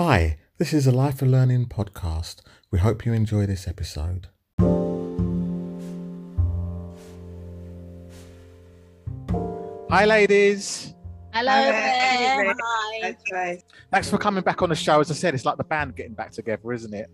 Hi, 0.00 0.38
this 0.58 0.72
is 0.72 0.86
a 0.86 0.92
Life 0.92 1.22
of 1.22 1.28
Learning 1.28 1.66
podcast. 1.66 2.42
We 2.70 2.78
hope 2.78 3.04
you 3.04 3.12
enjoy 3.12 3.46
this 3.46 3.66
episode. 3.66 4.28
Hi, 9.90 10.04
ladies. 10.04 10.94
Hello 11.38 11.52
Hi, 11.52 11.70
there. 11.70 12.48
Rick. 12.48 12.56
Hi. 12.60 13.16
Right. 13.30 13.62
Thanks 13.92 14.10
for 14.10 14.18
coming 14.18 14.42
back 14.42 14.60
on 14.60 14.70
the 14.70 14.74
show. 14.74 14.98
As 14.98 15.08
I 15.08 15.14
said, 15.14 15.34
it's 15.34 15.44
like 15.44 15.56
the 15.56 15.62
band 15.62 15.94
getting 15.94 16.14
back 16.14 16.32
together, 16.32 16.72
isn't 16.72 16.92
it? 16.92 17.08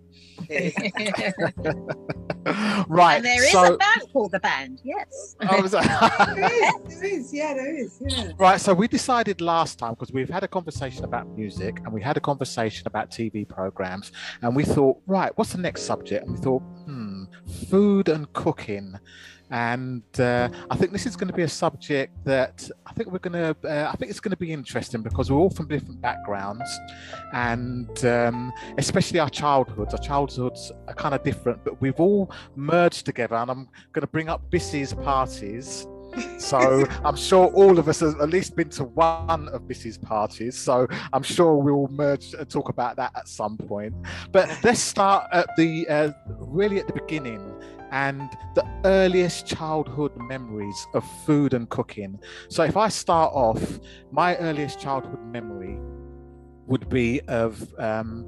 right. 2.89 3.17
and 3.17 3.25
there 3.25 3.45
is 3.45 3.53
so, 3.53 3.75
a 3.75 3.77
band 3.77 4.03
called 4.15 4.33
the 4.33 4.41
band. 4.41 4.81
Yes. 4.83 5.37
I 5.41 5.61
was- 5.61 5.73
there 5.73 5.83
is, 5.83 5.89
there 6.89 7.05
is, 7.05 7.35
yeah, 7.35 7.53
there 7.53 7.77
is, 7.77 8.01
yeah. 8.01 8.31
Right, 8.39 8.59
so 8.59 8.73
we 8.73 8.89
decided 8.89 9.43
last 9.43 9.79
time 9.79 9.93
because 9.93 10.11
we've 10.11 10.31
had 10.31 10.43
a 10.43 10.49
conversation 10.49 11.05
about 11.05 11.29
music 11.29 11.81
and 11.85 11.93
we 11.93 12.01
had 12.01 12.17
a 12.17 12.21
conversation 12.21 12.87
about 12.87 13.11
TV 13.11 13.47
programs, 13.47 14.11
and 14.41 14.57
we 14.57 14.65
thought, 14.65 15.03
right, 15.07 15.37
what's 15.37 15.53
the 15.53 15.59
next 15.59 15.83
subject? 15.83 16.25
And 16.27 16.39
we 16.39 16.43
thought, 16.43 16.63
hmm, 16.87 17.25
food 17.69 18.09
and 18.09 18.33
cooking. 18.33 18.99
And 19.51 20.03
uh, 20.19 20.49
I 20.71 20.77
think 20.77 20.93
this 20.93 21.07
is 21.07 21.17
going 21.17 21.29
to 21.29 21.35
be 21.35 21.43
a 21.43 21.49
subject 21.49 22.13
that 22.25 22.69
I 22.87 22.93
think 22.93 23.13
we're 23.13 23.19
going 23.19 23.35
to, 23.35 23.57
uh, 23.69 23.91
I 23.93 23.97
think 23.97 24.11
it's 24.11 24.21
going 24.21 24.31
to 24.31 24.37
be 24.37 24.53
interesting 24.53 25.03
because 25.03 25.31
we're 25.31 25.39
all 25.39 25.51
from 25.51 25.69
different 25.69 26.01
backgrounds, 26.01 26.69
and 27.33 28.05
um, 28.05 28.53
especially 28.79 29.21
our 29.21 29.31
childhoods. 29.31 29.95
Our 29.95 30.01
childhoods 30.01 30.73
are 30.89 30.95
kind 30.95 31.15
of 31.15 31.23
different, 31.23 31.63
but 31.65 31.81
we've 31.81 32.01
all 32.01 32.31
merged 32.57 33.05
together. 33.05 33.37
And 33.37 33.51
I'm 33.51 33.69
going 33.93 34.01
to 34.01 34.07
bring 34.07 34.29
up 34.29 34.51
Bissy's 34.51 34.95
parties. 34.95 35.87
So 36.39 36.87
I'm 37.05 37.17
sure 37.17 37.47
all 37.49 37.79
of 37.79 37.89
us 37.89 38.01
have 38.01 38.21
at 38.21 38.31
least 38.31 38.57
been 38.57 38.71
to 38.71 38.85
one 38.85 39.49
of 39.49 39.63
Bissy's 39.63 39.99
parties. 39.99 40.57
So 40.57 40.87
I'm 41.13 41.23
sure 41.23 41.57
we'll 41.57 41.89
merge 41.89 42.35
and 42.35 42.49
talk 42.49 42.69
about 42.69 42.97
that 42.97 43.13
at 43.17 43.29
some 43.29 43.57
point. 43.57 43.95
But 44.33 44.49
let's 44.65 44.81
start 44.81 45.29
at 45.33 45.49
the 45.57 45.87
uh, 45.89 46.13
really 46.27 46.79
at 46.79 46.87
the 46.87 46.93
beginning 46.93 47.55
and 47.95 48.37
the 48.57 48.67
earliest 48.85 49.47
childhood 49.47 50.11
memories 50.17 50.87
of 50.95 51.05
food 51.25 51.55
and 51.55 51.71
cooking. 51.71 52.19
So 52.49 52.65
if 52.65 52.77
I 52.77 52.89
start 52.89 53.33
off, 53.33 53.79
my 54.11 54.37
earliest 54.39 54.81
childhood 54.81 55.25
memory 55.25 55.79
would 56.67 56.89
be 56.89 57.21
of 57.29 57.73
um, 57.79 58.27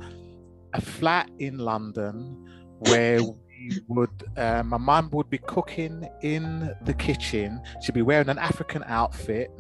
a 0.72 0.80
flat 0.80 1.28
in 1.40 1.58
London 1.58 2.48
where 2.78 3.20
we 3.24 3.80
would 3.88 4.10
uh, 4.36 4.62
my 4.62 4.76
mum 4.76 5.10
would 5.12 5.28
be 5.30 5.38
cooking 5.38 6.08
in 6.22 6.72
the 6.82 6.94
kitchen 6.94 7.60
she'd 7.82 7.94
be 7.94 8.02
wearing 8.02 8.28
an 8.28 8.38
african 8.38 8.84
outfit 8.86 9.50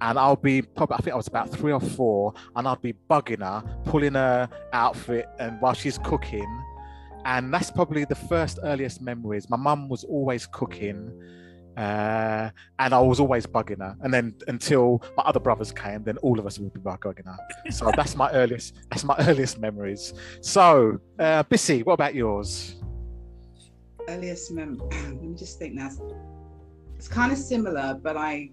and 0.00 0.18
i'll 0.18 0.34
be 0.34 0.62
probably 0.62 0.94
i 0.94 0.98
think 1.02 1.12
i 1.12 1.16
was 1.16 1.28
about 1.28 1.50
three 1.50 1.70
or 1.70 1.80
four 1.80 2.32
and 2.56 2.66
i'd 2.66 2.80
be 2.80 2.94
bugging 3.10 3.40
her 3.40 3.62
pulling 3.84 4.14
her 4.14 4.48
outfit 4.72 5.26
and 5.38 5.60
while 5.60 5.74
she's 5.74 5.98
cooking 5.98 6.48
and 7.28 7.52
that's 7.52 7.70
probably 7.70 8.04
the 8.04 8.14
first 8.14 8.58
earliest 8.64 9.00
memories 9.00 9.48
my 9.48 9.56
mum 9.56 9.88
was 9.88 10.02
always 10.04 10.46
cooking 10.46 11.12
uh, 11.78 12.50
and 12.80 12.92
I 12.92 12.98
was 12.98 13.20
always 13.20 13.46
bugging 13.46 13.78
her, 13.78 13.96
and 14.00 14.12
then 14.12 14.34
until 14.48 15.00
my 15.16 15.22
other 15.22 15.38
brothers 15.38 15.70
came, 15.70 16.02
then 16.02 16.16
all 16.18 16.40
of 16.40 16.44
us 16.44 16.58
would 16.58 16.74
be 16.74 16.80
bugging 16.80 17.24
her. 17.24 17.38
So 17.70 17.92
that's 17.96 18.16
my 18.16 18.28
earliest. 18.32 18.74
That's 18.90 19.04
my 19.04 19.14
earliest 19.20 19.60
memories. 19.60 20.12
So, 20.40 20.98
uh, 21.20 21.44
Bissy, 21.44 21.84
what 21.84 21.92
about 21.92 22.16
yours? 22.16 22.74
Earliest 24.08 24.50
mem 24.50 24.82
let 24.90 25.22
me 25.22 25.36
just 25.36 25.60
think 25.60 25.74
now. 25.74 25.90
It's 26.96 27.06
kind 27.06 27.30
of 27.30 27.38
similar, 27.38 27.96
but 28.02 28.16
I 28.16 28.50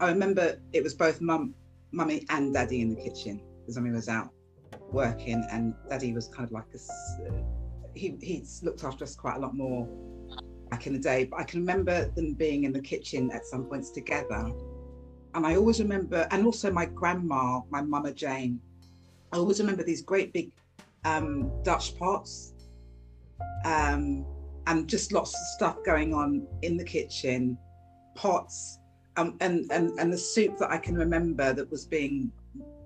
I 0.00 0.08
remember 0.08 0.60
it 0.74 0.82
was 0.82 0.92
both 0.92 1.22
mum 1.22 1.54
mummy 1.90 2.26
and 2.28 2.52
daddy 2.52 2.82
in 2.82 2.90
the 2.94 3.00
kitchen 3.00 3.40
because 3.60 3.76
mummy 3.76 3.92
was 3.92 4.10
out 4.10 4.28
working 4.90 5.42
and 5.50 5.72
daddy 5.88 6.12
was 6.12 6.28
kind 6.28 6.46
of 6.46 6.52
like 6.52 6.66
a 6.74 6.76
s- 6.76 7.20
he 7.94 8.16
he's 8.20 8.62
looked 8.62 8.84
after 8.84 9.04
us 9.04 9.14
quite 9.14 9.36
a 9.36 9.40
lot 9.40 9.54
more 9.54 9.88
back 10.70 10.86
in 10.86 10.94
the 10.94 10.98
day. 10.98 11.24
But 11.24 11.40
I 11.40 11.44
can 11.44 11.60
remember 11.60 12.08
them 12.10 12.32
being 12.32 12.64
in 12.64 12.72
the 12.72 12.80
kitchen 12.80 13.30
at 13.30 13.44
some 13.44 13.64
points 13.64 13.90
together. 13.90 14.50
And 15.34 15.46
I 15.46 15.56
always 15.56 15.80
remember, 15.80 16.26
and 16.30 16.44
also 16.44 16.70
my 16.70 16.86
grandma, 16.86 17.60
my 17.70 17.80
mama 17.80 18.12
Jane, 18.12 18.60
I 19.32 19.36
always 19.36 19.60
remember 19.60 19.82
these 19.82 20.02
great 20.02 20.32
big 20.32 20.50
um, 21.04 21.50
Dutch 21.62 21.98
pots 21.98 22.54
um, 23.64 24.26
and 24.66 24.88
just 24.88 25.12
lots 25.12 25.34
of 25.34 25.40
stuff 25.56 25.76
going 25.84 26.12
on 26.14 26.46
in 26.62 26.76
the 26.76 26.84
kitchen, 26.84 27.56
pots, 28.14 28.78
um, 29.16 29.36
and, 29.40 29.70
and, 29.72 29.98
and 29.98 30.12
the 30.12 30.18
soup 30.18 30.58
that 30.58 30.70
I 30.70 30.78
can 30.78 30.94
remember 30.94 31.52
that 31.52 31.70
was 31.70 31.86
being 31.86 32.30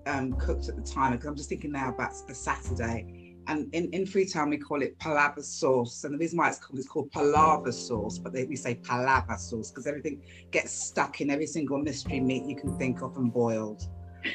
um, 0.07 0.33
cooked 0.35 0.69
at 0.69 0.77
the 0.77 0.83
time. 0.83 1.13
Because 1.13 1.27
I'm 1.27 1.37
just 1.37 1.49
thinking 1.49 1.73
now 1.73 1.91
about 1.91 2.13
the 2.27 2.35
Saturday. 2.35 3.26
And 3.49 3.73
in, 3.75 3.91
in 3.93 4.07
Freetown, 4.07 4.51
we 4.51 4.59
call 4.59 4.83
it 4.83 4.99
palaver 4.99 5.43
sauce. 5.43 6.05
And 6.05 6.15
the 6.15 6.19
reason 6.19 6.39
why 6.39 6.49
it's 6.49 6.59
called 6.59 6.79
it's 6.79 6.89
called 6.89 7.11
palaver 7.13 7.73
sauce, 7.73 8.19
but 8.19 8.33
they, 8.33 8.45
we 8.45 8.57
say 8.57 8.75
palaver 8.77 9.37
sauce 9.37 9.71
because 9.71 9.87
everything 9.87 10.23
gets 10.51 10.73
stuck 10.73 11.21
in 11.21 11.31
every 11.31 11.47
single 11.47 11.79
mystery 11.79 12.21
meat 12.21 12.45
you 12.45 12.57
can 12.57 12.77
think 12.77 13.03
of 13.03 13.17
and 13.17 13.33
boiled 13.33 13.89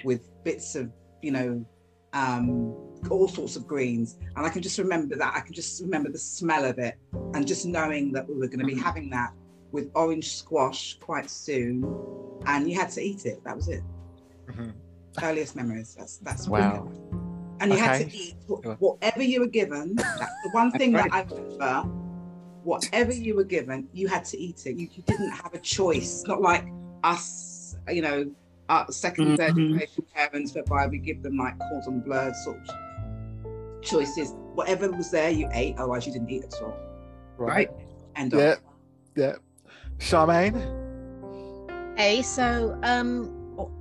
with 0.03 0.29
bits 0.43 0.75
of, 0.75 0.91
you 1.21 1.31
know, 1.31 1.65
um, 2.13 2.73
all 3.09 3.27
sorts 3.27 3.55
of 3.55 3.67
greens. 3.67 4.17
And 4.35 4.45
I 4.45 4.49
can 4.49 4.61
just 4.61 4.77
remember 4.77 5.15
that. 5.17 5.33
I 5.35 5.41
can 5.41 5.53
just 5.53 5.81
remember 5.81 6.09
the 6.09 6.17
smell 6.17 6.65
of 6.65 6.79
it 6.79 6.95
and 7.33 7.45
just 7.45 7.65
knowing 7.65 8.11
that 8.13 8.27
we 8.27 8.35
were 8.35 8.47
going 8.47 8.59
to 8.59 8.65
be 8.65 8.75
Mhm. 8.75 8.81
having 8.83 9.09
that 9.11 9.33
with 9.71 9.89
orange 9.95 10.35
squash 10.35 10.97
quite 10.99 11.29
soon. 11.29 11.83
And 12.45 12.69
you 12.69 12.75
had 12.79 12.89
to 12.91 13.01
eat 13.01 13.25
it. 13.25 13.43
That 13.43 13.55
was 13.55 13.67
it. 13.67 13.83
Earliest 15.21 15.55
memories. 15.55 15.95
That's 15.97 16.17
that's 16.19 16.47
Wow. 16.47 16.89
And 17.61 17.71
you 17.71 17.77
had 17.77 18.09
to 18.09 18.17
eat 18.17 18.35
whatever 18.79 19.21
you 19.23 19.39
were 19.39 19.47
given. 19.47 19.95
That's 19.95 20.19
the 20.43 20.49
one 20.51 20.71
thing 20.71 20.91
that 20.93 21.09
I 21.13 21.21
remember. 21.21 21.89
Whatever 22.63 23.11
you 23.11 23.35
were 23.35 23.43
given, 23.43 23.87
you 23.91 24.07
had 24.07 24.23
to 24.25 24.37
eat 24.37 24.65
it. 24.67 24.75
You, 24.77 24.87
you 24.93 25.03
didn't 25.07 25.31
have 25.31 25.53
a 25.53 25.59
choice. 25.59 26.23
Not 26.27 26.41
like 26.41 26.65
us, 27.03 27.75
you 27.89 28.03
know, 28.03 28.29
our 28.69 28.91
second 28.91 29.29
and 29.29 29.37
third 29.37 29.53
Mhm. 29.53 29.69
generation 29.69 30.05
parents, 30.13 30.53
whereby 30.53 30.85
we 30.87 30.99
give 30.99 31.23
them 31.23 31.37
like 31.37 31.57
cordon 31.57 32.01
bleu 32.01 32.31
sort 32.43 32.57
of 32.57 33.81
choices. 33.81 34.35
Whatever 34.53 34.91
was 34.91 35.09
there, 35.09 35.31
you 35.31 35.49
ate. 35.53 35.75
Otherwise, 35.77 36.05
you 36.05 36.13
didn't 36.13 36.29
eat 36.29 36.43
at 36.43 36.61
all. 36.61 36.75
Right? 37.37 37.69
End 38.15 38.33
Yeah. 38.33 38.39
of. 38.53 38.59
Yeah. 39.15 39.35
Charmaine. 39.97 40.55
Okay, 41.93 42.21
so 42.21 42.77
um, 42.83 43.29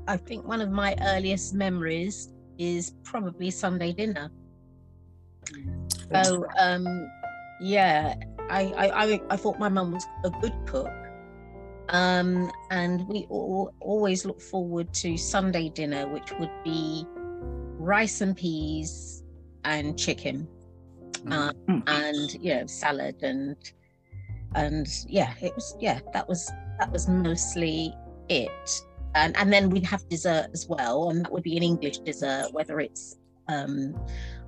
I 0.09 0.17
think 0.17 0.47
one 0.47 0.61
of 0.63 0.71
my 0.71 0.97
earliest 1.03 1.55
memories 1.55 2.31
is 2.61 2.93
probably 3.05 3.51
Sunday 3.51 3.93
dinner. 3.93 4.31
So 6.13 6.45
um, 6.59 6.87
yeah, 7.61 8.15
I 8.51 8.63
I, 8.77 8.87
I, 9.05 9.21
I 9.31 9.37
thought 9.37 9.59
my 9.59 9.69
mum 9.69 9.93
was 9.93 10.07
a 10.25 10.31
good 10.31 10.55
cook. 10.67 10.91
Um, 11.89 12.53
and 12.71 13.09
we 13.09 13.27
all, 13.31 13.75
always 13.81 14.25
look 14.25 14.41
forward 14.41 14.93
to 14.95 15.17
Sunday 15.17 15.71
dinner, 15.71 16.07
which 16.07 16.31
would 16.39 16.51
be 16.63 17.05
rice 17.81 18.21
and 18.21 18.37
peas 18.37 19.25
and 19.65 19.99
chicken, 19.99 20.47
um, 21.27 21.53
Mm. 21.69 21.83
and 21.89 22.45
you 22.45 22.55
know 22.55 22.67
salad 22.67 23.23
and 23.23 23.57
and 24.55 24.87
yeah, 25.09 25.33
it 25.41 25.55
was 25.55 25.77
yeah 25.81 25.99
that 26.13 26.29
was 26.29 26.51
that 26.79 26.93
was 26.93 27.09
mostly 27.09 27.93
it. 28.29 28.83
And 29.15 29.37
and 29.37 29.53
then 29.53 29.71
we'd 29.71 29.87
have 29.87 30.09
dessert 30.09 30.49
as 30.53 30.67
well, 30.69 31.11
and 31.11 31.25
that 31.25 31.33
would 31.33 31.43
be 31.43 31.57
an 31.57 31.63
English 31.63 31.99
dessert, 31.99 32.53
whether 32.53 32.81
it's 32.81 33.17
um, 33.49 33.99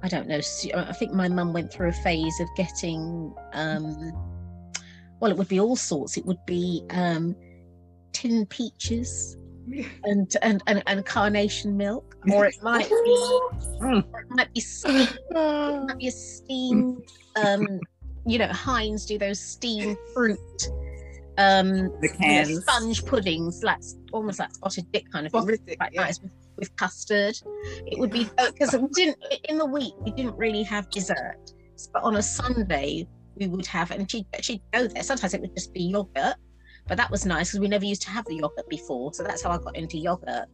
I 0.02 0.08
don't 0.08 0.26
know. 0.26 0.40
I 0.74 0.92
think 0.92 1.12
my 1.12 1.28
mum 1.28 1.52
went 1.52 1.72
through 1.72 1.88
a 1.88 1.92
phase 1.92 2.40
of 2.40 2.48
getting, 2.56 3.34
um, 3.52 4.12
well, 5.20 5.30
it 5.30 5.36
would 5.36 5.48
be 5.48 5.60
all 5.60 5.76
sorts. 5.76 6.16
It 6.16 6.26
would 6.26 6.44
be 6.46 6.84
um, 6.90 7.36
tin 8.12 8.46
peaches 8.46 9.36
and, 10.04 10.34
and 10.42 10.62
and 10.66 10.82
and 10.86 11.06
carnation 11.06 11.76
milk, 11.76 12.16
or 12.32 12.46
it 12.46 12.56
might 12.62 12.88
be, 12.88 12.94
it 13.82 14.04
might 14.30 14.52
be, 14.52 14.60
steamed, 14.60 15.18
it 15.30 15.86
might 15.86 15.98
be 15.98 16.08
a 16.08 16.10
steamed. 16.10 17.02
Um, 17.36 17.80
you 18.26 18.38
know, 18.38 18.48
Heinz 18.48 19.06
do 19.06 19.18
those 19.18 19.40
steamed 19.40 19.96
fruit. 20.14 20.38
Um, 21.38 21.68
The 22.00 22.08
you 22.20 22.28
know, 22.28 22.44
cans. 22.44 22.62
sponge 22.62 23.04
puddings, 23.06 23.62
like 23.62 23.80
almost 24.12 24.38
like 24.38 24.54
spotted 24.54 24.90
dick 24.92 25.10
kind 25.12 25.26
of 25.26 25.32
thing, 25.32 25.40
Spotted 25.42 25.66
dick, 25.66 25.78
quite 25.78 25.92
yeah. 25.94 26.02
nice 26.02 26.20
with, 26.20 26.32
with 26.58 26.76
custard. 26.76 27.34
It 27.86 27.98
would 27.98 28.10
be 28.10 28.28
because 28.36 28.76
we 28.76 28.88
didn't 28.88 29.16
in 29.48 29.58
the 29.58 29.66
week 29.66 29.94
we 30.00 30.10
didn't 30.12 30.36
really 30.36 30.62
have 30.64 30.90
dessert, 30.90 31.52
but 31.92 32.02
on 32.02 32.16
a 32.16 32.22
Sunday 32.22 33.06
we 33.36 33.46
would 33.46 33.66
have, 33.66 33.90
and 33.90 34.10
she'd 34.10 34.26
she'd 34.40 34.60
go 34.72 34.86
there. 34.86 35.02
Sometimes 35.02 35.34
it 35.34 35.40
would 35.40 35.54
just 35.54 35.72
be 35.72 35.84
yogurt, 35.84 36.34
but 36.86 36.96
that 36.98 37.10
was 37.10 37.24
nice 37.24 37.50
because 37.50 37.60
we 37.60 37.68
never 37.68 37.84
used 37.84 38.02
to 38.02 38.10
have 38.10 38.24
the 38.26 38.36
yogurt 38.36 38.68
before, 38.68 39.14
so 39.14 39.22
that's 39.22 39.42
how 39.42 39.50
I 39.50 39.58
got 39.58 39.76
into 39.76 39.96
yogurt. 39.98 40.48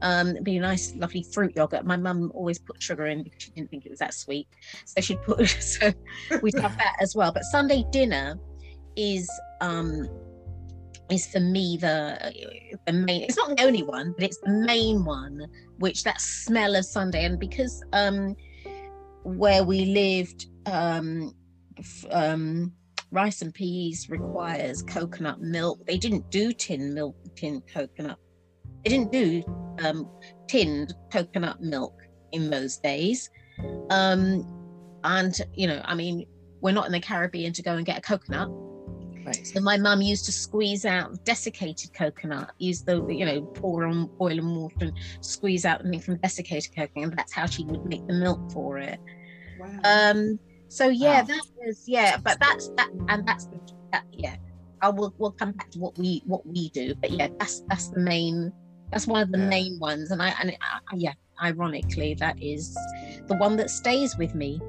Um, 0.00 0.28
it'd 0.28 0.44
be 0.44 0.56
a 0.56 0.60
nice, 0.60 0.94
lovely 0.94 1.24
fruit 1.32 1.56
yogurt. 1.56 1.84
My 1.84 1.96
mum 1.96 2.30
always 2.34 2.58
put 2.58 2.80
sugar 2.80 3.06
in 3.06 3.24
because 3.24 3.42
she 3.42 3.50
didn't 3.50 3.70
think 3.70 3.84
it 3.84 3.90
was 3.90 3.98
that 3.98 4.14
sweet, 4.14 4.48
so 4.84 5.00
she'd 5.00 5.22
put 5.22 5.46
so 5.60 5.92
we'd 6.42 6.58
have 6.58 6.76
that 6.76 6.96
as 7.00 7.14
well. 7.14 7.32
But 7.32 7.44
Sunday 7.44 7.84
dinner 7.90 8.38
is 8.98 9.30
um 9.60 10.08
is 11.10 11.26
for 11.28 11.40
me 11.40 11.78
the 11.80 12.34
the 12.86 12.92
main 12.92 13.22
it's 13.22 13.36
not 13.36 13.56
the 13.56 13.62
only 13.64 13.82
one 13.82 14.12
but 14.12 14.24
it's 14.24 14.38
the 14.40 14.50
main 14.50 15.04
one 15.04 15.46
which 15.78 16.02
that 16.04 16.20
smell 16.20 16.74
of 16.74 16.84
sunday. 16.84 17.24
And 17.24 17.38
because 17.38 17.82
um 17.92 18.34
where 19.22 19.64
we 19.64 19.86
lived 19.86 20.46
um 20.66 21.32
um 22.10 22.72
rice 23.10 23.40
and 23.40 23.54
peas 23.54 24.10
requires 24.10 24.82
coconut 24.82 25.40
milk. 25.40 25.86
They 25.86 25.96
didn't 25.96 26.30
do 26.30 26.52
tin 26.52 26.92
milk 26.92 27.16
tin 27.36 27.62
coconut 27.72 28.18
they 28.84 28.90
didn't 28.90 29.12
do 29.12 29.42
um 29.82 30.10
tinned 30.48 30.92
coconut 31.12 31.60
milk 31.62 31.94
in 32.32 32.50
those 32.50 32.76
days. 32.78 33.30
Um 33.90 34.44
and 35.04 35.40
you 35.54 35.66
know 35.66 35.80
i 35.84 35.94
mean 35.94 36.26
we're 36.60 36.72
not 36.72 36.86
in 36.86 36.92
the 36.92 37.00
caribbean 37.00 37.52
to 37.52 37.62
go 37.62 37.76
and 37.76 37.86
get 37.86 37.98
a 37.98 38.00
coconut 38.00 38.48
Right. 39.28 39.46
So 39.46 39.60
my 39.60 39.76
mum 39.76 40.00
used 40.00 40.24
to 40.26 40.32
squeeze 40.32 40.84
out 40.84 41.22
desiccated 41.24 41.92
coconut, 41.92 42.52
use 42.58 42.82
the 42.82 43.04
you 43.08 43.26
know 43.26 43.42
pour 43.42 43.84
on 43.84 44.06
boiling 44.18 44.54
water 44.54 44.76
and 44.80 44.92
squeeze 45.20 45.64
out 45.66 45.82
the 45.82 45.90
thing 45.90 46.00
from 46.00 46.16
desiccated 46.16 46.74
coconut, 46.74 47.10
and 47.10 47.18
that's 47.18 47.32
how 47.32 47.46
she 47.46 47.64
would 47.64 47.84
make 47.84 48.06
the 48.06 48.14
milk 48.14 48.50
for 48.50 48.78
it. 48.78 48.98
Wow. 49.58 49.80
Um. 49.84 50.38
So 50.68 50.88
yeah, 50.88 51.20
wow. 51.20 51.26
that 51.26 51.42
was 51.58 51.84
yeah, 51.86 52.16
but 52.16 52.38
that's 52.40 52.68
that, 52.76 52.88
and 53.08 53.26
that's 53.28 53.46
the 53.46 53.60
that, 53.92 54.04
yeah. 54.12 54.36
I 54.80 54.88
will 54.88 55.12
we'll 55.18 55.32
come 55.32 55.52
back 55.52 55.70
to 55.72 55.78
what 55.78 55.98
we 55.98 56.22
what 56.24 56.46
we 56.46 56.70
do, 56.70 56.94
but 56.94 57.10
yeah, 57.10 57.28
that's 57.38 57.60
that's 57.68 57.88
the 57.88 58.00
main 58.00 58.52
that's 58.90 59.06
one 59.06 59.22
of 59.22 59.30
the 59.30 59.38
yeah. 59.38 59.48
main 59.48 59.78
ones, 59.78 60.10
and 60.10 60.22
I 60.22 60.34
and 60.40 60.56
I, 60.62 60.96
yeah, 60.96 61.12
ironically, 61.42 62.14
that 62.14 62.42
is 62.42 62.74
the 63.26 63.36
one 63.36 63.56
that 63.56 63.68
stays 63.68 64.16
with 64.16 64.34
me 64.34 64.60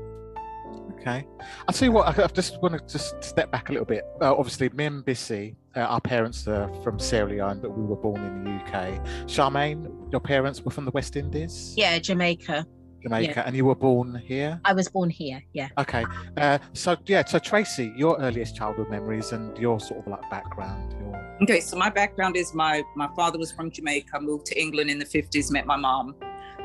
Okay. 0.99 1.25
I'll 1.67 1.73
tell 1.73 1.87
you 1.87 1.93
what, 1.93 2.19
I, 2.19 2.27
just 2.27 2.61
want 2.61 2.73
to 2.73 2.91
just 2.91 3.23
step 3.23 3.51
back 3.51 3.69
a 3.69 3.71
little 3.71 3.85
bit. 3.85 4.03
Uh, 4.21 4.35
obviously, 4.35 4.67
me 4.69 4.85
and 4.85 5.05
Bissy, 5.05 5.55
uh, 5.75 5.81
our 5.81 6.01
parents 6.01 6.45
are 6.47 6.69
from 6.83 6.99
Sierra 6.99 7.29
Leone, 7.29 7.61
but 7.61 7.77
we 7.77 7.83
were 7.83 7.95
born 7.95 8.21
in 8.21 8.43
the 8.43 8.51
UK. 8.51 9.05
Charmaine, 9.25 10.11
your 10.11 10.19
parents 10.19 10.61
were 10.61 10.71
from 10.71 10.83
the 10.83 10.91
West 10.91 11.15
Indies? 11.15 11.73
Yeah, 11.77 11.97
Jamaica. 11.99 12.65
Jamaica, 13.01 13.33
yeah. 13.33 13.43
and 13.45 13.55
you 13.55 13.63
were 13.63 13.75
born 13.75 14.21
here? 14.25 14.59
I 14.65 14.73
was 14.73 14.89
born 14.89 15.09
here, 15.09 15.41
yeah. 15.53 15.69
Okay. 15.77 16.03
Uh, 16.35 16.57
so, 16.73 16.97
yeah, 17.05 17.23
so 17.23 17.39
Tracy, 17.39 17.93
your 17.95 18.19
earliest 18.19 18.57
childhood 18.57 18.89
memories 18.89 19.31
and 19.31 19.57
your 19.57 19.79
sort 19.79 20.01
of 20.01 20.07
like 20.07 20.29
background. 20.29 20.93
Your... 20.99 21.37
Okay, 21.43 21.61
so 21.61 21.77
my 21.77 21.89
background 21.89 22.35
is 22.35 22.53
my, 22.53 22.83
my 22.97 23.07
father 23.15 23.39
was 23.39 23.53
from 23.53 23.71
Jamaica, 23.71 24.19
moved 24.19 24.47
to 24.47 24.59
England 24.59 24.89
in 24.89 24.99
the 24.99 25.05
50s, 25.05 25.49
met 25.49 25.65
my 25.65 25.77
mom 25.77 26.13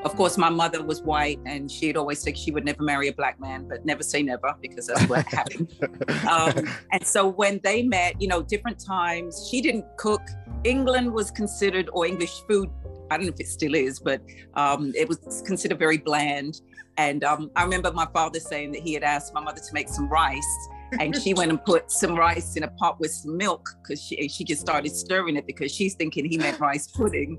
of 0.05 0.15
course, 0.17 0.37
my 0.37 0.51
mother 0.51 0.85
was 0.85 1.03
white, 1.03 1.41
and 1.47 1.71
she'd 1.71 1.97
always 1.97 2.21
say 2.21 2.35
she 2.35 2.51
would 2.51 2.65
never 2.65 2.83
marry 2.83 3.09
a 3.09 3.13
black 3.13 3.41
man, 3.41 3.67
but 3.67 3.87
never 3.87 4.03
say 4.03 4.23
never 4.23 4.55
because 4.61 4.87
that's 4.87 5.09
what 5.09 5.25
happened. 5.27 5.73
Um, 6.29 6.69
and 6.93 7.07
so 7.07 7.29
when 7.29 7.61
they 7.63 7.83
met, 7.83 8.21
you 8.21 8.29
know, 8.29 8.43
different 8.43 8.79
times, 8.79 9.49
she 9.49 9.61
didn't 9.61 9.85
cook. 9.99 10.23
England 10.65 11.13
was 11.13 11.31
considered, 11.31 11.89
or 11.93 12.07
English 12.07 12.43
food, 12.49 12.71
I 13.11 13.17
don't 13.17 13.27
know 13.27 13.33
if 13.33 13.41
it 13.41 13.47
still 13.47 13.75
is, 13.75 14.01
but 14.01 14.21
um, 14.55 14.93
it 14.97 15.09
was 15.09 15.43
considered 15.47 15.79
very 15.79 15.99
bland. 15.99 16.61
And 16.97 17.25
um, 17.25 17.51
I 17.57 17.65
remember 17.65 17.93
my 17.93 18.07
father 18.13 18.41
saying 18.41 18.73
that 18.73 18.83
he 18.83 18.95
had 18.95 19.03
asked 19.03 19.35
my 19.35 19.41
mother 19.41 19.61
to 19.61 19.75
make 19.75 19.89
some 19.89 20.09
rice, 20.09 20.69
and 20.99 21.15
she 21.17 21.35
went 21.35 21.51
and 21.51 21.63
put 21.63 21.91
some 21.91 22.15
rice 22.15 22.57
in 22.57 22.63
a 22.63 22.69
pot 22.69 22.99
with 23.01 23.11
some 23.11 23.37
milk 23.37 23.69
because 23.83 24.01
she 24.03 24.29
she 24.29 24.45
just 24.45 24.61
started 24.61 24.95
stirring 24.95 25.37
it 25.37 25.47
because 25.47 25.73
she's 25.73 25.95
thinking 25.95 26.25
he 26.25 26.39
meant 26.39 26.59
rice 26.61 26.87
pudding, 26.87 27.39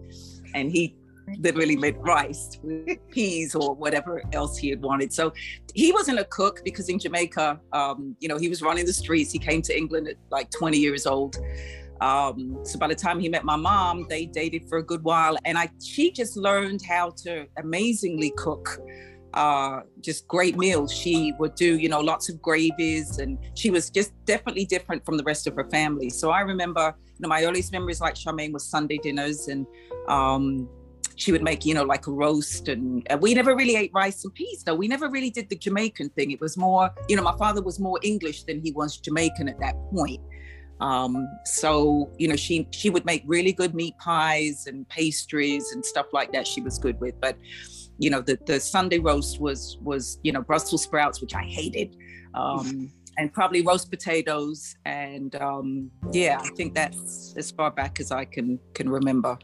and 0.54 0.72
he 0.72 0.96
literally 1.40 1.76
made 1.76 1.98
rice 2.00 2.60
with 2.64 3.00
peas 3.10 3.56
or 3.56 3.76
whatever 3.76 4.22
else 4.34 4.58
he 4.58 4.70
had 4.70 4.82
wanted. 4.82 5.12
So 5.14 5.34
he 5.74 5.92
wasn't 5.92 6.20
a 6.20 6.26
cook 6.26 6.62
because 6.64 6.90
in 6.90 7.00
Jamaica, 7.00 7.60
um, 7.74 8.16
you 8.20 8.28
know, 8.28 8.38
he 8.38 8.50
was 8.50 8.62
running 8.62 8.86
the 8.86 8.94
streets. 8.94 9.32
He 9.32 9.40
came 9.40 9.62
to 9.64 9.78
England 9.78 10.08
at 10.08 10.16
like 10.32 10.50
20 10.52 10.78
years 10.78 11.06
old. 11.06 11.38
Um, 12.02 12.60
so 12.64 12.78
by 12.78 12.88
the 12.88 12.96
time 12.96 13.20
he 13.20 13.30
met 13.30 13.44
my 13.44 13.56
mom, 13.56 14.06
they 14.10 14.26
dated 14.26 14.68
for 14.68 14.80
a 14.80 14.84
good 14.84 15.04
while, 15.04 15.38
and 15.46 15.58
I 15.58 15.70
she 15.82 16.12
just 16.12 16.36
learned 16.36 16.82
how 16.88 17.12
to 17.24 17.46
amazingly 17.58 18.34
cook. 18.38 18.80
Uh, 19.34 19.82
just 20.00 20.26
great 20.30 20.58
meals. 20.58 20.94
She 20.94 21.34
would 21.40 21.56
do, 21.56 21.78
you 21.78 21.90
know, 21.90 22.00
lots 22.00 22.30
of 22.30 22.42
gravies, 22.42 23.18
and 23.18 23.38
she 23.54 23.70
was 23.70 23.90
just 23.90 24.14
definitely 24.26 24.66
different 24.66 25.06
from 25.06 25.18
the 25.18 25.24
rest 25.24 25.46
of 25.46 25.56
her 25.56 25.70
family. 25.70 26.10
So 26.10 26.32
I 26.32 26.40
remember, 26.40 26.96
you 27.06 27.16
know, 27.20 27.28
my 27.28 27.44
earliest 27.44 27.74
memories, 27.74 28.00
like 28.00 28.16
Charmaine, 28.16 28.54
was 28.54 28.66
Sunday 28.66 28.98
dinners, 28.98 29.50
and 29.50 29.66
um, 30.08 30.70
she 31.16 31.32
would 31.32 31.44
make, 31.44 31.66
you 31.66 31.74
know, 31.74 31.84
like 31.84 32.08
a 32.08 32.12
roast. 32.12 32.68
And 32.68 33.08
we 33.20 33.34
never 33.34 33.56
really 33.56 33.76
ate 33.76 33.92
rice 33.94 34.24
and 34.24 34.34
peas, 34.34 34.64
though. 34.64 34.76
We 34.76 34.88
never 34.88 35.10
really 35.10 35.30
did 35.30 35.50
the 35.50 35.56
Jamaican 35.56 36.10
thing. 36.10 36.32
It 36.32 36.42
was 36.42 36.58
more, 36.58 36.90
you 37.08 37.16
know, 37.16 37.24
my 37.24 37.36
father 37.38 37.62
was 37.62 37.80
more 37.80 38.00
English 38.04 38.44
than 38.44 38.62
he 38.62 38.72
was 38.72 38.98
Jamaican 38.98 39.50
at 39.50 39.60
that 39.60 39.76
point. 39.94 40.22
Um, 40.82 41.26
so, 41.46 42.12
you 42.18 42.28
know, 42.28 42.36
she 42.36 42.68
she 42.72 42.90
would 42.90 43.06
make 43.06 43.24
really 43.26 43.54
good 43.54 43.74
meat 43.74 43.98
pies 43.98 44.68
and 44.68 44.88
pastries 44.90 45.72
and 45.72 45.86
stuff 45.86 46.08
like 46.12 46.34
that. 46.34 46.46
She 46.46 46.62
was 46.62 46.78
good 46.78 47.00
with, 47.00 47.20
but 47.22 47.38
you 47.98 48.10
know, 48.10 48.22
the 48.22 48.38
the 48.46 48.60
Sunday 48.60 49.00
roast 49.00 49.40
was 49.40 49.78
was 49.82 50.20
you 50.24 50.34
know 50.34 50.42
Brussels 50.42 50.84
sprouts, 50.84 51.22
which 51.22 51.34
I 51.34 51.44
hated. 51.44 51.96
Um, 52.34 52.92
and 53.18 53.32
probably 53.32 53.62
roast 53.62 53.90
potatoes 53.90 54.76
and 54.86 55.36
um, 55.36 55.90
yeah 56.12 56.38
i 56.42 56.50
think 56.50 56.74
that's 56.74 57.34
as 57.38 57.52
far 57.52 57.72
back 57.72 58.00
as 58.00 58.12
i 58.12 58.26
can 58.26 58.60
can 58.74 58.90
remember 58.90 59.38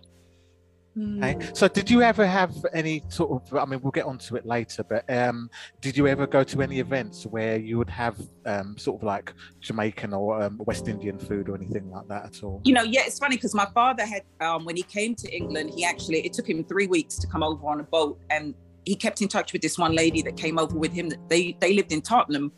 Okay. 0.98 1.34
Hmm. 1.34 1.42
So, 1.54 1.68
did 1.68 1.90
you 1.90 2.02
ever 2.02 2.28
have 2.28 2.54
any 2.74 3.04
sort 3.08 3.32
of? 3.32 3.58
I 3.58 3.66
mean, 3.66 3.80
we'll 3.82 3.92
get 3.92 4.06
onto 4.06 4.36
it 4.36 4.46
later, 4.46 4.84
but 4.84 5.10
um, 5.10 5.50
did 5.80 5.96
you 5.96 6.08
ever 6.08 6.28
go 6.28 6.44
to 6.44 6.62
any 6.62 6.80
events 6.80 7.26
where 7.26 7.58
you 7.58 7.78
would 7.78 7.90
have 7.90 8.18
um, 8.46 8.78
sort 8.78 9.00
of 9.00 9.04
like 9.04 9.34
Jamaican 9.62 10.14
or 10.14 10.42
um, 10.44 10.60
West 10.66 10.90
Indian 10.90 11.18
food 11.18 11.48
or 11.48 11.56
anything 11.56 11.90
like 11.90 12.08
that 12.10 12.26
at 12.26 12.44
all? 12.44 12.62
You 12.66 12.74
know, 12.74 12.84
yeah, 12.84 13.04
it's 13.06 13.20
funny 13.20 13.38
because 13.38 13.56
my 13.56 13.68
father 13.74 14.06
had, 14.06 14.24
um, 14.42 14.66
when 14.66 14.76
he 14.76 14.84
came 14.84 15.16
to 15.16 15.34
England, 15.34 15.72
he 15.74 15.86
actually 15.86 16.26
it 16.26 16.34
took 16.34 16.50
him 16.50 16.64
three 16.66 16.88
weeks 16.88 17.16
to 17.20 17.28
come 17.28 17.42
over 17.42 17.66
on 17.68 17.80
a 17.80 17.84
boat, 17.84 18.20
and 18.30 18.54
he 18.86 18.96
kept 18.96 19.22
in 19.22 19.30
touch 19.30 19.54
with 19.54 19.62
this 19.62 19.78
one 19.78 19.94
lady 19.94 20.22
that 20.24 20.36
came 20.36 20.60
over 20.60 20.78
with 20.78 20.92
him. 20.92 21.08
That 21.08 21.30
they 21.30 21.56
they 21.62 21.74
lived 21.74 21.94
in 21.94 22.02
Tottenham, 22.02 22.52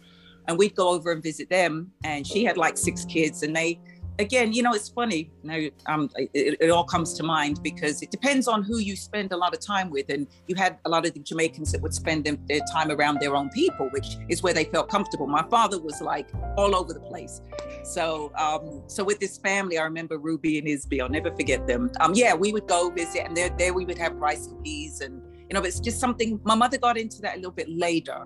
and 0.48 0.58
we'd 0.58 0.76
go 0.76 0.90
over 0.90 1.12
and 1.12 1.22
visit 1.22 1.52
them, 1.52 1.92
and 2.04 2.26
she 2.26 2.44
had 2.44 2.58
like 2.58 2.80
six 2.80 3.06
kids, 3.06 3.44
and 3.44 3.56
they 3.56 3.80
again, 4.20 4.54
you 4.54 4.62
know, 4.64 4.74
it's 4.74 4.90
funny. 4.90 5.32
Know, 5.44 5.70
um, 5.88 6.10
it, 6.16 6.58
it, 6.60 6.70
all 6.70 6.84
comes 6.84 7.14
to 7.16 7.24
mind 7.24 7.62
because 7.64 8.02
it 8.02 8.12
depends 8.12 8.48
on 8.48 8.64
who 8.64 8.78
you 8.78 8.96
spend 8.96 9.32
a 9.32 9.38
lot 9.38 9.54
of 9.54 9.60
time 9.60 9.90
with. 9.90 10.10
And 10.10 10.28
you 10.48 10.56
had 10.56 10.78
a 10.86 10.90
lot 10.90 11.06
of 11.06 11.14
the 11.14 11.20
Jamaicans 11.20 11.72
that 11.72 11.82
would 11.82 11.94
spend 11.94 12.26
them, 12.26 12.40
their 12.48 12.62
time 12.72 12.92
around 12.92 13.20
their 13.20 13.36
own 13.36 13.50
people, 13.50 13.90
which 13.90 14.18
is 14.30 14.44
where 14.44 14.54
they 14.54 14.66
felt 14.66 14.90
comfortable. 14.90 15.28
My 15.28 15.44
father 15.50 15.80
was 15.80 16.02
like 16.02 16.30
all 16.58 16.76
over 16.76 16.94
the 16.94 17.00
place. 17.00 17.42
So, 17.84 18.32
um, 18.38 18.84
so 18.88 19.04
with 19.04 19.20
this 19.20 19.38
family, 19.38 19.78
I 19.78 19.84
remember 19.84 20.18
Ruby 20.18 20.58
and 20.60 20.68
Isby. 20.68 21.02
I'll 21.02 21.10
never 21.10 21.32
forget 21.32 21.68
them. 21.68 21.92
Um, 22.00 22.14
yeah, 22.14 22.34
we 22.34 22.54
would 22.54 22.68
go 22.68 22.90
visit, 22.90 23.26
and 23.26 23.36
there, 23.36 23.50
there 23.58 23.74
we 23.74 23.86
would 23.86 23.98
have 23.98 24.16
rice 24.16 24.48
and 24.48 24.64
peas, 24.64 25.02
and 25.02 25.22
you 25.50 25.54
know, 25.54 25.62
it's 25.62 25.80
just 25.80 26.00
something. 26.00 26.40
My 26.44 26.56
mother 26.56 26.78
got 26.78 26.98
into 26.98 27.22
that 27.22 27.34
a 27.34 27.38
little 27.38 27.52
bit 27.52 27.70
later. 27.70 28.26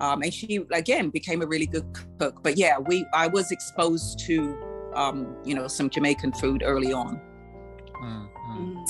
Um, 0.00 0.22
and 0.22 0.34
she 0.34 0.64
again 0.72 1.10
became 1.10 1.42
a 1.42 1.46
really 1.46 1.66
good 1.66 1.86
cook. 2.18 2.42
But 2.42 2.56
yeah, 2.56 2.78
we 2.78 3.06
I 3.14 3.28
was 3.28 3.52
exposed 3.52 4.18
to 4.26 4.71
um, 4.94 5.36
you 5.44 5.54
know, 5.54 5.68
some 5.68 5.90
Jamaican 5.90 6.32
food 6.32 6.62
early 6.64 6.92
on. 6.92 7.20
Mm-hmm. 8.02 8.84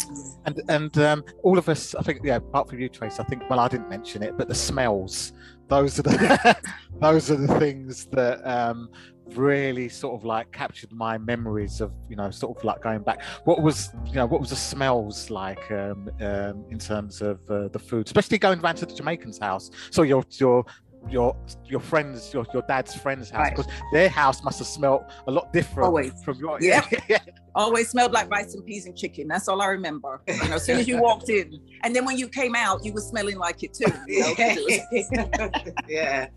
And 0.47 0.63
and 0.69 0.99
um, 0.99 1.25
all 1.43 1.59
of 1.59 1.69
us, 1.69 1.95
I 1.95 2.03
think, 2.03 2.21
yeah, 2.25 2.37
apart 2.37 2.69
from 2.69 2.81
you, 2.81 2.89
Trace, 2.89 3.21
I 3.21 3.25
think. 3.25 3.49
Well, 3.51 3.61
I 3.61 3.69
didn't 3.69 3.89
mention 3.89 4.23
it, 4.23 4.37
but 4.39 4.49
the 4.49 4.55
smells. 4.55 5.33
Those 5.69 5.99
are 5.99 6.03
the 6.03 6.57
those 7.01 7.31
are 7.31 7.37
the 7.37 7.59
things 7.59 8.07
that 8.07 8.47
um, 8.47 8.89
really 9.37 9.89
sort 9.89 10.19
of 10.19 10.25
like 10.25 10.51
captured 10.53 10.93
my 10.93 11.19
memories 11.19 11.81
of 11.81 11.93
you 12.09 12.17
know 12.17 12.31
sort 12.31 12.57
of 12.57 12.65
like 12.65 12.83
going 12.83 13.03
back. 13.03 13.23
What 13.45 13.63
was 13.63 13.91
you 14.07 14.15
know 14.15 14.27
what 14.27 14.41
was 14.41 14.51
the 14.51 14.57
smells 14.57 15.31
like 15.31 15.71
um, 15.71 16.11
um, 16.21 16.65
in 16.71 16.79
terms 16.79 17.21
of 17.21 17.39
uh, 17.51 17.69
the 17.69 17.79
food, 17.79 18.07
especially 18.07 18.39
going 18.39 18.61
round 18.61 18.79
to 18.79 18.87
the 18.87 18.95
Jamaicans' 18.95 19.39
house. 19.39 19.71
So 19.91 20.03
your 20.03 20.25
your 20.33 20.65
your 21.09 21.37
your 21.65 21.81
friends, 21.81 22.33
your, 22.33 22.47
your 22.53 22.63
dad's 22.63 22.95
friend's 22.95 23.31
house, 23.31 23.51
because 23.51 23.67
right. 23.67 23.83
their 23.93 24.09
house 24.09 24.43
must 24.43 24.59
have 24.59 24.69
smelled 24.69 25.05
a 25.27 25.31
lot 25.31 25.53
different 25.53 25.87
Always. 25.87 26.13
from 26.25 26.39
your 26.39 26.59
yeah. 26.61 26.85
Always 27.55 27.91
smelled 27.91 28.13
like 28.13 28.31
rice 28.31 28.55
and 28.55 28.65
peas 28.65 28.87
and 28.87 28.97
chicken. 28.97 29.29
That's 29.29 29.49
all 29.49 29.61
I 29.61 29.67
remember. 29.67 30.23
You 30.27 30.49
know, 30.49 30.55
as 30.55 30.65
soon 30.65 30.79
as 30.79 30.89
you 30.89 30.99
walked 31.03 31.29
in, 31.29 31.59
and 31.85 31.95
then 31.95 32.05
when 32.05 32.17
you 32.17 32.29
came 32.29 32.55
out, 32.55 32.85
you 32.85 32.93
were 32.93 33.01
smelling 33.01 33.39
like 33.39 33.63
it 33.63 33.75
too. 33.75 33.93
You 34.07 34.21
know, 34.21 35.51
yeah. 35.89 36.29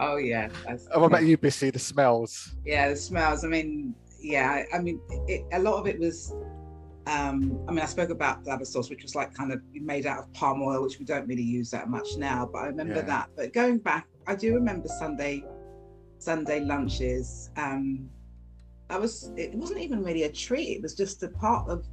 Oh 0.00 0.16
yeah. 0.16 0.48
That's, 0.66 0.88
what 0.94 1.04
about 1.04 1.24
you, 1.24 1.36
Bissy? 1.36 1.70
The 1.70 1.78
smells. 1.78 2.54
Yeah, 2.64 2.88
the 2.88 2.96
smells. 2.96 3.44
I 3.44 3.48
mean, 3.48 3.94
yeah. 4.20 4.64
I 4.72 4.78
mean, 4.78 5.00
it, 5.28 5.44
a 5.52 5.58
lot 5.60 5.78
of 5.78 5.86
it 5.86 5.98
was 5.98 6.34
um, 7.06 7.64
I 7.68 7.72
mean, 7.72 7.80
I 7.80 7.86
spoke 7.86 8.10
about 8.10 8.44
palaver 8.44 8.64
sauce, 8.64 8.88
which 8.88 9.02
was 9.02 9.14
like 9.14 9.34
kind 9.34 9.52
of 9.52 9.60
made 9.72 10.06
out 10.06 10.20
of 10.20 10.32
palm 10.32 10.62
oil, 10.62 10.82
which 10.82 10.98
we 10.98 11.04
don't 11.04 11.26
really 11.26 11.42
use 11.42 11.70
that 11.70 11.88
much 11.88 12.16
now, 12.16 12.48
but 12.52 12.60
I 12.60 12.66
remember 12.66 12.96
yeah. 12.96 13.02
that. 13.02 13.30
But 13.36 13.52
going 13.52 13.78
back, 13.78 14.06
I 14.26 14.36
do 14.36 14.54
remember 14.54 14.88
Sunday, 14.88 15.44
Sunday 16.18 16.60
lunches. 16.60 17.50
Um, 17.56 18.08
I 18.88 18.98
was, 18.98 19.32
it 19.36 19.54
wasn't 19.54 19.80
even 19.80 20.04
really 20.04 20.24
a 20.24 20.32
treat. 20.32 20.76
It 20.76 20.82
was 20.82 20.94
just 20.94 21.22
a 21.24 21.28
part 21.28 21.68
of, 21.68 21.84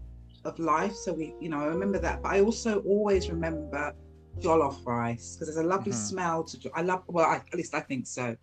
of 0.45 0.59
life. 0.59 0.93
So 0.93 1.13
we, 1.13 1.33
you 1.39 1.49
know, 1.49 1.59
I 1.59 1.65
remember 1.65 1.97
that. 1.99 2.21
But 2.21 2.33
I 2.33 2.41
also 2.41 2.81
always 2.81 3.29
remember 3.31 3.95
jollof 4.39 4.85
rice 4.85 5.35
because 5.35 5.47
there's 5.53 5.65
a 5.65 5.67
lovely 5.67 5.91
mm-hmm. 5.91 6.01
smell 6.01 6.43
to, 6.43 6.69
I 6.75 6.81
love, 6.83 7.03
well, 7.07 7.25
I, 7.25 7.37
at 7.37 7.55
least 7.55 7.73
I 7.73 7.79
think 7.79 8.05
so. 8.05 8.35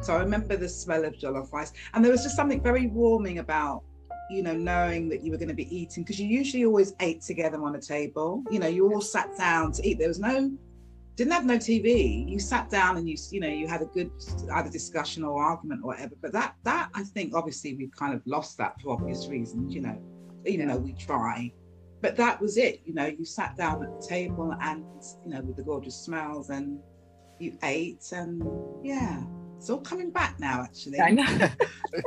So 0.00 0.14
I 0.14 0.18
remember 0.18 0.56
the 0.56 0.68
smell 0.68 1.04
of 1.04 1.14
jollof 1.14 1.52
rice. 1.52 1.72
And 1.94 2.04
there 2.04 2.12
was 2.12 2.22
just 2.22 2.36
something 2.36 2.62
very 2.62 2.86
warming 2.86 3.38
about 3.38 3.82
you 4.32 4.42
know, 4.42 4.54
knowing 4.54 5.08
that 5.10 5.22
you 5.22 5.30
were 5.30 5.38
going 5.38 5.48
to 5.48 5.54
be 5.54 5.74
eating 5.74 6.02
because 6.02 6.20
you 6.20 6.26
usually 6.26 6.64
always 6.64 6.94
ate 7.00 7.22
together 7.22 7.62
on 7.62 7.74
a 7.74 7.80
table. 7.80 8.42
You 8.50 8.58
know, 8.58 8.66
you 8.66 8.92
all 8.92 9.00
sat 9.00 9.36
down 9.36 9.72
to 9.72 9.86
eat. 9.86 9.98
There 9.98 10.08
was 10.08 10.18
no, 10.18 10.50
didn't 11.16 11.32
have 11.32 11.44
no 11.44 11.56
TV. 11.56 12.28
You 12.28 12.38
sat 12.38 12.70
down 12.70 12.96
and 12.96 13.08
you, 13.08 13.16
you 13.30 13.40
know, 13.40 13.48
you 13.48 13.66
had 13.68 13.82
a 13.82 13.86
good 13.86 14.10
either 14.54 14.70
discussion 14.70 15.24
or 15.24 15.42
argument 15.42 15.82
or 15.84 15.88
whatever. 15.88 16.14
But 16.20 16.32
that, 16.32 16.54
that 16.64 16.90
I 16.94 17.02
think, 17.02 17.34
obviously, 17.34 17.74
we've 17.74 17.94
kind 17.94 18.14
of 18.14 18.22
lost 18.26 18.58
that 18.58 18.80
for 18.80 18.94
obvious 18.94 19.28
reasons. 19.28 19.74
You 19.74 19.82
know, 19.82 19.98
even 20.46 20.68
though 20.68 20.78
we 20.78 20.92
try. 20.94 21.52
But 22.00 22.16
that 22.16 22.40
was 22.40 22.56
it. 22.56 22.82
You 22.84 22.94
know, 22.94 23.06
you 23.06 23.24
sat 23.24 23.56
down 23.56 23.84
at 23.84 24.00
the 24.00 24.06
table 24.06 24.54
and 24.60 24.84
you 25.24 25.34
know 25.34 25.40
with 25.42 25.56
the 25.56 25.62
gorgeous 25.62 25.94
smells 25.94 26.50
and 26.50 26.80
you 27.38 27.56
ate 27.62 28.04
and 28.12 28.42
yeah, 28.82 29.22
it's 29.56 29.70
all 29.70 29.80
coming 29.80 30.10
back 30.10 30.40
now. 30.40 30.62
Actually, 30.62 31.00
I 31.00 31.10
know. 31.10 31.22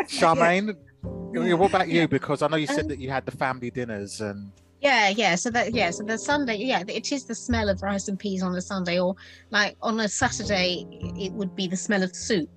Charmaine, 0.04 0.68
Yeah. 0.68 1.25
What 1.58 1.70
about 1.70 1.90
you? 1.90 2.08
Because 2.08 2.42
I 2.42 2.48
know 2.48 2.58
you 2.58 2.68
said 2.68 2.82
Um, 2.82 2.88
that 2.90 3.00
you 3.00 3.10
had 3.10 3.26
the 3.26 3.32
family 3.32 3.72
dinners 3.72 4.22
and 4.22 4.52
Yeah, 4.82 5.10
yeah. 5.10 5.36
So 5.36 5.50
that 5.52 5.74
yeah, 5.74 5.90
so 5.92 6.04
the 6.04 6.18
Sunday, 6.18 6.58
yeah, 6.58 6.84
it 6.88 7.12
is 7.12 7.26
the 7.26 7.36
smell 7.36 7.70
of 7.70 7.82
rice 7.82 8.08
and 8.08 8.20
peas 8.20 8.44
on 8.44 8.54
a 8.56 8.62
Sunday, 8.62 9.00
or 9.00 9.16
like 9.50 9.76
on 9.82 10.00
a 10.00 10.08
Saturday, 10.08 10.86
it 11.18 11.32
would 11.34 11.56
be 11.56 11.68
the 11.68 11.78
smell 11.78 12.04
of 12.04 12.16
soup. 12.16 12.50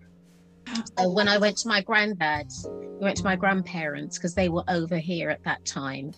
So 0.98 1.10
when 1.10 1.28
I 1.28 1.38
went 1.38 1.56
to 1.58 1.68
my 1.68 1.80
granddad's, 1.80 2.66
we 2.68 3.04
went 3.04 3.16
to 3.18 3.24
my 3.24 3.36
grandparents 3.36 4.18
because 4.18 4.34
they 4.34 4.48
were 4.48 4.64
over 4.68 4.98
here 4.98 5.30
at 5.30 5.42
that 5.44 5.64
time, 5.64 6.12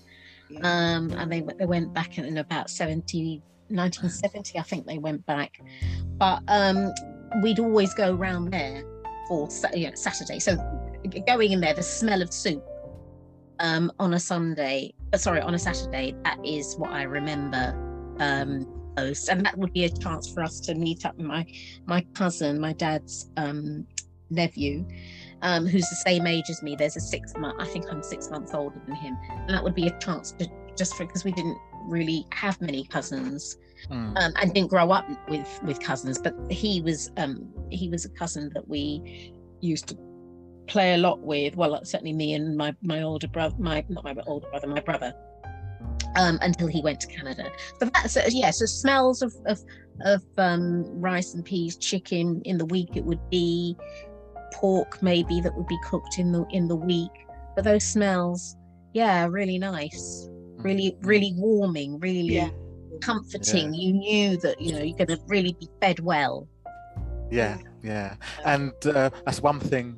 um, 0.63 1.13
and 1.13 1.31
they 1.31 1.45
they 1.59 1.67
went 1.67 1.95
back 1.95 2.19
in 2.19 2.39
about 2.39 2.71
70, 2.71 3.43
1970, 3.69 4.59
I 4.59 4.63
think 4.63 4.87
they 4.87 4.99
went 4.99 5.25
back, 5.27 5.53
but 6.19 6.43
um, 6.49 6.93
we'd 7.43 7.61
always 7.61 7.95
go 7.95 8.13
round 8.15 8.53
there 8.53 8.83
for 9.29 9.49
you 9.75 9.89
know, 9.89 9.95
Saturday. 9.95 10.41
So 10.41 10.57
g- 10.57 10.90
going 11.27 11.53
in 11.53 11.61
there, 11.61 11.75
the 11.75 11.83
smell 11.83 12.23
of 12.23 12.33
soup 12.33 12.65
um, 13.61 13.93
on 13.99 14.15
a 14.15 14.21
Sunday, 14.21 14.93
uh, 15.13 15.19
sorry, 15.19 15.41
on 15.41 15.55
a 15.55 15.59
Saturday, 15.59 16.15
that 16.25 16.39
is 16.45 16.77
what 16.77 16.91
I 16.91 17.03
remember 17.03 17.75
um, 18.19 18.67
most, 18.97 19.29
and 19.29 19.45
that 19.45 19.57
would 19.57 19.73
be 19.73 19.85
a 19.85 19.91
chance 19.91 20.33
for 20.33 20.43
us 20.43 20.61
to 20.61 20.75
meet 20.75 21.05
up 21.07 21.17
with 21.17 21.27
my 21.27 21.47
my 21.87 22.05
cousin, 22.15 22.61
my 22.61 22.73
dad's 22.73 23.31
um, 23.37 23.87
nephew, 24.31 24.87
um, 25.43 25.67
who's 25.67 25.89
the 25.89 25.97
same 25.97 26.27
age 26.27 26.49
as 26.49 26.63
me. 26.63 26.77
There's 26.77 26.97
a 26.97 27.01
six 27.01 27.35
month, 27.37 27.57
I 27.61 27.67
think 27.67 27.87
I'm 27.91 28.03
six 28.03 28.31
months 28.31 28.55
older 28.55 28.81
than 28.87 28.97
him, 28.97 29.17
and 29.31 29.51
that 29.51 29.63
would 29.63 29.75
be 29.75 29.87
a 29.87 29.99
chance 29.99 30.33
to 30.33 30.49
just 30.77 30.97
for 30.97 31.05
because 31.05 31.25
we 31.25 31.33
didn't 31.33 31.59
really 31.87 32.27
have 32.33 32.61
many 32.61 32.85
cousins 32.85 33.57
Hmm. 33.89 34.15
um, 34.19 34.33
and 34.37 34.53
didn't 34.53 34.69
grow 34.69 34.91
up 34.91 35.09
with 35.31 35.49
with 35.65 35.81
cousins 35.81 36.19
but 36.19 36.35
he 36.51 36.83
was 36.83 37.11
um 37.17 37.49
he 37.71 37.89
was 37.89 38.05
a 38.05 38.11
cousin 38.11 38.51
that 38.53 38.69
we 38.69 39.33
used 39.63 39.89
to 39.89 39.97
play 40.71 40.95
a 40.95 40.99
lot 40.99 41.19
with 41.21 41.57
well 41.57 41.79
certainly 41.85 42.13
me 42.13 42.35
and 42.35 42.57
my 42.57 42.75
my 42.83 43.03
older 43.03 43.29
brother 43.29 43.55
my 43.59 43.85
not 43.89 44.05
my 44.05 44.15
older 44.27 44.49
brother 44.51 44.69
my 44.69 44.81
brother 44.81 45.13
um 46.17 46.39
until 46.43 46.69
he 46.69 46.81
went 46.81 47.01
to 47.01 47.09
canada 47.09 47.51
so 47.79 47.87
that's 47.87 48.17
uh, 48.17 48.29
yeah 48.29 48.51
so 48.51 48.65
smells 48.67 49.21
of 49.21 49.35
of 49.47 49.61
of 50.05 50.23
um 50.39 50.85
rice 51.01 51.35
and 51.35 51.45
peas 51.45 51.77
chicken 51.77 52.41
in 52.45 52.57
the 52.57 52.65
week 52.67 52.91
it 52.95 53.05
would 53.05 53.21
be 53.31 53.77
pork 54.55 55.03
maybe 55.03 55.41
that 55.41 55.55
would 55.57 55.67
be 55.67 55.79
cooked 55.85 56.19
in 56.19 56.31
the 56.31 56.45
in 56.51 56.69
the 56.69 56.77
week 56.77 57.11
but 57.57 57.65
those 57.65 57.85
smells 57.85 58.57
yeah 58.95 59.27
really 59.27 59.59
nice 59.59 60.29
really 60.59 60.97
really 61.01 61.33
warming 61.37 61.99
really 61.99 62.21
yeah. 62.21 62.51
comforting. 63.01 63.75
You 63.75 63.93
knew 63.93 64.37
that 64.39 64.61
you 64.61 64.73
know 64.73 64.83
you're 64.83 64.97
going 64.97 65.09
to 65.09 65.19
really 65.27 65.57
be 65.59 65.69
fed 65.81 66.01
well. 66.01 66.49
Yeah, 67.31 67.59
yeah, 67.83 68.17
and 68.45 68.73
uh, 68.87 69.11
that's 69.25 69.41
one 69.41 69.61
thing 69.61 69.97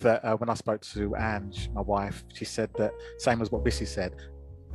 that 0.00 0.24
uh, 0.24 0.36
when 0.36 0.48
I 0.48 0.54
spoke 0.54 0.80
to 0.92 1.14
Ange, 1.16 1.70
my 1.72 1.80
wife, 1.80 2.24
she 2.34 2.44
said 2.44 2.70
that 2.78 2.92
same 3.18 3.42
as 3.42 3.50
what 3.50 3.64
Bissy 3.64 3.86
said. 3.86 4.14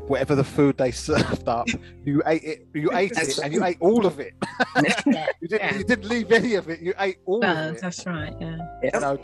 Whatever 0.07 0.35
the 0.35 0.43
food 0.43 0.77
they 0.77 0.91
served 1.09 1.47
up, 1.47 1.67
you 2.03 2.21
ate 2.25 2.43
it. 2.43 2.67
You 2.73 2.91
ate 2.93 3.13
That's 3.15 3.37
it, 3.37 3.43
and 3.43 3.53
you 3.53 3.63
ate 3.63 3.77
all 3.79 4.05
of 4.05 4.19
it. 4.19 4.33
You 5.41 5.47
didn't. 5.49 5.63
Yeah. 5.71 5.77
You 5.77 5.83
didn't 5.83 6.05
leave 6.05 6.31
any 6.31 6.55
of 6.55 6.69
it. 6.69 6.79
You 6.79 6.93
ate 6.99 7.17
all 7.25 7.39
no, 7.39 7.51
of 7.69 7.75
it. 7.75 7.81
that's 7.81 8.05
right. 8.05 8.33
Yeah, 8.39 8.57
You 8.81 8.99
know, 8.99 9.17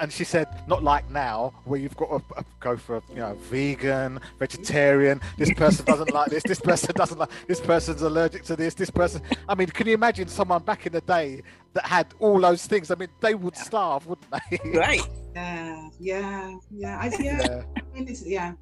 and 0.00 0.12
she 0.12 0.24
said 0.24 0.46
not 0.66 0.82
like 0.82 1.10
now 1.10 1.52
where 1.64 1.80
you've 1.80 1.96
got 1.96 2.08
to 2.08 2.34
uh, 2.36 2.42
go 2.60 2.76
for 2.76 3.02
you 3.10 3.16
know 3.16 3.34
vegan 3.48 4.20
vegetarian 4.38 5.20
this 5.38 5.52
person 5.54 5.84
doesn't 5.84 6.12
like 6.12 6.28
this 6.30 6.42
this 6.42 6.60
person 6.60 6.94
doesn't 6.94 7.18
like 7.18 7.30
this 7.46 7.60
person's 7.60 8.02
allergic 8.02 8.42
to 8.44 8.56
this 8.56 8.74
this 8.74 8.90
person 8.90 9.22
i 9.48 9.54
mean 9.54 9.68
can 9.68 9.86
you 9.86 9.94
imagine 9.94 10.28
someone 10.28 10.62
back 10.62 10.86
in 10.86 10.92
the 10.92 11.00
day 11.02 11.42
that 11.72 11.86
had 11.86 12.06
all 12.18 12.40
those 12.40 12.66
things 12.66 12.90
i 12.90 12.94
mean 12.94 13.08
they 13.20 13.34
would 13.34 13.56
starve 13.56 14.06
wouldn't 14.06 14.26
they 14.30 14.58
Right. 14.74 15.00
Yeah, 15.34 15.88
yeah, 16.00 16.56
yeah. 16.70 16.98
I, 16.98 17.06
yeah, 17.20 17.42
yeah 17.42 17.62
I 17.76 17.94
mean, 17.94 18.08
it's, 18.08 18.26
yeah, 18.26 18.52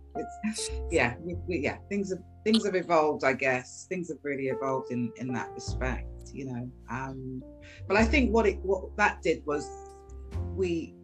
it's, 0.45 0.71
yeah, 0.91 1.15
we, 1.21 1.37
we, 1.47 1.59
yeah. 1.61 1.79
Things 1.89 2.11
have 2.11 2.23
things 2.45 2.65
have 2.67 2.75
evolved, 2.75 3.25
I 3.25 3.33
guess. 3.33 3.87
Things 3.89 4.09
have 4.09 4.19
really 4.23 4.49
evolved 4.49 4.93
in 4.93 5.11
in 5.17 5.33
that 5.33 5.51
respect, 5.55 6.07
you 6.35 6.45
know. 6.47 6.71
Um, 6.91 7.43
but 7.87 7.97
I 7.97 8.05
think 8.05 8.33
what 8.33 8.47
it 8.47 8.59
what 8.63 8.95
that 8.97 9.23
did 9.23 9.45
was 9.47 9.67
we, 10.55 10.95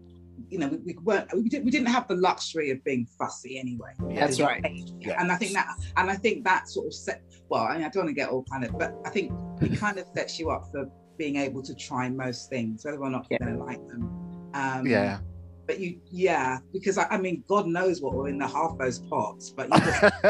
you 0.50 0.58
know, 0.58 0.68
we, 0.68 0.78
we 0.78 0.96
weren't 1.02 1.32
we, 1.34 1.48
did, 1.48 1.64
we 1.64 1.70
didn't 1.70 1.88
have 1.88 2.06
the 2.08 2.16
luxury 2.16 2.70
of 2.70 2.82
being 2.84 3.06
fussy 3.18 3.58
anyway. 3.58 3.92
That's 4.14 4.40
right. 4.40 4.64
Yeah. 5.00 5.20
And 5.20 5.30
I 5.32 5.36
think 5.36 5.52
that 5.52 5.68
and 5.96 6.10
I 6.10 6.16
think 6.16 6.44
that 6.44 6.68
sort 6.68 6.86
of 6.86 6.94
set. 6.94 7.22
Well, 7.48 7.64
I 7.64 7.74
mean, 7.74 7.84
I 7.84 7.88
don't 7.88 8.04
want 8.04 8.08
to 8.08 8.14
get 8.14 8.30
all 8.30 8.44
kind 8.50 8.64
of, 8.64 8.78
but 8.78 8.94
I 9.04 9.10
think 9.10 9.32
it 9.60 9.78
kind 9.84 9.98
of 9.98 10.06
sets 10.14 10.38
you 10.38 10.50
up 10.50 10.70
for 10.70 10.88
being 11.18 11.36
able 11.36 11.62
to 11.62 11.74
try 11.74 12.08
most 12.08 12.50
things, 12.50 12.84
whether 12.84 12.98
or 12.98 13.10
not 13.10 13.26
you're 13.30 13.38
Yeah. 13.40 13.46
going 13.46 13.58
to 13.58 13.64
like 13.64 13.86
them. 13.88 14.50
Um, 14.54 14.86
yeah 14.86 15.18
but 15.66 15.78
you 15.80 15.98
yeah 16.10 16.58
because 16.72 16.98
I, 16.98 17.06
I 17.10 17.18
mean 17.18 17.44
god 17.48 17.66
knows 17.66 18.00
what 18.00 18.14
were 18.14 18.28
in 18.28 18.38
the 18.38 18.46
half 18.46 18.76
those 18.78 18.98
pots 19.00 19.50
but 19.50 19.68
you 19.72 19.78
just, 19.80 20.02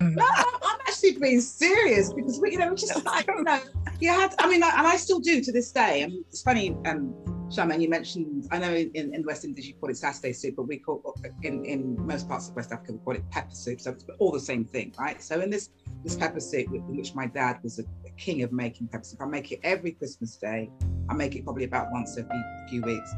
no 0.00 0.26
I'm, 0.26 0.80
actually 0.86 1.18
being 1.18 1.40
serious 1.40 2.12
because 2.12 2.40
we 2.40 2.52
you 2.52 2.58
know 2.58 2.70
we 2.70 2.76
just 2.76 3.04
like 3.04 3.26
you 3.26 3.42
know 3.44 3.60
you 4.00 4.10
had 4.10 4.34
i 4.38 4.48
mean 4.48 4.62
I, 4.62 4.70
and 4.78 4.86
i 4.86 4.96
still 4.96 5.20
do 5.20 5.40
to 5.40 5.52
this 5.52 5.70
day 5.70 6.02
and 6.02 6.12
it's 6.28 6.42
funny 6.42 6.76
um 6.86 7.14
Charmaine, 7.50 7.80
you 7.82 7.88
mentioned 7.88 8.46
i 8.52 8.58
know 8.58 8.72
in, 8.72 9.12
in 9.14 9.24
west 9.26 9.44
indies 9.44 9.66
you 9.66 9.74
call 9.74 9.90
it 9.90 9.96
saturday 9.96 10.32
soup 10.32 10.54
but 10.56 10.68
we 10.68 10.78
call 10.78 11.02
in 11.42 11.64
in 11.64 12.06
most 12.06 12.28
parts 12.28 12.48
of 12.48 12.54
west 12.54 12.70
africa 12.70 12.92
we 12.92 12.98
call 12.98 13.14
it 13.16 13.28
pepper 13.30 13.54
soup 13.54 13.80
so 13.80 13.90
it's 13.90 14.04
all 14.20 14.30
the 14.30 14.38
same 14.38 14.64
thing 14.64 14.94
right 14.98 15.20
so 15.22 15.40
in 15.40 15.50
this 15.50 15.70
this 16.04 16.14
pepper 16.16 16.38
soup 16.40 16.68
in 16.72 16.96
which 16.96 17.14
my 17.14 17.26
dad 17.26 17.58
was 17.64 17.80
a, 17.80 17.82
a 18.06 18.10
king 18.16 18.42
of 18.44 18.52
making 18.52 18.86
pepper 18.86 19.02
soup 19.04 19.20
i 19.20 19.24
make 19.26 19.50
it 19.50 19.58
every 19.64 19.90
christmas 19.90 20.36
day 20.36 20.70
i 21.08 21.14
make 21.14 21.34
it 21.34 21.42
probably 21.44 21.64
about 21.64 21.90
once 21.90 22.16
every 22.16 22.40
few 22.68 22.82
weeks 22.82 23.12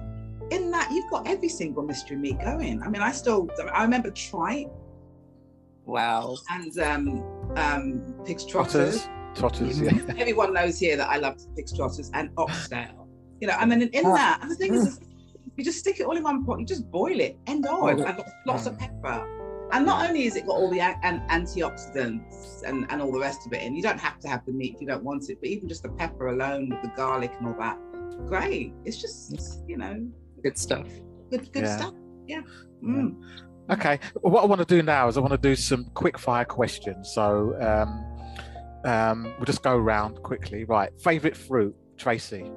in 0.50 0.70
that 0.70 0.90
you've 0.90 1.10
got 1.10 1.26
every 1.26 1.48
single 1.48 1.82
mystery 1.82 2.16
meat 2.16 2.38
going. 2.40 2.82
I 2.82 2.88
mean, 2.88 3.00
I 3.00 3.12
still 3.12 3.48
I 3.72 3.82
remember 3.84 4.10
tripe 4.10 4.68
Wow. 5.86 6.36
and 6.50 6.78
um 6.78 7.24
um 7.56 8.14
pig's 8.26 8.44
trotters 8.44 9.08
trotters. 9.34 9.78
trotters 9.78 9.80
yeah 9.80 10.14
Everyone 10.18 10.52
knows 10.52 10.78
here 10.78 10.96
that 10.96 11.08
I 11.08 11.16
love 11.16 11.36
pig's 11.56 11.72
trotters 11.72 12.10
and 12.14 12.30
oxtail. 12.36 13.01
You 13.42 13.48
know, 13.48 13.56
and 13.58 13.68
then 13.72 13.82
in, 13.82 13.88
in 13.88 14.04
that, 14.04 14.38
and 14.40 14.48
the 14.52 14.54
thing 14.54 14.72
is, 14.72 15.00
you 15.56 15.64
just 15.64 15.80
stick 15.80 15.98
it 15.98 16.04
all 16.06 16.16
in 16.16 16.22
one 16.22 16.44
pot. 16.44 16.60
You 16.60 16.64
just 16.64 16.88
boil 16.92 17.18
it, 17.18 17.36
end 17.48 17.66
of, 17.66 17.80
Boil 17.80 18.00
it. 18.00 18.06
and 18.06 18.22
lots 18.46 18.66
of 18.66 18.78
pepper. 18.78 19.68
And 19.72 19.84
not 19.84 20.08
only 20.08 20.26
is 20.26 20.36
it 20.36 20.46
got 20.46 20.52
all 20.52 20.70
the 20.70 20.78
an- 20.78 21.00
an- 21.02 21.22
antioxidants 21.28 22.62
and, 22.64 22.86
and 22.88 23.02
all 23.02 23.10
the 23.10 23.18
rest 23.18 23.44
of 23.44 23.52
it, 23.52 23.62
and 23.62 23.76
you 23.76 23.82
don't 23.82 23.98
have 23.98 24.20
to 24.20 24.28
have 24.28 24.46
the 24.46 24.52
meat 24.52 24.74
if 24.76 24.80
you 24.80 24.86
don't 24.86 25.02
want 25.02 25.28
it, 25.28 25.38
but 25.40 25.48
even 25.48 25.68
just 25.68 25.82
the 25.82 25.88
pepper 25.88 26.28
alone 26.28 26.68
with 26.70 26.82
the 26.82 26.92
garlic 26.96 27.32
and 27.38 27.48
all 27.48 27.56
that, 27.58 27.76
great. 28.28 28.72
It's 28.84 29.00
just 29.00 29.60
you 29.66 29.76
know 29.76 30.06
Good 30.44 30.56
stuff. 30.56 30.86
good 31.30 31.52
good 31.52 31.64
Yeah. 31.64 31.76
stuff. 31.78 31.94
Yeah. 32.28 32.42
Mm. 32.84 33.16
Okay. 33.70 33.98
Well, 34.22 34.32
what 34.34 34.44
I 34.44 34.46
want 34.46 34.60
to 34.60 34.64
do 34.76 34.84
now 34.84 35.08
is 35.08 35.16
I 35.16 35.20
want 35.20 35.32
to 35.32 35.38
do 35.38 35.56
some 35.56 35.86
quick 35.94 36.16
fire 36.16 36.44
questions. 36.44 37.10
So 37.12 37.56
um, 37.60 38.04
um, 38.84 39.34
we'll 39.36 39.46
just 39.46 39.64
go 39.64 39.76
around 39.76 40.22
quickly. 40.22 40.62
Right. 40.64 40.90
Favorite 41.00 41.36
fruit, 41.36 41.74
Tracy. 41.96 42.48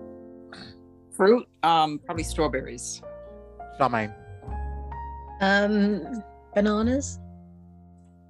Fruit, 1.15 1.47
um, 1.63 1.99
probably 2.05 2.23
strawberries. 2.23 3.01
Charmaine, 3.79 4.13
um, 5.41 6.23
bananas. 6.53 7.19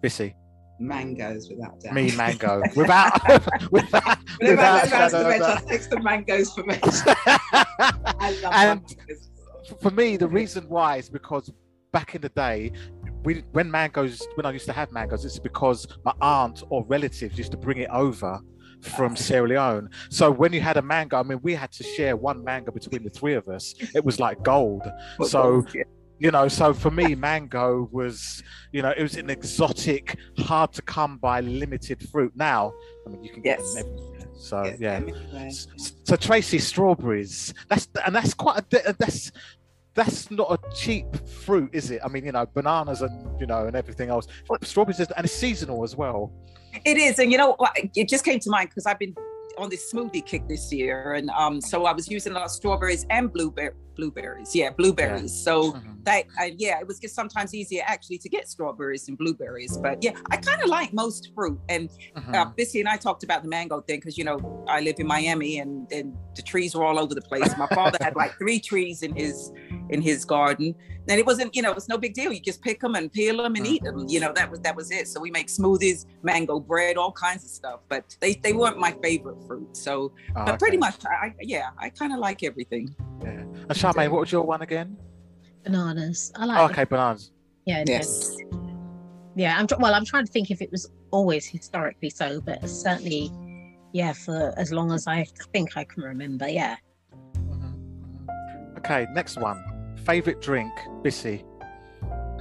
Bissy, 0.02 0.36
Mangoes 0.80 1.50
without 1.50 1.80
doubt. 1.80 1.94
me, 1.94 2.16
mango. 2.16 2.62
without, 2.76 3.22
without, 3.72 4.18
Whenever 4.40 4.56
without 4.56 4.84
go 4.84 4.90
down 4.90 5.10
shadow 5.10 5.10
the 5.10 5.18
of 5.20 5.26
veg, 5.26 5.42
a 5.42 5.46
I 5.46 5.78
take 5.78 6.04
mangoes 6.04 6.54
for 6.54 6.64
me. 6.64 6.80
I 6.84 8.40
love 8.44 8.54
And- 8.54 8.82
mangoes. 8.82 9.30
for 9.82 9.92
me, 9.92 10.18
the 10.18 10.28
reason 10.28 10.66
why 10.68 10.98
is 10.98 11.10
because 11.10 11.52
back 11.92 12.14
in 12.16 12.22
the 12.22 12.30
day, 12.30 12.72
we 13.24 13.44
when 13.54 13.72
mangoes, 13.72 14.28
when 14.36 14.46
I 14.46 14.52
used 14.52 14.66
to 14.68 14.74
have 14.74 14.92
mangoes, 14.92 15.26
it's 15.26 15.40
because 15.40 15.88
my 16.04 16.14
aunt 16.22 16.62
or 16.70 16.84
relatives 16.86 17.38
used 17.38 17.52
to 17.52 17.58
bring 17.58 17.78
it 17.80 17.90
over 17.90 18.40
from 18.86 19.16
Sierra 19.16 19.48
Leone. 19.48 19.90
So 20.10 20.32
when 20.32 20.54
you 20.54 20.62
had 20.62 20.78
a 20.78 20.82
mango, 20.82 21.18
I 21.18 21.24
mean, 21.24 21.40
we 21.44 21.54
had 21.56 21.72
to 21.74 21.84
share 21.84 22.16
one 22.16 22.44
mango 22.44 22.72
between 22.72 23.04
the 23.04 23.10
three 23.10 23.34
of 23.34 23.48
us. 23.48 23.74
It 23.94 24.04
was 24.06 24.20
like 24.20 24.44
gold. 24.44 24.84
So 25.26 25.66
you 26.18 26.32
know, 26.32 26.48
so 26.48 26.74
for 26.74 26.92
me, 26.92 27.14
mango 27.14 27.90
was, 27.92 28.42
you 28.72 28.82
know, 28.82 28.94
it 28.96 29.04
was 29.04 29.18
an 29.18 29.30
exotic, 29.30 30.18
hard 30.38 30.72
to 30.72 30.82
come 30.82 31.18
by, 31.18 31.42
limited 31.42 32.08
fruit. 32.10 32.32
Now, 32.38 32.72
I 33.06 33.10
mean, 33.10 33.22
you 33.22 33.32
can 33.32 33.42
get 33.42 33.60
Yes. 33.60 33.74
them 33.74 33.86
everywhere. 33.88 34.28
So 34.38 34.76
yeah. 34.80 34.94
anyway. 34.94 35.48
S- 35.48 35.68
So 36.06 36.16
Tracy, 36.16 36.60
strawberries. 36.60 37.54
That's 37.68 37.90
and 38.06 38.16
that's 38.16 38.34
quite 38.34 38.60
a 38.60 38.62
di- 38.62 38.84
uh, 38.88 38.94
that's 38.98 39.32
that's 39.96 40.30
not 40.30 40.52
a 40.52 40.76
cheap 40.76 41.06
fruit, 41.26 41.70
is 41.74 41.90
it? 41.90 42.02
I 42.04 42.10
mean, 42.10 42.26
you 42.26 42.32
know, 42.34 42.46
bananas 42.46 43.02
and 43.02 43.40
you 43.40 43.48
know 43.48 43.66
and 43.66 43.76
everything 43.76 44.10
else. 44.10 44.28
Strawberries 44.62 45.00
and 45.00 45.26
it's 45.26 45.34
seasonal 45.34 45.84
as 45.84 45.96
well. 45.96 46.32
It 46.84 46.98
is, 46.98 47.20
and 47.20 47.32
you 47.32 47.38
know, 47.38 47.56
it 47.96 48.10
just 48.10 48.26
came 48.26 48.40
to 48.40 48.50
mind 48.50 48.70
because 48.70 48.86
I've 48.86 49.00
been 49.00 49.16
on 49.58 49.70
this 49.70 49.92
smoothie 49.92 50.26
kick 50.26 50.48
this 50.48 50.72
year, 50.72 51.14
and 51.14 51.30
um, 51.32 51.62
so 51.62 51.86
I 51.86 51.94
was 51.94 52.10
using 52.10 52.34
a 52.34 52.36
lot 52.36 52.46
of 52.46 52.52
strawberries 52.52 53.06
and 53.10 53.32
blueberry 53.32 53.72
blueberries. 53.96 54.56
Yeah, 54.56 54.70
blueberries. 54.72 55.34
So 55.34 55.74
Mhm. 55.74 56.04
that 56.04 56.26
I, 56.38 56.54
yeah, 56.58 56.80
it 56.80 56.88
was 56.88 57.00
just 57.00 57.16
sometimes 57.16 57.54
easier 57.54 57.84
actually 57.86 58.18
to 58.20 58.30
get 58.30 58.48
strawberries 58.48 59.08
and 59.08 59.18
blueberries. 59.18 59.78
But 59.78 60.04
yeah, 60.04 60.12
I 60.32 60.38
kind 60.38 60.62
of 60.62 60.70
like 60.70 60.94
most 60.94 61.32
fruit. 61.36 61.60
And 61.70 61.90
Mhm. 62.16 62.36
uh, 62.36 62.46
Bissy 62.56 62.80
and 62.80 62.90
I 62.90 62.98
talked 62.98 63.24
about 63.24 63.42
the 63.44 63.50
mango 63.50 63.82
thing 63.82 64.00
because 64.00 64.18
you 64.18 64.24
know 64.24 64.38
I 64.68 64.82
live 64.82 64.96
in 65.00 65.08
Miami 65.08 65.60
and 65.60 65.92
and 65.92 66.16
the 66.36 66.42
trees 66.42 66.76
were 66.76 66.84
all 66.84 67.00
over 67.00 67.14
the 67.16 67.22
place. 67.22 67.50
My 67.58 67.68
father 67.68 67.98
had 68.02 68.16
like 68.16 68.38
three 68.38 68.60
trees 68.60 69.02
in 69.04 69.16
his 69.16 69.52
in 69.90 70.02
his 70.02 70.26
garden, 70.26 70.76
and 71.08 71.20
it 71.20 71.26
wasn't 71.26 71.56
you 71.56 71.62
know 71.62 71.72
it's 71.72 71.88
no 71.88 71.98
big 71.98 72.14
deal. 72.14 72.32
You 72.34 72.40
just 72.42 72.62
pick 72.62 72.80
them 72.82 72.96
and 72.96 73.12
peel 73.12 73.38
them 73.38 73.56
and 73.56 73.66
eat 73.66 73.84
them. 73.84 74.06
You 74.08 74.20
know 74.20 74.32
that 74.34 74.50
was 74.52 74.60
that 74.62 74.76
was 74.76 74.92
it. 74.92 75.08
So 75.08 75.20
we 75.20 75.32
make 75.32 75.48
smoothies, 75.48 76.06
mango 76.24 76.60
bread, 76.60 76.98
all 76.98 77.12
kinds 77.12 77.44
of 77.44 77.50
stuff. 77.50 77.80
But 77.90 78.04
they 78.22 78.34
they 78.36 78.54
weren't 78.54 78.80
my 78.80 78.92
favorite 79.04 79.38
fruit. 79.48 79.76
So 79.78 80.12
Oh, 80.36 80.46
but 80.46 80.60
pretty 80.60 80.78
much 80.78 80.98
I, 81.06 81.28
I 81.28 81.34
yeah 81.42 81.70
I 81.78 81.90
kind 81.90 82.12
of 82.14 82.20
like 82.20 82.44
everything. 82.44 82.94
Yeah. 83.24 83.44
And 83.86 83.96
Charmaine, 83.96 84.10
what 84.12 84.22
was 84.22 84.32
your 84.32 84.44
one 84.44 84.62
again? 84.62 84.98
Bananas. 85.64 86.32
I 86.36 86.46
like. 86.46 86.60
Oh, 86.60 86.66
okay, 86.66 86.84
bananas. 86.86 87.32
Yeah. 87.66 87.80
it 87.82 87.90
is. 87.90 88.42
Yeah. 89.36 89.58
I'm 89.58 89.68
tr- 89.68 89.76
well. 89.80 89.94
I'm 89.94 90.06
trying 90.06 90.26
to 90.26 90.32
think 90.32 90.50
if 90.52 90.62
it 90.62 90.72
was 90.72 90.90
always 91.12 91.46
historically 91.46 92.10
so, 92.10 92.42
but 92.42 92.68
certainly, 92.68 93.32
yeah, 93.94 94.14
for 94.14 94.54
as 94.58 94.72
long 94.72 94.92
as 94.92 95.08
I 95.08 95.26
think 95.54 95.78
I 95.78 95.84
can 95.84 96.04
remember. 96.04 96.48
Yeah. 96.48 96.78
Mhm, 97.36 97.74
mhm. 98.28 98.78
Okay, 98.80 99.08
next 99.14 99.38
one. 99.38 99.64
Favorite 100.06 100.42
drink, 100.42 100.72
Bissy. 101.04 101.44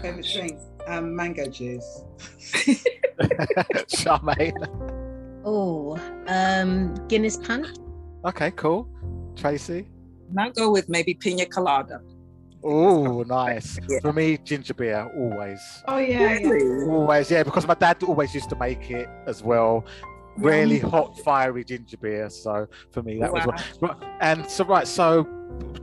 Favorite 0.00 0.26
drink? 0.32 0.58
Um, 0.86 1.14
mango 1.16 1.46
juice. 1.46 2.04
Charmaine. 3.88 5.42
Oh, 5.44 5.98
um, 6.26 6.94
Guinness 7.08 7.36
Punch. 7.36 7.68
Okay, 8.24 8.50
cool. 8.52 8.88
Tracy. 9.36 9.88
And 10.28 10.40
I'll 10.40 10.50
go 10.52 10.70
with 10.70 10.88
maybe 10.88 11.14
pina 11.14 11.46
colada. 11.46 12.00
Oh, 12.62 13.22
nice. 13.24 13.78
Yeah. 13.88 14.00
For 14.00 14.12
me, 14.12 14.38
ginger 14.38 14.72
beer, 14.74 15.10
always. 15.16 15.60
Oh 15.86 15.98
yeah, 15.98 16.38
yeah. 16.40 16.86
Always, 16.86 17.30
yeah, 17.30 17.42
because 17.42 17.66
my 17.66 17.74
dad 17.74 18.02
always 18.02 18.34
used 18.34 18.48
to 18.50 18.56
make 18.56 18.90
it 18.90 19.08
as 19.26 19.42
well. 19.42 19.84
Really 20.38 20.78
hot, 20.78 21.16
fiery 21.20 21.62
ginger 21.62 21.98
beer. 21.98 22.30
So 22.30 22.66
for 22.90 23.02
me, 23.02 23.20
that 23.20 23.32
was 23.32 23.44
Wow. 23.46 23.54
one. 23.80 23.98
Right, 24.00 24.10
And 24.20 24.50
so, 24.50 24.64
right, 24.64 24.88
so 24.88 25.24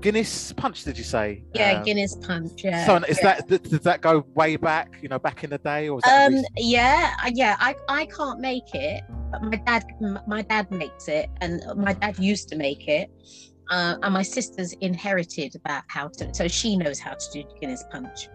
Guinness 0.01 0.51
Punch, 0.53 0.83
did 0.83 0.97
you 0.97 1.03
say? 1.03 1.43
Yeah, 1.53 1.77
Um, 1.77 1.83
Guinness 1.83 2.15
Punch. 2.15 2.63
Yeah. 2.63 2.85
So 2.85 2.95
is 3.07 3.19
that 3.19 3.47
th- 3.47 3.61
did 3.61 3.83
that 3.83 4.01
go 4.01 4.25
way 4.33 4.57
back? 4.57 4.97
You 5.03 5.07
know, 5.09 5.19
back 5.19 5.43
in 5.43 5.51
the 5.51 5.59
day, 5.59 5.87
or 5.87 5.95
was 5.95 6.03
that 6.03 6.33
um 6.33 6.43
yeah 6.57 7.13
yeah 7.31 7.55
i 7.59 7.75
i 7.87 8.05
can't 8.07 8.39
make 8.39 8.73
it 8.73 9.03
but 9.31 9.41
my 9.43 9.55
dad 9.67 9.83
my 10.27 10.41
dad 10.41 10.69
makes 10.71 11.07
it 11.07 11.29
and 11.41 11.61
my 11.77 11.93
dad 11.93 12.17
used 12.19 12.49
to 12.49 12.55
make 12.57 12.87
it 12.87 13.09
uh, 13.71 13.95
and 14.03 14.13
my 14.13 14.21
sister's 14.21 14.73
inherited 14.73 15.55
that 15.65 15.83
how 15.87 16.07
to 16.09 16.33
so 16.33 16.47
she 16.47 16.77
knows 16.77 16.99
how 16.99 17.13
to 17.13 17.25
do 17.33 17.43
guinness 17.59 17.83
punch. 17.91 18.29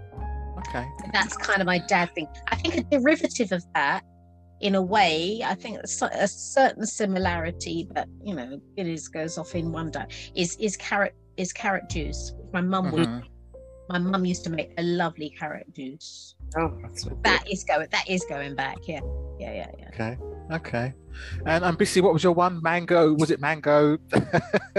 Okay? 0.58 0.84
that's 1.12 1.36
kind 1.36 1.60
of 1.60 1.66
my 1.66 1.78
dad 1.78 2.12
thing. 2.14 2.26
I 2.48 2.56
think 2.56 2.76
a 2.76 2.82
derivative 2.98 3.52
of 3.52 3.62
that 3.74 4.02
in 4.62 4.74
a 4.74 4.80
way 4.82 5.42
i 5.44 5.54
think 5.54 5.76
a, 5.76 6.06
a 6.14 6.26
certain 6.26 6.86
similarity 6.86 7.86
but 7.92 8.08
you 8.24 8.34
know 8.34 8.58
guinness 8.74 9.06
goes 9.06 9.36
off 9.36 9.54
in 9.54 9.70
one 9.70 9.90
day 9.90 10.06
is 10.34 10.56
is 10.56 10.78
carrot 10.78 11.14
is 11.36 11.52
carrot 11.52 11.88
juice. 11.90 12.32
My 12.52 12.60
mum 12.62 12.90
would 12.92 13.06
Mhm. 13.06 13.22
my 13.90 13.98
mum 13.98 14.24
used 14.24 14.44
to 14.44 14.50
make 14.50 14.72
a 14.78 14.82
lovely 14.82 15.30
carrot 15.38 15.72
juice. 15.74 16.34
Oh, 16.56 16.72
that's 16.82 17.02
so 17.02 17.10
that 17.22 17.44
is 17.50 17.64
going 17.64 17.88
that 17.90 18.08
is 18.08 18.24
going 18.28 18.54
back 18.54 18.78
yeah. 18.88 19.00
Yeah 19.38 19.52
yeah 19.52 19.70
yeah. 19.78 19.88
Okay, 19.88 20.18
okay. 20.52 20.94
And 21.46 21.64
um, 21.64 21.76
Bissy, 21.76 22.00
what 22.00 22.12
was 22.12 22.22
your 22.24 22.32
one? 22.32 22.60
Mango? 22.62 23.12
Was 23.14 23.30
it 23.30 23.40
mango? 23.40 23.98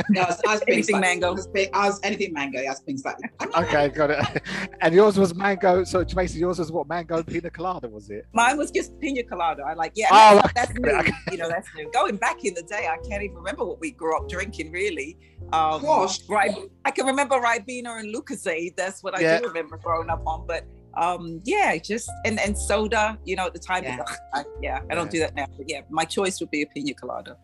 No, 0.09 0.21
I 0.21 0.25
was, 0.27 0.41
I 0.47 0.51
was 0.53 0.61
Anything 0.67 0.83
slightly- 0.83 0.99
mango. 1.01 1.27
I 1.27 1.31
was, 1.31 1.47
being- 1.47 1.69
I 1.73 1.87
was 1.87 1.99
anything 2.03 2.31
mango. 2.33 2.59
I 2.59 2.69
was 2.69 2.79
being 2.81 2.97
slightly. 2.97 3.29
okay, 3.57 3.89
got 3.89 4.11
it. 4.11 4.43
And 4.81 4.93
yours 4.93 5.17
was 5.17 5.33
mango. 5.35 5.83
So 5.83 6.03
Tracy, 6.03 6.39
yours 6.39 6.59
was 6.59 6.71
what? 6.71 6.87
Mango 6.87 7.23
pina 7.23 7.49
colada, 7.49 7.87
was 7.89 8.09
it? 8.09 8.25
Mine 8.33 8.57
was 8.57 8.69
just 8.71 8.97
pina 8.99 9.23
colada. 9.23 9.63
I 9.63 9.73
like, 9.73 9.93
yeah, 9.95 10.07
Oh, 10.11 10.41
that's, 10.55 10.69
okay, 10.71 10.81
that's 10.83 11.09
new. 11.09 11.31
You 11.31 11.37
know, 11.39 11.49
that's 11.49 11.67
new. 11.75 11.89
Going 11.91 12.17
back 12.17 12.45
in 12.45 12.53
the 12.53 12.61
day, 12.63 12.87
I 12.87 12.97
can't 13.07 13.23
even 13.23 13.35
remember 13.35 13.65
what 13.65 13.79
we 13.79 13.91
grew 13.91 14.15
up 14.15 14.29
drinking 14.29 14.71
really. 14.71 15.17
Um, 15.51 15.81
Squash. 15.81 16.19
right. 16.29 16.55
I 16.85 16.91
can 16.91 17.05
remember 17.05 17.35
Ribena 17.39 17.99
and 17.99 18.13
Lucozade. 18.13 18.75
That's 18.75 19.01
what 19.03 19.17
I 19.17 19.21
Yeah. 19.21 19.39
do 19.39 19.47
remember 19.47 19.77
growing 19.77 20.09
up 20.09 20.21
on. 20.27 20.45
But 20.47 20.65
um, 20.97 21.41
yeah, 21.43 21.77
just 21.77 22.09
and 22.25 22.39
and 22.39 22.57
soda. 22.57 23.17
You 23.25 23.35
know, 23.35 23.45
at 23.45 23.53
the 23.53 23.59
time, 23.59 23.83
Yeah. 23.83 24.03
I, 24.33 24.43
yeah, 24.61 24.81
I 24.89 24.95
don't 24.95 25.11
do 25.11 25.19
that 25.19 25.35
now. 25.35 25.47
But 25.57 25.69
yeah, 25.69 25.81
my 25.89 26.03
choice 26.05 26.39
would 26.39 26.51
be 26.51 26.63
a 26.63 26.65
pina 26.67 26.93
colada. 26.93 27.37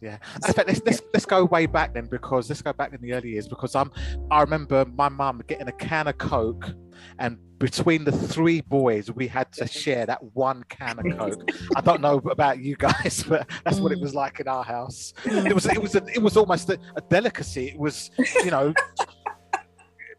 Yeah. 0.00 0.18
In 0.46 0.52
fact, 0.52 0.68
let's, 0.68 0.80
let's 0.84 1.02
let's 1.12 1.26
go 1.26 1.44
way 1.44 1.66
back 1.66 1.92
then 1.92 2.06
because 2.06 2.48
let's 2.48 2.62
go 2.62 2.72
back 2.72 2.92
in 2.92 3.00
the 3.00 3.12
early 3.12 3.30
years 3.30 3.48
because 3.48 3.74
I'm 3.74 3.90
I 4.30 4.42
remember 4.42 4.84
my 4.84 5.08
mum 5.08 5.42
getting 5.48 5.66
a 5.68 5.72
can 5.72 6.06
of 6.06 6.18
Coke 6.18 6.70
and 7.18 7.38
between 7.58 8.04
the 8.04 8.12
three 8.12 8.60
boys 8.60 9.10
we 9.10 9.26
had 9.26 9.50
to 9.52 9.66
share 9.82 10.06
that 10.06 10.22
one 10.34 10.62
can 10.68 11.00
of 11.00 11.04
Coke. 11.18 11.50
I 11.74 11.80
don't 11.80 12.00
know 12.00 12.18
about 12.30 12.60
you 12.60 12.76
guys, 12.76 13.24
but 13.28 13.48
that's 13.64 13.80
what 13.80 13.90
it 13.90 14.00
was 14.00 14.14
like 14.14 14.38
in 14.38 14.46
our 14.46 14.62
house. 14.62 15.12
It 15.24 15.52
was 15.54 15.66
it 15.66 15.82
was 15.82 15.96
a, 15.96 16.04
it 16.14 16.22
was 16.22 16.36
almost 16.36 16.70
a, 16.70 16.78
a 16.96 17.00
delicacy. 17.00 17.68
It 17.68 17.78
was 17.78 18.10
you 18.44 18.50
know 18.52 18.72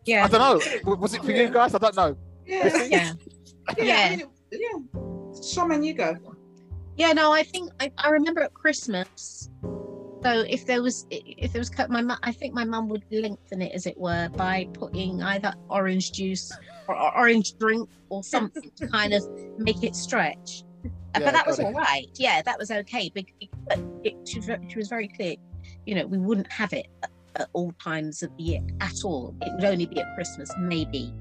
yeah 0.06 0.26
I 0.26 0.28
don't 0.28 0.42
know. 0.86 0.96
Was 0.96 1.14
it 1.14 1.24
for 1.24 1.32
you 1.32 1.50
guys? 1.50 1.74
I 1.74 1.78
don't 1.78 1.96
know. 1.96 2.18
Yeah, 2.50 2.84
yeah 2.86 3.14
yeah, 3.78 3.84
Yeah. 3.84 4.08
I 4.12 4.16
mean, 4.16 4.28
yeah. 4.52 5.00
Charmaine, 5.34 5.86
you 5.86 5.94
go. 5.94 6.18
Yeah, 6.96 7.14
no, 7.14 7.32
I 7.32 7.44
think 7.44 7.72
I, 7.80 7.92
I 7.98 8.10
remember 8.10 8.42
at 8.42 8.54
Christmas. 8.54 9.50
So 10.22 10.44
if 10.50 10.66
there 10.66 10.82
was 10.84 11.08
if 11.10 11.54
there 11.54 11.62
was 11.62 11.70
cut, 11.70 11.90
my 11.90 12.02
mu- 12.02 12.16
I 12.24 12.34
think 12.34 12.54
my 12.54 12.66
mum 12.66 12.90
would 12.90 13.06
lengthen 13.10 13.62
it 13.62 13.72
as 13.74 13.86
it 13.86 13.98
were 13.98 14.28
by 14.30 14.68
putting 14.74 15.22
either 15.22 15.54
orange 15.70 16.12
juice 16.12 16.52
or, 16.88 16.96
or 16.96 17.18
orange 17.18 17.58
drink 17.58 17.90
or 18.10 18.22
something 18.22 18.70
to 18.76 18.88
kind 18.88 19.14
of 19.14 19.24
make 19.58 19.82
it 19.84 19.96
stretch. 19.96 20.64
Yeah, 20.84 21.26
but 21.26 21.34
that 21.34 21.48
was 21.48 21.58
got 21.58 21.68
all 21.68 21.72
it. 21.72 21.76
right. 21.76 22.08
Yeah, 22.16 22.42
that 22.42 22.60
was 22.60 22.70
okay. 22.70 23.10
But, 23.16 23.26
but 23.68 23.80
it, 24.04 24.16
she, 24.28 24.40
was 24.40 24.50
she 24.68 24.78
was 24.78 24.90
very 24.90 25.08
clear. 25.08 25.36
You 25.86 25.96
know, 25.96 26.06
we 26.06 26.18
wouldn't 26.18 26.52
have 26.52 26.74
it 26.74 26.88
at, 27.04 27.12
at 27.38 27.50
all 27.54 27.72
times 27.82 28.22
of 28.22 28.36
the 28.36 28.44
year 28.44 28.62
at 28.82 29.06
all. 29.06 29.34
It 29.42 29.54
would 29.54 29.64
only 29.64 29.86
be 29.86 30.02
at 30.02 30.16
Christmas, 30.16 30.52
maybe. 30.60 31.14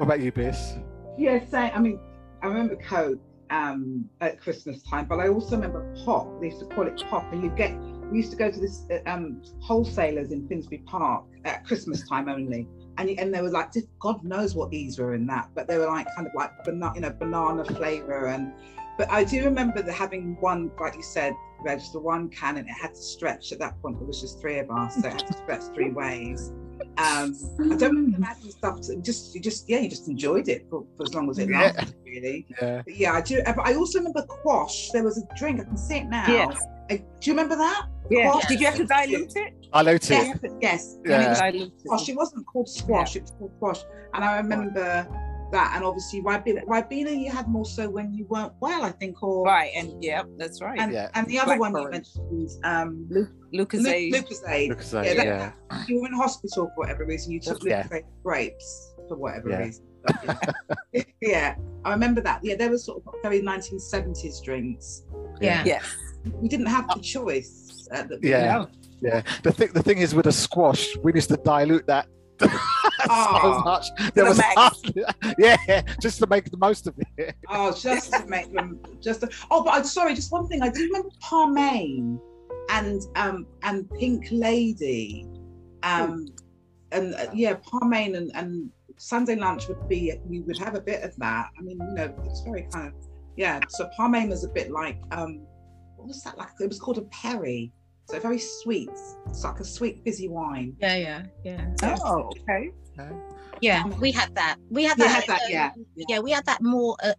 What 0.00 0.06
about 0.06 0.20
you, 0.20 0.32
Biss? 0.32 0.82
Yeah, 1.18 1.44
same. 1.44 1.72
I 1.74 1.78
mean, 1.78 2.00
I 2.42 2.46
remember 2.46 2.74
Coke 2.76 3.20
um, 3.50 4.08
at 4.22 4.40
Christmas 4.40 4.82
time, 4.82 5.04
but 5.04 5.18
I 5.18 5.28
also 5.28 5.56
remember 5.56 5.94
pop. 6.06 6.40
They 6.40 6.46
used 6.46 6.60
to 6.60 6.64
call 6.74 6.86
it 6.86 7.04
pop, 7.10 7.30
and 7.34 7.44
you 7.44 7.50
get. 7.50 7.78
We 8.10 8.16
used 8.16 8.30
to 8.30 8.38
go 8.38 8.50
to 8.50 8.58
this 8.58 8.86
uh, 8.90 9.00
um, 9.04 9.42
wholesalers 9.60 10.32
in 10.32 10.48
Finsbury 10.48 10.82
Park 10.86 11.26
at 11.44 11.66
Christmas 11.66 12.08
time 12.08 12.30
only, 12.30 12.66
and 12.96 13.10
and 13.10 13.34
they 13.34 13.42
were 13.42 13.50
like, 13.50 13.72
God 13.98 14.24
knows 14.24 14.54
what 14.54 14.70
these 14.70 14.98
were 14.98 15.12
in 15.14 15.26
that, 15.26 15.50
but 15.54 15.68
they 15.68 15.76
were 15.76 15.88
like 15.88 16.06
kind 16.16 16.26
of 16.26 16.32
like 16.34 16.50
banana, 16.64 16.94
you 16.94 17.02
know, 17.02 17.10
banana 17.10 17.62
flavor, 17.66 18.28
and. 18.28 18.54
But 18.96 19.10
I 19.10 19.24
do 19.24 19.44
remember 19.44 19.80
the 19.82 19.92
having 19.92 20.36
one, 20.40 20.70
like 20.78 20.94
you 20.94 21.02
said, 21.02 21.32
Reg, 21.60 21.80
the 21.92 22.00
one 22.00 22.28
can, 22.28 22.56
and 22.58 22.68
it 22.68 22.72
had 22.72 22.94
to 22.94 23.00
stretch. 23.00 23.50
At 23.50 23.58
that 23.58 23.80
point, 23.80 23.98
it 24.00 24.06
was 24.06 24.20
just 24.20 24.40
three 24.40 24.58
of 24.58 24.70
us, 24.70 24.94
so 24.94 25.08
it 25.08 25.12
had 25.12 25.26
to 25.26 25.32
stretch 25.32 25.62
three 25.74 25.90
ways. 25.90 26.52
Um, 26.98 27.34
I 27.72 27.76
don't 27.76 27.94
remember 27.96 28.26
adding 28.26 28.50
stuff. 28.50 28.80
To, 28.82 28.96
just, 29.00 29.34
you 29.34 29.40
just, 29.40 29.68
yeah, 29.68 29.78
you 29.80 29.88
just 29.88 30.08
enjoyed 30.08 30.48
it 30.48 30.66
for, 30.70 30.84
for 30.96 31.04
as 31.04 31.14
long 31.14 31.28
as 31.30 31.38
it 31.38 31.48
Yeah. 31.50 31.72
lasted, 31.76 31.94
really. 32.04 32.46
Yeah. 32.60 32.82
But 32.84 32.96
yeah, 32.96 33.12
I 33.12 33.20
do. 33.20 33.42
But 33.44 33.58
I 33.60 33.74
also 33.74 33.98
remember 33.98 34.22
quash. 34.22 34.90
There 34.92 35.02
was 35.04 35.18
a 35.18 35.22
drink. 35.36 35.60
I 35.60 35.64
can 35.64 35.76
see 35.76 35.96
it 35.98 36.08
now. 36.08 36.26
Yes. 36.28 36.60
Uh, 36.90 36.96
do 36.96 37.02
you 37.22 37.32
remember 37.32 37.56
that? 37.56 37.86
Yeah. 38.10 38.30
Quash. 38.32 38.46
Did 38.48 38.60
you 38.60 38.66
have 38.66 38.76
to 38.76 38.86
dilute 38.86 39.32
it? 39.36 39.54
I 39.72 39.82
looked 39.82 40.10
Yes. 40.10 40.38
it. 40.42 40.52
Yes. 40.60 40.96
Yeah. 41.06 41.14
And 41.14 41.24
it 41.24 41.28
was 41.30 41.38
Dilute 41.40 41.80
squash. 41.80 42.08
it. 42.08 42.12
It 42.12 42.16
wasn't 42.16 42.46
called 42.46 42.68
squash. 42.68 43.16
It 43.16 43.22
was 43.22 43.30
called 43.38 43.52
quash. 43.60 43.80
And 44.14 44.24
I 44.24 44.36
remember 44.38 45.06
that. 45.52 45.72
And 45.74 45.84
obviously, 45.84 46.22
Ribena. 46.22 46.64
Ribena, 46.64 47.18
you 47.18 47.30
had 47.30 47.48
more 47.48 47.64
so 47.64 47.88
when 47.88 48.12
you 48.14 48.26
weren't 48.26 48.52
well, 48.60 48.82
I 48.82 48.90
think, 48.92 49.22
or 49.22 49.44
Right, 49.44 49.70
and 49.76 50.02
yeah, 50.02 50.22
that's 50.38 50.60
right. 50.60 50.78
And, 50.78 50.92
Yeah. 50.92 51.08
and 51.14 51.26
the 51.26 51.38
other 51.38 51.58
one 51.58 51.74
you 51.76 51.90
mentioned, 51.90 52.50
um, 52.64 53.08
Lucas 53.52 53.82
Lu- 53.82 53.90
Aid. 53.90 54.14
Lucozade. 54.14 54.68
Because, 54.68 54.94
uh, 54.94 55.02
Yeah, 55.02 55.14
that- 55.14 55.26
yeah. 55.26 55.84
You 55.88 56.00
were 56.00 56.08
in 56.08 56.14
hospital 56.14 56.66
for 56.74 56.80
whatever 56.80 57.04
reason. 57.04 57.32
You 57.32 57.40
took 57.40 57.62
Yeah. 57.64 57.82
Lucozade 57.84 58.04
grapes 58.22 58.94
for 59.08 59.16
whatever 59.16 59.50
Yeah. 59.50 59.58
reason. 59.58 59.84
But, 60.04 60.16
yeah. 60.92 61.02
yeah, 61.20 61.54
I 61.84 61.90
remember 61.92 62.20
that. 62.22 62.40
Yeah, 62.42 62.56
there 62.56 62.70
was 62.70 62.84
sort 62.84 63.02
of 63.06 63.14
very 63.22 63.42
1970s 63.42 64.40
drinks. 64.42 65.02
Yeah. 65.40 65.62
Yes. 65.64 65.84
We 66.40 66.48
didn't 66.48 66.66
have 66.66 66.88
the 66.88 67.00
choice. 67.00 67.88
At 67.92 68.08
the, 68.08 68.18
Yeah. 68.22 68.66
Yeah. 69.02 69.22
The 69.42 69.50
thing 69.52 69.68
the 69.72 69.82
thing 69.82 69.98
is 69.98 70.14
with 70.14 70.26
a 70.26 70.32
squash, 70.32 70.96
we 71.02 71.12
used 71.14 71.30
to 71.30 71.36
dilute 71.38 71.86
that 71.86 72.06
so 72.48 73.10
Oh. 73.10 73.62
much. 73.64 73.86
There 74.14 74.24
was 74.24 74.38
max. 74.38 74.82
yeah, 75.38 75.82
just 76.00 76.18
to 76.20 76.26
make 76.26 76.50
the 76.50 76.56
most 76.56 76.86
of 76.86 76.94
it. 77.16 77.34
Oh, 77.48 77.72
just 77.72 78.12
to 78.12 78.26
make 78.26 78.52
them 78.52 78.80
just. 79.00 79.20
To, 79.22 79.30
oh, 79.50 79.62
but 79.64 79.74
I'm 79.74 79.84
sorry. 79.84 80.14
Just 80.14 80.32
one 80.32 80.46
thing. 80.48 80.62
I 80.62 80.68
do 80.70 80.82
remember 80.84 81.10
Pomagne 81.22 82.18
and 82.70 83.02
um 83.16 83.46
and 83.62 83.90
Pink 83.98 84.28
Lady. 84.30 85.26
Um, 85.82 86.26
and 86.92 87.14
uh, 87.14 87.26
yeah, 87.32 87.54
Pomagne 87.54 88.16
and, 88.16 88.30
and 88.34 88.70
Sunday 88.98 89.36
lunch 89.36 89.68
would 89.68 89.88
be 89.88 90.12
we 90.26 90.40
would 90.40 90.58
have 90.58 90.74
a 90.74 90.80
bit 90.80 91.02
of 91.02 91.14
that. 91.16 91.48
I 91.58 91.62
mean, 91.62 91.78
you 91.80 91.94
know, 91.94 92.14
it's 92.24 92.42
very 92.42 92.66
kind 92.72 92.88
of 92.88 92.94
yeah. 93.36 93.60
So 93.68 93.88
Pomagne 93.98 94.28
was 94.30 94.44
a 94.44 94.48
bit 94.48 94.70
like 94.70 94.98
um, 95.12 95.46
what 95.96 96.08
was 96.08 96.22
that 96.24 96.36
like? 96.38 96.48
It 96.60 96.68
was 96.68 96.78
called 96.78 96.98
a 96.98 97.02
perry. 97.02 97.72
So 98.06 98.18
very 98.18 98.38
sweet. 98.38 98.90
It's 99.28 99.44
like 99.44 99.60
a 99.60 99.64
sweet 99.64 100.02
fizzy 100.04 100.28
wine. 100.28 100.76
Yeah, 100.80 100.96
yeah, 100.96 101.22
yeah. 101.44 101.66
Oh, 102.04 102.30
okay. 102.48 102.70
Okay. 102.98 103.10
Yeah, 103.60 103.84
we 104.00 104.10
had 104.10 104.34
that. 104.34 104.56
We 104.70 104.84
had 104.84 104.96
We 104.98 105.04
that. 105.04 105.10
had 105.10 105.24
that, 105.28 105.42
um, 105.42 105.48
yeah, 105.50 105.70
yeah. 106.08 106.18
we 106.18 106.30
had 106.32 106.44
that 106.46 106.62
more. 106.62 106.96
Uh, 107.02 107.12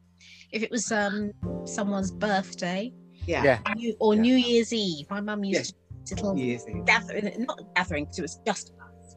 if 0.52 0.64
it 0.64 0.72
was 0.72 0.92
um 0.92 1.32
someone's 1.66 2.12
birthday, 2.12 2.92
Yeah. 3.26 3.44
Yeah. 3.44 3.74
New, 3.76 3.96
or 4.00 4.16
Yeah. 4.16 4.22
New 4.22 4.36
Year's 4.36 4.74
Eve, 4.74 5.10
my 5.10 5.22
mum 5.22 5.44
used 5.44 5.76
to 6.08 6.16
little 6.16 6.38
Years. 6.38 6.66
gathering, 6.86 7.46
not 7.46 7.60
gathering 7.76 8.06
because 8.06 8.20
it 8.20 8.24
was 8.24 8.40
just 8.46 8.72
us 8.82 9.16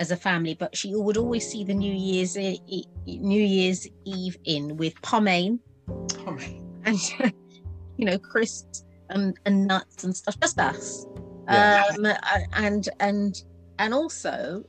as 0.00 0.10
a 0.10 0.16
family, 0.16 0.54
but 0.54 0.76
she 0.76 0.94
would 0.94 1.16
always 1.16 1.48
see 1.48 1.64
the 1.64 1.72
New 1.74 1.94
Year's 1.94 2.36
E- 2.36 2.60
E- 2.66 2.86
New 3.06 3.40
Year's 3.42 3.86
Eve 4.04 4.36
in 4.44 4.76
with 4.76 4.94
Pomagne 5.02 5.58
Pomagne. 5.86 6.60
and 6.84 6.98
you 7.96 8.04
know 8.04 8.18
crisps 8.18 8.84
and, 9.14 9.38
and 9.46 9.66
nuts 9.66 10.04
and 10.04 10.14
stuff, 10.14 10.38
just 10.40 10.58
us. 10.60 11.06
Yeah. 11.48 11.84
Um, 11.96 12.06
and 12.52 12.88
and 13.00 13.42
and 13.78 13.94
also. 13.94 14.64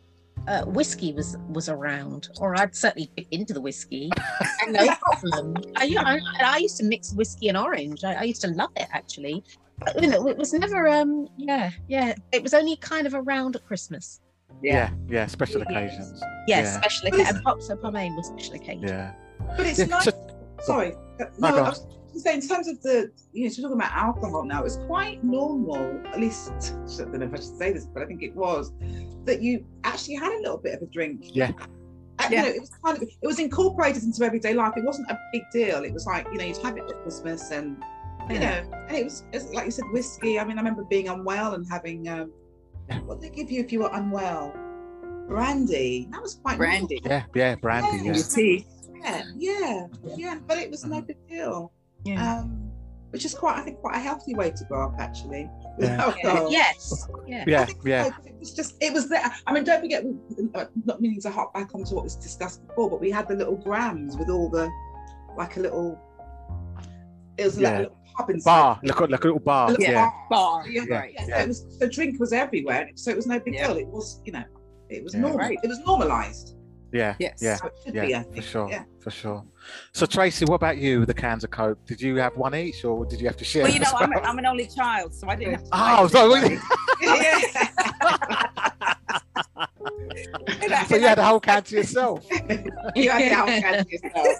Uh, 0.48 0.64
whiskey 0.66 1.12
was 1.12 1.38
was 1.50 1.70
around, 1.70 2.28
or 2.40 2.56
I'd 2.60 2.76
certainly 2.76 3.10
dip 3.18 3.26
into 3.32 3.52
the 3.52 3.62
whiskey. 3.62 4.12
and 4.62 4.74
no 4.74 4.86
problem. 5.02 5.56
I, 5.76 5.96
I, 5.98 6.20
I 6.44 6.58
used 6.58 6.78
to 6.78 6.84
mix 6.84 7.14
whiskey 7.14 7.48
and 7.48 7.58
orange. 7.58 8.04
I, 8.04 8.14
I 8.14 8.24
used 8.24 8.42
to 8.42 8.50
love 8.50 8.70
it 8.76 8.88
actually. 8.92 9.44
But, 9.80 10.00
you 10.04 10.08
know, 10.08 10.28
it 10.28 10.38
was 10.38 10.54
never. 10.54 10.88
Um, 10.88 11.28
yeah, 11.36 11.72
yeah. 11.88 12.14
It 12.32 12.44
was 12.44 12.54
only 12.54 12.76
kind 12.76 13.08
of 13.08 13.16
around 13.16 13.56
at 13.56 13.66
Christmas. 13.66 14.22
Yeah, 14.62 14.92
yeah, 15.10 15.26
special 15.26 15.62
Yes. 15.62 15.70
occasions. 15.72 16.22
Yeah, 16.48 16.60
Yeah. 16.60 16.80
special 16.80 17.10
But 17.10 17.14
occasion. 17.20 17.36
And 17.38 17.44
pops 17.46 17.70
and 17.70 17.80
Pomagne 17.80 18.16
was 18.16 18.28
special 18.28 18.54
occasion. 18.56 18.88
Yeah. 18.88 19.14
But 19.58 19.66
it's 19.66 19.80
Yeah, 19.80 19.86
nice. 19.86 20.04
so- 20.06 20.28
Sorry. 20.62 20.94
uh, 21.20 21.26
No, 21.40 21.50
No, 21.56 21.74
go 22.24 22.30
I 22.30 22.34
in 22.34 22.42
terms 22.42 22.68
of 22.68 22.82
the, 22.82 23.12
you 23.34 23.44
know, 23.44 23.50
so 23.50 23.62
we're 23.62 23.70
talking 23.70 23.82
about 23.82 23.94
alcohol 23.96 24.44
now, 24.44 24.64
it's 24.64 24.78
quite 24.88 25.24
normal, 25.24 26.02
at 26.08 26.20
least, 26.20 26.52
I 27.00 27.04
don't 27.04 27.14
know 27.20 27.26
if 27.26 27.34
I 27.34 27.38
should 27.38 27.58
say 27.58 27.74
this, 27.74 27.86
but 27.86 28.04
I 28.04 28.06
think 28.06 28.24
it 28.24 28.36
was, 28.36 28.72
that 29.26 29.42
you 29.42 29.66
actually 29.84 30.16
had 30.16 30.32
a 30.34 30.40
little 30.40 30.58
bit 30.58 30.76
of 30.76 30.82
a 30.82 30.86
drink. 30.88 31.36
Yeah. 31.36 31.52
And, 32.20 32.32
you 32.34 32.38
know, 32.42 32.48
it 32.48 32.62
was 32.62 32.72
kind 32.84 32.98
of, 32.98 33.04
it 33.04 33.28
was 33.28 33.40
incorporated 33.40 34.04
into 34.04 34.24
everyday 34.24 34.54
life. 34.54 34.74
It 34.78 34.86
wasn't 34.86 35.10
a 35.12 35.20
big 35.34 35.44
deal. 35.52 35.84
It 35.84 35.94
was 35.94 36.06
like, 36.06 36.26
you 36.32 36.38
know, 36.38 36.46
you'd 36.46 36.58
have 36.58 36.78
it 36.78 36.84
at 36.90 37.02
Christmas 37.04 37.52
and, 37.52 37.78
you 38.30 38.36
Yeah. 38.36 38.62
know, 38.62 38.72
and 38.88 38.98
it 38.98 39.04
was, 39.04 39.24
it's 39.34 39.52
like 39.54 39.66
you 39.66 39.72
said, 39.72 39.86
whiskey. 39.92 40.40
I 40.40 40.46
mean, 40.46 40.58
I 40.58 40.62
remember 40.62 40.84
being 40.86 41.10
unwell 41.10 41.54
and 41.56 41.68
having, 41.70 42.08
um, 42.08 42.32
Yeah. 42.90 43.00
what 43.02 43.20
did 43.20 43.32
they 43.32 43.36
give 43.36 43.52
you 43.52 43.62
if 43.62 43.72
you 43.72 43.80
were 43.80 43.90
unwell? 43.92 44.54
Brandy. 45.28 46.08
That 46.12 46.22
was 46.22 46.36
quite 46.36 46.58
normal. 46.58 46.78
Brandy. 46.88 47.02
Yeah, 47.04 47.24
yeah, 47.34 47.56
brandy. 47.56 47.98
Yeah. 48.06 48.14
Yeah. 48.14 48.62
Yeah, 49.04 49.24
yeah, 49.38 49.88
yeah, 50.16 50.40
but 50.48 50.58
it 50.58 50.72
was 50.72 50.86
no 50.86 51.02
big 51.02 51.18
deal. 51.28 51.72
Yeah. 52.06 52.40
Um, 52.40 52.72
which 53.12 53.26
is 53.26 53.34
quite, 53.34 53.58
I 53.58 53.62
think, 53.62 53.80
quite 53.80 53.96
a 53.96 54.00
healthy 54.00 54.36
way 54.36 54.52
to 54.52 54.66
grow 54.66 54.86
up, 54.88 54.96
actually. 55.00 55.50
with 55.78 55.90
Yeah. 55.90 56.48
Yes. 56.50 57.08
Yeah. 57.26 57.44
Yeah, 57.48 57.66
yeah. 57.84 58.04
so, 58.06 58.12
'cause 58.12 58.26
It 58.26 58.40
was 58.40 58.54
just, 58.54 58.76
it 58.82 58.94
was 58.94 59.10
there. 59.10 59.24
I 59.48 59.54
mean, 59.54 59.64
don't 59.64 59.82
forget, 59.82 60.04
uh, 60.54 60.66
not 60.86 61.02
meaning 61.02 61.20
to 61.22 61.30
hop 61.32 61.54
back 61.54 61.74
onto 61.74 61.96
what 61.96 62.04
was 62.04 62.16
discussed 62.16 62.66
before, 62.68 62.90
but 62.90 63.02
we 63.02 63.10
had 63.10 63.28
the 63.28 63.36
little 63.36 63.56
grams 63.56 64.18
with 64.18 64.30
all 64.30 64.50
the, 64.50 64.70
like 65.38 65.58
a 65.58 65.62
little, 65.62 66.00
it 67.38 67.46
was 67.46 67.56
like 67.58 67.64
Yeah. 67.64 67.78
a 67.78 67.80
little 67.82 67.98
pub 68.18 68.30
inside. 68.30 68.52
Bar. 68.62 68.80
Look 68.84 69.02
at 69.02 69.10
look 69.10 69.22
at 69.22 69.26
little 69.26 69.40
bar. 69.40 69.70
Little 69.70 69.84
Yeah. 69.84 69.94
bar. 70.06 70.14
Bar. 70.64 70.70
Yeah, 70.70 70.84
Right. 70.90 71.14
yeah, 71.16 71.26
Yeah. 71.28 71.36
So 71.38 71.44
it 71.44 71.48
was 71.48 71.80
the 71.80 71.90
drink 71.90 72.20
was 72.20 72.34
everywhere, 72.34 72.90
so 72.96 73.12
it 73.12 73.16
was 73.18 73.28
no 73.28 73.40
big 73.40 73.56
Yeah. 73.56 73.68
deal. 73.68 73.78
It 73.78 73.88
was, 73.88 74.22
you 74.26 74.32
know, 74.34 74.44
it 74.90 75.04
was 75.04 75.14
Yeah. 75.14 75.22
normal. 75.22 75.40
Right. 75.40 75.58
It 75.64 75.68
was 75.68 75.80
normalized. 75.80 76.56
Yeah. 76.92 77.16
Yes. 77.20 77.40
Yeah. 77.42 77.56
So 77.58 77.70
Yeah, 77.88 78.24
be, 78.24 78.36
for 78.36 78.42
sure. 78.42 78.70
Yeah. 78.70 78.84
For 79.00 79.12
sure. 79.12 79.44
So 79.94 80.06
Tracy, 80.06 80.46
what 80.46 80.56
about 80.56 80.78
you? 80.78 81.06
The 81.06 81.14
cans 81.14 81.44
of 81.44 81.52
Coke. 81.52 81.84
Did 81.86 82.02
you 82.02 82.16
have 82.18 82.36
one 82.38 82.56
each, 82.56 82.86
or 82.86 83.06
did 83.06 83.20
you 83.20 83.28
have 83.28 83.38
to 83.38 83.46
share? 83.46 83.64
Well, 83.64 83.74
you 83.74 83.80
know, 83.80 83.88
as 83.88 83.94
I'm, 84.02 84.10
well? 84.10 84.22
I'm 84.24 84.40
an 84.40 84.46
only 84.46 84.68
child, 84.68 85.14
so 85.14 85.28
I 85.28 85.36
didn't. 85.36 85.68
Oh, 85.72 86.08
fight 86.08 86.12
so 86.12 86.30
with 86.30 86.44
we- 86.44 86.58
anybody. 90.66 90.88
so 90.88 90.96
you 91.02 91.08
had 91.08 91.20
a 91.20 91.26
whole 91.26 91.40
can 91.40 91.64
to 91.64 91.76
yourself. 91.76 92.26
you 92.96 93.10
had 93.10 93.32
a 93.32 93.36
whole 93.36 93.48
can 93.48 93.86
to 93.86 93.92
yourself. 93.92 94.38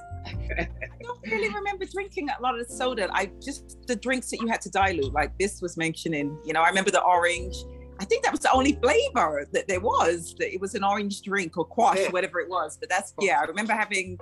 I 0.58 0.68
don't 1.02 1.20
really 1.32 1.54
remember 1.54 1.86
drinking 1.86 2.30
a 2.38 2.42
lot 2.42 2.60
of 2.60 2.68
soda. 2.70 3.10
I 3.14 3.32
just 3.44 3.78
the 3.88 3.96
drinks 3.96 4.30
that 4.32 4.40
you 4.40 4.48
had 4.48 4.62
to 4.62 4.70
dilute, 4.70 5.14
like 5.14 5.38
this 5.38 5.62
was 5.62 5.78
mentioning. 5.78 6.38
You 6.46 6.54
know, 6.54 6.62
I 6.62 6.70
remember 6.70 6.92
the 6.92 7.04
orange. 7.04 7.56
I 8.00 8.06
think 8.06 8.24
that 8.24 8.32
was 8.32 8.42
the 8.42 8.52
only 8.52 8.74
flavor 8.82 9.48
that 9.54 9.68
there 9.68 9.80
was. 9.80 10.36
That 10.40 10.54
it 10.54 10.60
was 10.60 10.76
an 10.76 10.84
orange 10.84 11.22
drink 11.22 11.58
or 11.58 11.66
quash, 11.66 11.98
Yeah. 12.00 12.10
whatever 12.10 12.40
it 12.40 12.50
was. 12.50 12.78
But 12.78 12.90
that's 12.90 13.14
yeah. 13.22 13.40
I 13.40 13.44
remember 13.46 13.74
having 13.74 14.18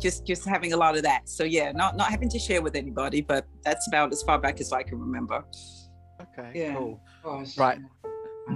just 0.00 0.24
just 0.26 0.44
having 0.46 0.72
a 0.72 0.76
lot 0.76 0.96
of 0.96 1.02
that. 1.02 1.28
So 1.28 1.42
yeah, 1.44 1.72
not 1.72 1.96
not 1.96 2.08
having 2.10 2.28
to 2.30 2.38
share 2.38 2.62
with 2.62 2.76
anybody, 2.76 3.20
but 3.20 3.46
that's 3.64 3.86
about 3.88 4.12
as 4.12 4.22
far 4.22 4.38
back 4.38 4.60
as 4.60 4.72
I 4.72 4.82
can 4.82 4.98
remember. 5.00 5.44
Okay. 6.22 6.50
Yeah. 6.54 6.74
Cool. 6.76 7.00
Gosh. 7.24 7.58
Right. 7.58 7.78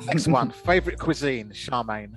Next 0.06 0.28
one. 0.38 0.50
Favorite 0.50 0.98
cuisine, 0.98 1.50
Charmaine. 1.50 2.14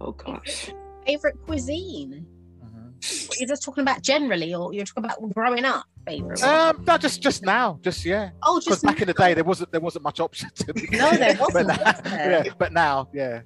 Oh 0.00 0.12
gosh. 0.12 0.70
Favorite 1.06 1.36
cuisine? 1.46 2.26
Mhm. 2.62 3.38
You're 3.38 3.48
just 3.48 3.62
talking 3.62 3.82
about 3.82 4.02
generally, 4.02 4.54
or 4.54 4.72
you're 4.72 4.84
talking 4.84 5.04
about 5.04 5.18
growing 5.34 5.64
up. 5.64 5.84
Favorite? 6.08 6.42
Um, 6.42 6.84
no, 6.86 6.96
just 6.98 7.20
just 7.20 7.42
now, 7.44 7.78
just 7.82 8.04
yeah. 8.04 8.30
oh, 8.42 8.58
Because 8.60 8.80
just 8.80 8.84
back 8.84 9.00
in 9.02 9.06
the 9.06 9.14
day, 9.14 9.34
there 9.34 9.44
wasn't 9.44 9.70
there 9.72 9.80
wasn't 9.80 10.04
much 10.04 10.20
option 10.20 10.50
to. 10.54 10.72
No, 10.92 11.10
there 11.12 11.34
but 11.38 11.40
wasn't, 11.54 11.68
now, 11.68 11.76
was 11.84 12.00
there? 12.02 12.42
yeah, 12.46 12.52
but 12.58 12.72
now, 12.72 13.08
yeah. 13.12 13.40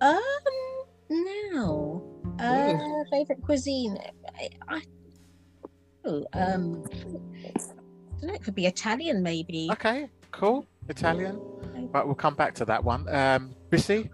Um, 0.00 0.20
no. 1.10 2.08
Uh, 2.38 2.74
favorite 3.10 3.40
cuisine. 3.42 3.96
I, 4.38 4.48
I 4.68 4.82
oh, 6.04 6.24
um, 6.34 6.84
I 6.92 8.26
know. 8.26 8.34
It 8.34 8.42
could 8.42 8.54
be 8.54 8.66
Italian, 8.66 9.22
maybe. 9.22 9.68
Okay, 9.72 10.08
cool. 10.32 10.66
Italian. 10.88 11.40
Right, 11.92 12.04
we'll 12.04 12.14
come 12.14 12.34
back 12.34 12.54
to 12.56 12.64
that 12.66 12.82
one. 12.82 13.08
Um, 13.08 13.54
Bissy. 13.70 14.10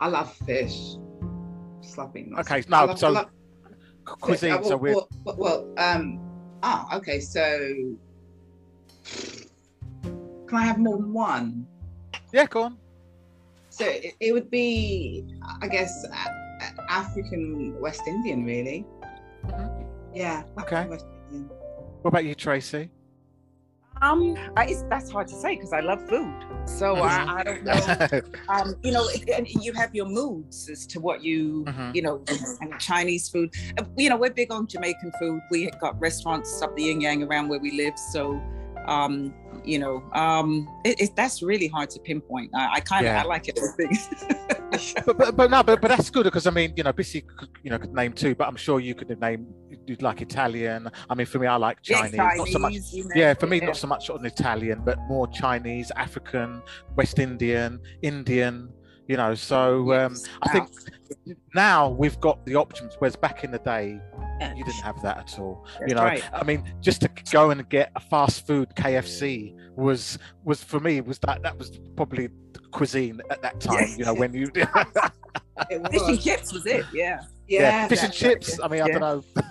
I 0.00 0.08
love 0.08 0.34
fish. 0.46 0.96
Slapping. 1.82 2.34
Okay, 2.38 2.56
I 2.56 2.64
no, 2.68 2.84
love- 2.86 2.98
so 2.98 3.10
love 3.10 3.28
cuisine. 4.04 4.58
fish. 4.58 4.66
So 4.68 4.76
we're 4.76 4.94
well, 4.94 5.08
well, 5.24 5.36
well, 5.38 5.74
um, 5.78 6.29
ah, 6.62 6.96
okay. 6.96 7.20
So, 7.20 7.40
can 10.46 10.56
I 10.58 10.64
have 10.64 10.78
more 10.78 10.96
than 10.96 11.12
one? 11.12 11.66
yeah, 12.32 12.46
go 12.46 12.62
on. 12.62 12.78
So 13.70 13.84
it, 13.86 14.14
it 14.20 14.32
would 14.32 14.50
be, 14.50 15.24
I 15.62 15.68
guess, 15.68 16.04
a- 16.04 16.90
African 16.90 17.78
West 17.80 18.02
Indian, 18.06 18.44
really. 18.44 18.84
Mhm. 19.46 19.86
Yeah. 20.14 20.42
Okay. 20.60 20.76
African 20.76 20.90
West 20.90 21.06
Indian. 21.30 21.50
What 22.02 22.08
about 22.08 22.24
you, 22.24 22.34
Tracy? 22.34 22.90
Um, 24.02 24.36
I, 24.56 24.66
it's, 24.66 24.82
that's 24.88 25.10
hard 25.10 25.28
to 25.28 25.34
say 25.34 25.56
because 25.56 25.72
I 25.72 25.80
love 25.80 26.06
food. 26.08 26.32
So 26.64 26.96
I, 26.96 27.40
I 27.40 27.42
don't 27.42 27.64
know. 27.64 28.20
um, 28.48 28.74
you 28.82 28.92
know, 28.92 29.08
and 29.34 29.46
you 29.48 29.72
have 29.74 29.94
your 29.94 30.06
moods 30.06 30.68
as 30.70 30.86
to 30.86 31.00
what 31.00 31.22
you, 31.22 31.64
Mhm. 31.68 31.94
you 31.94 32.02
know, 32.02 32.22
and 32.60 32.78
Chinese 32.78 33.28
food. 33.28 33.52
Uh, 33.78 33.84
You 33.96 34.08
know, 34.08 34.16
we're 34.16 34.30
big 34.32 34.52
on 34.52 34.66
Jamaican 34.66 35.12
food. 35.20 35.40
We 35.50 35.70
got 35.80 36.00
restaurants 36.00 36.62
up 36.62 36.74
the 36.76 36.84
yin 36.84 37.00
yang 37.00 37.22
around 37.22 37.48
where 37.48 37.58
we 37.60 37.72
live. 37.72 37.98
So, 38.12 38.40
um, 38.86 39.34
you 39.64 39.78
know, 39.78 40.02
um, 40.14 40.66
it, 40.84 41.00
it, 41.00 41.16
that's 41.16 41.42
really 41.42 41.68
hard 41.68 41.90
to 41.90 42.00
pinpoint. 42.00 42.50
I, 42.54 42.76
I 42.76 42.80
kind 42.80 43.04
of 43.06 43.12
Yeah. 43.12 43.22
I 43.22 43.26
like 43.26 43.48
everything. 43.50 43.98
but, 45.04 45.18
but 45.18 45.36
but 45.36 45.50
no, 45.50 45.62
but 45.62 45.80
but 45.80 45.88
that's 45.88 46.08
good 46.08 46.24
because 46.24 46.46
I 46.46 46.50
mean, 46.50 46.72
you 46.76 46.84
know, 46.84 46.92
Bissy, 46.92 47.24
you 47.62 47.70
know, 47.70 47.78
could 47.78 47.92
name 47.92 48.12
two, 48.12 48.34
but 48.34 48.48
I'm 48.48 48.56
sure 48.56 48.80
you 48.80 48.94
could 48.94 49.10
name 49.20 49.46
you'd 49.86 50.02
like 50.02 50.20
Italian. 50.22 50.90
I 51.08 51.14
mean, 51.14 51.26
for 51.26 51.38
me, 51.38 51.46
I 51.46 51.56
like 51.56 51.78
Yeah, 51.84 51.98
Chinese, 52.02 52.16
not 52.16 52.48
so 52.48 52.58
much. 52.58 52.72
Chinese, 52.72 52.94
you 52.94 53.04
know, 53.04 53.10
Yeah, 53.14 53.34
for 53.34 53.46
me, 53.46 53.58
yeah. 53.58 53.66
not 53.66 53.76
so 53.76 53.86
much 53.86 54.10
on 54.10 54.24
Italian, 54.24 54.82
but 54.84 54.98
more 55.08 55.26
Chinese, 55.28 55.90
African, 55.96 56.62
West 56.96 57.18
Indian, 57.18 57.80
Indian. 58.02 58.72
You 59.08 59.16
know, 59.16 59.34
so 59.34 59.92
um, 59.92 60.12
Yes. 60.12 60.28
I 60.42 60.52
think 60.52 60.68
now 61.54 61.88
we've 61.88 62.18
got 62.20 62.44
the 62.46 62.54
options, 62.54 62.94
whereas 63.00 63.16
back 63.16 63.42
in 63.42 63.50
the 63.50 63.58
day, 63.58 64.00
you 64.56 64.64
didn't 64.64 64.82
have 64.82 65.02
that 65.02 65.18
at 65.18 65.38
all. 65.38 65.66
That's 65.80 65.90
you 65.90 65.96
know, 65.96 66.04
right. 66.04 66.22
I 66.32 66.44
mean, 66.44 66.62
just 66.80 67.00
to 67.02 67.10
go 67.32 67.50
and 67.50 67.68
get 67.68 67.90
a 67.96 68.00
fast 68.00 68.46
food 68.46 68.68
KFC 68.76 69.56
was 69.76 70.18
was 70.44 70.62
for 70.62 70.78
me 70.80 71.00
was 71.00 71.18
that 71.20 71.42
that 71.42 71.58
was 71.58 71.78
probably 71.96 72.28
the 72.52 72.60
cuisine 72.70 73.20
at 73.30 73.42
that 73.42 73.60
time. 73.60 73.80
Yes. 73.80 73.98
You 73.98 74.04
know, 74.04 74.14
when 74.14 74.32
you 74.32 74.48
It 74.54 75.86
Fish 75.90 76.02
and 76.06 76.20
chips 76.20 76.52
was 76.52 76.66
it? 76.66 76.86
Yeah. 76.92 77.20
Yeah, 77.50 77.60
Yeah. 77.60 77.88
fish 77.88 77.98
and 78.02 78.08
that's 78.12 78.22
right, 78.22 78.32
chips. 78.40 78.60
I 78.62 78.68
mean, 78.68 78.80
I 78.82 78.86
Yeah. 78.86 78.98
don't 78.98 79.34
know. 79.36 79.42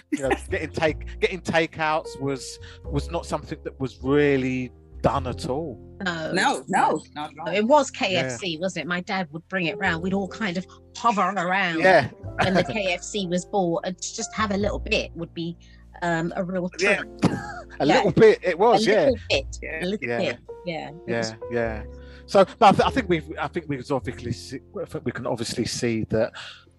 you 0.10 0.18
know, 0.20 0.30
getting 0.50 0.70
take 0.70 1.20
getting 1.20 1.40
takeouts 1.40 2.18
was 2.20 2.58
was 2.84 3.10
not 3.10 3.26
something 3.26 3.58
that 3.64 3.78
was 3.80 3.98
really 4.02 4.72
done 5.02 5.26
at 5.26 5.48
all. 5.50 5.78
No. 6.02 6.32
No, 6.32 6.64
no, 6.68 7.02
not 7.14 7.30
at 7.32 7.38
all. 7.38 7.54
It 7.54 7.66
was 7.66 7.90
KFC, 7.90 8.58
wasn't 8.58 8.86
it? 8.86 8.88
My 8.88 9.00
dad 9.02 9.28
would 9.32 9.46
bring 9.48 9.66
it 9.66 9.76
round. 9.76 10.02
We'd 10.02 10.14
all 10.14 10.28
kind 10.28 10.56
of 10.56 10.64
hover 10.96 11.20
around 11.36 11.80
Yeah, 11.80 12.08
when 12.42 12.54
the 12.54 12.64
KFC 12.64 13.28
was 13.28 13.44
bought 13.44 13.82
and 13.86 14.00
just 14.00 14.32
have 14.34 14.50
a 14.52 14.56
little 14.56 14.78
bit 14.78 15.10
would 15.14 15.34
be 15.34 15.58
um, 16.02 16.32
a 16.36 16.42
real 16.44 16.70
Yeah. 16.78 16.96
treat. 16.96 17.24
A 17.80 17.84
Yeah. 17.86 17.96
little 17.96 18.12
bit. 18.12 18.38
It 18.42 18.54
A 18.54 18.56
was, 18.56 18.86
yeah. 18.86 19.00
little 19.06 19.16
bit, 19.28 19.58
Yeah. 19.62 19.84
a 19.84 19.86
little 19.86 20.08
Yeah. 20.08 20.18
bit, 20.18 20.38
yeah. 20.64 20.90
yeah, 21.08 21.18
was- 21.18 21.34
yeah. 21.50 21.82
So, 22.26 22.44
no, 22.60 22.68
I, 22.68 22.70
th- 22.72 22.86
I 22.86 22.90
think 22.90 23.08
we've, 23.08 23.32
I 23.38 23.48
think 23.48 23.66
we 23.68 23.76
can 23.76 23.84
obviously, 23.94 24.30
see, 24.32 24.60
I 24.80 24.84
think 24.84 25.04
we 25.04 25.10
can 25.12 25.26
obviously 25.26 25.64
see 25.64 26.04
that, 26.10 26.32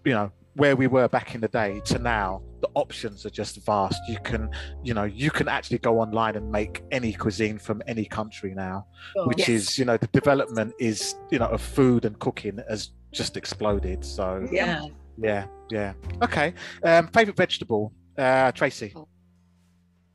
you 0.05 0.13
know, 0.13 0.31
where 0.55 0.75
we 0.75 0.87
were 0.87 1.07
back 1.09 1.35
in 1.35 1.41
the 1.41 1.47
day 1.49 1.81
to 1.85 1.99
now, 1.99 2.41
the 2.61 2.69
options 2.75 3.25
are 3.25 3.29
just 3.29 3.63
vast. 3.65 3.99
You 4.07 4.17
can, 4.23 4.49
you 4.83 4.93
know, 4.93 5.03
you 5.03 5.29
can 5.29 5.47
actually 5.49 5.79
go 5.79 5.99
online 5.99 6.35
and 6.35 6.49
make 6.51 6.83
any 6.91 7.13
cuisine 7.13 7.57
from 7.59 7.81
any 7.87 8.05
country 8.05 8.53
now, 8.55 8.87
sure. 9.13 9.27
which 9.27 9.39
Yes. 9.39 9.49
is, 9.49 9.77
you 9.79 9.85
know, 9.85 9.97
the 9.97 10.07
development 10.07 10.73
is, 10.79 11.15
you 11.29 11.39
know, 11.39 11.47
of 11.47 11.61
food 11.61 12.05
and 12.05 12.17
cooking 12.19 12.59
has 12.69 12.91
just 13.11 13.35
exploded. 13.37 14.03
So, 14.05 14.47
yeah. 14.51 14.85
yeah, 15.17 15.45
yeah. 15.69 15.93
Okay. 16.23 16.53
Um, 16.83 17.07
favorite 17.09 17.35
vegetable, 17.37 17.91
uh, 18.17 18.51
Tracy. 18.53 18.93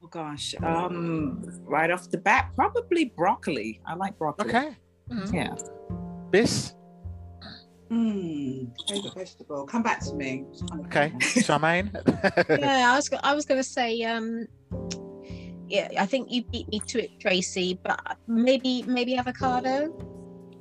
Oh 0.02 0.06
gosh. 0.10 0.54
Um, 0.62 1.42
right 1.64 1.90
off 1.90 2.10
the 2.10 2.18
bat, 2.18 2.50
probably 2.56 3.12
broccoli. 3.16 3.80
I 3.86 3.94
like 3.94 4.18
broccoli. 4.18 4.48
Okay. 4.48 4.76
Mhm. 5.10 5.34
Yeah. 5.34 5.54
Bis. 6.30 6.74
Favorite 7.90 9.14
vegetable. 9.16 9.66
Come 9.66 9.82
back 9.82 10.00
to 10.06 10.14
me. 10.14 10.44
Okay. 10.86 11.10
Charmaine. 11.20 11.90
yeah, 12.60 12.92
I 12.92 12.96
was 12.96 13.10
I 13.24 13.34
was 13.34 13.44
going 13.44 13.58
to 13.58 13.68
say, 13.68 14.00
um, 14.04 14.46
yeah, 15.66 15.88
I 15.98 16.06
think 16.06 16.30
you 16.30 16.44
beat 16.44 16.68
me 16.68 16.80
to 16.86 17.04
it, 17.04 17.18
Tracy. 17.20 17.78
But 17.82 18.16
maybe 18.28 18.84
maybe 18.86 19.16
avocado. 19.16 19.90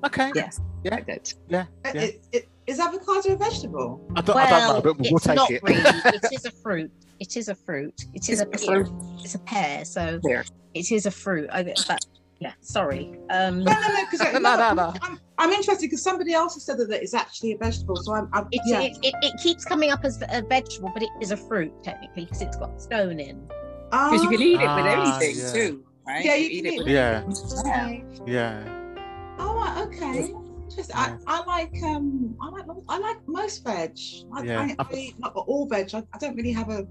okay. 0.05 0.31
Yes. 0.33 0.59
Yeah. 0.83 0.95
I 0.95 1.01
did. 1.01 1.33
Yeah. 1.47 1.65
Uh, 1.85 1.91
It, 1.93 2.25
it, 2.31 2.49
is 2.65 2.79
avocado 2.79 3.33
a 3.33 3.35
vegetable? 3.35 4.01
I 4.15 4.21
don't, 4.21 4.37
I 4.37 4.49
don't 4.49 4.75
know, 4.75 4.81
but 4.81 4.97
we'll 4.99 5.15
it's 5.17 5.25
take 5.25 5.35
not 5.35 5.51
it. 5.51 5.61
really. 5.63 5.81
It 6.05 6.31
is 6.31 6.45
a 6.45 6.51
fruit. 6.51 6.91
It 7.19 7.35
is 7.37 7.49
a 7.49 7.55
fruit. 7.55 8.05
It 8.13 8.29
is 8.29 8.41
a, 8.41 8.49
It's 8.49 8.63
a 8.63 8.65
fruit. 8.65 8.89
It's 9.23 9.35
a 9.35 9.39
pear. 9.39 9.85
So 9.85 10.19
Pear. 10.25 10.45
it 10.73 10.91
is 10.91 11.05
a 11.05 11.11
fruit. 11.11 11.49
I, 11.51 11.63
but 11.63 12.05
yeah, 12.39 12.53
sorry. 12.61 13.19
Um, 13.29 13.63
No, 13.63 13.73
no, 13.73 13.87
no. 13.87 14.05
Because 14.09 14.33
No, 14.41 14.55
no, 14.55 14.73
no. 14.73 14.93
I'm, 15.01 15.19
I'm 15.37 15.51
interested 15.51 15.85
because 15.87 16.01
somebody 16.03 16.33
else 16.33 16.53
has 16.55 16.63
said 16.65 16.77
that 16.77 16.89
it's 16.91 17.13
actually 17.13 17.53
a 17.53 17.57
vegetable. 17.57 17.95
So 17.97 18.13
I'm, 18.13 18.29
I'm 18.33 18.47
it, 18.51 18.61
yeah. 18.65 18.81
it, 18.81 18.97
it, 19.03 19.13
it 19.21 19.39
keeps 19.41 19.65
coming 19.65 19.91
up 19.91 20.03
as 20.03 20.21
a 20.29 20.41
vegetable, 20.41 20.91
but 20.93 21.03
it 21.03 21.09
is 21.21 21.31
a 21.31 21.37
fruit 21.37 21.73
technically 21.83 22.25
because 22.25 22.41
it's 22.41 22.57
got 22.57 22.81
stone 22.81 23.19
in. 23.19 23.45
Because 23.91 24.23
you 24.23 24.29
can 24.29 24.41
eat 24.41 24.53
it 24.55 24.59
with 24.59 24.85
Ah, 24.85 25.19
anything 25.19 25.35
yeah. 25.43 25.51
too, 25.51 25.83
right? 26.07 26.25
Yeah, 26.25 26.35
you 26.35 26.49
can 26.49 26.55
eat 26.57 26.65
eat 26.65 26.73
it 26.73 26.77
with 26.79 26.87
Yeah, 26.87 27.23
yeah. 27.25 27.59
Okay. 27.59 28.03
yeah. 28.25 29.35
Oh, 29.39 29.55
right, 29.55 29.87
okay. 29.87 30.33
Interesting. 30.63 30.95
I, 30.95 31.17
I 31.25 31.43
like 31.45 31.81
um 31.83 32.35
I 32.41 32.49
like 32.49 32.65
I 32.87 32.97
like 32.99 33.17
most 33.27 33.63
veg. 33.63 33.97
I, 34.33 34.43
Yeah. 34.43 34.61
I, 34.61 34.75
I 34.77 34.93
eat 34.93 35.19
not 35.19 35.33
all 35.35 35.67
veg. 35.67 35.89
I, 35.93 36.03
I 36.13 36.17
don't 36.19 36.35
really 36.35 36.51
have 36.51 36.69
a, 36.69 36.85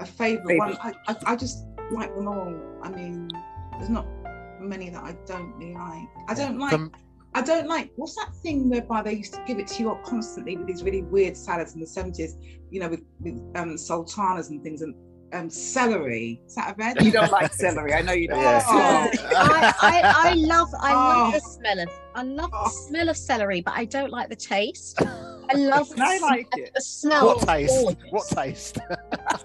a 0.00 0.04
favorite, 0.06 0.58
one. 0.58 0.76
I, 0.82 0.92
I, 1.06 1.16
I 1.26 1.36
just 1.36 1.64
like 1.92 2.14
them 2.16 2.26
all. 2.26 2.54
I 2.82 2.90
mean, 2.90 3.28
there's 3.78 3.88
not 3.90 4.06
many 4.60 4.90
that 4.90 5.02
I 5.02 5.16
don't 5.26 5.52
really 5.56 5.74
like. 5.74 6.08
I 6.28 6.34
don't 6.34 6.58
like 6.58 6.72
The- 6.72 6.90
I 7.32 7.42
don't 7.42 7.68
like 7.68 7.92
what's 7.94 8.16
that 8.16 8.34
thing 8.42 8.68
whereby 8.68 9.02
they 9.02 9.12
used 9.12 9.34
to 9.34 9.44
give 9.46 9.60
it 9.60 9.68
to 9.68 9.82
you 9.84 9.90
up 9.92 10.02
constantly 10.04 10.56
with 10.56 10.66
these 10.66 10.82
really 10.82 11.02
weird 11.02 11.36
salads 11.36 11.74
in 11.74 11.80
the 11.80 11.86
70s, 11.86 12.32
you 12.70 12.80
know, 12.80 12.88
with, 12.88 13.02
with 13.20 13.40
um 13.54 13.78
sultanas 13.78 14.50
and 14.50 14.62
things 14.64 14.82
and 14.82 14.94
um 15.32 15.48
celery. 15.48 16.42
Is 16.44 16.56
that 16.56 16.72
a 16.72 16.74
veg? 16.74 17.00
You 17.02 17.12
don't 17.12 17.30
like 17.30 17.52
celery. 17.54 17.94
I 17.94 18.02
know 18.02 18.12
you 18.14 18.26
don't. 18.26 18.40
Yeah. 18.40 18.64
Oh. 18.66 19.10
I, 19.36 19.72
I, 19.80 20.30
I 20.30 20.34
love 20.34 20.68
I 20.80 20.92
love 20.92 21.28
Oh. 21.28 21.30
the 21.32 21.40
smell 21.40 21.78
of 21.80 21.88
I 22.16 22.22
love 22.24 22.50
Oh. 22.52 22.64
the 22.64 22.70
smell 22.70 23.08
of 23.08 23.16
celery, 23.16 23.60
but 23.60 23.74
I 23.76 23.84
don't 23.84 24.10
like 24.10 24.28
the 24.28 24.34
taste. 24.34 25.00
I 25.00 25.54
love 25.54 25.88
the, 25.94 26.02
I 26.02 26.18
like 26.18 26.48
it. 26.56 26.72
the 26.74 26.80
smell. 26.80 27.26
what 27.26 27.36
is 27.38 27.44
taste? 27.44 27.82
gorgeous. 27.84 28.02
What 28.10 28.26
taste? 28.28 28.78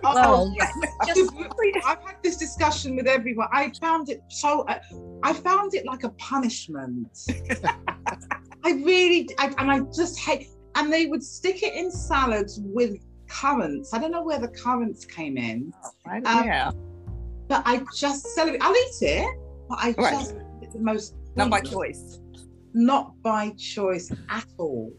Well, 0.03 0.53
yeah, 0.55 0.71
just 1.07 1.31
I've 1.85 1.99
had 2.03 2.17
this 2.23 2.37
discussion 2.37 2.95
with 2.95 3.07
everyone. 3.07 3.47
I 3.51 3.71
found 3.81 4.09
it 4.09 4.21
so. 4.29 4.61
Uh, 4.61 4.79
I 5.23 5.33
found 5.33 5.73
it 5.73 5.85
like 5.85 6.03
a 6.03 6.09
punishment. 6.11 7.17
I 8.63 8.71
really, 8.71 9.29
I, 9.39 9.53
and 9.57 9.71
I 9.71 9.79
just 9.95 10.19
hate. 10.19 10.49
And 10.75 10.91
they 10.91 11.05
would 11.05 11.23
stick 11.23 11.63
it 11.63 11.73
in 11.73 11.89
salads 11.89 12.59
with 12.61 12.97
currants. 13.29 13.93
I 13.93 13.99
don't 13.99 14.11
know 14.11 14.23
where 14.23 14.39
the 14.39 14.49
currants 14.49 15.05
came 15.05 15.37
in, 15.37 15.73
Right? 16.05 16.25
Um, 16.25 16.45
yeah. 16.45 16.71
but 17.47 17.63
I 17.65 17.81
just 17.95 18.27
celebrate. 18.35 18.61
I'll 18.61 18.75
eat 18.75 18.97
it, 19.01 19.39
but 19.69 19.77
I 19.81 19.95
Right. 19.97 20.13
just 20.13 20.35
it's 20.61 20.73
the 20.73 20.79
most 20.81 21.15
Not 21.35 21.49
by 21.49 21.61
choice. 21.61 22.19
Not 22.73 23.13
by 23.21 23.51
choice 23.51 24.11
at 24.29 24.45
all. 24.57 24.91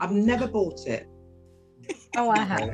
I've 0.00 0.12
never 0.12 0.46
bought 0.48 0.86
it. 0.86 1.06
oh, 2.16 2.30
I 2.30 2.38
have. 2.38 2.70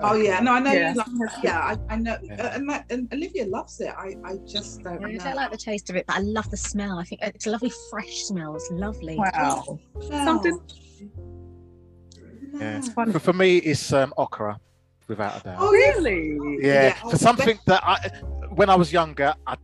Oh 0.00 0.14
yeah, 0.14 0.40
no, 0.40 0.52
I 0.52 0.60
know 0.60 0.72
Yeah. 0.72 0.90
you 0.92 0.96
love 0.96 1.08
it. 1.08 1.30
Yeah, 1.42 1.58
I, 1.58 1.76
I 1.94 1.96
know, 1.96 2.16
Yeah. 2.22 2.42
uh, 2.42 2.50
and, 2.54 2.68
that, 2.70 2.86
and 2.90 3.12
Olivia 3.12 3.46
loves 3.46 3.80
it. 3.80 3.92
I, 3.96 4.14
I 4.24 4.36
just 4.46 4.82
don't. 4.82 5.04
I 5.04 5.12
know. 5.12 5.18
don't 5.24 5.36
like 5.36 5.50
the 5.50 5.56
taste 5.56 5.90
of 5.90 5.96
it, 5.96 6.06
but 6.06 6.16
I 6.16 6.20
love 6.20 6.48
the 6.50 6.56
smell. 6.56 6.98
I 6.98 7.04
think 7.04 7.20
it's 7.22 7.46
a 7.46 7.50
lovely 7.50 7.72
fresh 7.90 8.14
smell. 8.24 8.54
It's 8.56 8.68
lovely. 8.70 9.16
Wow. 9.16 9.78
No. 9.94 10.24
Something- 10.24 10.60
No. 12.52 12.60
Yeah. 12.60 12.80
funny. 12.94 13.12
For, 13.12 13.18
for 13.18 13.32
me, 13.32 13.58
it's 13.58 13.92
um, 13.92 14.12
okra, 14.16 14.58
without 15.08 15.40
a 15.40 15.44
doubt. 15.44 15.56
Oh. 15.60 15.70
Really? 15.70 16.38
yeah, 16.60 16.82
yeah, 16.84 16.94
for 17.10 17.16
something 17.16 17.58
that 17.66 17.82
I, 17.84 18.08
when 18.54 18.70
I 18.70 18.74
was 18.76 18.92
younger, 18.92 19.34
I 19.46 19.56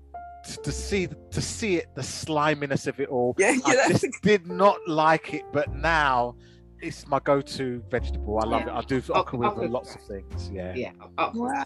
to 0.62 0.70
see 0.72 1.08
to 1.30 1.40
see 1.40 1.76
it, 1.76 1.86
the 1.94 2.02
sliminess 2.02 2.86
of 2.86 3.00
it 3.00 3.08
all, 3.08 3.34
Yeah, 3.38 3.56
I 3.64 3.72
yeah. 3.74 3.88
just 3.88 4.04
did 4.22 4.46
not 4.46 4.76
like 4.86 5.32
it. 5.32 5.44
But 5.52 5.74
now, 5.74 6.36
it's 6.84 7.06
my 7.06 7.18
go-to 7.20 7.82
vegetable. 7.90 8.38
I 8.40 8.44
love 8.46 8.62
Yeah. 8.66 8.78
it. 8.78 8.78
I 8.78 8.80
do 8.82 9.02
Oh, 9.10 9.20
okra 9.20 9.38
with 9.38 9.48
okra. 9.48 9.68
lots 9.68 9.94
of 9.94 10.02
things. 10.02 10.50
Yeah. 10.52 10.74
Yeah. 10.74 10.92
Oh, 11.00 11.08
oh 11.18 11.30
Wow. 11.40 11.64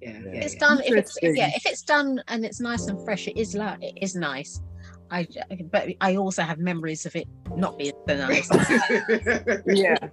yeah. 0.00 0.10
Yeah. 0.10 0.18
yeah, 0.24 0.30
If 0.38 0.44
it's 0.46 0.54
done. 0.56 0.78
If 0.80 0.84
it's 0.96 1.16
Interesting. 1.16 1.36
yeah, 1.36 1.50
if 1.54 1.66
it's 1.66 1.82
done 1.82 2.22
and 2.28 2.44
it's 2.44 2.60
nice 2.60 2.86
and 2.86 3.02
fresh, 3.04 3.28
it 3.28 3.36
is 3.36 3.54
like 3.54 3.82
it 3.82 3.94
is 4.02 4.14
nice. 4.14 4.60
I 5.10 5.26
but 5.72 5.88
I 6.02 6.16
also 6.16 6.42
have 6.42 6.58
memories 6.58 7.06
of 7.06 7.16
it 7.16 7.26
not 7.56 7.78
being 7.78 7.92
so 8.06 8.16
nice. 8.16 8.48
Yeah. 9.66 9.96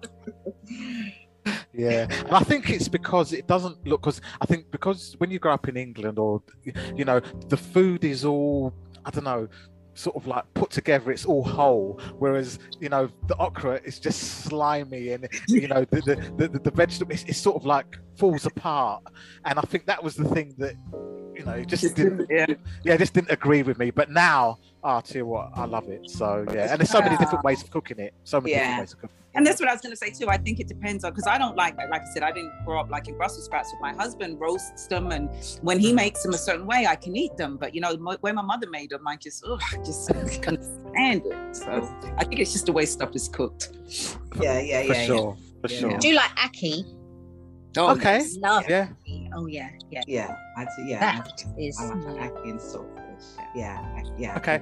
Yeah, 1.73 2.07
and 2.09 2.31
I 2.31 2.39
think 2.39 2.69
it's 2.71 2.87
because 2.87 3.31
it 3.33 3.45
doesn't 3.47 3.85
look. 3.85 4.01
Because 4.01 4.19
I 4.41 4.45
think 4.47 4.71
because 4.71 5.13
when 5.19 5.29
you 5.29 5.37
grow 5.37 5.53
up 5.53 5.67
in 5.67 5.77
England, 5.77 6.17
or 6.17 6.41
you 6.95 7.05
know, 7.05 7.19
the 7.49 7.57
food 7.57 8.03
is 8.03 8.25
all 8.25 8.73
I 9.05 9.11
don't 9.11 9.25
know, 9.25 9.47
sort 9.95 10.15
of 10.15 10.27
like 10.27 10.43
put 10.53 10.69
together. 10.69 11.11
It's 11.11 11.25
all 11.25 11.43
whole. 11.43 11.99
Whereas 12.19 12.59
you 12.79 12.89
know, 12.89 13.09
the 13.27 13.35
okra 13.37 13.81
is 13.83 13.97
just 13.99 14.43
slimy, 14.43 15.09
and 15.13 15.27
you 15.47 15.67
know, 15.67 15.83
the 15.85 16.01
the, 16.37 16.47
the, 16.47 16.59
the 16.59 16.71
vegetable 16.71 17.11
it's, 17.13 17.23
it's 17.23 17.39
sort 17.39 17.55
of 17.55 17.65
like 17.65 17.97
falls 18.17 18.45
apart. 18.45 19.03
And 19.45 19.57
I 19.57 19.61
think 19.63 19.87
that 19.87 20.03
was 20.03 20.15
the 20.15 20.27
thing 20.29 20.53
that 20.59 20.75
you 21.35 21.43
know 21.43 21.63
just 21.63 21.81
Just 21.83 21.95
didn't. 21.95 22.27
didn't- 22.27 22.29
yeah. 22.29 22.55
Yeah, 22.83 22.97
just 22.97 23.13
didn't 23.13 23.31
agree 23.31 23.63
with 23.63 23.77
me. 23.79 23.89
But 23.91 24.11
now, 24.11 24.57
ah, 24.85 25.01
tell 25.01 25.17
you 25.17 25.25
what, 25.25 25.49
I 25.55 25.65
love 25.65 25.89
it. 25.89 26.09
So 26.09 26.45
yeah, 26.53 26.71
and 26.71 26.79
there's 26.79 26.91
so 26.91 27.01
many 27.01 27.17
different 27.17 27.43
ways 27.43 27.61
of 27.63 27.71
cooking 27.71 27.99
it. 27.99 28.13
So 28.23 28.39
many 28.39 28.51
Yeah. 28.51 28.59
different 28.59 28.79
ways 28.81 28.93
of 28.93 28.99
cooking. 29.01 29.15
It. 29.17 29.37
And 29.37 29.45
that's 29.45 29.59
what 29.59 29.67
I 29.67 29.73
was 29.73 29.81
going 29.81 29.91
to 29.91 29.97
say 29.97 30.11
too. 30.11 30.29
I 30.29 30.37
think 30.37 30.61
it 30.61 30.67
depends 30.69 31.03
on 31.03 31.11
because 31.11 31.27
I 31.27 31.37
don't 31.37 31.57
like, 31.57 31.75
like 31.77 32.01
I 32.03 32.05
said, 32.13 32.23
I 32.23 32.31
didn't 32.31 32.53
grow 32.65 32.79
up 32.79 32.89
like 32.89 33.09
in 33.09 33.17
Brussels 33.17 33.43
sprouts. 33.45 33.69
With 33.73 33.81
my 33.81 33.91
husband 33.91 34.39
roasts 34.39 34.87
them, 34.87 35.11
and 35.11 35.29
when 35.61 35.77
he 35.77 35.91
makes 35.91 36.23
them 36.23 36.33
a 36.33 36.37
certain 36.37 36.65
way, 36.65 36.85
I 36.87 36.95
can 36.95 37.17
eat 37.17 37.35
them. 37.35 37.57
But 37.57 37.75
you 37.75 37.81
know, 37.81 37.97
mo- 37.97 38.15
when 38.21 38.35
my 38.35 38.41
mother 38.43 38.69
made 38.69 38.91
them, 38.91 39.05
I 39.05 39.17
just, 39.17 39.43
ugh, 39.45 39.61
I 39.73 39.77
just 39.83 40.07
can't 40.41 40.63
stand 40.63 41.23
it. 41.25 41.55
So 41.55 41.89
I 42.17 42.23
think 42.23 42.39
it's 42.39 42.53
just 42.53 42.67
the 42.67 42.71
way 42.71 42.85
stuff 42.85 43.13
is 43.13 43.27
cooked. 43.27 43.71
yeah, 44.41 44.59
yeah, 44.59 44.61
yeah. 44.61 44.81
For 44.87 44.93
yeah, 44.93 45.05
sure, 45.05 45.37
for 45.61 45.67
sure. 45.67 45.97
Do 45.97 46.07
you 46.07 46.15
like 46.15 46.31
ackee? 46.37 46.83
Oh, 47.77 47.91
Okay. 47.91 48.19
yes. 48.19 48.37
Love 48.37 48.63
Yeah. 48.69 48.87
ackee. 49.05 49.29
Oh 49.35 49.47
yeah, 49.47 49.69
yeah. 49.91 50.01
yeah. 50.07 50.27
Yeah, 50.29 50.35
I 50.55 50.63
do, 50.63 50.83
yeah. 50.85 50.99
That 51.23 51.43
is. 51.57 51.77
I 51.81 51.93
like 51.93 52.33
ackee 52.33 52.51
and 52.51 52.61
saltfish. 53.15 53.47
Yeah, 53.55 54.01
yeah. 54.17 54.37
Okay. 54.37 54.61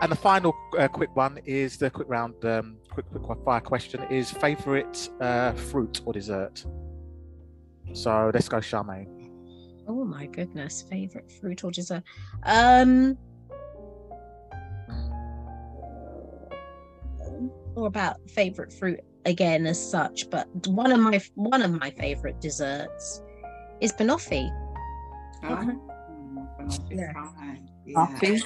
And 0.00 0.12
the 0.12 0.16
final 0.16 0.54
uh, 0.78 0.88
quick 0.88 1.14
one 1.16 1.38
is 1.46 1.78
the 1.78 1.90
quick 1.90 2.08
round, 2.08 2.44
um, 2.44 2.76
quick 2.90 3.06
quick 3.22 3.38
fire 3.44 3.60
question 3.60 4.02
is 4.10 4.30
favorite 4.30 5.08
uh, 5.20 5.52
fruit 5.52 6.02
or 6.04 6.12
dessert. 6.12 6.64
So 7.94 8.30
let's 8.34 8.48
go, 8.48 8.58
Charmaine. 8.58 9.08
Oh 9.88 10.04
my 10.04 10.26
goodness, 10.26 10.82
favorite 10.82 11.32
fruit 11.40 11.64
or 11.64 11.70
dessert? 11.70 12.02
Um, 12.42 13.16
or 17.74 17.86
about 17.86 18.16
favorite 18.28 18.72
fruit 18.72 19.00
again 19.24 19.66
as 19.66 19.90
such, 19.90 20.28
but 20.30 20.48
one 20.66 20.92
of 20.92 21.00
my 21.00 21.20
one 21.34 21.62
of 21.62 21.70
my 21.70 21.90
favorite 21.90 22.40
desserts 22.40 23.22
is 23.80 23.92
banoffee. 23.92 24.50
Oh, 25.44 25.95
Yeah. 26.90 27.12
fine. 27.12 27.68
Yeah. 27.86 27.94
Coffee. 27.94 28.42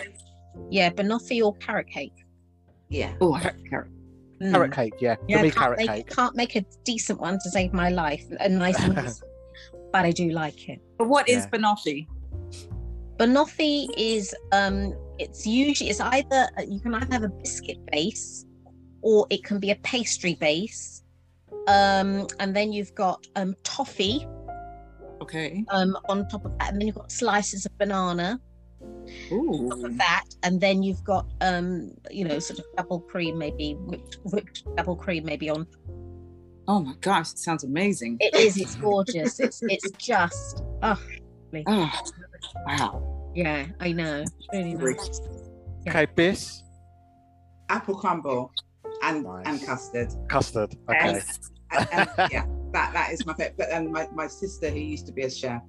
Yeah, 0.70 0.90
banoffee 0.90 1.42
or 1.44 1.54
carrot 1.56 1.88
cake. 1.88 2.12
Yeah. 2.88 3.12
Oh, 3.20 3.34
I 3.34 3.52
carrot. 3.68 3.88
Mm. 4.42 4.52
Carrot 4.52 4.72
cake, 4.72 4.94
yeah. 5.00 5.16
Yeah, 5.28 5.38
For 5.38 5.42
me, 5.44 5.50
carrot 5.50 5.78
make, 5.78 5.88
cake. 5.90 6.10
can't 6.10 6.34
make 6.34 6.56
a 6.56 6.64
decent 6.84 7.20
one 7.20 7.34
to 7.42 7.50
save 7.50 7.72
my 7.72 7.90
life, 7.90 8.24
a 8.40 8.48
nice 8.48 8.78
one, 8.80 8.94
but 9.92 10.04
I 10.04 10.10
do 10.10 10.30
like 10.30 10.68
it. 10.68 10.80
But 10.98 11.08
what 11.08 11.28
is 11.28 11.44
Yeah. 11.44 11.50
banoffee? 11.50 12.06
Banoffee 13.18 13.88
is 13.96 14.34
um 14.52 14.94
it's 15.18 15.46
usually 15.46 15.90
it's 15.90 16.00
either 16.00 16.48
you 16.66 16.80
can 16.80 16.94
either 16.94 17.12
have 17.12 17.22
a 17.22 17.28
biscuit 17.28 17.76
base 17.92 18.46
or 19.02 19.26
it 19.28 19.44
can 19.44 19.58
be 19.60 19.70
a 19.70 19.76
pastry 19.76 20.34
base. 20.34 21.02
Um 21.68 22.26
and 22.38 22.56
then 22.56 22.72
you've 22.72 22.94
got 22.94 23.26
um 23.36 23.54
toffee 23.62 24.26
Okay. 25.20 25.64
um, 25.68 25.96
on 26.08 26.26
top 26.28 26.44
of 26.44 26.58
that, 26.58 26.70
and 26.72 26.80
then 26.80 26.86
you've 26.86 26.96
got 26.96 27.12
slices 27.12 27.66
of 27.66 27.76
banana 27.78 28.40
on 28.80 29.68
top 29.68 29.78
Ooh. 29.78 29.86
of 29.86 29.98
that, 29.98 30.24
and 30.42 30.60
then 30.60 30.82
you've 30.82 31.04
got 31.04 31.26
um, 31.40 31.90
you 32.10 32.24
know, 32.24 32.38
sort 32.38 32.58
of 32.60 32.64
double 32.76 33.00
cream, 33.00 33.36
maybe 33.38 33.74
whipped, 33.74 34.18
whipped 34.24 34.64
double 34.76 34.96
cream, 34.96 35.24
maybe 35.24 35.50
on. 35.50 35.66
Oh 36.68 36.80
my 36.80 36.94
gosh, 37.00 37.32
it 37.32 37.38
sounds 37.38 37.64
amazing. 37.64 38.16
It 38.20 38.34
is. 38.34 38.56
It's 38.56 38.76
gorgeous. 38.76 39.40
it's 39.40 39.60
it's 39.62 39.90
just. 39.92 40.62
Oh, 40.82 41.00
Oh, 41.66 41.90
wow. 42.66 43.32
yeah. 43.34 43.66
I 43.80 43.90
know. 43.90 44.20
It's 44.22 44.32
really 44.52 44.74
Great. 44.74 44.96
nice. 44.98 45.20
Okay, 45.88 46.06
Biss, 46.14 46.62
Apple 47.68 47.96
crumble 47.96 48.52
and 49.02 49.24
Nice. 49.24 49.46
and 49.46 49.66
custard. 49.66 50.12
custard. 50.28 50.74
Okay. 50.88 51.12
Yes. 51.14 51.50
And, 51.72 51.88
and 51.92 52.32
yeah, 52.32 52.46
that 52.72 52.92
that 52.92 53.12
is 53.12 53.24
my 53.26 53.34
favorite. 53.34 53.54
But 53.58 53.72
um, 53.72 53.90
my 53.92 54.08
my 54.14 54.26
sister 54.26 54.70
who 54.70 54.78
used 54.78 55.06
to 55.06 55.12
be 55.12 55.22
a 55.22 55.30
chef, 55.30 55.62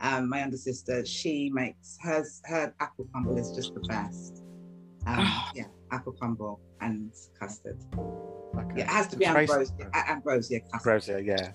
um, 0.00 0.28
my 0.28 0.40
younger 0.40 0.56
sister, 0.56 1.04
she 1.04 1.50
makes 1.52 1.96
hers 2.02 2.40
her 2.46 2.74
apple 2.80 3.06
crumble 3.12 3.36
is 3.38 3.50
just 3.52 3.74
the 3.74 3.80
best. 3.80 4.42
Um, 5.06 5.18
Ah. 5.18 5.52
yeah, 5.54 5.64
apple 5.92 6.12
crumble 6.12 6.60
and 6.80 7.12
custard. 7.38 7.78
okay. 7.94 8.74
Yeah, 8.76 8.84
it 8.84 8.88
has 8.88 9.06
to 9.08 9.16
be 9.16 9.24
ambrosia. 9.26 9.72
Ambrosia 9.94 10.60
custard. 10.60 10.74
Ambrosia, 10.74 11.22
yeah. 11.22 11.52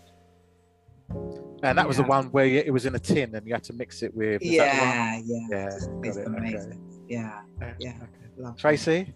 And 1.64 1.78
that 1.78 1.88
was 1.88 1.98
the 1.98 2.04
one 2.04 2.28
where 2.32 2.46
it 2.46 2.72
was 2.74 2.86
in 2.86 2.96
a 2.96 3.00
tin 3.00 3.36
and 3.36 3.46
you 3.46 3.54
had 3.54 3.64
to 3.66 3.74
mix 3.74 4.02
it 4.02 4.16
with. 4.16 4.42
is 4.42 4.58
that 4.58 4.74
the 4.74 4.82
one? 4.82 4.88
Yeah, 4.88 5.22
yeah, 5.26 5.48
Yeah, 5.50 5.76
It's, 5.76 6.18
it, 6.18 6.22
okay. 6.28 6.38
amazing. 6.38 7.06
Yeah, 7.08 7.42
Yeah. 7.60 7.74
yeah. 7.80 7.94
okay. 8.44 8.58
Tracy? 8.58 9.14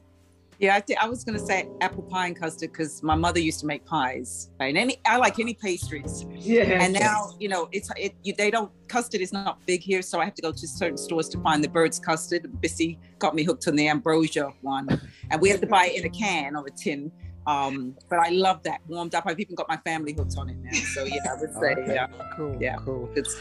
Yeah, 0.60 0.76
I, 0.76 0.80
thi- 0.80 0.96
I 0.96 1.08
was 1.08 1.24
gonna 1.24 1.40
say 1.40 1.68
apple 1.82 2.04
pie 2.04 2.28
and 2.28 2.36
custard 2.40 2.72
because 2.72 3.04
my 3.04 3.16
mother 3.16 3.40
used 3.40 3.60
to 3.62 3.66
make 3.66 3.86
pies. 3.86 4.50
And 4.60 4.78
any, 4.78 4.98
I 5.06 5.18
like 5.18 5.40
any 5.40 5.54
pastries. 5.54 6.26
Yeah, 6.32 6.64
And 6.82 6.94
now, 6.94 7.32
you 7.40 7.50
know, 7.50 7.68
it's 7.72 7.90
it. 7.98 8.16
You, 8.24 8.34
they 8.38 8.52
don't 8.52 8.72
custard 8.88 9.22
is 9.22 9.34
not 9.34 9.66
big 9.66 9.82
here, 9.82 10.02
so 10.02 10.20
I 10.20 10.26
have 10.26 10.36
to 10.36 10.42
go 10.42 10.52
to 10.52 10.68
certain 10.68 10.98
stores 10.98 11.28
to 11.30 11.40
find 11.42 11.64
the 11.64 11.68
bird's 11.70 12.00
custard. 12.00 12.50
Bissy 12.62 13.00
got 13.20 13.36
me 13.36 13.44
hooked 13.44 13.68
on 13.68 13.76
the 13.76 13.88
ambrosia 13.88 14.54
one, 14.62 14.88
and 15.32 15.42
we 15.42 15.50
have 15.50 15.62
to 15.62 15.68
buy 15.68 15.88
it 15.88 16.00
in 16.00 16.06
a 16.06 16.10
can 16.10 16.56
or 16.56 16.66
a 16.66 16.72
tin. 16.72 17.12
Um, 17.48 17.96
but 18.10 18.18
I 18.20 18.30
love 18.30 18.64
that 18.64 18.82
warmed 18.88 19.14
up. 19.14 19.26
I've 19.28 19.40
even 19.40 19.54
got 19.56 19.68
my 19.70 19.78
family 19.78 20.14
hooked 20.14 20.36
on 20.38 20.50
it 20.50 20.58
now. 20.64 20.72
So 20.96 21.04
yeah, 21.06 21.20
I 21.30 21.40
would 21.40 21.54
say 21.62 21.74
Okay. 21.74 21.94
yeah, 21.94 22.08
Cool. 22.36 22.58
Yeah. 22.60 22.78
Cool. 22.78 23.10
it's 23.16 23.36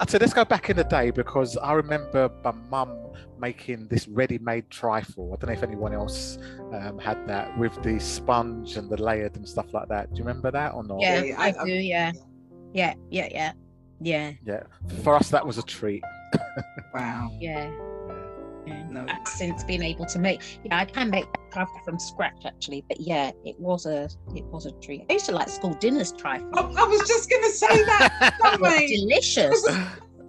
I'd 0.00 0.08
say 0.08 0.16
let's 0.18 0.32
go 0.32 0.46
back 0.46 0.70
in 0.70 0.78
the 0.78 0.84
day 0.84 1.10
because 1.10 1.58
I 1.58 1.74
remember 1.74 2.30
my 2.42 2.52
mum 2.70 2.96
making 3.38 3.86
this 3.88 4.08
ready-made 4.08 4.70
trifle. 4.70 5.32
I 5.32 5.36
don't 5.36 5.48
know 5.48 5.52
if 5.58 5.62
anyone 5.62 5.92
else 5.92 6.38
um, 6.72 6.98
had 6.98 7.28
that 7.28 7.56
with 7.58 7.80
the 7.82 7.98
sponge 8.00 8.76
and 8.76 8.88
the 8.88 8.96
layered 8.96 9.36
and 9.36 9.46
stuff 9.46 9.74
like 9.74 9.88
that. 9.88 10.10
Do 10.12 10.18
you 10.18 10.24
remember 10.24 10.50
that 10.52 10.72
or 10.72 10.84
not? 10.84 11.00
Yeah, 11.00 11.22
yeah, 11.22 11.40
I, 11.40 11.54
I- 11.58 11.64
do. 11.66 11.72
Yeah, 11.72 12.12
yeah, 12.72 12.94
yeah, 13.10 13.28
yeah, 13.30 13.52
yeah, 14.00 14.32
Yeah. 14.42 14.62
For 15.02 15.14
us, 15.14 15.28
that 15.30 15.46
was 15.46 15.58
a 15.58 15.62
treat. 15.62 16.02
wow. 16.94 17.30
yeah. 17.38 17.70
No. 18.90 19.06
Since 19.24 19.62
been 19.64 19.82
able 19.82 20.06
to 20.06 20.18
make. 20.18 20.40
Yeah, 20.64 20.78
I 20.78 20.84
can 20.84 21.10
make 21.10 21.26
trifle 21.52 21.80
from 21.84 21.98
scratch 21.98 22.42
actually, 22.44 22.84
but 22.88 23.00
yeah, 23.00 23.30
it 23.44 23.58
was 23.58 23.86
a 23.86 24.08
it 24.34 24.44
was 24.46 24.66
a 24.66 24.72
treat. 24.72 25.04
I 25.08 25.14
used 25.14 25.26
to 25.26 25.32
like 25.32 25.48
school 25.48 25.74
dinners 25.74 26.12
trifle. 26.12 26.50
I, 26.54 26.62
oh, 26.62 26.74
I 26.76 26.84
was 26.88 27.06
just 27.08 27.30
gonna 27.30 27.50
say 27.50 27.84
that. 27.84 28.34
It 28.54 28.60
was 28.60 28.70
Sorry, 28.70 28.86
delicious. 28.88 29.66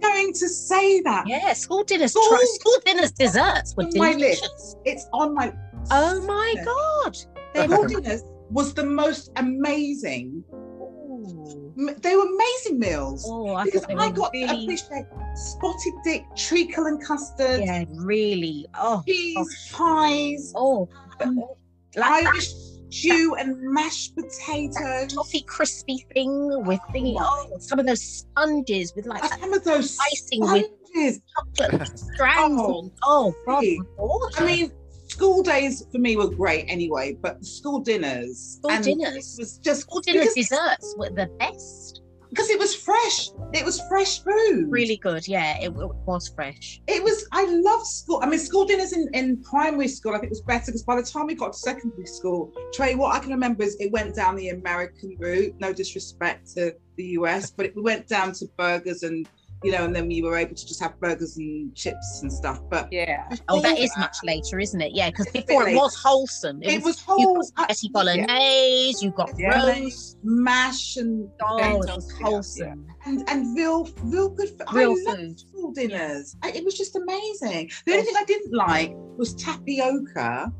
Going 0.00 0.32
to 0.32 0.48
say 0.48 1.00
that. 1.02 1.28
Yeah, 1.28 1.52
school 1.52 1.84
dinners. 1.84 2.10
School- 2.12 2.28
Tri- 2.28 2.44
school 2.58 2.76
dinners 2.84 3.12
desserts 3.12 3.74
were 3.76 3.84
On 3.84 3.90
my 3.98 4.12
delicious. 4.12 4.40
list. 4.42 4.76
It's 4.84 5.06
on 5.12 5.34
my. 5.34 5.52
Oh 5.92 6.20
my 6.22 6.54
god! 6.64 7.16
School 7.16 7.86
dinners 7.86 8.22
was 8.50 8.74
the 8.74 8.84
most 8.84 9.30
amazing. 9.36 10.42
Ooh. 10.52 11.61
They 11.76 12.16
were 12.16 12.26
amazing 12.26 12.78
meals. 12.78 13.24
Oh, 13.26 13.54
I 13.54 13.64
because 13.64 13.84
I 13.84 14.10
got 14.10 14.30
really, 14.32 14.64
appreciate 14.64 15.06
spotted 15.34 15.94
dick, 16.04 16.24
treacle 16.36 16.86
and 16.86 17.02
custard, 17.02 17.60
yeah, 17.60 17.84
really. 17.90 18.66
Oh, 18.74 19.02
cheese, 19.06 19.70
pies, 19.72 20.52
oh, 20.54 20.88
um, 21.20 21.42
like 21.96 22.26
Irish 22.26 22.52
stew 22.90 23.36
and 23.38 23.60
mashed 23.60 24.14
potato. 24.16 25.06
toffee 25.08 25.42
crispy 25.42 26.04
thing 26.12 26.64
with 26.66 26.80
thingy. 26.94 27.16
Oh, 27.18 27.56
some 27.58 27.78
of 27.78 27.86
those 27.86 28.02
sponges 28.02 28.92
with 28.94 29.06
like 29.06 29.24
Some 29.24 29.52
of 29.54 29.64
those 29.64 29.98
icing 30.00 30.40
with 30.40 31.20
chocolate 31.58 31.98
strands. 32.14 32.60
Oh. 32.60 32.90
Oh, 33.02 33.34
gorgeous. 33.96 34.40
I 34.40 34.44
mean, 34.44 34.72
school 35.12 35.42
days 35.42 35.84
for 35.92 35.98
me 35.98 36.16
were 36.16 36.30
great 36.30 36.64
anyway, 36.68 37.16
but 37.20 37.44
school 37.44 37.80
dinners. 37.80 38.56
School 38.56 38.70
and 38.70 38.84
dinners. 38.84 39.36
was 39.38 39.58
just 39.58 39.82
school 39.82 40.00
dinner 40.00 40.20
because, 40.20 40.34
desserts 40.34 40.94
were 40.96 41.10
the 41.10 41.26
best. 41.38 42.00
because 42.30 42.48
it 42.48 42.58
was 42.58 42.74
fresh. 42.74 43.28
It 43.52 43.64
was 43.64 43.80
fresh 43.90 44.22
food. 44.24 44.70
Really 44.70 44.96
good. 44.96 45.28
Yeah, 45.28 45.58
it, 45.58 45.68
it 45.68 45.94
was 46.06 46.28
fresh. 46.34 46.80
It 46.86 47.02
was. 47.02 47.26
I 47.32 47.44
love 47.44 47.86
school. 47.86 48.20
I 48.22 48.26
mean, 48.26 48.38
school 48.38 48.64
dinners 48.64 48.94
in, 48.94 49.06
in 49.12 49.42
primary 49.42 49.88
school. 49.88 50.14
I 50.14 50.18
think 50.18 50.30
was 50.30 50.40
better 50.40 50.66
because 50.66 50.82
by 50.82 50.96
the 50.96 51.02
time 51.02 51.26
we 51.26 51.34
got 51.34 51.52
to 51.52 51.58
secondary 51.58 52.06
school, 52.06 52.50
Trey, 52.72 52.94
what 52.94 53.14
I 53.14 53.18
can 53.18 53.30
remember 53.30 53.62
is 53.64 53.76
it 53.80 53.92
went 53.92 54.14
down 54.14 54.34
the 54.36 54.48
American 54.48 55.16
route. 55.18 55.54
No 55.60 55.74
disrespect 55.74 56.54
to 56.54 56.74
the 56.96 57.04
US, 57.18 57.50
but 57.50 57.66
it 57.66 57.74
went 57.76 58.08
down 58.08 58.32
to 58.32 58.46
burgers 58.56 59.02
and 59.02 59.28
you 59.62 59.72
know, 59.72 59.84
and 59.84 59.94
then 59.94 60.08
we 60.08 60.22
were 60.22 60.36
able 60.36 60.54
to 60.54 60.66
just 60.66 60.80
have 60.82 60.98
burgers 61.00 61.36
and 61.36 61.74
chips 61.74 62.20
and 62.22 62.32
stuff. 62.32 62.60
But 62.70 62.88
yeah. 62.92 63.28
Oh, 63.48 63.60
that 63.60 63.78
is 63.78 63.90
that- 63.94 64.00
much 64.00 64.16
later, 64.24 64.58
isn't 64.60 64.80
it? 64.80 64.92
Yeah, 64.94 65.10
because 65.10 65.26
It's 65.26 65.34
a 65.36 65.38
bit 65.38 65.46
before 65.48 65.68
it 65.68 65.74
was 65.76 65.94
wholesome. 65.96 66.62
it 66.62 66.82
was 66.82 66.98
you 66.98 67.04
whole 67.06 67.34
got 67.36 67.44
spaghetti 67.46 67.88
bolognese, 67.92 69.04
you 69.04 69.10
got 69.12 69.30
Yeah. 69.38 69.66
roast. 69.80 70.18
mash 70.24 70.96
and 70.96 71.28
Oh, 71.42 71.58
it 71.58 71.76
was 71.76 71.86
potatoes, 71.86 72.12
yeah, 72.20 72.26
wholesome. 72.26 72.86
and 73.06 73.28
and 73.28 73.56
real 73.56 73.88
real 74.04 74.28
good 74.28 74.48
food. 74.50 74.66
Real 74.72 74.90
I 74.90 75.10
loved 75.10 75.18
food. 75.20 75.40
school 75.40 75.72
dinners. 75.72 76.36
I, 76.42 76.50
it 76.50 76.64
was 76.64 76.74
just 76.76 76.96
amazing. 76.96 77.70
The 77.86 77.92
only 77.92 78.04
thing 78.04 78.14
I 78.16 78.24
didn't 78.24 78.52
like 78.54 78.92
was 79.16 79.34
tapioca. 79.34 80.52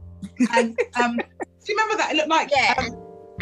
And 0.52 0.78
um, 1.02 1.16
do 1.16 1.24
you 1.68 1.76
remember 1.76 1.96
that? 1.96 2.12
It 2.12 2.16
looked 2.16 2.28
like 2.28 2.50
Yeah, 2.54 2.74
um, 2.78 2.84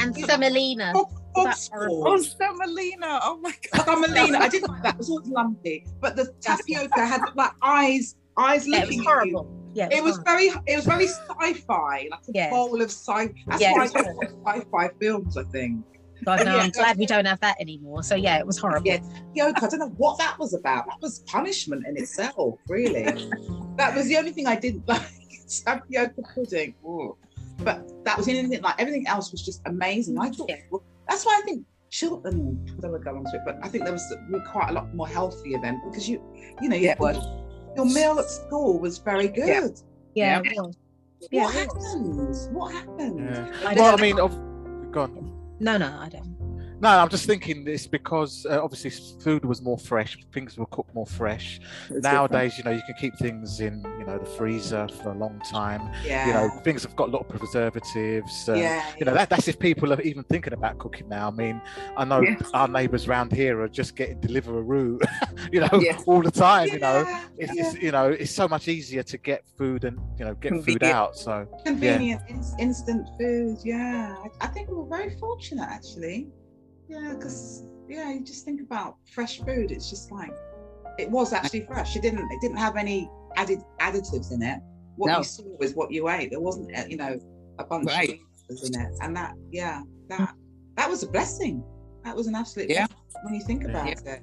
and, 0.01 0.17
and 0.17 0.25
semolina. 0.27 0.93
frog, 0.93 1.07
frog 1.07 1.09
That's 1.11 1.13
horrible. 1.13 1.20
Oh, 1.37 1.51
spores. 1.53 2.37
semolina. 2.37 3.21
Oh 3.23 3.39
my 3.41 3.55
god. 3.73 3.85
Semolina. 3.85 4.39
I 4.39 4.49
didn't 4.49 4.69
like 4.71 4.83
that. 4.83 4.95
It 4.95 4.99
was 4.99 5.11
always 5.11 5.29
lumpy. 5.29 5.87
But 6.01 6.17
the 6.17 6.33
tapioca 6.41 7.07
had 7.07 7.23
like 7.37 7.53
eyes, 7.63 8.17
eyes 8.37 8.67
Yeah, 8.67 8.79
it 8.79 8.81
looking 8.83 8.99
was 8.99 9.07
at 9.07 9.27
you. 9.27 9.33
horrible. 9.39 9.57
Yeah, 9.75 9.89
It 9.93 10.03
was 10.03 10.17
horrible. 10.17 10.25
very, 10.25 10.47
it 10.67 10.77
was 10.77 10.85
very 10.87 11.07
sci-fi, 11.07 12.09
like 12.11 12.21
a 12.29 12.33
Yeah. 12.35 12.51
bowl 12.51 12.81
of 12.83 12.91
sci. 12.91 13.33
That's 13.47 13.61
Yeah, 13.63 13.73
why 13.73 13.83
I 13.83 13.85
it 13.87 13.93
go 13.95 14.03
was 14.03 14.33
for 14.45 14.51
sci-fi 14.57 14.91
films. 15.01 15.37
I 15.37 15.45
think. 15.45 15.85
God, 16.25 16.45
no, 16.45 16.57
yeah, 16.57 16.63
I'm 16.65 16.71
glad 16.71 16.99
we 16.99 17.07
don't 17.07 17.25
have 17.25 17.41
that 17.41 17.57
anymore. 17.61 18.03
So 18.03 18.15
yeah, 18.15 18.39
it 18.39 18.47
was 18.47 18.59
horrible. 18.59 18.87
Yeah, 18.87 18.99
tapioca. 18.99 19.65
I 19.65 19.69
don't 19.69 19.79
know 19.81 19.95
what 19.97 20.19
that 20.19 20.39
was 20.39 20.53
about. 20.53 20.87
That 20.87 21.01
was 21.01 21.21
punishment 21.21 21.87
in 21.87 21.97
itself, 21.97 22.59
really. 22.69 23.05
that 23.77 23.95
was 23.95 24.07
the 24.09 24.17
only 24.19 24.33
thing 24.33 24.47
I 24.47 24.57
didn't 24.57 24.87
like. 24.89 25.03
Tapioca 25.65 26.23
pudding. 26.35 26.75
Ooh. 26.85 27.17
But 27.59 28.05
that 28.05 28.17
was 28.17 28.27
the 28.27 28.39
only 28.39 28.49
thing. 28.51 28.63
Like 28.63 28.77
everything 28.79 29.07
else 29.07 29.33
was 29.33 29.43
just 29.43 29.61
amazing. 29.67 30.19
I 30.19 30.31
thought 30.31 30.49
Yeah. 30.49 30.57
Well, 31.11 31.17
that's 31.17 31.27
why 31.27 31.41
I 31.43 31.45
think 31.45 31.67
children. 31.91 32.35
Um, 32.35 32.67
I 32.79 32.81
don't 32.81 32.93
want 32.93 33.05
to 33.05 33.11
go 33.11 33.17
on 33.17 33.25
to 33.25 33.37
it, 33.37 33.43
but 33.45 33.59
I 33.63 33.69
think 33.69 33.85
there 33.85 33.93
was 33.93 34.15
quite 34.53 34.71
a 34.71 34.73
lot 34.73 34.95
more 34.95 35.09
healthier 35.09 35.59
then 35.61 35.81
because 35.85 36.09
you, 36.09 36.23
you 36.63 36.69
know, 36.69 36.77
Yeah, 36.77 36.95
you, 37.01 37.21
your 37.77 37.85
meal 37.85 38.19
at 38.19 38.31
school 38.31 38.79
was 38.79 38.99
very 38.99 39.29
good. 39.29 39.47
Yeah. 40.15 40.41
Yeah, 40.43 40.43
Yeah. 40.45 40.63
it. 40.69 40.77
Yeah, 41.31 41.45
what 41.45 41.55
it 41.55 41.59
happened? 41.59 42.55
What 42.55 42.73
happened? 42.73 43.19
Yeah. 43.19 43.69
I 43.69 43.75
Well, 43.75 43.99
I 43.99 44.01
mean, 44.01 44.19
of, 44.19 44.33
go 44.93 45.03
on. 45.03 45.55
No, 45.61 45.77
no, 45.77 45.95
I 46.01 46.09
don't. 46.09 46.30
No, 46.81 46.89
I'm 46.89 47.11
just 47.11 47.27
thinking 47.27 47.63
this 47.63 47.87
because 47.87 48.47
uh, 48.49 48.63
obviously 48.63 48.91
food 49.23 49.45
was 49.45 49.61
more 49.61 49.77
fresh, 49.77 50.17
things 50.33 50.57
were 50.57 50.65
cooked 50.67 50.95
more 50.95 51.05
fresh. 51.07 51.61
It's 51.91 52.03
Nowadays, 52.03 52.57
you 52.57 52.65
know, 52.65 52.71
you 52.71 52.81
can 52.87 52.95
keep 52.99 53.15
things 53.19 53.61
in, 53.61 53.85
you 53.99 54.07
know, 54.07 54.17
the 54.19 54.25
freezer 54.25 54.89
for 55.03 55.11
a 55.11 55.15
long 55.19 55.41
time. 55.41 55.83
yeah, 56.05 56.27
You 56.27 56.33
know, 56.33 56.49
things 56.65 56.83
have 56.85 56.97
got 56.97 57.09
a 57.09 57.13
lot 57.13 57.29
of 57.29 57.29
preservatives. 57.39 58.49
Um, 58.49 58.57
yeah, 58.57 58.83
You 58.99 59.05
know, 59.05 59.13
that, 59.13 59.29
that's 59.29 59.47
if 59.47 59.59
people 59.59 59.93
are 59.93 60.01
even 60.01 60.23
thinking 60.25 60.55
about 60.55 60.79
cooking 60.79 61.07
now. 61.09 61.29
I 61.29 61.31
mean, 61.33 61.61
I 61.99 62.05
know 62.07 62.21
Yeah. 62.23 62.37
our 62.55 62.67
neighbours 62.69 63.07
round 63.07 63.33
here 63.33 63.61
are 63.61 63.69
just 63.69 63.95
getting 63.95 64.19
Deliveroo, 64.21 65.01
you 65.53 65.61
know, 65.61 65.81
Yeah. 65.81 65.99
all 66.07 66.23
the 66.23 66.31
time. 66.31 66.69
Yeah. 66.69 66.75
You 66.75 66.81
know, 66.81 67.21
it's, 67.37 67.55
yeah. 67.55 67.67
it's 67.67 67.83
you 67.83 67.93
know, 67.93 68.09
it's 68.09 68.33
so 68.33 68.49
much 68.49 68.69
easier 68.69 69.03
to 69.03 69.19
get 69.19 69.45
food 69.59 69.85
and 69.85 69.99
you 70.19 70.25
know 70.25 70.35
get 70.35 70.65
food 70.65 70.83
out. 70.83 71.15
So 71.17 71.47
convenient 71.67 72.23
ins- 72.29 72.55
instant 72.59 73.07
food 73.19 73.59
yeah 73.65 74.15
I, 74.41 74.47
I 74.47 74.49
think 74.49 74.69
we're 74.71 74.87
very 74.89 75.17
fortunate 75.19 75.69
actually 75.69 76.29
yeah 76.91 77.15
because 77.15 77.65
yeah 77.89 78.11
you 78.13 78.21
just 78.25 78.45
think 78.45 78.61
about 78.61 78.97
fresh 79.15 79.39
food 79.41 79.71
it's 79.71 79.89
just 79.89 80.11
like 80.11 80.33
it 80.99 81.09
was 81.11 81.33
actually 81.33 81.65
fresh 81.67 81.95
it 81.97 82.03
didn't 82.03 82.31
it 82.31 82.41
didn't 82.41 82.57
have 82.57 82.77
any 82.77 83.09
added 83.37 83.61
additives 83.81 84.33
in 84.33 84.43
it 84.43 84.59
what 84.97 85.09
No. 85.09 85.19
you 85.19 85.25
saw 85.25 85.45
was 85.59 85.75
what 85.75 85.91
you 85.93 86.09
ate 86.09 86.31
there 86.31 86.41
wasn't 86.41 86.77
uh, 86.77 86.85
you 86.89 86.97
know 86.97 87.19
a 87.59 87.65
bunch 87.65 87.87
Right. 87.87 88.11
of 88.11 88.17
flavors 88.49 88.71
in 88.71 88.81
it 88.81 88.93
and 89.03 89.17
that 89.17 89.35
yeah 89.51 89.83
that 90.09 90.35
that 90.77 90.91
was 90.91 91.03
a 91.03 91.07
blessing 91.09 91.63
that 92.05 92.15
was 92.17 92.27
an 92.27 92.35
absolute 92.35 92.69
Yeah. 92.69 92.87
blessing 92.87 93.21
when 93.25 93.35
you 93.35 93.43
think 93.47 93.65
about 93.65 93.87
Yeah. 93.87 94.15
it 94.15 94.23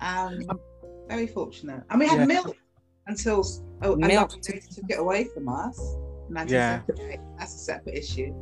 um 0.00 0.40
very 1.08 1.26
fortunate 1.26 1.82
and 1.90 1.98
we 2.00 2.06
had 2.06 2.18
Yeah. 2.20 2.26
milk 2.26 2.56
until 3.06 3.44
oh 3.82 3.96
Milk. 3.96 4.12
milk 4.12 4.30
took 4.42 4.56
it 4.90 4.98
away 4.98 5.24
from 5.32 5.48
us 5.48 5.78
Yeah. 6.46 6.82
that's 7.38 7.54
a 7.54 7.58
separate 7.58 7.96
issue 7.96 8.32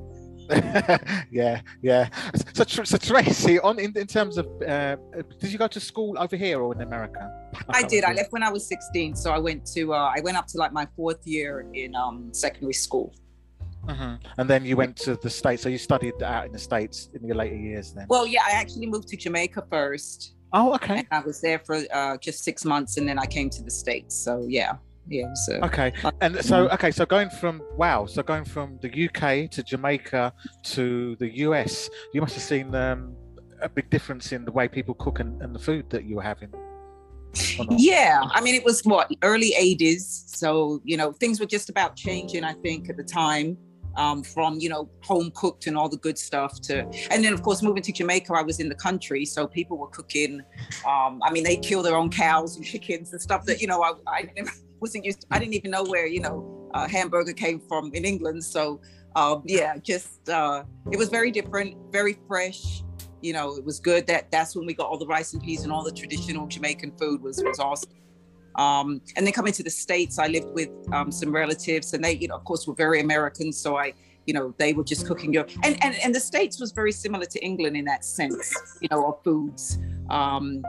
yeah, 1.30 1.61
yeah. 1.82 2.09
So, 2.55 2.64
so 2.84 2.98
Tracy, 2.98 3.61
on 3.61 3.78
in, 3.78 3.96
in 3.96 4.07
terms 4.07 4.36
of, 4.38 4.46
uh, 4.62 4.96
did 5.38 5.53
you 5.53 5.59
go 5.59 5.68
to 5.68 5.80
school 5.80 6.16
over 6.18 6.36
here 6.36 6.61
or 6.61 6.74
in 6.74 6.80
America? 6.80 7.30
I 7.68 7.82
did. 7.82 8.05
I 8.05 8.12
left 8.12 8.32
when 8.32 8.42
I 8.42 8.51
was 8.51 8.66
16, 8.66 9.16
so 9.16 9.30
I 9.30 9.38
went 9.38 9.64
to 9.74 9.94
uh, 9.94 10.12
I 10.16 10.20
went 10.20 10.36
up 10.36 10.46
to 10.48 10.59
like 10.59 10.72
my 10.72 10.86
fourth 10.96 11.26
year 11.26 11.66
in 11.72 11.94
um, 11.94 12.32
secondary 12.32 12.72
school. 12.72 13.14
Mm-hmm. 13.86 14.14
And 14.38 14.51
then 14.51 14.64
you 14.64 14.76
went 14.76 14.96
to 14.98 15.16
the 15.16 15.30
states. 15.30 15.62
So 15.62 15.68
you 15.68 15.78
studied 15.78 16.22
out 16.22 16.46
in 16.46 16.53
the 16.53 16.59
states 16.59 17.09
in 17.14 17.26
your 17.26 17.36
later 17.36 17.57
years. 17.57 17.92
Then. 17.92 18.07
Well, 18.09 18.26
yeah, 18.26 18.42
I 18.46 18.53
actually 18.53 18.86
moved 18.86 19.09
to 19.09 19.16
Jamaica 19.16 19.64
first. 19.70 20.34
Oh, 20.53 20.74
okay. 20.74 21.07
I 21.11 21.20
was 21.20 21.40
there 21.40 21.61
for 21.61 21.78
uh, 21.92 22.16
just 22.18 22.42
six 22.44 22.64
months, 22.64 22.96
and 22.96 23.09
then 23.09 23.18
I 23.18 23.26
came 23.26 23.51
to 23.51 23.62
the 23.62 23.70
states. 23.70 24.16
So 24.16 24.44
yeah, 24.48 24.74
yeah. 25.09 25.32
So 25.46 25.61
okay, 25.62 25.92
and 26.20 26.44
so 26.44 26.68
okay, 26.70 26.90
so 26.90 27.07
going 27.07 27.30
from 27.30 27.62
wow, 27.76 28.07
so 28.07 28.22
going 28.22 28.44
from 28.44 28.78
the 28.82 29.09
UK 29.09 29.51
to 29.51 29.62
Jamaica 29.62 30.32
to 30.64 31.16
the 31.16 31.28
US, 31.46 31.90
you 32.12 32.20
must 32.20 32.34
have 32.34 32.42
seen 32.42 32.74
um, 32.74 33.16
a 33.61 33.68
big 33.68 33.90
difference 33.90 34.32
in 34.32 34.44
the 34.44 34.53
way 34.53 34.68
people 34.68 34.94
cook 34.94 35.20
and, 35.20 35.40
and 35.42 35.55
the 35.55 35.59
food 35.59 35.88
that 35.90 36.05
you 36.05 36.16
were 36.16 36.22
having. 36.22 36.53
Yeah, 37.70 38.22
I 38.24 38.40
mean, 38.40 38.55
it 38.55 38.64
was 38.64 38.82
what 38.82 39.11
early 39.22 39.53
'80s, 39.59 40.36
so 40.36 40.80
you 40.84 40.96
know 40.96 41.12
things 41.12 41.40
were 41.40 41.46
just 41.46 41.70
about 41.70 41.96
changing. 41.96 42.44
I 42.44 42.55
think 42.55 42.88
at 42.90 42.96
the 42.96 43.05
time 43.05 43.57
um, 43.96 44.22
from 44.22 44.59
you 44.59 44.68
know 44.68 44.88
home 45.03 45.30
cooked 45.34 45.66
and 45.66 45.76
all 45.76 45.88
the 45.88 45.96
good 45.96 46.18
stuff 46.18 46.61
to 46.62 46.86
and 47.11 47.24
then 47.24 47.32
of 47.32 47.42
course 47.42 47.62
moving 47.62 47.82
to 47.82 47.92
jamaica 47.92 48.32
i 48.34 48.42
was 48.42 48.61
in 48.61 48.68
the 48.68 48.74
country 48.74 49.24
so 49.24 49.46
people 49.46 49.76
were 49.76 49.88
cooking 49.88 50.40
um, 50.86 51.20
i 51.22 51.30
mean 51.32 51.44
they 51.44 51.57
kill 51.57 51.82
their 51.82 51.96
own 51.96 52.11
cows 52.11 52.57
and 52.57 52.64
chickens 52.72 53.12
and 53.12 53.20
stuff 53.20 53.44
that 53.46 53.61
you 53.61 53.66
know 53.66 53.82
i, 53.82 53.92
I 54.07 54.30
wasn't 54.80 55.04
used 55.04 55.22
to, 55.22 55.26
i 55.30 55.38
didn't 55.38 55.54
even 55.54 55.70
know 55.70 55.84
where 55.84 56.06
you 56.06 56.20
know 56.20 56.70
a 56.74 56.88
hamburger 56.88 57.32
came 57.32 57.60
from 57.60 57.90
in 57.94 58.04
england 58.04 58.42
so 58.44 58.80
um, 59.16 59.42
yeah 59.44 59.76
just 59.78 60.28
uh, 60.28 60.62
it 60.92 60.96
was 60.96 61.08
very 61.08 61.32
different 61.32 61.76
very 61.90 62.16
fresh 62.28 62.82
you 63.22 63.32
know 63.32 63.56
it 63.56 63.64
was 63.64 63.80
good 63.80 64.06
that 64.06 64.30
that's 64.30 64.54
when 64.54 64.66
we 64.66 64.72
got 64.72 64.88
all 64.88 64.98
the 64.98 65.06
rice 65.06 65.32
and 65.32 65.42
peas 65.42 65.64
and 65.64 65.72
all 65.72 65.82
the 65.82 65.90
traditional 65.90 66.46
jamaican 66.46 66.92
food 66.96 67.20
was 67.20 67.42
was 67.44 67.58
awesome 67.58 67.90
um, 68.56 69.00
and 69.16 69.26
then 69.26 69.32
coming 69.32 69.52
to 69.54 69.62
the 69.62 69.70
States, 69.70 70.18
I 70.18 70.26
lived 70.26 70.52
with 70.52 70.70
um, 70.92 71.10
some 71.10 71.32
relatives 71.32 71.92
and 71.92 72.04
they, 72.04 72.16
you 72.16 72.28
know, 72.28 72.34
of 72.34 72.44
course, 72.44 72.66
were 72.66 72.74
very 72.74 73.00
American. 73.00 73.52
So 73.52 73.76
I, 73.76 73.94
you 74.26 74.34
know, 74.34 74.54
they 74.58 74.72
were 74.72 74.84
just 74.84 75.06
cooking 75.06 75.32
your, 75.32 75.46
and, 75.62 75.82
and, 75.82 75.96
and 76.02 76.14
the 76.14 76.20
States 76.20 76.60
was 76.60 76.72
very 76.72 76.92
similar 76.92 77.26
to 77.26 77.44
England 77.44 77.76
in 77.76 77.84
that 77.86 78.04
sense, 78.04 78.54
you 78.80 78.88
know, 78.90 79.06
of 79.06 79.22
foods. 79.22 79.78
Um, 80.08 80.62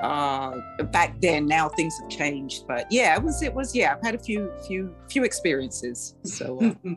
uh, 0.00 0.60
back 0.84 1.20
then, 1.20 1.46
now 1.46 1.68
things 1.68 1.98
have 2.00 2.10
changed, 2.10 2.66
but 2.66 2.86
yeah, 2.90 3.16
it 3.16 3.22
was, 3.22 3.42
it 3.42 3.54
was, 3.54 3.74
yeah, 3.74 3.94
I've 3.94 4.02
had 4.02 4.14
a 4.14 4.18
few, 4.18 4.52
few, 4.66 4.94
few 5.08 5.24
experiences. 5.24 6.14
So, 6.24 6.58
uh, 6.60 6.90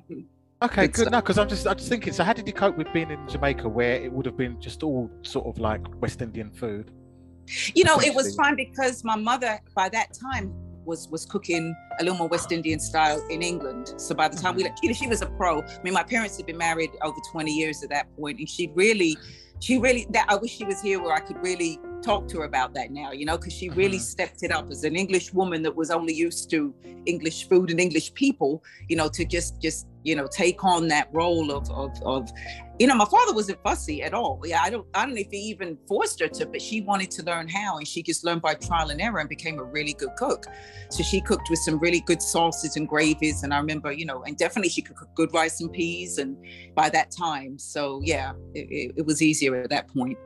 Okay, 0.64 0.88
good. 0.88 0.94
good. 1.06 1.12
No, 1.12 1.20
because 1.20 1.38
I'm 1.38 1.50
just 1.50 1.68
I'm 1.68 1.76
just 1.76 1.90
thinking. 1.90 2.14
So, 2.14 2.24
how 2.24 2.32
did 2.32 2.48
you 2.48 2.54
cope 2.54 2.78
with 2.78 2.92
being 2.94 3.12
in 3.12 3.28
Jamaica, 3.28 3.68
where 3.68 3.96
it 3.96 4.12
would 4.12 4.26
have 4.26 4.38
been 4.38 4.62
just 4.62 4.82
all 4.82 5.12
sort 5.22 5.46
of 5.46 5.60
like 5.60 5.82
West 6.02 6.22
Indian 6.22 6.52
food? 6.52 6.90
You 7.76 7.84
know, 7.84 8.00
it 8.00 8.16
was 8.16 8.34
fun 8.36 8.56
because 8.56 9.04
my 9.04 9.18
mother 9.18 9.60
by 9.76 9.90
that 9.90 10.14
time 10.14 10.54
was 10.86 11.10
was 11.10 11.26
cooking 11.26 11.76
a 12.00 12.04
little 12.04 12.18
more 12.18 12.30
West 12.30 12.54
Indian 12.54 12.80
style 12.80 13.22
in 13.30 13.42
England. 13.42 13.94
So 13.98 14.16
by 14.16 14.30
the 14.30 14.38
time 14.38 14.56
we, 14.56 14.64
mm-hmm. 14.64 14.92
she 14.94 15.08
was 15.08 15.22
a 15.22 15.26
pro. 15.26 15.62
I 15.62 15.84
mean, 15.84 15.94
my 15.94 16.04
parents 16.04 16.38
had 16.38 16.46
been 16.46 16.58
married 16.58 16.92
over 17.02 17.18
20 17.32 17.52
years 17.52 17.84
at 17.84 17.90
that 17.90 18.08
point, 18.16 18.40
and 18.40 18.48
she 18.48 18.72
really, 18.74 19.18
she 19.60 19.80
really. 19.80 20.08
That 20.12 20.28
I 20.30 20.36
wish 20.38 20.52
she 20.52 20.64
was 20.64 20.82
here 20.82 21.02
where 21.02 21.14
I 21.14 21.20
could 21.20 21.44
really 21.44 21.78
talk 22.04 22.28
to 22.30 22.40
her 22.40 22.46
about 22.46 22.74
that 22.76 22.92
now. 22.92 23.12
You 23.12 23.26
know, 23.26 23.38
because 23.38 23.54
she 23.54 23.70
really 23.70 23.98
mm-hmm. 23.98 24.04
stepped 24.04 24.44
it 24.44 24.52
up 24.52 24.70
as 24.70 24.84
an 24.84 24.96
English 24.96 25.34
woman 25.34 25.64
that 25.64 25.76
was 25.76 25.92
only 25.92 26.14
used 26.14 26.50
to 26.52 26.74
English 27.06 27.48
food 27.48 27.72
and 27.72 27.80
English 27.80 28.14
people. 28.14 28.64
You 28.90 28.98
know, 28.98 29.10
to 29.10 29.26
just 29.26 29.62
just 29.62 29.88
you 30.04 30.16
know 30.16 30.28
take 30.28 30.64
on 30.64 30.88
that 30.90 31.10
role 31.14 31.52
of 31.52 31.70
of, 31.72 31.92
of 32.04 32.30
you 32.80 32.88
know, 32.88 32.96
my 32.96 33.06
father 33.06 33.34
wasn't 33.34 33.62
fussy 33.62 34.02
at 34.02 34.14
all. 34.14 34.42
Yeah, 34.44 34.62
I 34.64 34.70
don't, 34.72 34.86
I 34.96 35.06
don't 35.06 35.14
know 35.14 35.22
if 35.22 35.30
he 35.30 35.38
even 35.38 35.78
forced 35.88 36.20
her 36.22 36.28
to, 36.28 36.46
but 36.48 36.62
she 36.62 36.82
wanted 36.82 37.12
to 37.12 37.24
learn 37.24 37.48
how, 37.48 37.78
and 37.78 37.88
she 37.88 38.02
just 38.02 38.24
learned 38.24 38.42
by 38.42 38.56
trial 38.56 38.90
and 38.90 39.00
error 39.00 39.20
and 39.20 39.30
became 39.30 39.60
a 39.60 39.64
really 39.64 39.94
good 39.94 40.10
cook. 40.18 40.48
So 40.90 41.04
she 41.04 41.22
cooked 41.22 41.50
with 41.50 41.60
some 41.60 41.78
really 41.78 42.00
good 42.02 42.22
sauces 42.22 42.76
and 42.76 42.88
gravies, 42.88 43.44
and 43.44 43.54
I 43.54 43.60
remember, 43.60 43.92
you 43.92 44.06
know, 44.06 44.24
and 44.24 44.36
definitely 44.38 44.70
she 44.70 44.82
could 44.82 44.96
cook 44.96 45.14
good 45.14 45.34
rice 45.34 45.62
and 45.62 45.72
peas, 45.72 46.18
and 46.18 46.36
by 46.76 46.90
that 46.90 47.12
time, 47.12 47.60
so 47.60 48.02
yeah, 48.04 48.34
it, 48.56 48.68
it, 48.72 48.94
it 48.98 49.06
was 49.06 49.22
easier 49.22 49.56
at 49.56 49.70
that 49.70 49.88
point. 49.88 50.18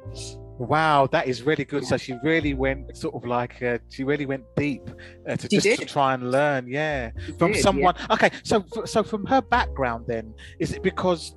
Wow, 0.59 1.07
that 1.11 1.27
is 1.27 1.43
really 1.43 1.65
good. 1.65 1.85
So 1.85 1.97
she 1.97 2.15
really 2.23 2.53
went 2.53 2.97
sort 2.97 3.15
of 3.15 3.25
like 3.25 3.61
uh, 3.61 3.77
she 3.89 4.03
really 4.03 4.25
went 4.25 4.43
deep 4.55 4.89
uh, 5.29 5.35
to 5.35 5.47
she 5.49 5.59
just 5.59 5.81
to 5.81 5.85
try 5.85 6.13
and 6.13 6.31
learn. 6.31 6.67
Yeah, 6.67 7.11
she 7.25 7.31
from 7.33 7.51
did, 7.51 7.61
someone. 7.61 7.95
Yeah. 7.97 8.13
Okay, 8.13 8.31
so 8.43 8.65
so 8.85 9.03
from 9.03 9.25
her 9.27 9.41
background, 9.41 10.05
then 10.07 10.33
is 10.59 10.73
it 10.73 10.81
because 10.81 11.35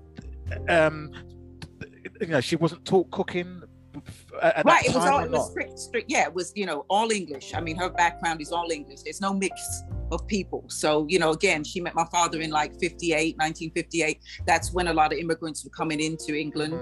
um, 0.68 1.11
you 2.21 2.27
know, 2.27 2.41
she 2.41 2.57
wasn't 2.57 2.85
taught 2.85 3.11
cooking. 3.11 3.60
Right, 4.64 4.84
it 4.84 4.95
was 4.95 5.07
all 5.07 5.20
it 5.20 5.30
was 5.30 5.51
strict, 5.51 5.78
strict. 5.78 6.11
Yeah, 6.11 6.24
it 6.24 6.34
was 6.34 6.53
you 6.55 6.66
know 6.66 6.84
all 6.88 7.11
English. 7.11 7.55
I 7.55 7.61
mean, 7.61 7.76
her 7.76 7.91
background 7.91 8.41
is 8.41 8.53
all 8.53 8.70
English. 8.70 9.03
There's 9.03 9.20
no 9.20 9.32
mix 9.32 9.82
of 10.12 10.26
people. 10.26 10.64
So, 10.68 11.07
you 11.09 11.18
know, 11.18 11.30
again, 11.30 11.62
she 11.62 11.80
met 11.80 11.95
my 11.95 12.05
father 12.07 12.41
in 12.41 12.51
like 12.51 12.72
58, 12.80 13.36
1958. 13.36 14.20
That's 14.45 14.72
when 14.72 14.88
a 14.88 14.93
lot 14.93 15.12
of 15.12 15.18
immigrants 15.18 15.64
were 15.64 15.70
coming 15.70 16.01
into 16.01 16.34
England. 16.34 16.74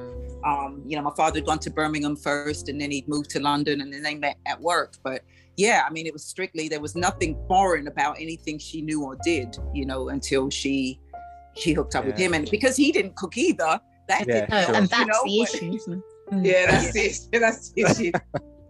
Um, 0.47 0.83
you 0.87 0.97
know, 0.97 1.03
my 1.03 1.15
father 1.15 1.39
had 1.39 1.47
gone 1.47 1.59
to 1.59 1.71
Birmingham 1.71 2.17
first 2.17 2.71
and 2.71 2.81
then 2.81 2.91
he'd 2.91 3.07
moved 3.07 3.29
to 3.31 3.41
London 3.41 3.83
and 3.83 3.93
then 3.93 4.03
they 4.03 4.15
met 4.15 4.39
at 4.47 4.59
work. 4.61 4.95
But 5.03 5.25
yeah, 5.59 5.83
I 5.87 5.93
mean, 5.93 6.07
it 6.07 6.13
was 6.15 6.25
strictly, 6.25 6.69
there 6.69 6.81
was 6.81 6.97
nothing 6.97 7.37
foreign 7.49 7.87
about 7.89 8.17
anything 8.19 8.59
she 8.59 8.81
knew 8.81 9.05
or 9.05 9.17
did, 9.23 9.59
you 9.75 9.85
know, 9.85 10.09
until 10.09 10.49
she 10.49 10.99
she 11.59 11.73
hooked 11.73 11.95
up 11.95 12.05
yeah. 12.05 12.11
with 12.11 12.19
him, 12.19 12.35
and 12.35 12.49
because 12.51 12.77
he 12.77 12.93
didn't 12.93 13.17
cook 13.17 13.37
either, 13.37 13.81
that 14.09 14.27
yeah, 14.27 14.35
didn't 14.35 14.51
help, 14.53 14.77
and 14.77 14.89
that's 14.89 15.01
you 15.01 15.07
know, 15.07 15.23
the 15.25 15.43
issue. 15.43 16.03
Mm. 16.31 16.45
Yeah, 16.45 16.71
that's 16.71 16.93
the 16.93 17.07
issue. 17.07 17.23
That's 17.41 17.73
the 17.73 17.83
issue. 17.83 18.13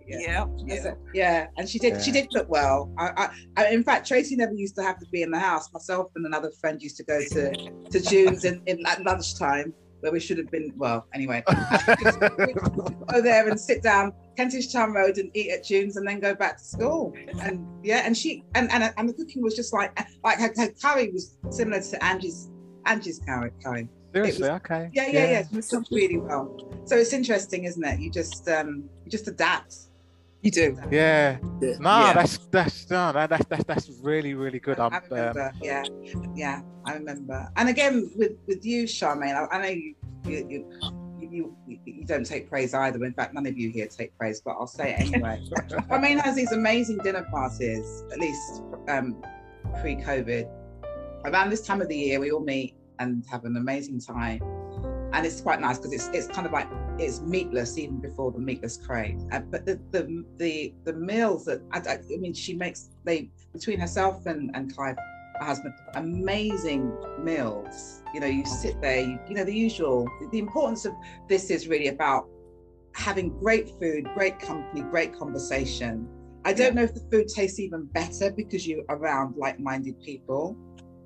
Yeah. 0.09 0.47
Yeah. 0.65 0.95
yeah, 1.13 1.47
and 1.59 1.69
she 1.69 1.79
did. 1.79 1.93
Yeah. 1.95 2.01
She 2.01 2.11
did 2.11 2.31
cook 2.33 2.49
well. 2.49 2.91
I, 2.97 3.11
I, 3.57 3.63
I, 3.63 3.69
in 3.69 3.85
fact, 3.85 4.09
Tracy 4.09 4.37
never 4.37 4.55
used 4.55 4.75
to 4.77 4.83
have 4.83 4.99
to 5.01 5.07
be 5.13 5.21
in 5.21 5.31
the 5.31 5.39
house. 5.39 5.71
Myself 5.71 6.11
and 6.17 6.25
another 6.25 6.51
friend 6.61 6.81
used 6.81 6.97
to 6.97 7.05
go 7.05 7.21
to 7.21 7.53
to 7.91 8.01
June's 8.01 8.47
in, 8.47 8.63
in 8.65 8.87
at 8.87 9.05
lunchtime, 9.05 9.75
where 10.01 10.11
we 10.11 10.19
should 10.19 10.39
have 10.39 10.51
been. 10.51 10.73
Well, 10.77 11.07
anyway, 11.13 11.43
go 11.49 13.21
there 13.21 13.49
and 13.49 13.61
sit 13.61 13.83
down 13.83 14.13
Kentish 14.37 14.73
Town 14.73 14.95
Road 14.95 15.19
and 15.19 15.31
eat 15.35 15.51
at 15.51 15.65
June's, 15.65 15.97
and 15.97 16.09
then 16.09 16.21
go 16.21 16.35
back 16.35 16.57
to 16.57 16.65
school. 16.65 17.13
And 17.43 17.67
yeah, 17.83 18.03
and 18.07 18.17
she 18.17 18.45
and 18.55 18.73
and, 18.73 18.91
and 18.97 19.09
the 19.11 19.13
cooking 19.13 19.43
was 19.43 19.55
just 19.55 19.75
like 19.75 19.93
like 20.25 20.39
her, 20.39 20.51
her 20.57 20.71
curry 20.83 21.11
was 21.13 21.37
similar 21.51 21.83
to 21.83 22.03
Angie's 22.03 22.51
Angie's 22.87 23.21
curry. 23.27 23.51
curry. 23.63 23.89
Seriously, 24.25 24.49
was, 24.49 24.61
okay. 24.61 24.91
Yeah, 24.93 25.07
yeah, 25.07 25.31
yeah. 25.31 25.59
It 25.59 25.69
cooked 25.69 25.89
really 25.91 26.19
well. 26.19 26.57
So 26.85 26.97
it's 26.97 27.12
interesting, 27.12 27.64
isn't 27.64 27.85
it? 27.85 28.01
You 28.01 28.11
just 28.11 28.49
um 28.49 28.89
you 29.05 29.11
just 29.11 29.29
adapt. 29.29 29.77
You 30.43 30.53
do. 30.53 30.79
Yeah. 30.91 31.39
yeah. 31.61 31.75
No, 31.81 32.07
yeah. 32.07 32.12
that's 32.12 32.39
that's 32.39 32.91
no, 32.91 33.12
that, 33.12 33.31
that's 33.31 33.45
that's 33.47 33.64
that's 33.64 33.91
really 34.03 34.35
really 34.35 34.61
good. 34.61 34.79
I, 34.79 34.87
I 34.87 35.01
remember. 35.11 35.49
Um, 35.49 35.61
yeah, 35.62 35.83
yeah, 36.35 36.62
I 36.85 36.95
remember. 36.95 37.49
And 37.57 37.69
again, 37.69 38.11
with 38.16 38.33
with 38.47 38.64
you, 38.64 38.85
Charmaine, 38.85 39.35
I, 39.35 39.57
I 39.57 39.62
know 39.62 39.69
you 39.69 39.95
you, 40.25 40.47
you 40.51 41.57
you, 41.66 41.79
you 41.85 42.05
don't 42.05 42.25
take 42.25 42.49
praise 42.49 42.75
either. 42.75 43.05
In 43.05 43.12
fact, 43.12 43.35
none 43.35 43.47
of 43.47 43.59
you 43.59 43.71
here 43.71 43.87
take 43.87 44.16
praise, 44.16 44.41
but 44.41 44.53
I'll 44.53 44.66
say 44.66 44.93
it 44.93 45.01
anyway. 45.12 45.43
Charmaine 45.91 46.21
has 46.21 46.37
these 46.37 46.53
amazing 46.53 46.99
dinner 46.99 47.27
parties, 47.31 48.05
at 48.12 48.19
least 48.19 48.62
um, 48.89 49.23
pre-COVID. 49.81 50.49
Around 51.25 51.51
this 51.51 51.62
time 51.62 51.83
of 51.83 51.89
the 51.89 51.97
year, 51.97 52.21
we 52.21 52.31
all 52.31 52.41
meet 52.41 52.75
and 52.99 53.24
have 53.30 53.44
an 53.44 53.57
amazing 53.57 54.01
time. 54.01 54.42
And 55.12 55.24
it's 55.24 55.40
quite 55.40 55.61
nice 55.61 55.78
because 55.78 55.92
it's 55.92 56.09
it's 56.09 56.26
kind 56.28 56.46
of 56.46 56.53
like 56.53 56.68
it's 56.99 57.20
meatless 57.20 57.78
even 57.78 57.99
before 58.01 58.30
the 58.30 58.38
meatless 58.38 58.76
crave. 58.76 59.20
Uh, 59.32 59.40
but 59.40 59.64
the 59.64 59.80
the 59.90 60.24
the 60.36 60.74
the 60.84 60.92
meals 60.92 61.44
that 61.46 61.62
I, 61.72 61.78
I, 61.78 62.16
mean, 62.18 62.34
she 62.34 62.55
makes 62.55 62.90
they 63.05 63.30
between 63.53 63.80
herself 63.80 64.26
and 64.26 64.51
and 64.55 64.74
Clive, 64.74 64.96
her 65.40 65.46
husband, 65.46 65.74
amazing 65.94 66.92
meals. 67.22 68.03
You 68.12 68.20
know, 68.20 68.26
you 68.26 68.44
sit 68.44 68.80
there, 68.82 69.01
you, 69.01 69.18
you 69.28 69.34
know, 69.34 69.44
the 69.44 69.55
usual. 69.55 70.07
The, 70.20 70.28
the 70.28 70.38
importance 70.38 70.84
of 70.84 70.92
this 71.28 71.51
is 71.51 71.68
really 71.68 71.88
about 71.88 72.28
having 72.94 73.30
great 73.38 73.70
food, 73.80 74.09
great 74.14 74.38
company, 74.38 74.82
great 74.82 75.16
conversation. 75.18 76.09
I 76.44 76.53
don't 76.53 76.74
know 76.74 76.82
if 76.82 76.94
the 76.94 77.07
food 77.11 77.28
tastes 77.28 77.59
even 77.59 77.84
better 77.86 78.30
because 78.30 78.66
you're 78.66 78.84
around 78.88 79.36
like-minded 79.36 80.01
people 80.03 80.57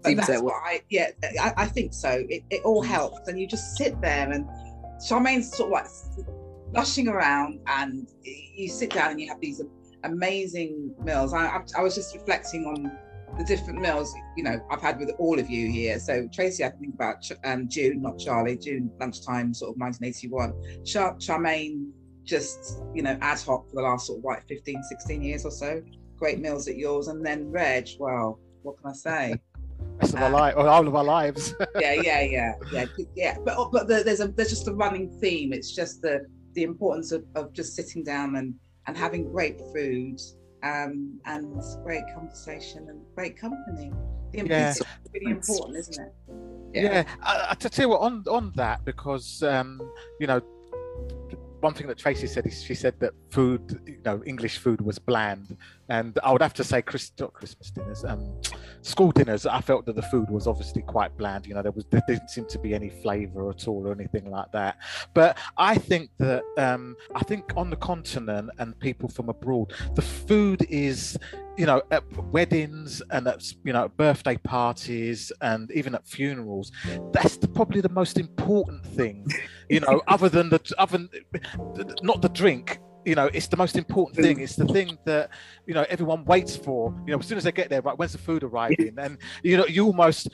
that's 0.02 0.30
I 0.30 0.82
yeah 0.90 1.10
I, 1.40 1.52
I 1.58 1.66
think 1.66 1.94
so. 1.94 2.24
It, 2.28 2.42
it 2.50 2.62
all 2.64 2.82
mm. 2.82 2.86
helps, 2.86 3.28
and 3.28 3.38
you 3.38 3.46
just 3.46 3.76
sit 3.76 4.00
there 4.00 4.30
and 4.30 4.46
Charmaine's 5.00 5.56
sort 5.56 5.68
of 5.68 5.72
like 5.72 5.86
lushing 6.74 7.08
around, 7.08 7.60
and 7.66 8.08
you 8.22 8.68
sit 8.68 8.90
down 8.90 9.12
and 9.12 9.20
you 9.20 9.28
have 9.28 9.40
these 9.40 9.62
amazing 10.04 10.94
meals. 11.02 11.32
I, 11.32 11.46
I, 11.46 11.60
I 11.78 11.82
was 11.82 11.94
just 11.94 12.14
reflecting 12.14 12.64
on 12.66 12.90
the 13.38 13.44
different 13.44 13.80
meals 13.80 14.14
you 14.36 14.44
know 14.44 14.60
I've 14.70 14.82
had 14.82 14.98
with 14.98 15.10
all 15.18 15.38
of 15.38 15.48
you 15.48 15.70
here. 15.70 15.98
So 15.98 16.28
Tracy, 16.32 16.64
I 16.64 16.70
think 16.70 16.94
about 16.94 17.28
um, 17.44 17.68
June, 17.68 18.02
not 18.02 18.18
Charlie. 18.18 18.56
June 18.56 18.90
lunchtime, 19.00 19.54
sort 19.54 19.74
of 19.74 19.80
1981. 19.80 20.84
Char- 20.84 21.16
Charmaine, 21.16 21.90
just 22.24 22.82
you 22.94 23.02
know 23.02 23.16
ad 23.20 23.40
hoc 23.40 23.68
for 23.68 23.76
the 23.76 23.82
last 23.82 24.06
sort 24.06 24.18
of 24.18 24.24
like 24.24 24.46
15, 24.48 24.82
16 24.82 25.22
years 25.22 25.44
or 25.44 25.50
so. 25.50 25.82
Great 26.16 26.40
meals 26.40 26.68
at 26.68 26.76
yours, 26.76 27.08
and 27.08 27.24
then 27.24 27.50
Reg. 27.50 27.88
Well, 27.98 28.38
what 28.62 28.76
can 28.80 28.90
I 28.90 28.94
say? 28.94 29.40
Rest 30.00 30.14
of 30.14 30.22
our 30.22 30.30
life 30.30 30.54
or 30.56 30.68
all 30.68 30.86
of 30.86 30.94
our 30.94 31.04
lives. 31.04 31.54
yeah, 31.80 31.92
yeah, 31.92 32.20
yeah, 32.20 32.52
yeah, 32.72 32.86
yeah. 33.14 33.36
But 33.44 33.70
but 33.70 33.88
the, 33.88 34.02
there's 34.04 34.20
a 34.20 34.28
there's 34.28 34.50
just 34.50 34.68
a 34.68 34.74
running 34.74 35.10
theme. 35.20 35.52
It's 35.52 35.74
just 35.74 36.02
the 36.02 36.26
the 36.54 36.62
importance 36.62 37.12
of, 37.12 37.24
of 37.34 37.52
just 37.52 37.74
sitting 37.74 38.04
down 38.04 38.36
and 38.36 38.54
and 38.86 38.96
having 38.96 39.30
great 39.30 39.60
food 39.72 40.20
um, 40.62 41.18
and 41.24 41.62
great 41.84 42.04
conversation 42.14 42.88
and 42.88 43.00
great 43.14 43.36
company. 43.36 43.92
The 44.32 44.46
Yeah. 44.46 44.70
it's 44.70 44.80
really 45.12 45.32
important, 45.32 45.78
isn't 45.78 46.06
it? 46.06 46.12
Yeah, 46.74 47.04
I, 47.22 47.48
I 47.50 47.54
to 47.54 47.68
tell 47.68 47.84
you 47.84 47.88
what 47.90 48.00
on 48.00 48.24
on 48.28 48.52
that 48.56 48.84
because 48.84 49.42
um, 49.42 49.80
you 50.18 50.26
know 50.26 50.40
one 51.62 51.74
thing 51.74 51.86
that 51.86 51.96
Tracy 51.96 52.26
said 52.26 52.44
is 52.46 52.62
she 52.62 52.74
said 52.74 52.98
that 52.98 53.12
food, 53.30 53.80
you 53.86 54.00
know, 54.04 54.20
English 54.26 54.58
food 54.58 54.80
was 54.80 54.98
bland, 54.98 55.56
and 55.92 56.18
I 56.24 56.32
would 56.32 56.40
have 56.40 56.54
to 56.54 56.64
say 56.64 56.80
Christmas 56.80 57.70
dinners, 57.70 58.02
um, 58.02 58.40
school 58.80 59.12
dinners. 59.12 59.44
I 59.44 59.60
felt 59.60 59.84
that 59.84 59.94
the 59.94 60.02
food 60.02 60.30
was 60.30 60.46
obviously 60.46 60.80
quite 60.80 61.14
bland. 61.18 61.46
You 61.46 61.52
know, 61.52 61.60
there 61.60 61.70
was 61.70 61.84
there 61.90 62.00
didn't 62.08 62.30
seem 62.30 62.46
to 62.46 62.58
be 62.58 62.74
any 62.74 62.88
flavour 62.88 63.50
at 63.50 63.68
all 63.68 63.86
or 63.86 63.92
anything 63.92 64.30
like 64.30 64.50
that. 64.52 64.78
But 65.12 65.36
I 65.58 65.76
think 65.76 66.08
that 66.16 66.44
um, 66.56 66.96
I 67.14 67.22
think 67.24 67.52
on 67.58 67.68
the 67.68 67.76
continent 67.76 68.48
and 68.58 68.78
people 68.80 69.10
from 69.10 69.28
abroad, 69.28 69.74
the 69.94 70.00
food 70.00 70.66
is 70.70 71.18
you 71.58 71.66
know 71.66 71.82
at 71.90 72.02
weddings 72.32 73.02
and 73.10 73.26
at 73.26 73.42
you 73.62 73.74
know 73.74 73.86
birthday 73.88 74.38
parties 74.38 75.30
and 75.42 75.70
even 75.72 75.94
at 75.94 76.06
funerals 76.06 76.72
that's 77.12 77.36
the, 77.36 77.46
probably 77.46 77.82
the 77.82 77.90
most 77.90 78.18
important 78.18 78.82
thing 78.86 79.26
you 79.68 79.78
know 79.80 80.00
other 80.08 80.30
than 80.30 80.48
the 80.48 80.58
other 80.78 81.06
not 82.02 82.22
the 82.22 82.30
drink 82.30 82.78
you 83.04 83.14
know 83.14 83.28
it's 83.32 83.48
the 83.48 83.56
most 83.56 83.76
important 83.76 84.16
thing. 84.16 84.40
It's 84.40 84.56
the 84.56 84.66
thing 84.66 84.98
that 85.04 85.30
you 85.66 85.74
know 85.74 85.84
everyone 85.88 86.24
waits 86.24 86.56
for. 86.56 86.94
You 87.06 87.12
know 87.12 87.18
as 87.18 87.26
soon 87.26 87.38
as 87.38 87.44
they 87.44 87.52
get 87.52 87.68
there 87.68 87.82
right 87.82 87.98
when's 87.98 88.12
the 88.12 88.18
food 88.18 88.42
arriving? 88.42 88.94
And 88.98 89.18
you 89.42 89.56
know 89.56 89.66
you 89.66 89.86
almost 89.86 90.28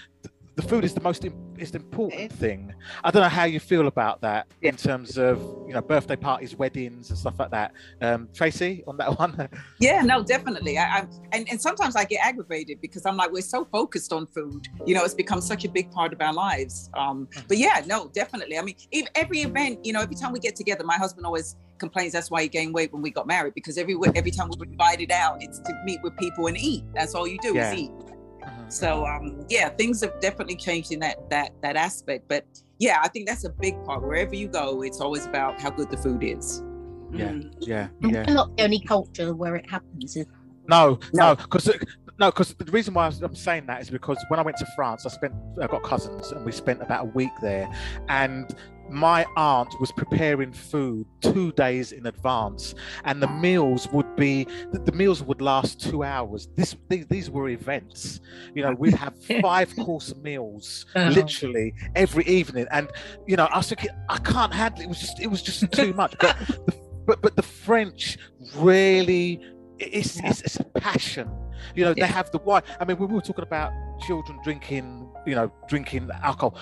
the 0.56 0.62
food 0.62 0.84
is 0.84 0.92
the 0.92 1.00
most 1.00 1.24
is 1.56 1.70
the 1.70 1.78
important 1.78 2.32
thing. 2.32 2.74
I 3.04 3.12
don't 3.12 3.22
know 3.22 3.28
how 3.28 3.44
you 3.44 3.60
feel 3.60 3.86
about 3.86 4.20
that 4.22 4.48
in 4.62 4.76
terms 4.76 5.16
of 5.16 5.38
you 5.68 5.72
know 5.72 5.80
birthday 5.80 6.16
parties 6.16 6.56
weddings 6.56 7.10
and 7.10 7.18
stuff 7.18 7.38
like 7.38 7.52
that. 7.52 7.72
Um 8.02 8.28
tracy 8.34 8.82
on 8.88 8.96
that 8.96 9.18
one? 9.20 9.48
Yeah, 9.78 10.02
no, 10.02 10.22
definitely. 10.24 10.76
I, 10.76 10.82
I 10.82 11.06
and, 11.32 11.48
and 11.48 11.60
sometimes 11.60 11.94
I 11.94 12.04
get 12.04 12.26
aggravated 12.26 12.80
because 12.80 13.06
I'm 13.06 13.16
like, 13.16 13.30
we're 13.30 13.40
so 13.40 13.64
focused 13.66 14.12
on 14.12 14.26
food. 14.26 14.66
You 14.84 14.94
know, 14.94 15.04
it's 15.04 15.14
become 15.14 15.40
such 15.40 15.64
a 15.64 15.68
big 15.68 15.90
part 15.92 16.12
of 16.12 16.20
our 16.20 16.32
lives. 16.32 16.90
Um, 16.94 17.28
but 17.46 17.56
yeah, 17.56 17.82
no, 17.86 18.08
definitely. 18.08 18.58
I 18.58 18.62
mean, 18.62 18.74
every 19.14 19.42
event, 19.42 19.84
you 19.84 19.92
know, 19.92 20.00
every 20.00 20.16
time 20.16 20.32
we 20.32 20.40
get 20.40 20.56
together, 20.56 20.82
my 20.84 20.96
husband 20.96 21.24
always 21.24 21.54
complains 21.78 22.12
that's 22.12 22.30
why 22.30 22.42
he 22.42 22.48
gained 22.48 22.74
weight 22.74 22.92
when 22.92 23.02
we 23.02 23.10
got 23.10 23.26
married 23.26 23.54
because 23.54 23.78
every 23.78 23.96
every 24.14 24.30
time 24.30 24.48
we 24.50 24.56
were 24.58 24.66
invited 24.70 25.10
out, 25.10 25.42
it's 25.42 25.58
to 25.60 25.72
meet 25.84 26.00
with 26.02 26.16
people 26.16 26.46
and 26.46 26.56
eat. 26.56 26.84
That's 26.94 27.14
all 27.14 27.26
you 27.26 27.38
do 27.40 27.54
Yeah. 27.54 27.72
is 27.72 27.78
eat. 27.80 27.90
So 28.68 29.06
um, 29.06 29.44
yeah, 29.48 29.68
things 29.70 30.00
have 30.02 30.20
definitely 30.20 30.56
changed 30.56 30.92
in 30.92 31.00
that 31.00 31.28
that 31.30 31.52
that 31.62 31.76
aspect. 31.76 32.26
But 32.28 32.44
yeah, 32.78 33.00
I 33.02 33.08
think 33.08 33.26
that's 33.26 33.44
a 33.44 33.50
big 33.50 33.82
part. 33.84 34.02
Wherever 34.02 34.34
you 34.34 34.48
go, 34.48 34.82
it's 34.82 35.00
always 35.00 35.26
about 35.26 35.60
how 35.60 35.70
good 35.70 35.90
the 35.90 35.96
food 35.96 36.22
is. 36.22 36.62
Yeah. 37.10 37.30
Mm. 37.30 37.54
yeah 37.60 37.88
yeah 38.02 38.24
we're 38.26 38.34
not 38.34 38.54
the 38.56 38.64
only 38.64 38.80
culture 38.80 39.34
where 39.34 39.56
it 39.56 39.68
happens. 39.70 40.16
Is 40.16 40.26
No, 40.68 40.98
No. 41.14 41.28
no, 41.30 41.36
because 41.36 41.70
no, 42.18 42.30
because 42.30 42.52
the 42.54 42.70
reason 42.72 42.92
why 42.94 43.06
I'm 43.06 43.34
saying 43.34 43.66
that 43.66 43.80
is 43.80 43.90
because 43.90 44.18
when 44.28 44.38
I 44.40 44.42
went 44.42 44.56
to 44.58 44.66
France, 44.76 45.06
I 45.06 45.08
spent 45.08 45.32
I 45.62 45.66
got 45.66 45.82
cousins 45.82 46.32
and 46.32 46.44
we 46.44 46.52
spent 46.52 46.82
about 46.82 47.02
a 47.04 47.08
week 47.08 47.30
there, 47.40 47.70
and 48.08 48.54
my 48.90 49.26
aunt 49.36 49.74
was 49.80 49.92
preparing 49.92 50.52
food 50.52 51.06
two 51.20 51.52
days 51.52 51.92
in 51.92 52.06
advance, 52.06 52.74
and 53.04 53.22
the 53.22 53.28
meals 53.28 53.88
would 53.92 54.16
be 54.16 54.44
the, 54.72 54.92
meals 54.92 55.22
would 55.22 55.40
last 55.40 55.80
two 55.80 56.02
hours. 56.02 56.48
This 56.56 56.76
these, 56.88 57.06
these 57.06 57.30
were 57.30 57.48
events, 57.48 58.20
you 58.54 58.62
know. 58.62 58.72
We'd 58.74 58.94
have 58.94 59.14
five 59.42 59.74
course 59.76 60.14
meals 60.16 60.86
Uh-huh. 60.94 61.10
literally 61.10 61.74
every 61.94 62.24
evening, 62.24 62.66
and 62.70 62.88
you 63.26 63.36
know, 63.36 63.46
I 63.46 63.58
was 63.58 63.68
thinking 63.68 63.90
I 64.08 64.18
can't 64.18 64.52
handle 64.52 64.80
it. 64.80 64.84
It 64.84 64.88
was 64.88 65.00
just 65.00 65.20
it 65.20 65.26
was 65.28 65.42
just 65.42 65.70
too 65.72 65.92
much, 66.02 66.14
but. 66.20 66.36
The, 66.38 66.88
but, 67.06 67.22
but 67.22 67.36
the 67.36 67.42
French 67.42 68.18
really 68.56 69.40
it's, 69.78 70.20
it's, 70.22 70.42
it's 70.42 70.56
a 70.56 70.64
passion 70.64 71.26
you 71.74 71.82
know 71.82 71.94
they 71.94 72.06
have 72.06 72.30
the 72.32 72.38
wine 72.40 72.62
i 72.80 72.84
mean 72.84 72.98
we 72.98 73.06
were 73.06 73.20
talking 73.22 73.44
about 73.44 73.72
children 74.00 74.38
drinking 74.44 75.08
you 75.26 75.34
know 75.34 75.50
drinking 75.68 76.08
alcohol 76.22 76.58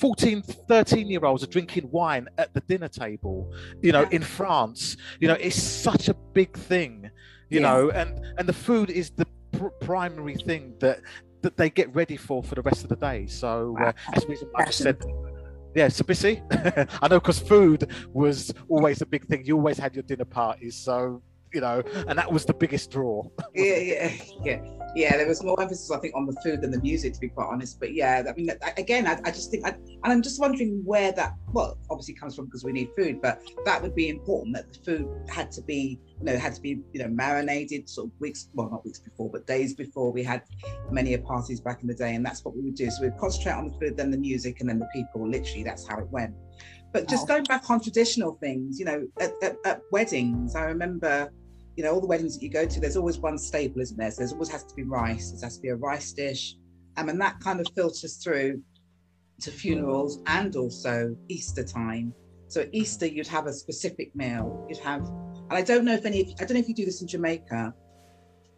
14 0.00 0.42
13 0.42 1.08
year 1.08 1.24
olds 1.24 1.42
are 1.42 1.48
drinking 1.48 1.88
wine 1.90 2.28
at 2.38 2.52
the 2.54 2.60
dinner 2.62 2.88
table 2.88 3.52
you 3.82 3.92
know 3.92 4.04
in 4.10 4.22
france 4.22 4.96
you 5.20 5.26
know 5.28 5.34
it's 5.34 5.60
such 5.60 6.08
a 6.08 6.14
big 6.32 6.56
thing 6.56 7.10
you 7.50 7.60
Yeah. 7.60 7.68
know 7.68 7.90
and 7.90 8.20
and 8.38 8.48
the 8.48 8.52
food 8.52 8.90
is 8.90 9.10
the 9.10 9.26
pr- 9.52 9.68
primary 9.80 10.36
thing 10.36 10.74
that 10.80 11.00
that 11.42 11.56
they 11.56 11.70
get 11.70 11.92
ready 11.94 12.16
for 12.16 12.42
for 12.42 12.54
the 12.54 12.62
rest 12.62 12.82
of 12.84 12.88
the 12.90 12.96
day 12.96 13.26
so 13.26 13.76
uh, 13.80 13.92
that's 14.12 14.24
the 14.24 14.30
reason 14.30 14.48
why 14.52 14.64
i 14.66 14.70
said 14.70 14.98
yeah, 15.74 15.88
so 15.88 16.02
busy. 16.02 16.42
I 16.50 17.08
know 17.08 17.20
because 17.20 17.38
food 17.38 17.92
was 18.12 18.52
always 18.68 19.02
a 19.02 19.06
big 19.06 19.26
thing. 19.26 19.44
You 19.44 19.54
always 19.56 19.78
had 19.78 19.94
your 19.94 20.02
dinner 20.02 20.24
parties, 20.24 20.74
so 20.74 21.22
you 21.52 21.60
know, 21.60 21.82
and 22.08 22.18
that 22.18 22.32
was 22.32 22.46
the 22.46 22.54
biggest 22.54 22.90
draw. 22.90 23.22
yeah, 23.54 23.76
yeah, 23.76 24.12
yeah, 24.44 24.60
yeah. 24.98 25.16
There 25.16 25.26
was 25.26 25.42
more 25.42 25.60
emphasis, 25.60 25.90
I 25.90 25.98
think, 25.98 26.14
on 26.16 26.26
the 26.26 26.36
food 26.42 26.60
than 26.62 26.70
the 26.70 26.80
music, 26.80 27.14
to 27.14 27.20
be 27.20 27.28
quite 27.28 27.48
honest. 27.50 27.78
But 27.78 27.94
yeah, 27.94 28.24
I 28.28 28.32
mean, 28.34 28.50
again, 28.76 29.06
I, 29.06 29.18
I 29.24 29.30
just 29.30 29.50
think, 29.50 29.66
I, 29.66 29.70
and 29.70 29.98
I'm 30.04 30.22
just 30.22 30.40
wondering 30.40 30.82
where 30.84 31.12
that, 31.12 31.34
well, 31.52 31.78
obviously 31.90 32.14
comes 32.14 32.34
from 32.34 32.46
because 32.46 32.64
we 32.64 32.72
need 32.72 32.90
food, 32.96 33.20
but 33.22 33.40
that 33.64 33.80
would 33.80 33.94
be 33.94 34.08
important 34.08 34.56
that 34.56 34.72
the 34.72 34.78
food 34.84 35.08
had 35.28 35.50
to 35.52 35.62
be, 35.62 36.00
you 36.18 36.24
know, 36.24 36.36
had 36.36 36.54
to 36.54 36.60
be, 36.60 36.80
you 36.92 37.00
know, 37.02 37.08
marinated 37.08 37.88
sort 37.88 38.08
of 38.08 38.12
weeks, 38.20 38.48
well, 38.54 38.68
not 38.70 38.84
weeks 38.84 38.98
before, 38.98 39.30
but 39.30 39.46
days 39.46 39.74
before. 39.74 40.12
We 40.12 40.22
had 40.22 40.42
many 40.90 41.16
parties 41.16 41.60
back 41.60 41.82
in 41.82 41.88
the 41.88 41.94
day, 41.94 42.14
and 42.14 42.26
that's 42.26 42.44
what 42.44 42.56
we 42.56 42.62
would 42.62 42.74
do. 42.74 42.90
So 42.90 43.02
we'd 43.02 43.16
concentrate 43.18 43.52
on 43.52 43.70
the 43.70 43.78
food, 43.78 43.96
then 43.96 44.10
the 44.10 44.18
music, 44.18 44.60
and 44.60 44.68
then 44.68 44.78
the 44.78 44.88
people. 44.92 45.28
Literally, 45.28 45.62
that's 45.62 45.86
how 45.86 45.98
it 45.98 46.08
went. 46.10 46.34
But 46.92 47.08
just 47.08 47.28
Wow. 47.28 47.36
going 47.36 47.44
back 47.44 47.68
on 47.70 47.80
traditional 47.80 48.38
things, 48.40 48.78
you 48.78 48.84
know, 48.84 49.06
at, 49.20 49.32
at, 49.42 49.56
at 49.64 49.82
weddings, 49.92 50.56
I 50.56 50.64
remember 50.64 51.30
you 51.78 51.84
know, 51.84 51.92
all 51.92 52.00
the 52.00 52.08
weddings 52.08 52.34
that 52.34 52.42
you 52.42 52.50
go 52.50 52.66
to, 52.66 52.80
there's 52.80 52.96
always 52.96 53.20
one 53.20 53.38
staple, 53.38 53.80
isn't 53.80 53.96
there? 53.96 54.10
So 54.10 54.16
there's 54.18 54.32
always 54.32 54.48
has 54.48 54.64
to 54.64 54.74
be 54.74 54.82
rice. 54.82 55.30
There 55.30 55.46
has 55.46 55.58
to 55.58 55.62
be 55.62 55.68
a 55.68 55.76
rice 55.76 56.10
dish. 56.10 56.56
Um, 56.96 57.08
and 57.08 57.20
that 57.20 57.38
kind 57.38 57.60
of 57.60 57.68
filters 57.72 58.16
through 58.16 58.60
to 59.42 59.50
funerals 59.52 60.20
and 60.26 60.56
also 60.56 61.16
Easter 61.28 61.62
time. 61.62 62.12
So 62.48 62.62
at 62.62 62.70
Easter, 62.74 63.06
you'd 63.06 63.28
have 63.28 63.46
a 63.46 63.52
specific 63.52 64.10
meal. 64.16 64.66
You'd 64.68 64.80
have, 64.80 65.06
and 65.06 65.52
I 65.52 65.62
don't 65.62 65.84
know 65.84 65.94
if 65.94 66.04
any, 66.04 66.34
I 66.40 66.44
don't 66.46 66.54
know 66.54 66.58
if 66.58 66.68
you 66.68 66.74
do 66.74 66.84
this 66.84 67.00
in 67.00 67.06
Jamaica, 67.06 67.72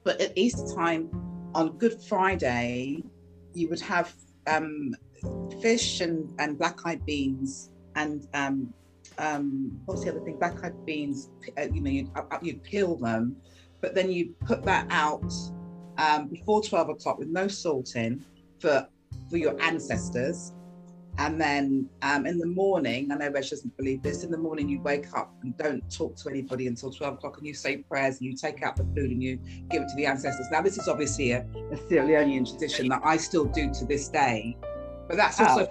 but 0.03 0.19
at 0.19 0.33
Easter 0.39 0.75
time 0.75 1.11
on 1.55 1.77
Good 1.77 2.03
Friday, 2.09 3.03
you 3.53 3.69
would 3.69 3.83
have 3.83 4.15
um, 4.47 4.95
fish 5.61 6.01
and, 6.01 6.33
and 6.39 6.57
black 6.57 6.79
eyed 6.87 7.05
beans 7.05 7.71
and 7.97 8.27
um, 8.33 8.73
um, 9.21 9.79
what's 9.85 10.03
the 10.05 10.11
other 10.11 10.21
thing? 10.21 10.39
Black 10.39 10.65
eyed 10.65 10.85
beans. 10.87 11.31
Uh, 11.59 11.67
you 11.73 11.81
know, 11.81 11.91
you'd, 11.91 12.11
uh, 12.17 12.39
you'd 12.43 12.63
peel 12.63 12.97
them, 12.97 13.37
but 13.81 13.95
then 13.95 14.11
you 14.11 14.35
put 14.47 14.65
that 14.65 14.87
out 14.91 15.33
um, 15.99 16.29
before 16.29 16.63
twelve 16.63 16.89
o'clock 16.89 17.19
with 17.19 17.29
no 17.29 17.47
salt 17.47 17.95
in 17.97 18.25
for 18.59 18.89
for 19.29 19.37
your 19.37 19.61
ancestors. 19.63 20.53
And 21.19 21.39
then 21.39 21.89
um, 22.03 22.25
in 22.25 22.39
the 22.39 22.47
morning, 22.47 23.11
I 23.13 23.17
know 23.17 23.29
Reg 23.31 23.47
doesn't 23.51 23.77
believe 23.77 24.01
this. 24.01 24.25
In 24.25 24.31
the 24.31 24.39
morning, 24.39 24.69
you 24.69 24.81
wake 24.81 25.13
up 25.15 25.35
and 25.43 25.55
don't 25.59 25.83
talk 25.91 26.17
to 26.17 26.31
anybody 26.31 26.67
until 26.67 26.91
twelve 26.91 27.15
o'clock, 27.15 27.37
and 27.37 27.47
you 27.47 27.53
say 27.53 27.79
prayers 27.79 28.21
and 28.21 28.27
you 28.31 28.37
take 28.37 28.63
out 28.63 28.77
the 28.77 28.85
food 28.95 29.11
and 29.11 29.23
you 29.23 29.39
give 29.71 29.83
it 29.83 29.89
to 29.89 29.97
the 29.97 30.07
ancestors. 30.07 30.47
Now, 30.51 30.63
this 30.63 30.79
is 30.79 30.89
obviously 30.89 31.33
a, 31.33 31.45
a 31.73 31.77
Sierra 31.89 32.07
Leonean 32.07 32.49
tradition 32.49 32.89
that 32.89 33.03
I 33.05 33.19
still 33.19 33.45
do 33.45 33.71
to 33.75 33.85
this 33.85 34.09
day, 34.09 34.57
but 35.09 35.17
that's 35.17 35.39
also 35.41 35.67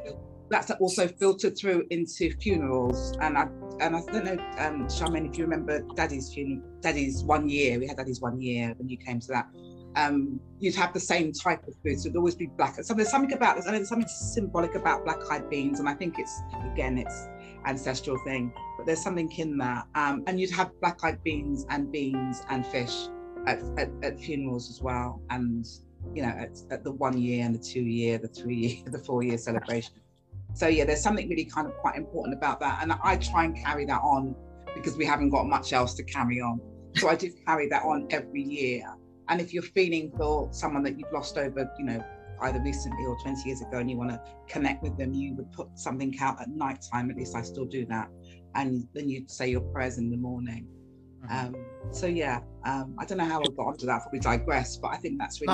that's 0.50 0.72
also 0.72 1.08
filtered 1.08 1.58
through 1.58 1.86
into 1.89 2.32
funerals. 2.38 3.18
And 3.22 3.38
I 3.38 3.47
and 3.80 3.95
I 3.95 4.02
don't 4.12 4.26
know, 4.26 4.43
um, 4.58 4.88
Charmaine, 4.88 5.30
if 5.30 5.38
you 5.38 5.45
remember 5.45 5.82
Daddy's 5.95 6.34
funeral, 6.34 6.62
Daddy's 6.82 7.24
one 7.24 7.47
year. 7.47 7.80
We 7.80 7.88
had 7.88 7.97
Daddy's 7.97 8.20
one 8.20 8.41
year 8.41 8.74
when 8.78 8.89
you 8.89 8.97
came 8.97 9.20
to 9.22 9.28
that. 9.30 9.47
Um, 9.95 10.39
you'd 10.60 10.76
have 10.76 10.93
the 10.93 11.00
same 11.00 11.32
type 11.32 11.66
of 11.68 11.74
food, 11.84 12.00
so 12.00 12.08
it'd 12.08 12.18
always 12.18 12.36
be 12.36 12.47
black. 12.47 12.76
So 12.84 12.93
there's 12.93 13.10
something 13.10 13.34
about 13.34 13.56
this. 13.56 13.68
I 13.68 13.72
know 13.72 13.78
there's 13.78 13.89
something 13.89 14.08
symbolic 14.08 14.76
about 14.76 15.04
black-eyed 15.04 15.50
beans, 15.50 15.80
and 15.80 15.89
I 15.89 15.93
think 15.93 16.20
it's 16.20 16.41
again, 16.72 16.97
it's 16.97 17.28
ancestral 17.66 18.18
thing, 18.26 18.54
but 18.78 18.86
there's 18.86 19.02
something 19.02 19.32
in 19.32 19.58
that. 19.58 19.88
Um, 19.95 20.24
and 20.28 20.39
you'd 20.39 20.52
have 20.52 20.72
black-eyed 20.82 21.24
beans 21.24 21.66
and 21.70 21.91
beans 21.91 22.43
and 22.50 22.66
fish 22.68 23.08
at, 23.47 23.62
at, 23.78 23.89
at 24.04 24.20
funerals 24.20 24.70
as 24.70 24.82
well, 24.82 25.22
and 25.30 25.66
you 26.14 26.22
know, 26.22 26.30
at, 26.30 26.58
at 26.70 26.84
the 26.84 26.91
one 26.91 27.18
year 27.18 27.45
and 27.45 27.56
the 27.56 27.60
two 27.60 27.82
year, 27.82 28.18
the 28.18 28.28
three 28.28 28.56
year, 28.56 28.84
the 28.86 29.00
four 29.00 29.24
year 29.24 29.38
celebration. 29.38 29.93
So 30.54 30.68
yeah, 30.68 30.86
there's 30.86 31.02
something 31.02 31.30
really 31.30 31.45
kind 31.45 31.68
of 31.68 31.78
quite 31.78 31.95
important 31.95 32.36
about 32.36 32.60
that, 32.60 32.80
and 32.82 32.93
I 33.04 33.18
try 33.18 33.45
and 33.45 33.56
carry 33.56 33.86
that 33.86 34.02
on 34.02 34.36
because 34.76 34.97
we 34.97 35.06
haven't 35.06 35.30
got 35.30 35.45
much 35.45 35.74
else 35.74 35.93
to 35.95 36.04
carry 36.04 36.41
on. 36.41 36.60
So 36.95 37.10
I 37.10 37.16
do 37.16 37.32
carry 37.47 37.68
that 37.70 37.84
on 37.84 38.08
every 38.10 38.41
year. 38.41 38.84
And 39.30 39.39
if 39.39 39.54
you're 39.54 39.64
feeling 39.64 40.12
for 40.18 40.52
someone 40.52 40.84
that 40.84 40.97
you've 40.97 41.12
lost 41.14 41.38
over, 41.38 41.70
you 41.78 41.86
know, 41.86 42.04
either 42.41 42.60
recently 42.62 43.06
or 43.06 43.16
20 43.22 43.47
years 43.47 43.62
ago, 43.62 43.78
and 43.78 43.89
you 43.89 43.97
want 43.97 44.10
to 44.10 44.22
connect 44.47 44.82
with 44.82 44.97
them, 44.97 45.14
you 45.14 45.36
would 45.36 45.52
put 45.52 45.68
something 45.78 46.16
out 46.20 46.41
at 46.41 46.50
night 46.50 46.84
time. 46.91 47.12
At 47.12 47.18
least 47.18 47.36
I 47.36 47.41
still 47.41 47.66
do 47.66 47.86
that, 47.88 48.10
and 48.56 48.88
then 48.93 49.10
you'd 49.10 49.30
say 49.30 49.50
your 49.50 49.62
prayers 49.62 49.97
in 49.97 50.10
the 50.10 50.18
morning. 50.18 50.68
Um, 51.30 51.56
so 51.91 52.08
yeah, 52.08 52.39
um, 52.66 52.95
I 52.97 53.06
don't 53.06 53.18
know 53.18 53.26
how 53.26 53.39
I 53.39 53.43
got 53.56 53.68
onto 53.68 53.86
that. 53.86 54.02
Probably 54.02 54.20
digress, 54.20 54.78
but 54.78 54.89
I 54.89 54.97
think 54.97 55.20
that's 55.20 55.41
really 55.41 55.54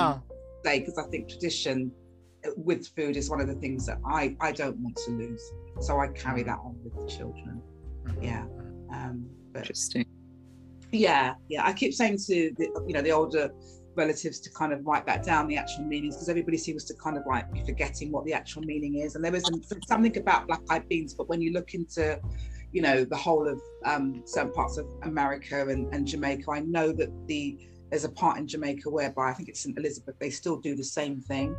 say 0.66 0.80
because 0.80 0.98
I 0.98 1.04
think 1.10 1.30
tradition 1.30 1.91
with 2.56 2.88
food 2.96 3.18
is 3.18 3.30
one 3.30 3.41
of 3.41 3.48
the 3.48 3.56
things 3.56 3.86
that 3.86 4.00
I 4.06 4.36
I 4.41 4.52
don't 4.52 4.78
want 4.78 4.98
to 5.06 5.12
lose. 5.12 5.41
So 5.82 6.00
I 6.00 6.08
carry 6.10 6.43
that 6.43 6.60
on 6.60 6.78
with 6.84 6.93
the 6.96 7.06
children. 7.08 7.62
Mhm. 8.06 8.24
Yeah. 8.24 8.46
Um, 8.91 9.26
but 9.52 9.62
Interesting. 9.64 10.06
yeah, 10.91 11.36
yeah. 11.50 11.66
I 11.66 11.74
keep 11.74 11.93
saying 11.93 12.18
to 12.28 12.52
the 12.58 12.84
you 12.88 12.93
know 12.93 13.02
the 13.02 13.12
older 13.12 13.52
relatives 13.96 14.39
to 14.41 14.50
kind 14.52 14.74
of 14.74 14.86
write 14.86 15.06
that 15.06 15.24
down 15.24 15.48
the 15.48 15.58
actual 15.58 15.86
meanings 15.86 16.16
because 16.16 16.30
everybody 16.30 16.58
seems 16.58 16.84
to 16.84 16.93
kind 16.96 17.18
of 17.18 17.24
like 17.26 17.52
be 17.54 17.64
forgetting 17.64 18.12
what 18.12 18.26
the 18.26 18.34
actual 18.34 18.62
meaning 18.64 19.00
is. 19.00 19.16
And 19.16 19.24
there 19.24 19.32
was 19.32 19.50
something 19.88 20.18
about 20.18 20.48
black 20.48 20.62
eyed 20.70 20.88
beans, 20.89 21.14
but 21.14 21.30
when 21.30 21.41
you 21.41 21.54
look 21.54 21.74
into 21.74 22.20
you 22.72 22.82
know 22.82 23.06
the 23.06 23.16
whole 23.16 23.48
of 23.48 23.62
um, 23.86 24.22
certain 24.26 24.52
parts 24.52 24.78
of 24.78 24.86
America 25.04 25.68
and, 25.68 25.93
and 25.93 26.06
Jamaica, 26.06 26.52
I 26.52 26.60
know 26.60 26.91
that 26.91 27.10
the 27.28 27.58
there's 27.89 28.04
a 28.04 28.10
part 28.10 28.38
in 28.38 28.48
Jamaica 28.48 28.89
whereby 28.89 29.30
I 29.30 29.34
think 29.34 29.48
it's 29.48 29.62
St 29.62 29.78
Elizabeth 29.78 30.16
they 30.20 30.30
still 30.30 30.58
do 30.58 30.76
the 30.76 30.84
same 30.84 31.22
thing. 31.22 31.56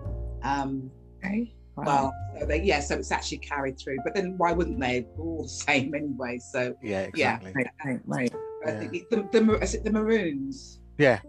Um, 0.46 0.90
Okay. 1.24 1.52
Wow. 1.76 1.84
well, 1.84 2.14
so 2.40 2.46
they 2.46 2.62
yeah, 2.62 2.80
so 2.80 2.94
it's 2.96 3.12
actually 3.12 3.38
carried 3.38 3.78
through. 3.78 3.98
But 4.04 4.14
then 4.14 4.34
why 4.38 4.52
wouldn't 4.52 4.80
they? 4.80 5.00
They're 5.00 5.24
all 5.24 5.42
the 5.42 5.48
same 5.68 5.94
anyway. 5.94 6.38
So 6.52 6.74
Yeah, 6.82 7.08
Yeah. 7.14 7.36
exactly. 7.38 7.52
right, 7.54 7.70
right, 7.84 8.00
right. 8.06 8.32
I 8.66 8.70
think 8.78 8.92
the, 9.10 9.16
the, 9.32 9.40
the 9.40 9.80
the 9.84 9.90
Maroons? 9.90 10.80
Yeah. 10.98 11.20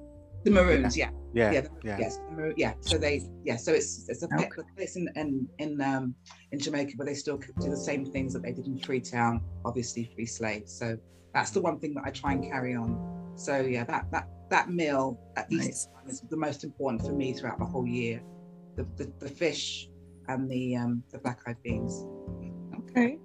The 0.43 0.51
Maroons, 0.51 0.95
yeah. 0.95 1.09
Yeah, 1.34 1.51
yeah, 1.51 1.68
yeah. 1.84 1.97
yes, 1.99 2.18
the 2.36 2.53
yeah. 2.55 2.74
So 2.80 2.97
they, 2.97 3.22
yeah. 3.43 3.57
So 3.57 3.74
it's 3.74 4.07
it's 4.07 4.24
a 4.24 4.28
Okay. 4.34 4.49
pe- 4.55 4.63
place 4.78 4.95
in 4.95 5.09
in 5.15 5.47
in 5.59 5.82
um 5.82 6.15
in 6.53 6.59
Jamaica 6.59 6.93
where 6.95 7.05
they 7.05 7.13
still 7.15 7.38
do 7.38 7.70
the 7.70 7.76
same 7.78 8.05
things 8.05 8.34
that 8.34 8.43
they 8.43 8.53
did 8.53 8.65
in 8.65 8.80
Freetown, 8.80 9.41
obviously 9.65 10.09
free 10.15 10.26
slaves. 10.26 10.72
So 10.72 10.97
that's 11.34 11.51
the 11.51 11.61
one 11.61 11.80
thing 11.80 11.93
that 11.95 12.03
I 12.05 12.11
try 12.11 12.32
and 12.34 12.43
carry 12.43 12.76
on. 12.76 13.34
So 13.36 13.59
yeah, 13.59 13.84
that 13.86 14.09
that 14.11 14.30
that 14.49 14.70
meal 14.72 15.20
at 15.36 15.51
Nice. 15.51 15.68
Easter 15.68 15.91
time 15.91 16.09
is 16.09 16.22
the 16.22 16.38
most 16.38 16.63
important 16.63 17.05
for 17.05 17.11
me 17.11 17.34
throughout 17.34 17.59
the 17.59 17.65
whole 17.65 17.86
year. 17.86 18.22
The 18.78 18.84
the, 18.95 19.11
the 19.19 19.30
fish 19.30 19.89
and 20.30 20.49
the 20.49 20.78
um 20.78 21.03
the 21.11 21.19
black 21.19 21.41
eyed 21.47 21.61
beans. 21.63 22.05
Okay. 22.80 23.19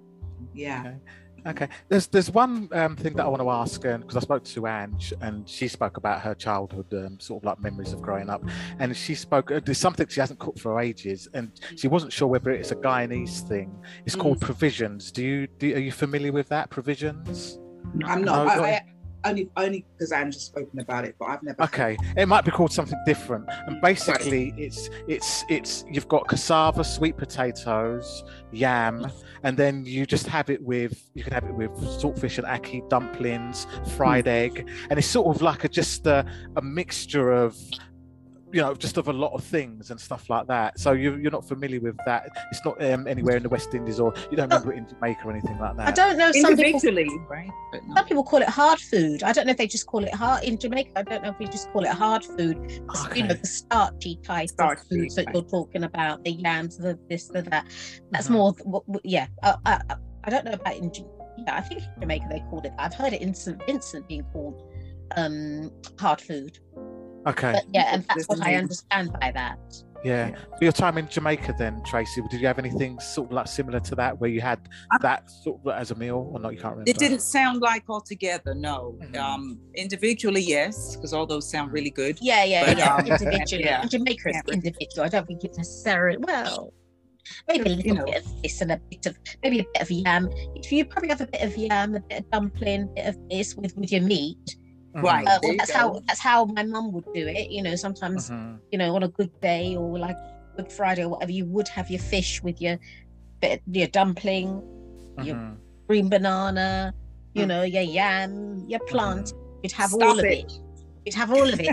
Yeah. 0.53 0.81
Okay. 0.81 0.97
Okay, 1.45 1.67
there's 1.89 2.07
there's 2.07 2.31
one 2.31 2.69
um, 2.71 2.95
thing 2.95 3.15
that 3.15 3.25
I 3.25 3.27
want 3.27 3.41
to 3.41 3.49
ask, 3.49 3.81
because 3.81 4.15
I 4.15 4.21
spoke 4.21 4.45
to 4.45 4.65
Ange, 4.65 5.13
and 5.19 5.47
she 5.47 5.67
spoke 5.67 5.97
about 5.97 6.21
her 6.21 6.33
childhood, 6.33 6.85
um, 6.93 7.19
sort 7.19 7.43
of 7.43 7.45
like 7.45 7.59
memories 7.59 7.91
of 7.91 8.01
growing 8.01 8.29
up, 8.29 8.41
and 8.79 8.95
she 8.95 9.13
spoke. 9.13 9.51
Uh, 9.51 9.59
there's 9.59 9.77
something 9.77 10.07
she 10.07 10.21
hasn't 10.21 10.39
cooked 10.39 10.59
for 10.59 10.79
ages, 10.79 11.27
and 11.33 11.51
she 11.75 11.89
wasn't 11.89 12.13
sure 12.13 12.29
whether 12.29 12.51
it's 12.51 12.71
a 12.71 12.77
Guyanese 12.77 13.45
thing. 13.45 13.75
It's 14.05 14.15
called 14.15 14.39
provisions. 14.39 15.11
Do 15.11 15.21
you 15.21 15.47
do, 15.59 15.75
are 15.75 15.79
you 15.79 15.91
familiar 15.91 16.31
with 16.31 16.47
that 16.47 16.69
provisions? 16.69 17.59
I'm 18.05 18.23
not. 18.23 18.45
No, 18.45 18.63
I, 18.63 18.69
I, 18.69 18.92
only 19.25 19.49
only 19.57 19.85
because 19.97 20.09
just 20.09 20.47
spoken 20.47 20.79
about 20.79 21.05
it, 21.05 21.15
but 21.19 21.25
I've 21.25 21.43
never. 21.43 21.63
Okay, 21.63 21.97
it 22.17 22.27
might 22.27 22.45
be 22.45 22.51
called 22.51 22.71
something 22.71 22.99
different. 23.05 23.45
And 23.67 23.81
basically, 23.81 24.53
it's 24.57 24.89
it's 25.07 25.43
it's 25.49 25.85
you've 25.89 26.07
got 26.07 26.27
cassava, 26.27 26.83
sweet 26.83 27.17
potatoes, 27.17 28.23
yam, 28.51 29.11
and 29.43 29.57
then 29.57 29.85
you 29.85 30.05
just 30.05 30.27
have 30.27 30.49
it 30.49 30.61
with 30.61 31.09
you 31.13 31.23
can 31.23 31.33
have 31.33 31.43
it 31.43 31.53
with 31.53 31.71
saltfish 31.71 32.37
and 32.37 32.47
ackee 32.47 32.87
dumplings, 32.89 33.67
fried 33.95 34.25
hmm. 34.25 34.29
egg, 34.31 34.69
and 34.89 34.99
it's 34.99 35.07
sort 35.07 35.35
of 35.35 35.41
like 35.41 35.63
a 35.63 35.69
just 35.69 36.05
a, 36.07 36.25
a 36.55 36.61
mixture 36.61 37.31
of 37.31 37.57
you 38.53 38.61
know 38.61 38.73
just 38.75 38.97
of 38.97 39.07
a 39.07 39.13
lot 39.13 39.33
of 39.33 39.43
things 39.43 39.89
and 39.91 39.99
stuff 39.99 40.29
like 40.29 40.47
that. 40.47 40.79
So 40.79 40.91
you 40.91 41.15
you're 41.15 41.31
not 41.31 41.45
familiar 41.47 41.79
with 41.81 41.97
that. 42.05 42.29
It's 42.51 42.63
not 42.63 42.81
um, 42.83 43.07
anywhere 43.07 43.35
in 43.35 43.43
the 43.43 43.49
West 43.49 43.73
Indies 43.73 43.99
or 43.99 44.13
you 44.29 44.37
don't 44.37 44.47
remember 44.49 44.73
it 44.73 44.77
in 44.77 44.87
Jamaica 44.87 45.21
or 45.25 45.31
anything 45.31 45.57
like 45.59 45.75
that. 45.77 45.87
I 45.87 45.91
don't 45.91 46.17
know. 46.17 46.31
Some 46.31 46.55
people, 46.55 46.79
right? 47.29 47.49
No. 47.87 47.95
some 47.95 48.05
people 48.05 48.23
call 48.23 48.41
it 48.41 48.49
hard 48.49 48.79
food. 48.79 49.23
I 49.23 49.33
don't 49.33 49.45
know 49.47 49.51
if 49.51 49.57
they 49.57 49.67
just 49.67 49.87
call 49.87 50.03
it 50.03 50.13
hard 50.13 50.43
in 50.43 50.57
Jamaica. 50.57 50.91
I 50.95 51.01
don't 51.03 51.23
know 51.23 51.29
if 51.31 51.39
we 51.39 51.47
just 51.47 51.71
call 51.71 51.83
it 51.83 51.89
hard 51.91 52.23
food. 52.23 52.57
It's, 52.69 53.15
You 53.15 53.23
know, 53.23 53.33
the 53.33 53.47
starchy 53.47 54.19
type 54.23 54.49
Starchy, 54.49 54.81
of 54.81 54.87
foods 54.87 55.15
that 55.15 55.25
right. 55.25 55.35
you're 55.35 55.43
talking 55.43 55.83
about, 55.83 56.23
the 56.23 56.31
yams, 56.33 56.77
the 56.77 56.97
this, 57.09 57.27
the 57.27 57.41
that. 57.43 57.65
That's 58.11 58.27
Mhm. 58.27 58.31
more. 58.31 58.53
what- 58.63 58.87
what- 58.87 59.05
Yeah, 59.05 59.27
uh, 59.41 59.55
I, 59.65 59.81
I, 59.89 59.95
I 60.25 60.29
don't 60.29 60.45
know 60.45 60.53
about 60.53 60.75
in. 60.75 60.91
Yeah, 61.37 61.55
I 61.55 61.61
think 61.61 61.81
in 61.81 62.01
Jamaica 62.01 62.27
they 62.29 62.39
called 62.51 62.65
it. 62.67 62.73
I've 62.77 62.93
heard 62.93 63.13
it 63.13 63.21
in 63.23 63.33
St 63.33 63.59
Vincent 63.65 64.07
being 64.07 64.23
called 64.31 64.61
um 65.17 65.71
hard 65.99 66.21
food. 66.21 66.59
Okay, 67.27 67.53
But 67.53 67.65
yeah, 67.73 67.93
and 67.93 68.05
that's 68.07 68.27
what 68.27 68.41
I 68.41 68.55
understand 68.55 69.13
by 69.19 69.31
that. 69.31 69.57
yeah. 70.03 70.29
Yeah. 70.29 70.35
For 70.57 70.63
your 70.65 70.73
time 70.73 70.97
in 70.97 71.07
Jamaica, 71.07 71.55
then 71.57 71.81
Tracy, 71.85 72.21
did 72.29 72.41
you 72.41 72.47
have 72.47 72.59
anything 72.59 72.99
sort 72.99 73.27
of 73.29 73.33
like 73.33 73.47
similar 73.47 73.79
to 73.79 73.95
that, 73.95 74.19
where 74.19 74.29
you 74.29 74.41
had 74.41 74.59
that 75.01 75.31
sort 75.31 75.61
of 75.65 75.71
as 75.73 75.91
a 75.91 75.95
meal, 75.95 76.29
or 76.33 76.39
not? 76.41 76.53
You 76.53 76.59
can't 76.59 76.73
remember. 76.73 76.89
It 76.91 76.97
didn't 76.97 77.21
sound 77.21 77.61
like 77.61 77.85
altogether, 77.89 78.53
no. 78.53 78.97
Mhm. 79.01 79.15
Um, 79.17 79.59
individually, 79.75 80.41
yes, 80.41 80.95
because 80.97 81.13
all 81.13 81.25
those 81.25 81.49
sound 81.49 81.71
really 81.71 81.89
good. 81.91 82.17
Yeah, 82.21 82.43
yeah, 82.43 82.65
But, 82.65 82.77
yeah. 82.77 82.95
um, 82.95 83.07
individually. 83.07 83.63
yeah. 83.63 83.83
In 83.83 83.89
Jamaica, 83.89 84.29
it's 84.29 84.41
Yeah. 84.47 84.53
individual. 84.53 85.05
I 85.05 85.09
don't 85.09 85.25
think 85.27 85.43
it's 85.45 85.57
necessarily 85.57 86.17
well. 86.17 86.73
Maybe 87.47 87.61
a 87.71 87.75
little 87.75 87.85
You 87.87 87.93
know. 87.93 88.05
bit 88.05 88.17
of 88.25 88.41
this 88.43 88.59
and 88.59 88.73
a 88.73 88.77
bit 88.91 89.05
of 89.05 89.17
maybe 89.41 89.59
a 89.59 89.63
bit 89.73 89.81
of 89.83 89.89
yam. 89.89 90.29
If 90.55 90.69
you 90.73 90.83
probably 90.83 91.07
have 91.07 91.21
a 91.21 91.27
bit 91.27 91.41
of 91.41 91.55
yam, 91.55 91.95
a 91.95 92.01
bit 92.01 92.19
of 92.19 92.29
dumpling, 92.31 92.81
a 92.81 92.85
bit 92.87 93.05
of 93.07 93.17
this 93.29 93.55
with 93.55 93.73
with 93.77 93.93
your 93.93 94.01
meat. 94.01 94.57
Right. 94.95 95.27
Uh, 95.27 95.39
there 95.41 95.51
you 95.53 95.57
that's 95.57 95.71
go. 95.71 95.77
how 95.77 96.01
that's 96.07 96.19
how 96.19 96.45
my 96.45 96.63
mum 96.63 96.91
would 96.91 97.05
do 97.13 97.27
it. 97.27 97.49
You 97.49 97.63
know, 97.63 97.75
sometimes 97.75 98.29
Mhm. 98.29 98.59
you 98.71 98.77
know 98.77 98.95
on 98.95 99.03
a 99.03 99.07
good 99.07 99.31
day 99.41 99.75
or 99.75 99.97
like 99.97 100.17
Good 100.55 100.71
Friday 100.71 101.03
or 101.03 101.09
whatever, 101.09 101.31
you 101.31 101.45
would 101.45 101.67
have 101.69 101.89
your 101.89 101.99
fish 101.99 102.43
with 102.43 102.61
your 102.61 102.77
your 103.71 103.87
dumpling, 103.87 104.61
your 105.21 105.35
Mhm. 105.35 105.57
green 105.87 106.09
banana, 106.09 106.93
you 107.33 107.43
Mm. 107.43 107.47
know, 107.47 107.63
your 107.63 107.81
yam, 107.81 108.63
your 108.67 108.79
plant. 108.81 109.33
You'd 109.63 109.71
have 109.73 109.89
Stop 109.89 110.03
all 110.03 110.19
of 110.19 110.25
it. 110.25 110.45
it. 110.45 110.59
You'd 111.05 111.15
have 111.15 111.31
all 111.33 111.47
of 111.51 111.59
it. 111.59 111.65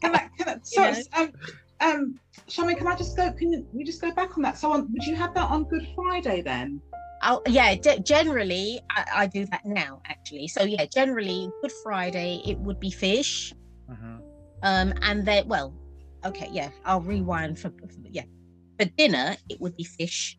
Can 0.00 0.14
I, 0.14 0.28
can 0.38 0.48
I, 0.48 0.56
sorry, 0.62 0.92
know? 0.92 1.02
um, 1.16 1.32
um, 1.80 2.20
Shami, 2.48 2.76
can 2.76 2.86
I 2.86 2.94
just 2.96 3.16
go? 3.16 3.30
Can 3.32 3.52
you, 3.52 3.66
we 3.72 3.84
just 3.84 4.00
go 4.00 4.10
back 4.12 4.36
on 4.36 4.42
that? 4.42 4.56
So, 4.56 4.72
on, 4.72 4.90
would 4.92 5.04
you 5.04 5.14
have 5.16 5.34
that 5.34 5.50
on 5.50 5.64
Good 5.64 5.86
Friday 5.94 6.40
then? 6.42 6.80
Oh 7.22 7.40
yeah, 7.46 7.74
de- 7.76 8.00
generally 8.00 8.80
I, 8.90 9.04
I 9.14 9.26
do 9.26 9.46
that 9.46 9.64
now 9.64 10.00
actually. 10.06 10.48
So 10.48 10.64
yeah, 10.64 10.86
generally 10.86 11.48
Good 11.62 11.72
Friday 11.82 12.42
it 12.44 12.58
would 12.58 12.80
be 12.80 12.90
fish, 12.90 13.52
Mhm. 13.88 14.20
um, 14.62 14.94
and 15.02 15.24
then 15.26 15.46
well, 15.46 15.74
okay, 16.24 16.48
yeah, 16.52 16.70
I'll 16.84 17.00
rewind 17.00 17.58
for, 17.58 17.70
for 17.70 17.86
yeah, 18.10 18.24
for 18.78 18.86
dinner 18.96 19.36
it 19.48 19.60
would 19.60 19.76
be 19.76 19.84
fish, 19.84 20.36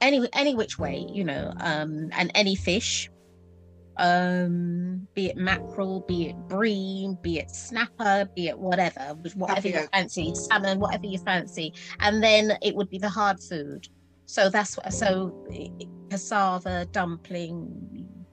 any 0.00 0.28
any 0.34 0.54
which 0.54 0.78
way 0.78 1.06
you 1.10 1.24
know, 1.24 1.52
um, 1.60 2.10
and 2.12 2.30
any 2.34 2.54
fish, 2.54 3.08
um, 3.98 5.08
be 5.14 5.26
it 5.26 5.36
mackerel, 5.36 6.04
be 6.06 6.28
it 6.28 6.36
bream, 6.48 7.18
be 7.22 7.38
it 7.38 7.50
snapper, 7.50 8.28
be 8.34 8.48
it 8.48 8.58
whatever, 8.58 9.14
whatever 9.34 9.68
you 9.68 9.88
fancy, 9.92 10.34
salmon, 10.34 10.80
whatever 10.80 11.06
you 11.06 11.18
fancy, 11.18 11.72
and 12.00 12.22
then 12.22 12.58
it 12.62 12.74
would 12.74 12.90
be 12.90 12.98
the 12.98 13.08
hard 13.08 13.38
food. 13.40 13.86
So 14.30 14.48
that's 14.48 14.76
what. 14.76 14.92
So 14.92 15.32
i- 15.52 15.70
i- 15.82 15.88
cassava, 16.10 16.86
dumpling, 16.92 18.24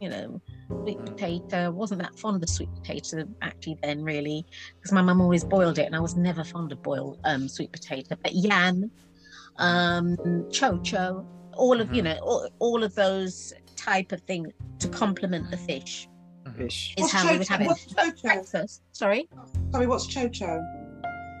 you 0.00 0.08
know, 0.10 0.40
sweet 0.84 0.98
Mm. 0.98 1.06
potato. 1.06 1.70
Wasn't 1.70 2.00
that 2.02 2.18
fond 2.18 2.42
of 2.42 2.48
sweet 2.50 2.68
potato 2.74 3.24
actually 3.40 3.78
then, 3.82 4.02
really, 4.02 4.44
because 4.76 4.92
my 4.92 5.00
mum 5.02 5.20
always 5.22 5.44
boiled 5.44 5.78
it, 5.78 5.86
and 5.86 5.96
I 5.96 6.00
was 6.00 6.14
never 6.16 6.44
fond 6.44 6.72
of 6.72 6.82
boiled 6.82 7.18
um, 7.24 7.48
sweet 7.48 7.72
potato. 7.72 8.16
But 8.22 8.34
yam, 8.34 8.90
um, 9.56 10.16
chocho, 10.50 11.24
all 11.54 11.80
of 11.80 11.92
you 11.94 12.02
Mhm. 12.02 12.04
know, 12.04 12.18
all, 12.22 12.48
all 12.58 12.84
of 12.84 12.94
those 12.94 13.52
type 13.76 14.12
of 14.12 14.20
things 14.22 14.48
to 14.80 14.88
complement 14.88 15.50
the 15.50 15.56
fish 15.56 16.06
Mhm. 16.46 16.56
Fish. 16.56 16.94
is 16.98 17.02
What's 17.02 17.12
how 17.14 17.30
we 17.32 17.38
would 17.38 17.48
have 17.48 17.60
it. 17.62 17.66
What's 17.66 17.86
But 17.94 18.16
chocho? 18.16 18.22
breakfast. 18.22 18.82
Sorry. 18.92 19.28
Sorry, 19.72 19.86
what's 19.86 20.06
chocho? 20.06 20.79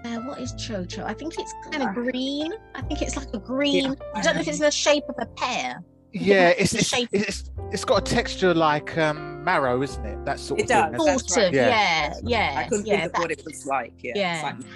Uh, 0.04 0.18
what 0.20 0.40
is 0.40 0.52
chocho? 0.54 1.04
I 1.04 1.12
think 1.14 1.38
it's 1.38 1.52
kind 1.70 1.82
of 1.82 1.88
Ah. 1.90 1.92
green. 1.92 2.52
I 2.74 2.82
think 2.82 3.02
it's 3.02 3.16
like 3.16 3.28
a 3.34 3.38
green. 3.38 3.94
I 4.14 4.20
don't 4.22 4.34
know 4.34 4.40
if 4.40 4.48
it's 4.48 4.58
the 4.58 4.70
shape 4.70 5.04
of 5.08 5.16
a 5.18 5.26
pear. 5.26 5.82
Yeah, 6.12 6.48
it's 6.58 6.72
the 6.72 6.78
it's, 6.78 6.88
shape- 6.88 7.08
it's 7.12 7.50
it's 7.70 7.84
got 7.84 7.98
a 8.08 8.14
texture 8.14 8.54
like 8.54 8.96
um, 8.98 9.44
marrow, 9.44 9.82
isn't 9.82 10.04
it? 10.04 10.24
That 10.24 10.40
sort 10.40 10.60
It 10.60 10.64
of 10.64 10.68
thing. 10.68 10.92
does. 10.92 11.04
That's- 11.06 11.22
That's 11.22 11.34
Sort 11.34 11.44
right. 11.44 11.48
of, 11.48 11.54
Yeah. 11.54 11.68
yeah, 11.68 12.14
yeah, 12.54 12.60
I 12.60 12.68
couldn't 12.68 12.86
yeah. 12.86 13.00
think 13.02 13.16
of 13.16 13.20
what 13.22 13.30
it 13.30 13.42
was 13.44 13.66
like. 13.66 13.92
Yeah. 14.02 14.12
Yeah. 14.16 14.40
Like- 14.42 14.66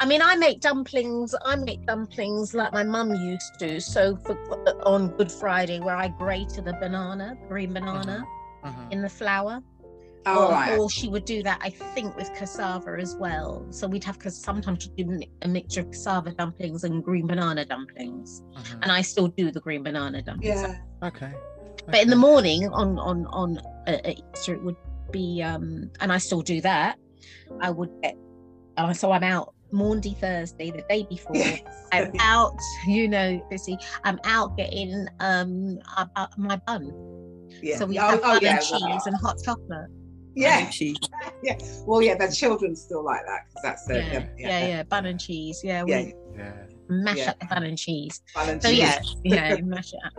I 0.00 0.06
mean, 0.06 0.22
I 0.22 0.36
make 0.36 0.60
dumplings. 0.60 1.34
I 1.44 1.56
make 1.56 1.84
dumplings 1.86 2.54
like 2.54 2.72
my 2.72 2.84
mum 2.84 3.12
used 3.14 3.58
to. 3.60 3.80
So 3.80 4.16
for 4.16 4.36
on 4.86 5.08
Good 5.16 5.30
Friday, 5.32 5.80
where 5.80 5.96
I 5.96 6.08
grated 6.08 6.68
a 6.68 6.72
banana, 6.74 7.36
green 7.48 7.72
banana, 7.72 8.24
Mhm. 8.64 8.92
in 8.92 9.02
the 9.02 9.08
flour, 9.08 9.60
Oh, 10.26 10.46
or, 10.46 10.50
right. 10.50 10.78
or 10.78 10.90
she 10.90 11.08
would 11.08 11.24
do 11.24 11.42
that, 11.42 11.58
I 11.62 11.70
think, 11.70 12.16
with 12.16 12.32
cassava 12.34 12.96
as 13.00 13.16
well. 13.16 13.66
So 13.70 13.86
we'd 13.86 14.04
have 14.04 14.18
because 14.18 14.40
sometimes 14.40 14.82
she'd 14.82 14.96
do 14.96 15.20
a 15.42 15.48
mixture 15.48 15.80
of 15.80 15.90
cassava 15.90 16.32
dumplings 16.32 16.84
and 16.84 17.02
green 17.02 17.26
banana 17.26 17.64
dumplings, 17.64 18.42
Mhm. 18.56 18.78
and 18.82 18.92
I 18.92 19.02
still 19.02 19.28
do 19.28 19.50
the 19.50 19.60
green 19.60 19.82
banana 19.82 20.22
dumplings. 20.22 20.60
Yeah. 20.60 20.76
Okay. 21.02 21.32
But 21.86 22.02
in 22.02 22.10
the 22.10 22.16
morning 22.16 22.68
on 22.68 22.98
on 22.98 23.26
on 23.26 23.58
uh, 23.86 23.98
Easter, 24.34 24.54
it 24.54 24.62
would 24.62 24.76
be, 25.10 25.42
um, 25.42 25.90
and 26.00 26.12
I 26.12 26.18
still 26.18 26.42
do 26.42 26.60
that. 26.60 26.98
I 27.60 27.70
would 27.70 27.90
get, 28.02 28.16
uh, 28.76 28.92
so 28.92 29.12
I'm 29.12 29.22
out 29.22 29.54
Maundy 29.72 30.14
Thursday, 30.14 30.70
the 30.70 30.82
day 30.88 31.06
before. 31.08 31.36
Yes. 31.36 31.62
I'm 31.92 32.12
out, 32.20 32.58
you 32.86 33.08
know, 33.08 33.44
busy. 33.50 33.78
I'm 34.04 34.18
out 34.24 34.56
getting 34.56 35.06
um 35.20 35.78
uh, 35.96 36.06
uh, 36.16 36.26
my 36.36 36.56
bun. 36.66 36.92
Yeah. 37.62 37.78
So 37.78 37.86
we 37.86 37.98
oh, 37.98 38.02
have 38.02 38.18
oh, 38.18 38.22
bun 38.22 38.38
yeah. 38.42 38.56
and 38.56 38.60
cheese 38.60 39.06
and 39.06 39.16
hot 39.16 39.36
chocolate. 39.42 39.90
Yeah. 40.40 40.70
Cheese. 40.70 40.96
yeah. 41.42 41.58
Well, 41.86 42.02
yeah. 42.02 42.16
The 42.16 42.32
children 42.32 42.76
still 42.76 43.04
like 43.04 43.24
that 43.26 43.40
because 43.48 43.62
that's 43.62 43.88
Yeah, 43.88 44.08
their 44.20 44.30
yeah, 44.38 44.66
yeah, 44.68 44.82
bun 44.84 45.06
and 45.06 45.18
cheese. 45.20 45.60
Yeah, 45.64 45.82
we, 45.84 45.90
Yeah. 45.92 46.10
Yeah. 46.36 46.52
mash 46.88 47.16
Yeah. 47.18 47.30
up 47.30 47.40
the 47.40 47.46
bun 47.46 47.62
and 47.64 47.76
cheese. 47.78 48.22
Bun 48.34 48.48
and 48.50 48.62
So 48.62 48.68
cheese. 48.68 48.78
yeah, 48.78 49.00
yeah, 49.24 49.56
mash 49.64 49.92
it 49.92 50.00
up. 50.06 50.12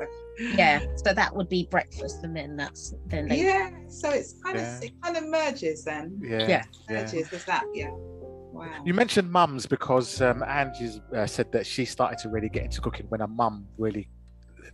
Yeah, 0.57 0.79
so 1.03 1.13
that 1.13 1.35
would 1.35 1.49
be 1.49 1.67
breakfast, 1.69 2.23
and 2.23 2.35
then 2.35 2.55
that's 2.55 2.93
then 3.07 3.27
they 3.27 3.43
Yeah, 3.43 3.71
so 3.87 4.09
it's 4.09 4.35
kind 4.43 4.57
Yeah. 4.57 4.77
of 4.77 4.83
it 4.83 4.91
kind 5.01 5.17
of 5.17 5.25
merges 5.27 5.83
then. 5.83 6.19
Yeah. 6.21 6.39
Yeah. 6.47 6.63
yeah. 6.89 7.01
Merges. 7.01 7.29
There's 7.29 7.45
that. 7.45 7.63
Yeah. 7.73 7.89
Wow. 7.91 8.67
You 8.83 8.93
mentioned 8.93 9.31
mums 9.31 9.65
because 9.65 10.21
um, 10.21 10.43
Angie's 10.43 10.99
uh, 11.15 11.25
said 11.27 11.51
that 11.53 11.65
she 11.65 11.85
started 11.85 12.17
to 12.19 12.29
really 12.29 12.49
get 12.49 12.63
into 12.65 12.81
cooking 12.81 13.05
when 13.09 13.21
her 13.21 13.27
mum 13.27 13.65
really 13.77 14.09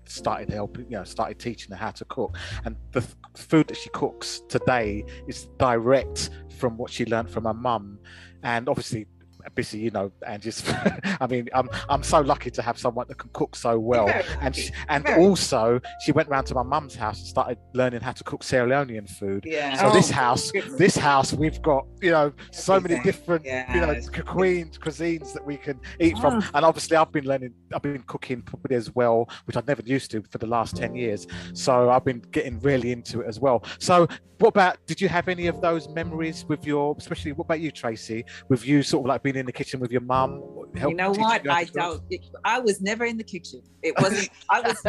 started 0.06 0.50
helping, 0.50 0.86
you 0.86 0.98
know, 0.98 1.04
started 1.04 1.40
teaching 1.40 1.72
her 1.72 1.78
how 1.78 1.92
to 1.92 2.06
cook. 2.06 2.38
And 2.66 2.76
the 2.92 3.02
food 3.36 3.68
that 3.68 3.78
she 3.78 3.90
cooks 3.90 4.42
today 4.50 5.06
is 5.28 5.46
direct 5.58 6.30
from 6.58 6.78
what 6.78 6.92
she 6.92 7.06
learned 7.06 7.30
from 7.30 7.46
her 7.46 7.54
mum. 7.54 8.00
And 8.44 8.70
obviously, 8.70 9.08
Bissy, 9.54 9.80
you 9.80 9.92
know, 9.92 10.12
Angie's. 10.26 10.64
I 11.22 11.28
mean, 11.28 11.50
I'm 11.54 11.70
I'm 11.90 12.04
so 12.04 12.22
lucky 12.22 12.50
to 12.52 12.62
have 12.62 12.78
someone 12.78 13.06
that 13.10 13.18
can 13.18 13.30
cook 13.34 13.56
so 13.56 13.78
well. 13.80 14.10
and 14.42 14.56
she, 14.56 14.72
and 14.90 15.04
Very. 15.06 15.22
also, 15.24 15.80
she 16.04 16.12
went 16.12 16.30
round 16.30 16.48
to 16.48 16.56
my 16.56 16.64
mum's 16.64 16.96
house 16.96 17.20
and 17.20 17.28
started 17.28 17.58
learning 17.74 18.02
how 18.02 18.12
to 18.14 18.24
cook 18.24 18.44
Sierra 18.44 18.68
Leonean 18.68 19.10
food. 19.10 19.44
yeah. 19.48 19.76
So 19.78 19.92
this 19.92 20.10
Oh, 20.12 20.14
house, 20.16 20.52
goodness. 20.52 20.78
this 20.78 20.96
house, 20.96 21.34
we've 21.34 21.62
got 21.62 21.86
you 22.02 22.12
know 22.12 22.32
so 22.52 22.80
many 22.80 23.00
different 23.02 23.46
Yeah, 23.46 23.74
you 23.74 23.82
know 23.82 23.94
cuisines, 23.94 24.80
cuisines 24.80 25.34
that 25.34 25.46
we 25.46 25.58
can 25.58 25.80
eat 26.00 26.18
from. 26.18 26.42
Ah. 26.44 26.52
And 26.56 26.66
obviously, 26.66 26.98
I've 26.98 27.12
been 27.12 27.26
learning, 27.26 27.54
I've 27.74 27.82
been 27.82 28.04
cooking 28.08 28.42
probably 28.42 28.76
as 28.76 28.94
well, 28.96 29.30
which 29.46 29.58
I've 29.58 29.68
never 29.68 29.82
used 29.84 30.12
to 30.12 30.24
for 30.30 30.38
the 30.38 30.48
last 30.48 30.76
ten 30.78 30.96
years. 30.96 31.28
So 31.54 31.90
I've 31.90 32.06
been 32.06 32.20
getting 32.32 32.60
really 32.60 32.92
into 32.92 33.22
it 33.22 33.28
as 33.28 33.40
well. 33.40 33.64
So 33.80 34.08
what 34.40 34.50
about? 34.50 34.86
Did 34.86 35.00
you 35.00 35.08
have 35.08 35.28
any 35.30 35.48
of 35.48 35.62
those 35.62 35.88
memories 35.90 36.46
with 36.48 36.66
your, 36.66 36.94
especially 36.98 37.32
what 37.32 37.46
about 37.46 37.62
you, 37.62 37.72
Tracy? 37.72 38.26
With 38.50 38.66
you 38.68 38.84
sort 38.84 39.06
of 39.06 39.08
like 39.10 39.24
being 39.24 39.35
in 39.38 39.46
the 39.46 39.52
kitchen 39.52 39.80
with 39.80 39.92
your 39.92 40.02
mum? 40.02 40.44
you 40.76 40.94
know 40.94 41.12
what? 41.12 41.44
you 41.46 41.52
I 41.52 41.66
don't. 41.66 42.02
It, 42.10 42.22
I 42.44 42.60
was 42.60 42.82
never 42.82 43.06
in 43.06 43.18
the 43.18 43.24
kitchen. 43.24 43.62
It 43.82 43.96
wasn't. 44.00 44.30
I 44.50 44.62
was. 44.62 44.84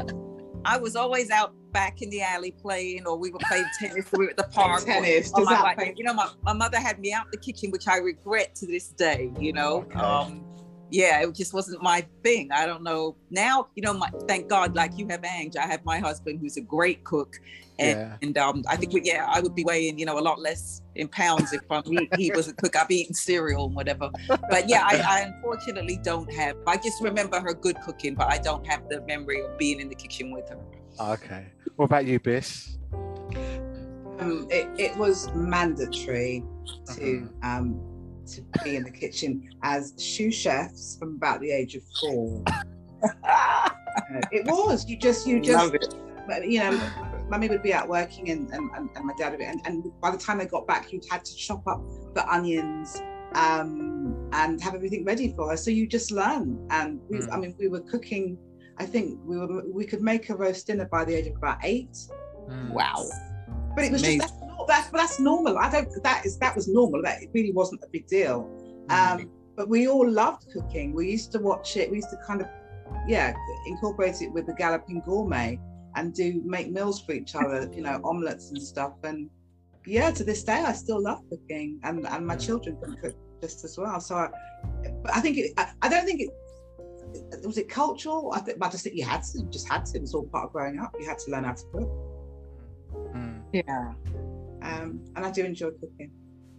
I 0.65 0.79
was 0.79 0.97
always 0.97 1.31
out 1.31 1.55
back 1.73 2.03
in 2.03 2.11
the 2.11 2.23
alley 2.23 2.51
playing, 2.51 3.07
or 3.07 3.17
we 3.17 3.31
were 3.31 3.39
playing 3.39 3.67
tennis, 3.79 4.07
or 4.13 4.19
we 4.19 4.25
were 4.25 4.31
at 4.33 4.37
the 4.37 4.45
park. 4.45 4.85
tennis. 4.85 5.33
on 5.33 5.43
Does 5.43 5.51
my 5.51 5.75
bike. 5.77 5.95
You 5.97 6.05
know, 6.05 6.15
my, 6.15 6.29
my 6.43 6.53
mother 6.53 6.81
had 6.81 6.99
me 6.99 7.13
out 7.13 7.31
the 7.31 7.39
kitchen, 7.39 7.71
which 7.71 7.87
I 7.87 7.99
regret 7.99 8.57
to 8.57 8.67
this 8.67 8.89
day. 8.89 9.31
You 9.39 9.53
know, 9.53 9.83
Okay. 9.83 10.01
um, 10.01 10.45
yeah, 10.91 11.21
it 11.23 11.35
just 11.35 11.53
wasn't 11.55 11.83
my 11.83 12.05
thing. 12.25 12.51
I 12.51 12.67
don't 12.67 12.83
know. 12.83 13.17
Now, 13.31 13.69
you 13.77 13.83
know, 13.83 13.93
my, 13.93 14.11
thank 14.27 14.49
God, 14.49 14.75
like 14.75 14.99
you 14.99 15.07
have 15.09 15.25
Ange, 15.25 15.57
I 15.57 15.67
have 15.67 15.85
my 15.85 15.99
husband 15.99 16.41
who's 16.41 16.57
a 16.57 16.61
great 16.63 17.05
cook, 17.05 17.39
and 17.79 17.99
Yeah. 17.99 18.17
and 18.23 18.39
um, 18.39 18.63
I 18.69 18.77
think 18.77 18.93
we, 18.93 19.03
yeah, 19.03 19.27
I 19.29 19.41
would 19.41 19.55
be 19.55 19.65
weighing, 19.65 19.99
you 19.99 20.07
know, 20.07 20.19
a 20.19 20.21
lot 20.21 20.39
less 20.41 20.81
in 20.95 21.09
pounds 21.09 21.53
if 21.53 21.61
um, 21.71 21.83
he, 21.87 22.09
he 22.15 22.31
was 22.31 22.49
a 22.49 22.55
cook. 22.55 22.75
I'd 22.77 22.89
be 22.89 22.97
eating 22.97 23.15
cereal 23.15 23.67
and 23.67 23.75
whatever. 23.77 24.11
But 24.51 24.69
yeah, 24.69 24.83
I, 24.85 24.97
I 25.07 25.21
unfortunately 25.21 25.99
don't 26.03 26.33
have. 26.33 26.57
I 26.67 26.77
just 26.77 27.03
remember 27.03 27.39
her 27.41 27.53
good 27.55 27.77
cooking, 27.83 28.15
but 28.15 28.29
I 28.33 28.39
don't 28.39 28.67
have 28.67 28.89
the 28.89 29.01
memory 29.03 29.43
of 29.43 29.57
being 29.59 29.81
in 29.81 29.89
the 29.89 29.95
kitchen 29.95 30.31
with 30.33 30.49
her. 30.49 30.59
Okay. 31.15 31.47
What 31.77 31.87
about 31.87 32.07
you, 32.07 32.19
Biss? 32.19 32.77
um, 34.19 34.47
it, 34.51 34.69
it 34.79 34.97
was 34.97 35.29
mandatory 35.35 36.43
to 36.95 37.29
Uh-huh. 37.43 37.59
um, 37.59 37.81
to 38.27 38.43
be 38.65 38.75
in 38.75 38.83
the 38.83 38.91
kitchen 38.91 39.49
as 39.63 39.93
sous 39.97 40.35
chefs 40.35 40.97
from 40.99 41.15
about 41.17 41.41
the 41.41 41.51
age 41.51 41.75
of 41.77 41.83
four. 42.01 42.43
Uh, 43.03 44.21
it 44.31 44.45
was. 44.47 44.87
You 44.89 44.97
just 44.97 45.27
you 45.27 45.41
just 45.41 45.57
Love 45.57 45.75
it. 45.75 45.95
but, 46.29 46.49
you 46.49 46.61
know, 46.61 46.71
mummy 47.29 47.49
would 47.49 47.63
be 47.63 47.73
out 47.75 47.89
working 47.89 48.31
and, 48.31 48.51
and, 48.53 48.71
and 48.77 48.89
and 48.95 49.05
my 49.05 49.13
dad 49.19 49.31
would 49.31 49.39
be, 49.41 49.45
and, 49.45 49.61
and 49.65 49.85
by 50.01 50.11
the 50.11 50.19
time 50.19 50.39
they 50.39 50.47
got 50.47 50.67
back, 50.67 50.93
you'd 50.93 51.05
had 51.11 51.25
to 51.25 51.35
chop 51.35 51.67
up 51.67 51.83
the 52.15 52.27
onions 52.33 53.03
um, 53.35 54.31
and 54.33 54.63
have 54.63 54.75
everything 54.75 55.05
ready 55.05 55.33
for 55.37 55.51
her. 55.51 55.57
So 55.57 55.71
you 55.71 55.87
just 55.87 56.11
learn. 56.11 56.67
And 56.71 57.01
we, 57.09 57.19
I 57.19 57.37
Mm. 57.37 57.41
mean, 57.41 57.55
we 57.59 57.69
were 57.69 57.81
cooking. 57.81 58.39
I 58.79 58.85
think 58.87 59.19
we 59.25 59.37
were 59.39 59.63
we 59.73 59.85
could 59.85 60.03
make 60.03 60.29
a 60.31 60.37
roast 60.37 60.67
dinner 60.67 60.89
by 60.91 61.05
the 61.05 61.15
age 61.15 61.27
of 61.27 61.37
about 61.37 61.59
eight. 61.63 61.97
Mm. 62.49 62.71
Wow. 62.73 63.05
But 63.75 63.85
it 63.85 63.93
was 63.93 64.03
Amazing. 64.03 64.21
just 64.21 64.35
that's, 64.41 64.67
that's 64.69 64.91
that's 64.91 65.21
normal. 65.21 65.59
I 65.59 65.71
don't 65.71 65.89
that 66.03 66.25
is 66.25 66.39
that 66.39 66.55
was 66.55 66.69
normal. 66.69 67.03
That 67.03 67.23
it 67.23 67.31
really 67.35 67.53
wasn't 67.53 67.83
a 67.83 67.89
big 67.93 68.07
deal. 68.07 68.51
Um, 68.89 69.31
but 69.57 69.69
we 69.69 69.89
all 69.89 70.09
loved 70.09 70.47
cooking. 70.53 70.95
We 70.95 71.11
used 71.11 71.33
to 71.33 71.39
watch 71.39 71.77
it. 71.77 71.91
We 71.91 71.97
used 71.97 72.11
to 72.11 72.19
kind 72.27 72.41
of 72.41 72.49
yeah 73.09 73.35
incorporate 73.67 74.23
it 74.23 74.33
with 74.33 74.47
the 74.47 74.55
Galloping 74.55 75.03
Gourmet 75.05 75.59
and 75.97 76.15
do 76.15 76.41
make 76.45 76.71
meals 76.71 77.01
for 77.01 77.13
each 77.13 77.35
other. 77.35 77.69
You 77.75 77.83
know, 77.83 78.01
omelets 78.05 78.51
and 78.51 78.63
stuff. 78.63 78.93
And 79.03 79.29
yeah, 79.87 80.11
to 80.13 80.25
this 80.25 80.45
day, 80.45 80.63
I 80.65 80.73
still 80.73 81.03
love 81.03 81.23
cooking, 81.29 81.81
and 81.83 82.07
and 82.07 82.27
my 82.27 82.37
children 82.37 82.77
can 82.83 82.97
cook 82.97 83.17
just 83.43 83.65
as 83.65 83.77
well. 83.77 84.01
So 84.01 84.15
I, 84.15 84.29
I 85.13 85.21
think 85.21 85.39
it. 85.39 85.53
I, 85.57 85.73
I 85.83 85.89
don't 85.89 86.05
think 86.05 86.21
it. 86.21 86.31
Was 87.45 87.57
it 87.59 87.69
cultural? 87.69 88.33
I 88.35 88.41
think 88.41 88.59
I 88.61 88.69
just 88.69 88.85
think 88.85 88.97
you 88.97 89.05
had 89.05 89.23
to. 89.23 89.39
You 89.39 89.49
just 89.51 89.69
had 89.69 89.87
to. 89.87 89.99
It 89.99 90.03
was 90.03 90.15
all 90.15 90.27
part 90.27 90.45
of 90.47 90.53
growing 90.53 90.79
up. 90.79 90.95
You 91.01 91.07
had 91.07 91.19
to 91.21 91.31
learn 91.31 91.45
how 91.45 91.55
to 91.55 91.65
cook. 91.73 91.91
Mm. 93.15 93.43
Yeah. 93.53 93.93
Um, 94.63 95.01
and 95.15 95.25
I 95.25 95.31
do 95.31 95.45
enjoy 95.45 95.71
cooking. 95.71 96.11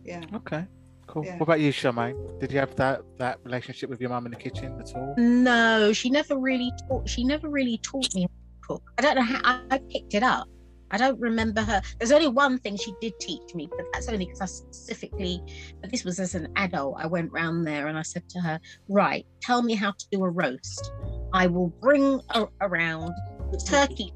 Yeah. 0.04 0.24
Okay. 0.34 0.66
Cool. 1.06 1.26
Yeah. 1.26 1.34
What 1.38 1.44
about 1.44 1.60
you, 1.60 1.72
Charmaine? 1.72 2.40
Did 2.40 2.52
you 2.52 2.60
have 2.60 2.76
that 2.76 3.02
that 3.18 3.40
relationship 3.44 3.90
with 3.90 4.02
your 4.02 4.10
mum 4.10 4.26
in 4.26 4.32
the 4.32 4.38
kitchen 4.38 4.80
at 4.80 4.96
all? 4.96 5.14
No, 5.18 5.94
she 5.94 6.10
never 6.10 6.38
really 6.38 6.72
taught. 6.88 7.08
She 7.08 7.24
never 7.24 7.50
really 7.50 7.78
taught 7.78 8.14
me 8.16 8.28
cook. 8.68 8.84
I 8.98 9.02
don't 9.02 9.16
know 9.16 9.22
how 9.22 9.62
I, 9.70 9.80
picked 9.90 10.14
it 10.14 10.24
up. 10.24 10.48
I 10.92 10.98
don't 10.98 11.20
remember 11.20 11.62
her. 11.62 11.82
There's 12.00 12.12
only 12.12 12.30
one 12.30 12.60
thing 12.60 12.78
she 12.78 12.94
did 13.02 13.14
teach 13.20 13.54
me, 13.54 13.68
but 13.70 13.86
that's 13.92 14.08
only 14.08 14.26
because 14.26 14.42
I 14.42 14.46
specifically. 14.46 15.42
But 15.82 15.92
this 15.92 16.06
was 16.06 16.20
as 16.20 16.34
an 16.34 16.48
adult. 16.56 16.96
I 16.98 17.08
went 17.08 17.32
round 17.32 17.68
there 17.68 17.88
and 17.88 17.98
I 17.98 18.04
said 18.04 18.28
to 18.30 18.40
her, 18.40 18.60
"Right, 18.88 19.26
tell 19.42 19.62
me 19.62 19.76
how 19.76 19.92
to 19.92 20.06
do 20.12 20.24
a 20.24 20.30
roast. 20.30 20.92
I 21.34 21.48
will 21.48 21.68
bring 21.82 22.22
a, 22.30 22.46
around 22.62 23.14
the 23.52 23.58
turkey, 23.58 24.14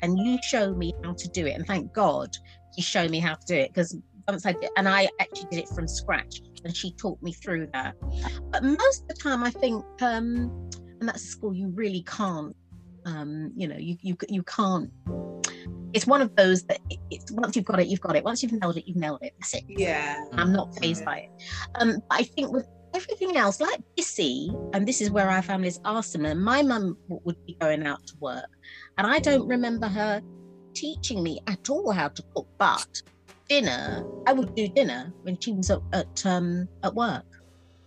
and 0.00 0.18
you 0.18 0.38
show 0.42 0.74
me 0.74 0.92
how 1.04 1.12
to 1.12 1.28
do 1.28 1.46
it." 1.46 1.52
And 1.52 1.64
thank 1.66 1.92
God 1.92 2.36
she 2.74 2.82
showed 2.82 3.10
me 3.10 3.20
how 3.20 3.34
to 3.34 3.46
do 3.46 3.54
it 3.54 3.68
because 3.68 3.96
once 4.26 4.46
I 4.46 4.52
did, 4.52 4.70
and 4.76 4.88
I 4.88 5.08
actually 5.20 5.48
did 5.50 5.60
it 5.60 5.68
from 5.68 5.86
scratch, 5.86 6.42
and 6.64 6.76
she 6.76 6.92
taught 6.92 7.22
me 7.22 7.32
through 7.32 7.68
that. 7.72 7.94
But 8.50 8.64
most 8.64 9.02
of 9.02 9.08
the 9.08 9.14
time, 9.14 9.42
I 9.42 9.50
think, 9.50 9.84
um, 10.02 10.70
and 11.00 11.08
that's 11.08 11.24
a 11.24 11.26
school 11.26 11.54
you 11.54 11.68
really 11.68 12.02
can't, 12.02 12.54
um, 13.04 13.52
you 13.56 13.68
know, 13.68 13.76
you 13.76 13.96
you 14.02 14.16
you 14.28 14.42
can't. 14.42 14.90
It's 15.92 16.06
one 16.06 16.22
of 16.22 16.34
those 16.36 16.62
that 16.64 16.78
it's 17.10 17.32
once 17.32 17.56
you've 17.56 17.64
got 17.64 17.80
it, 17.80 17.88
you've 17.88 18.00
got 18.00 18.16
it. 18.16 18.24
Once 18.24 18.42
you've 18.42 18.52
nailed 18.52 18.76
it, 18.76 18.86
you've 18.86 18.96
nailed 18.96 19.22
it. 19.22 19.34
That's 19.38 19.54
it. 19.54 19.64
Yeah. 19.68 20.24
I'm 20.32 20.52
not 20.52 20.76
fazed 20.78 21.04
by 21.04 21.18
it. 21.18 21.30
Um, 21.76 22.02
but 22.08 22.20
I 22.20 22.22
think 22.22 22.52
with 22.52 22.66
everything 22.94 23.36
else, 23.36 23.60
like 23.60 23.80
Bissy, 23.96 24.54
and 24.72 24.86
this 24.86 25.00
is 25.00 25.10
where 25.10 25.28
our 25.28 25.42
families 25.42 25.80
are 25.84 26.02
similar. 26.02 26.34
My 26.34 26.62
mum 26.62 26.96
would 27.08 27.44
be 27.46 27.56
going 27.60 27.86
out 27.86 28.06
to 28.06 28.14
work, 28.20 28.48
and 28.98 29.06
I 29.06 29.18
don't 29.18 29.46
remember 29.48 29.88
her 29.88 30.22
teaching 30.74 31.22
me 31.22 31.40
at 31.46 31.68
all 31.70 31.90
how 31.90 32.08
to 32.08 32.22
cook. 32.34 32.46
But 32.58 33.02
dinner, 33.48 34.06
I 34.26 34.32
would 34.32 34.54
do 34.54 34.68
dinner 34.68 35.12
when 35.22 35.38
she 35.40 35.52
was 35.52 35.70
at, 35.70 35.80
at 35.92 36.26
um 36.26 36.68
at 36.84 36.94
work. 36.94 37.24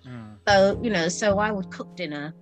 Mm. 0.05 0.36
So, 0.47 0.80
you 0.84 0.89
know, 0.89 1.07
so 1.07 1.39
I 1.39 1.51
would 1.51 1.72
cook 1.72 1.95
dinner 1.95 2.34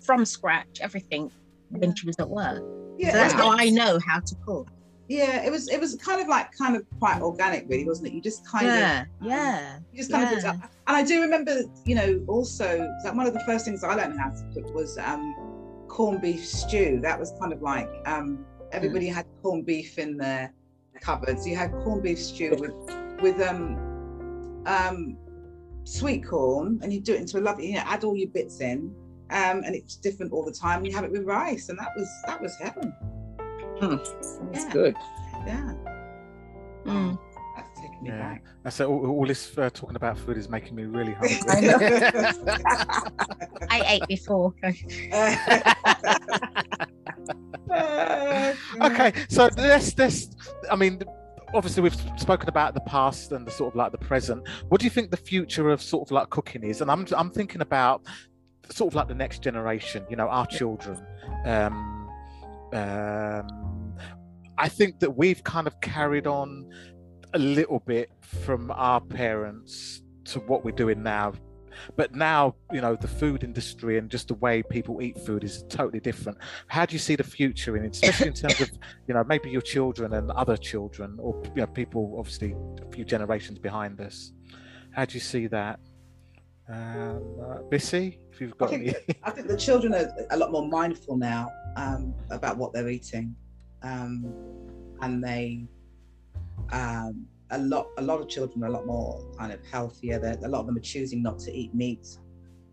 from 0.00 0.24
scratch, 0.24 0.78
everything 0.80 1.30
when 1.78 1.94
she 1.94 2.06
was 2.06 2.16
at 2.18 2.28
work. 2.28 2.62
Yeah. 2.98 3.10
So 3.10 3.16
that's 3.16 3.34
how 3.34 3.50
I 3.50 3.70
know 3.70 3.98
how 4.06 4.20
to 4.20 4.34
cook. 4.46 4.70
Yeah, 5.08 5.44
it 5.44 5.50
was 5.50 5.68
it 5.68 5.78
was 5.78 5.96
kind 5.96 6.22
of 6.22 6.28
like 6.28 6.52
kind 6.52 6.76
of 6.76 6.84
quite 6.98 7.20
organic, 7.20 7.68
really, 7.68 7.84
wasn't 7.84 8.08
it? 8.08 8.14
You 8.14 8.22
just 8.22 8.46
kind 8.46 8.66
of 8.66 8.72
Yeah, 8.72 9.04
yeah. 9.20 9.78
you 9.92 9.98
just 9.98 10.10
kind 10.10 10.34
of 10.34 10.42
yeah. 10.42 10.50
up. 10.50 10.56
And 10.86 10.96
I 10.96 11.02
do 11.02 11.20
remember, 11.20 11.62
you 11.84 11.94
know, 11.94 12.24
also 12.26 12.90
that 13.02 13.14
one 13.14 13.26
of 13.26 13.34
the 13.34 13.40
first 13.40 13.66
things 13.66 13.84
I 13.84 13.94
learned 13.94 14.18
how 14.18 14.30
to 14.30 14.44
cook 14.54 14.74
was 14.74 14.96
um, 14.98 15.34
corned 15.88 16.22
beef 16.22 16.44
stew. 16.44 17.00
That 17.02 17.20
was 17.20 17.34
kind 17.38 17.52
of 17.52 17.60
like 17.60 17.88
um, 18.06 18.46
everybody 18.72 19.06
had 19.06 19.26
corned 19.42 19.66
beef 19.66 19.98
in 19.98 20.16
their 20.16 20.52
cupboards. 21.00 21.46
You 21.46 21.56
had 21.56 21.72
corned 21.84 22.02
beef 22.02 22.18
stew 22.18 22.56
with 22.58 22.74
with 23.20 23.40
um, 23.42 24.62
um, 24.64 25.18
sweet 25.84 26.26
corn, 26.26 26.80
and 26.82 26.92
you 26.92 27.00
do 27.00 27.12
it 27.12 27.20
into 27.20 27.38
a 27.38 27.42
lovely, 27.42 27.68
you 27.68 27.74
know, 27.74 27.82
add 27.84 28.04
all 28.04 28.16
your 28.16 28.28
bits 28.28 28.60
in, 28.60 28.94
um, 29.30 29.62
and 29.64 29.74
it's 29.74 29.96
different 29.96 30.32
all 30.32 30.44
the 30.44 30.52
time. 30.52 30.84
You 30.84 30.92
have 30.94 31.04
it 31.04 31.10
with 31.10 31.24
rice, 31.24 31.68
and 31.68 31.78
that 31.78 31.88
was 31.96 32.08
that 32.26 32.40
was 32.40 32.54
heaven. 32.56 32.92
That's 33.80 34.64
Yeah. 34.64 34.72
good. 34.72 34.96
Yeah, 35.46 35.74
Mm. 36.84 37.18
that's 37.56 37.80
taking 37.80 38.02
me 38.02 38.10
Yeah. 38.10 38.18
back. 38.18 38.42
That's 38.62 38.80
it. 38.80 38.86
All, 38.86 39.06
all 39.10 39.26
this 39.26 39.56
uh, 39.58 39.70
talking 39.70 39.96
about 39.96 40.18
food 40.18 40.36
is 40.38 40.48
making 40.48 40.74
me 40.74 40.84
really 40.84 41.12
hungry. 41.12 41.38
I 41.48 42.32
I 43.70 43.80
ate 43.88 44.06
before. 44.08 44.54
okay, 48.82 49.12
so 49.28 49.48
let's 49.56 49.96
let's. 49.98 50.28
I 50.70 50.76
mean, 50.76 51.02
obviously 51.54 51.82
we've 51.82 51.96
spoken 52.16 52.48
about 52.48 52.74
the 52.74 52.80
past 52.82 53.32
and 53.32 53.46
the 53.46 53.50
sort 53.50 53.72
of 53.72 53.76
like 53.76 53.92
the 53.92 53.98
present. 53.98 54.46
What 54.68 54.80
do 54.80 54.84
you 54.84 54.90
think 54.90 55.10
the 55.10 55.16
future 55.16 55.70
of 55.70 55.82
sort 55.82 56.08
of 56.08 56.12
like 56.12 56.30
cooking 56.30 56.64
is? 56.64 56.80
And 56.80 56.90
I'm 56.90 57.06
I'm 57.16 57.30
thinking 57.30 57.60
about 57.60 58.02
sort 58.70 58.92
of 58.92 58.94
like 58.94 59.08
the 59.08 59.14
next 59.14 59.42
generation. 59.42 60.04
You 60.08 60.16
know, 60.16 60.28
our 60.28 60.46
children. 60.46 61.04
Um, 61.44 62.10
um, 62.72 63.94
I 64.58 64.68
think 64.68 65.00
that 65.00 65.16
we've 65.16 65.42
kind 65.42 65.66
of 65.66 65.80
carried 65.80 66.26
on 66.26 66.68
a 67.32 67.38
little 67.38 67.80
bit 67.80 68.10
from 68.20 68.70
our 68.70 69.00
parents 69.00 70.02
to 70.26 70.40
what 70.40 70.64
we're 70.64 70.72
doing 70.72 71.02
now. 71.02 71.32
but 71.96 72.14
now 72.14 72.54
you 72.72 72.80
know 72.80 72.94
the 72.94 73.08
food 73.08 73.42
industry 73.42 73.98
and 73.98 74.10
just 74.10 74.28
the 74.28 74.34
way 74.34 74.62
people 74.62 75.02
eat 75.02 75.18
food 75.18 75.42
is 75.42 75.64
totally 75.68 75.98
different 76.00 76.38
how 76.68 76.86
do 76.86 76.92
you 76.92 76.98
see 76.98 77.16
the 77.16 77.24
future 77.24 77.76
in 77.76 77.84
it 77.84 77.94
especially 77.94 78.28
in 78.28 78.32
terms 78.32 78.60
of 78.60 78.70
you 79.08 79.14
know 79.14 79.24
maybe 79.24 79.50
your 79.50 79.60
children 79.60 80.14
and 80.14 80.30
other 80.30 80.56
children 80.56 81.16
or 81.18 81.42
you 81.54 81.60
know 81.62 81.66
people 81.66 82.14
obviously 82.16 82.54
a 82.80 82.92
few 82.92 83.04
generations 83.04 83.58
behind 83.58 84.00
us 84.00 84.32
how 84.92 85.04
do 85.04 85.14
you 85.14 85.20
see 85.20 85.46
that 85.46 85.80
um, 86.68 87.22
uh, 87.42 87.58
Bissy, 87.70 88.18
if 88.32 88.40
you've 88.40 88.56
got 88.56 88.68
I 88.68 88.70
think, 88.70 88.82
any. 88.88 89.18
I 89.22 89.30
think 89.30 89.48
the 89.48 89.56
children 89.56 89.94
are 89.94 90.10
a 90.30 90.36
lot 90.36 90.50
more 90.50 90.66
mindful 90.66 91.16
now 91.16 91.50
um, 91.76 92.14
about 92.30 92.56
what 92.56 92.72
they're 92.72 92.88
eating, 92.88 93.34
um, 93.82 94.32
and 95.02 95.22
they 95.22 95.66
um, 96.72 97.26
a 97.50 97.58
lot 97.58 97.88
a 97.98 98.02
lot 98.02 98.20
of 98.20 98.28
children 98.28 98.64
are 98.64 98.68
a 98.68 98.70
lot 98.70 98.86
more 98.86 99.22
kind 99.38 99.52
of 99.52 99.60
healthier. 99.70 100.18
They're, 100.18 100.38
a 100.42 100.48
lot 100.48 100.60
of 100.60 100.66
them 100.66 100.76
are 100.76 100.80
choosing 100.80 101.22
not 101.22 101.38
to 101.40 101.52
eat 101.52 101.74
meat 101.74 102.16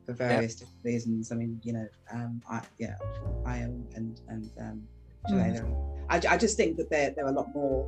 for 0.06 0.14
various 0.14 0.56
different 0.56 0.84
reasons. 0.84 1.32
I 1.32 1.36
mean, 1.36 1.60
you 1.64 1.74
know, 1.74 1.88
um, 2.14 2.42
I 2.50 2.62
yeah, 2.80 2.96
I 3.46 3.58
am 3.58 3.86
and 3.96 4.22
and 4.30 4.50
um, 4.60 4.84
Jelena. 5.30 6.06
I, 6.10 6.16
I 6.34 6.38
just 6.38 6.58
think 6.58 6.78
that 6.78 6.90
they're 6.90 7.12
they're 7.12 7.28
a 7.28 7.32
lot 7.32 7.54
more. 7.54 7.88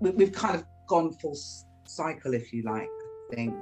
We, 0.00 0.10
we've 0.10 0.32
kind 0.32 0.56
of 0.56 0.64
gone 0.88 1.12
full 1.12 1.36
cycle, 1.86 2.34
if 2.34 2.52
you 2.52 2.62
like. 2.62 2.88
I 3.30 3.34
think 3.34 3.54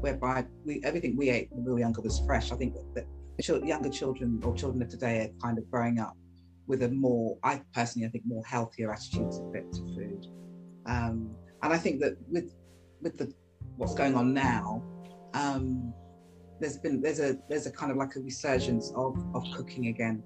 whereby 0.00 0.46
we 0.64 0.80
everything 0.84 1.16
we 1.16 1.30
ate 1.30 1.48
when 1.50 1.64
we 1.64 1.72
were 1.72 1.78
younger 1.78 2.00
was 2.00 2.20
fresh. 2.20 2.52
I 2.52 2.56
think 2.56 2.74
that, 2.94 3.06
younger 3.64 3.88
children 3.88 4.40
or 4.44 4.54
children 4.54 4.82
of 4.82 4.88
today 4.88 5.20
are 5.20 5.40
kind 5.40 5.58
of 5.58 5.70
growing 5.70 6.00
up 6.00 6.16
with 6.66 6.82
a 6.82 6.88
more, 6.88 7.38
I 7.42 7.62
personally, 7.72 8.06
I 8.06 8.10
think 8.10 8.24
more 8.26 8.44
healthier 8.44 8.92
attitude 8.92 9.30
to, 9.30 9.50
fit- 9.52 9.72
to 9.72 9.80
food. 9.94 10.26
Um, 10.86 11.34
and 11.62 11.72
I 11.72 11.78
think 11.78 12.00
that 12.00 12.16
with 12.30 12.54
with 13.00 13.16
the 13.16 13.32
what's 13.76 13.94
going 13.94 14.14
on 14.14 14.34
now, 14.34 14.82
um, 15.34 15.92
there's 16.60 16.78
been 16.78 17.00
there's 17.00 17.20
a 17.20 17.38
there's 17.48 17.66
a 17.66 17.70
kind 17.70 17.90
of 17.90 17.96
like 17.96 18.16
a 18.16 18.20
resurgence 18.20 18.92
of 18.96 19.16
of 19.34 19.44
cooking 19.56 19.86
again. 19.88 20.22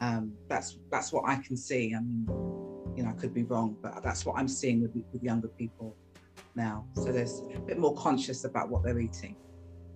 Um, 0.00 0.32
that's 0.48 0.78
that's 0.90 1.12
what 1.12 1.24
I 1.26 1.36
can 1.36 1.56
see. 1.56 1.94
I 1.94 2.00
mean, 2.00 2.26
you 2.96 3.02
know, 3.02 3.10
I 3.10 3.12
could 3.12 3.34
be 3.34 3.44
wrong, 3.44 3.76
but 3.82 4.02
that's 4.02 4.24
what 4.26 4.36
I'm 4.36 4.48
seeing 4.48 4.82
with 4.82 4.92
with 5.12 5.22
younger 5.22 5.48
people 5.48 5.96
now. 6.54 6.86
So 6.94 7.12
there's 7.12 7.42
a 7.54 7.60
bit 7.60 7.78
more 7.78 7.94
conscious 7.94 8.44
about 8.44 8.68
what 8.68 8.82
they're 8.82 9.00
eating. 9.00 9.36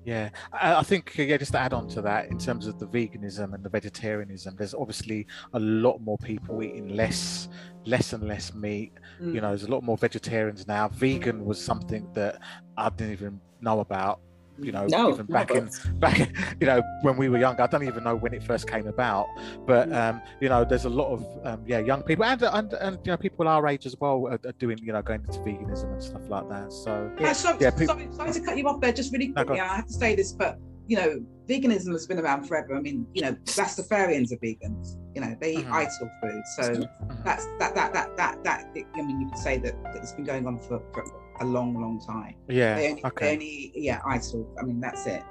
Yeah, 0.05 0.29
I, 0.53 0.83
think 0.83 1.17
yeah. 1.17 1.39
Just 1.39 1.53
to 1.53 1.59
add 1.59 1.73
on 1.73 1.89
to 1.89 2.03
that, 2.03 2.31
in 2.31 2.39
terms 2.39 2.67
of 2.67 2.79
the 2.79 2.87
veganism 2.87 3.55
and 3.55 3.65
the 3.65 3.71
vegetarianism, 3.71 4.55
there's 4.57 4.75
obviously 4.75 5.27
a 5.55 5.59
lot 5.59 5.99
more 6.03 6.19
people 6.19 6.63
eating 6.63 6.95
less, 6.95 7.49
less 7.87 8.13
and 8.13 8.29
less 8.29 8.53
meat. 8.53 8.93
You 9.19 9.27
mm. 9.27 9.35
know, 9.37 9.49
there's 9.49 9.63
a 9.63 9.71
lot 9.71 9.83
more 9.83 9.97
vegetarians 9.97 10.69
now. 10.69 10.89
Vegan 10.89 11.43
was 11.47 11.59
something 11.59 12.07
that 12.13 12.39
I 12.77 12.91
didn't 12.91 13.15
even 13.15 13.41
know 13.63 13.81
about. 13.81 14.21
You 14.59 14.71
know, 14.73 14.87
No, 14.87 15.13
even 15.13 15.27
back 15.27 15.51
never. 15.53 15.67
in 15.67 15.71
back, 15.99 16.19
you 16.61 16.67
know, 16.67 16.81
when 17.03 17.17
we 17.17 17.29
were 17.29 17.39
younger. 17.39 17.63
I 17.63 17.67
don't 17.67 17.83
even 17.83 18.05
know 18.05 18.15
when 18.15 18.33
it 18.33 18.43
first 18.43 18.69
came 18.69 18.87
about. 18.87 19.27
But 19.67 19.93
um, 19.93 20.23
you 20.41 20.49
know, 20.49 20.65
there's 20.65 20.85
a 20.85 20.91
lot 20.91 21.13
of 21.13 21.27
um, 21.47 21.63
yeah, 21.67 21.81
young 21.81 22.03
people 22.03 22.25
and 22.25 22.41
and 22.43 22.73
and 22.75 22.99
you 23.05 23.11
know, 23.13 23.17
people 23.17 23.49
our 23.49 23.67
age 23.67 23.85
as 23.87 23.97
well 24.01 24.27
are, 24.29 24.39
are 24.47 24.53
doing 24.59 24.79
you 24.79 24.93
know 24.93 25.03
going 25.03 25.23
into 25.27 25.39
veganism 25.41 25.93
and 25.93 26.03
stuff 26.03 26.23
like 26.29 26.49
that. 26.51 26.73
So 26.73 27.11
Yeah, 27.19 27.33
sorry, 27.33 27.59
yeah, 27.61 27.71
peop- 27.71 27.89
sorry, 27.89 28.09
sorry 28.13 28.33
to 28.33 28.41
cut 28.41 28.57
you 28.57 28.69
off 28.69 28.81
there, 28.81 28.93
just 28.93 29.13
really 29.13 29.29
No. 29.37 29.45
I 29.53 29.57
have 29.77 29.87
to 29.87 29.93
say 29.93 30.15
this, 30.15 30.33
but 30.33 30.59
you 30.87 30.97
know, 30.99 31.19
veganism 31.49 31.93
has 31.93 32.07
been 32.07 32.19
around 32.21 32.45
forever. 32.47 32.77
I 32.77 32.81
mean, 32.81 33.07
you 33.15 33.23
know, 33.23 33.33
Rastafarians 33.47 34.33
are 34.33 34.37
vegans. 34.37 34.97
You 35.15 35.23
know, 35.23 35.35
they 35.41 35.57
eat 35.57 35.67
Mhm. 35.67 35.73
Ital 35.73 36.11
food, 36.23 36.43
so 36.57 36.63
Mhm. 36.75 37.25
that's 37.25 37.47
that 37.59 37.75
that 37.75 37.93
that 37.95 38.17
that 38.17 38.45
that. 38.45 38.67
I 38.95 39.03
mean, 39.03 39.21
you 39.21 39.29
could 39.31 39.39
say 39.39 39.59
that, 39.59 39.83
that 39.83 39.97
it's 39.97 40.13
been 40.13 40.25
going 40.25 40.47
on 40.47 40.59
for, 40.59 40.81
for 40.93 41.05
a 41.41 41.45
long, 41.45 41.75
long 41.81 42.01
time. 42.01 42.35
yeah, 42.49 42.77
They 42.77 42.91
only, 42.91 43.03
they 43.03 43.09
okay, 43.09 43.33
only, 43.35 43.73
yeah, 43.75 44.01
Ital. 44.07 44.49
I 44.59 44.63
mean, 44.65 44.81
that's 44.81 45.07
it. 45.07 45.23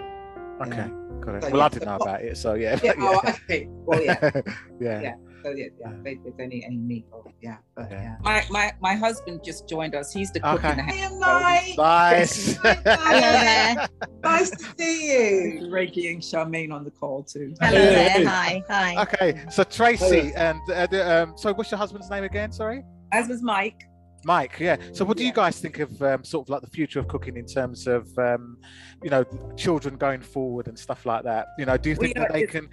okay, 0.61 0.87
know. 0.87 1.19
got 1.21 1.35
it. 1.35 1.43
So, 1.43 1.49
Well, 1.49 1.57
yeah, 1.59 1.65
I 1.65 1.69
didn't 1.69 1.85
know 1.85 1.91
what- 1.97 2.01
about 2.01 2.21
it, 2.21 2.37
so 2.37 2.53
yeah, 2.55 2.79
Yeah. 2.83 2.93
yeah. 2.97 3.19
Oh, 3.25 3.29
okay. 3.29 3.67
Well, 3.69 4.01
yeah. 4.01 4.19
yeah. 4.79 5.01
Yeah. 5.01 5.15
So 5.43 5.49
yeah, 5.49 5.65
yeah. 5.77 5.91
They, 6.03 6.15
there's 6.23 6.35
only 6.39 6.63
any 6.63 6.77
meat. 6.77 7.05
Or, 7.11 7.25
yeah. 7.41 7.57
But 7.75 7.91
Yeah. 7.91 8.01
yeah. 8.01 8.15
My 8.21 8.45
my 8.49 8.71
my 8.79 8.95
husband 8.95 9.41
just 9.43 9.67
joined 9.67 9.93
us. 9.93 10.13
He's 10.13 10.31
the 10.31 10.39
cook 10.39 10.63
Okay. 10.63 10.69
in 10.71 10.77
the 10.77 10.83
house. 10.83 10.95
Hey, 10.95 11.75
Mike. 11.75 11.77
Nice. 11.77 12.55
Hello 12.61 13.19
there. 13.19 13.87
Nice 14.23 14.51
to 14.51 14.63
see 14.77 15.11
you. 15.59 15.67
Reiki 15.67 16.09
and 16.13 16.21
Charmaine 16.21 16.71
on 16.71 16.85
the 16.85 16.91
call 16.91 17.23
too. 17.23 17.53
Hello 17.59 17.77
there. 17.77 18.25
Hi. 18.25 18.63
Hi. 18.69 19.01
okay, 19.03 19.43
so 19.51 19.65
Tracy 19.65 20.31
and 20.37 20.59
uh, 20.73 20.87
the, 20.87 21.23
um, 21.23 21.33
so 21.35 21.53
what's 21.53 21.71
your 21.71 21.77
husband's 21.77 22.09
name 22.09 22.23
again? 22.23 22.53
Sorry, 22.53 22.83
As 23.11 23.27
was 23.27 23.41
Mike. 23.41 23.83
Mike. 24.25 24.57
Yeah. 24.59 24.77
So 24.93 25.05
what 25.05 25.17
do 25.17 25.25
you 25.25 25.33
guys 25.33 25.59
think 25.59 25.79
of 25.79 26.01
um, 26.01 26.23
sort 26.23 26.45
of 26.45 26.49
like 26.49 26.61
the 26.61 26.69
future 26.69 26.99
of 26.99 27.07
cooking 27.07 27.37
in 27.37 27.45
terms 27.45 27.87
of 27.87 28.07
um, 28.17 28.57
you 29.03 29.09
know 29.09 29.23
children 29.57 29.97
going 29.97 30.21
forward 30.21 30.67
and 30.67 30.77
stuff 30.77 31.05
like 31.05 31.23
that? 31.23 31.47
You 31.57 31.65
know, 31.65 31.77
do 31.77 31.89
you 31.89 31.95
Well, 31.95 32.05
think 32.07 32.15
you 32.17 32.21
that 32.21 32.33
they 32.33 32.45
can? 32.47 32.69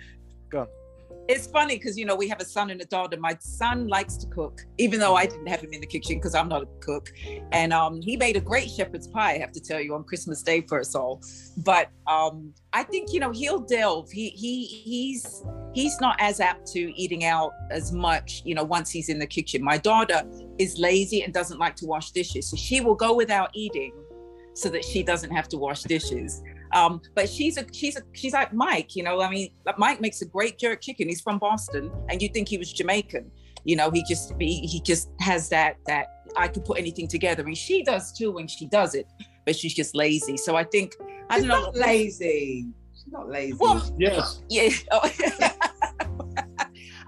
Go 0.51 0.61
on. 0.61 0.69
It's 1.31 1.47
funny 1.47 1.77
because 1.77 1.97
you 1.97 2.07
know 2.07 2.17
we 2.17 2.27
have 2.27 2.41
a 2.41 2.45
son 2.45 2.71
and 2.71 2.81
a 2.81 2.85
daughter. 2.85 3.17
My 3.17 3.37
son 3.39 3.87
likes 3.87 4.17
to 4.17 4.27
cook, 4.27 4.63
even 4.79 4.99
though 4.99 5.15
I 5.15 5.27
didn't 5.27 5.47
have 5.47 5.61
him 5.61 5.73
in 5.73 5.81
the 5.81 5.87
kitchen 5.87 6.17
because 6.17 6.35
I'm 6.35 6.49
not 6.49 6.63
a 6.63 6.67
cook. 6.81 7.13
And 7.53 7.73
um, 7.73 8.03
he 8.03 8.17
made 8.17 8.35
a 8.37 8.41
great 8.41 8.69
shepherd's 8.69 9.07
pie. 9.07 9.35
I 9.35 9.39
have 9.39 9.53
to 9.53 9.61
tell 9.61 9.81
you 9.81 9.95
on 9.95 10.03
Christmas 10.03 10.43
Day 10.43 10.63
for 10.63 10.81
us 10.81 10.97
all. 10.97 11.23
But 11.59 11.89
um, 12.09 12.53
I 12.73 12.83
think 12.83 13.13
you 13.13 13.21
know 13.21 13.31
he'll 13.31 13.61
delve. 13.61 14.11
He 14.11 14.31
he 14.31 14.65
he's 14.65 15.45
he's 15.73 16.01
not 16.01 16.17
as 16.19 16.41
apt 16.41 16.67
to 16.73 16.81
eating 17.01 17.25
out 17.25 17.53
as 17.71 17.93
much. 17.93 18.43
You 18.45 18.57
know, 18.57 18.65
once 18.65 18.91
he's 18.91 19.09
in 19.09 19.21
the 19.21 19.27
kitchen. 19.29 19.63
My 19.63 19.79
daughter 19.79 20.25
is 20.59 20.79
lazy 20.81 21.23
and 21.23 21.33
doesn't 21.33 21.61
like 21.61 21.77
to 21.77 21.87
wash 21.87 22.11
dishes, 22.11 22.51
so 22.51 22.57
she 22.57 22.81
will 22.81 22.97
go 22.97 23.15
without 23.15 23.51
eating 23.55 23.93
so 24.55 24.69
that 24.69 24.85
she 24.85 25.05
doesn't 25.05 25.31
have 25.31 25.49
to 25.51 25.59
wash 25.59 25.85
dishes. 25.85 26.43
Um, 26.73 27.01
but 27.15 27.29
she's 27.29 27.57
a 27.59 27.67
she's 27.73 27.97
a 27.97 28.03
she's 28.13 28.33
like 28.33 28.53
Mike, 28.53 28.95
you 28.97 29.03
know. 29.03 29.21
I 29.21 29.31
mean, 29.31 29.51
Mike 29.79 30.01
makes 30.01 30.23
a 30.23 30.27
great 30.27 30.59
jerk 30.59 30.81
chicken. 30.81 31.09
He's 31.09 31.21
from 31.21 31.39
Boston, 31.39 31.91
and 32.09 32.21
you 32.23 32.29
think 32.29 32.49
he 32.49 32.59
was 32.59 32.73
Jamaican. 32.73 33.31
You 33.65 33.77
know, 33.77 33.91
he 33.91 34.05
just 34.09 34.33
he, 34.39 34.61
he 34.67 34.81
just 34.81 35.11
has 35.21 35.49
that 35.51 35.77
that 35.87 36.07
I 36.37 36.49
could 36.49 36.65
put 36.65 36.79
anything 36.79 37.09
together, 37.09 37.45
and 37.45 37.57
she 37.57 37.83
does 37.83 38.13
too 38.17 38.31
when 38.33 38.47
she 38.49 38.67
does 38.67 38.95
it. 38.95 39.07
But 39.47 39.57
she's 39.57 39.75
just 39.75 39.95
lazy. 39.97 40.37
So 40.37 40.55
I 40.57 40.65
think 40.65 40.95
I 41.29 41.37
She's 41.39 41.47
don't 41.47 41.49
know. 41.49 41.63
not 41.67 41.77
lazy. 41.77 42.67
She's 42.95 43.13
not 43.13 43.29
lazy. 43.29 43.55
Well, 43.59 43.95
Yes. 43.99 44.43
yeah. 44.49 44.69
Oh, 44.93 45.01
I, 46.29 46.47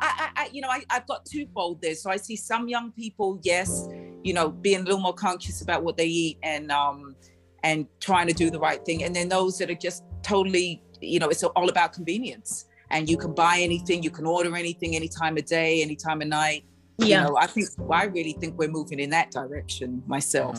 I, 0.00 0.28
I, 0.36 0.48
you 0.52 0.60
know, 0.62 0.68
I, 0.68 0.82
I've 0.90 1.06
got 1.06 1.24
twofold 1.24 1.80
there. 1.80 1.94
So 1.94 2.10
I 2.10 2.16
see 2.16 2.34
some 2.36 2.68
young 2.68 2.90
people, 2.92 3.38
yes, 3.42 3.86
you 4.24 4.32
know, 4.34 4.48
being 4.50 4.80
a 4.80 4.82
little 4.82 5.00
more 5.00 5.14
conscious 5.14 5.62
about 5.62 5.84
what 5.84 5.96
they 5.96 6.06
eat 6.06 6.38
and 6.42 6.72
um 6.72 7.14
and 7.62 7.86
trying 8.00 8.26
to 8.26 8.32
do 8.34 8.50
the 8.50 8.58
right 8.58 8.84
thing. 8.84 9.04
And 9.04 9.14
then 9.14 9.28
those 9.28 9.58
that 9.58 9.70
are 9.70 9.74
just 9.74 10.04
totally, 10.22 10.82
you 11.00 11.18
know, 11.18 11.28
it's 11.28 11.42
all 11.44 11.68
about 11.68 11.92
convenience. 11.92 12.66
And 12.90 13.08
you 13.08 13.16
can 13.16 13.32
buy 13.34 13.58
anything, 13.60 14.02
you 14.02 14.10
can 14.10 14.26
order 14.26 14.54
anything 14.56 14.94
any 14.96 15.08
time 15.08 15.36
of 15.38 15.46
day, 15.46 15.82
any 15.82 15.96
time 15.96 16.20
of 16.20 16.28
night. 16.28 16.64
Yeah. 16.98 17.22
You 17.22 17.28
know, 17.28 17.36
I 17.36 17.46
think 17.46 17.68
I 17.90 18.04
really 18.04 18.32
think 18.32 18.58
we're 18.58 18.68
moving 18.68 19.00
in 19.00 19.10
that 19.10 19.30
direction 19.30 20.02
myself. 20.06 20.58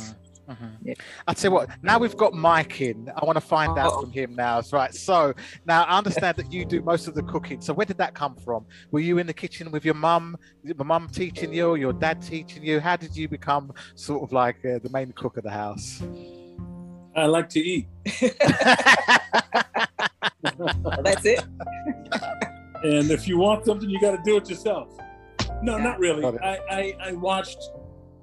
Mhm, 0.50 0.58
mhm. 0.58 0.72
Yeah. 0.84 0.94
I'll 1.28 1.36
tell 1.36 1.52
you 1.52 1.56
what, 1.56 1.70
now 1.84 2.00
we've 2.00 2.18
got 2.18 2.34
Mike 2.34 2.82
in, 2.82 3.12
I 3.16 3.24
want 3.24 3.36
to 3.38 3.42
find 3.42 3.78
out 3.78 3.94
Oh. 3.94 4.02
from 4.02 4.12
him 4.12 4.34
now. 4.36 4.62
Right. 4.72 4.94
So 4.96 5.34
now 5.68 5.84
I 5.84 5.98
understand 5.98 6.38
that 6.38 6.52
you 6.52 6.66
do 6.66 6.82
most 6.82 7.08
of 7.08 7.14
the 7.14 7.22
cooking. 7.24 7.62
So 7.62 7.72
where 7.74 7.86
did 7.86 7.98
that 8.00 8.16
come 8.16 8.36
from? 8.36 8.66
Were 8.92 9.00
you 9.00 9.20
in 9.20 9.28
the 9.28 9.34
kitchen 9.34 9.70
with 9.72 9.86
your 9.86 9.94
mum? 9.94 10.36
Your 10.64 10.84
mum 10.84 11.10
teaching 11.12 11.54
you, 11.54 11.76
your 11.76 11.94
dad 11.94 12.22
teaching 12.22 12.64
you? 12.64 12.80
How 12.80 12.96
did 12.96 13.16
you 13.16 13.28
become 13.28 13.72
sort 13.94 14.24
of 14.24 14.32
like 14.34 14.58
uh, 14.66 14.80
the 14.80 14.90
main 14.92 15.12
cook 15.12 15.38
of 15.38 15.44
the 15.44 15.52
house? 15.52 16.02
I 17.16 17.26
like 17.28 17.50
to 17.50 17.60
eat. 17.60 17.88
That's 21.04 21.26
it. 21.26 21.44
And 22.84 23.10
if 23.12 23.28
you 23.28 23.38
want 23.38 23.66
something, 23.66 23.90
you 23.90 24.00
got 24.00 24.12
to 24.12 24.22
do 24.24 24.38
it 24.38 24.50
yourself. 24.50 24.90
No, 25.62 25.78
Yeah. 25.78 25.84
not 25.84 26.00
really. 26.00 26.26
I, 26.40 26.60
I, 26.70 26.96
I 27.02 27.12
watched, 27.14 27.58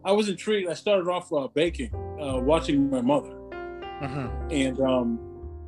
I 0.04 0.12
was 0.12 0.28
intrigued. 0.28 0.68
I 0.68 0.74
started 0.74 1.08
off 1.08 1.32
uh, 1.32 1.48
baking, 1.54 1.94
uh, 2.20 2.38
watching 2.40 2.90
my 2.90 3.00
mother, 3.00 3.30
Mhm. 4.02 4.30
and 4.52 4.80
um, 4.80 5.18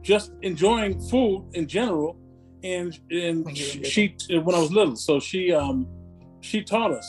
just 0.03 0.33
enjoying 0.43 1.01
food 1.01 1.49
in 1.55 1.66
general. 1.66 2.16
And 2.64 2.97
and 3.11 3.45
When 3.45 3.57
you 3.57 3.62
she, 3.62 4.14
she 4.18 4.39
when 4.39 4.55
I 4.55 4.59
was 4.61 4.70
little, 4.70 4.95
so 4.97 5.18
she 5.18 5.53
um, 5.53 5.87
she 6.43 6.62
taught 6.62 6.93
us 6.93 7.07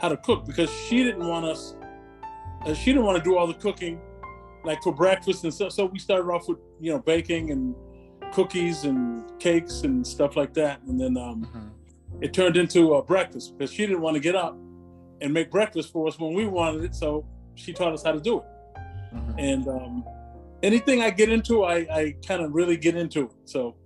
how 0.00 0.08
to 0.08 0.16
cook 0.18 0.44
because 0.46 0.70
she 0.88 1.02
didn't 1.02 1.26
want 1.26 1.46
us. 1.46 1.74
Uh, 2.64 2.74
she 2.74 2.92
didn't 2.92 3.04
want 3.04 3.18
to 3.18 3.24
do 3.24 3.36
all 3.36 3.46
the 3.48 3.54
cooking, 3.54 3.98
like 4.64 4.82
for 4.82 4.92
breakfast 4.94 5.44
and 5.44 5.52
stuff. 5.52 5.72
So 5.72 5.86
we 5.86 5.98
started 5.98 6.28
off 6.30 6.48
with 6.48 6.58
you 6.80 6.92
know 6.92 6.98
baking 6.98 7.50
and 7.50 7.74
cookies 8.32 8.84
and 8.84 9.22
cakes 9.38 9.82
and 9.82 10.06
stuff 10.06 10.36
like 10.36 10.54
that, 10.54 10.80
and 10.86 11.00
then 11.00 11.16
um, 11.16 11.46
Mhm. 11.46 12.22
it 12.24 12.32
turned 12.32 12.56
into 12.56 12.94
a 12.94 13.02
breakfast 13.02 13.56
because 13.56 13.72
she 13.72 13.86
didn't 13.86 14.00
want 14.02 14.14
to 14.14 14.20
get 14.20 14.34
up 14.34 14.56
and 15.20 15.32
make 15.32 15.50
breakfast 15.50 15.92
for 15.92 16.06
us 16.08 16.18
when 16.18 16.32
we 16.34 16.46
wanted 16.46 16.82
it. 16.84 16.94
So 16.94 17.24
she 17.54 17.72
taught 17.72 17.92
us 17.92 18.02
how 18.02 18.12
to 18.12 18.20
do 18.20 18.38
it. 18.38 18.44
Mhm. 19.14 19.34
And 19.38 19.68
um, 19.68 20.04
anything 20.62 21.02
I 21.02 21.10
get 21.10 21.28
into, 21.30 21.62
I, 21.62 21.76
I 22.00 22.16
kind 22.26 22.42
of 22.42 22.52
really 22.54 22.76
get 22.76 22.96
into 22.96 23.24
it. 23.26 23.30
So 23.44 23.76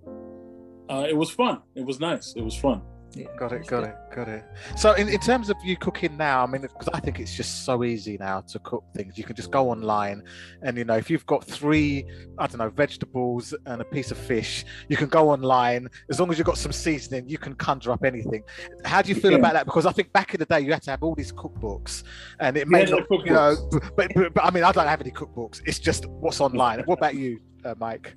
uh, 0.89 1.05
it 1.07 1.15
was 1.15 1.29
fun. 1.29 1.61
It 1.75 1.85
was 1.85 1.99
nice. 1.99 2.33
It 2.35 2.41
was 2.43 2.55
fun. 2.55 2.81
Yeah. 3.15 3.25
Got 3.39 3.53
it, 3.53 3.65
got 3.65 3.83
it, 3.85 3.95
got 4.15 4.27
it. 4.27 4.43
So, 4.77 4.93
in, 4.93 5.09
in 5.09 5.19
terms 5.19 5.49
of 5.49 5.57
you 5.63 5.75
cooking 5.75 6.15
now, 6.15 6.43
I 6.43 6.45
mean, 6.45 6.61
because 6.61 6.89
I 6.93 6.99
think 6.99 7.19
it's 7.19 7.33
just 7.33 7.65
so 7.65 7.83
easy 7.83 8.17
now 8.19 8.41
to 8.41 8.59
cook 8.59 8.83
things. 8.95 9.17
You 9.17 9.23
can 9.23 9.35
just 9.35 9.49
go 9.49 9.71
online, 9.71 10.21
and 10.61 10.77
you 10.77 10.85
know, 10.85 10.95
if 10.95 11.09
you've 11.09 11.25
got 11.25 11.43
three, 11.43 12.05
I 12.37 12.45
don't 12.45 12.59
know, 12.59 12.69
vegetables 12.69 13.53
and 13.65 13.81
a 13.81 13.85
piece 13.85 14.11
of 14.11 14.17
fish, 14.17 14.63
you 14.89 14.95
can 14.95 15.07
go 15.07 15.31
online. 15.31 15.87
As 16.11 16.19
long 16.19 16.29
as 16.31 16.37
you've 16.37 16.45
got 16.45 16.59
some 16.59 16.71
seasoning, 16.71 17.27
you 17.27 17.39
can 17.39 17.55
conjure 17.55 17.91
up 17.91 18.03
anything. 18.05 18.43
How 18.85 19.01
do 19.01 19.09
you 19.09 19.19
feel 19.19 19.31
Yeah. 19.31 19.37
about 19.39 19.53
that? 19.53 19.65
Because 19.65 19.87
I 19.87 19.91
think 19.91 20.13
back 20.13 20.35
in 20.35 20.39
the 20.39 20.45
day, 20.45 20.59
you 20.59 20.71
had 20.71 20.83
to 20.83 20.91
have 20.91 21.01
all 21.01 21.15
these 21.15 21.31
cookbooks, 21.31 22.03
and 22.39 22.57
it 22.57 22.67
may 22.67 22.83
Yeah, 22.83 22.91
not, 22.91 23.25
you 23.25 23.33
know, 23.33 23.55
but, 23.95 24.11
but, 24.13 24.33
but 24.35 24.45
I 24.45 24.51
mean, 24.51 24.63
I 24.63 24.71
don't 24.71 24.87
have 24.87 25.01
any 25.01 25.11
cookbooks. 25.11 25.61
It's 25.65 25.79
just 25.79 26.05
what's 26.05 26.39
online. 26.41 26.83
What 26.85 26.99
about 26.99 27.15
you, 27.15 27.39
uh, 27.65 27.73
Mike? 27.79 28.15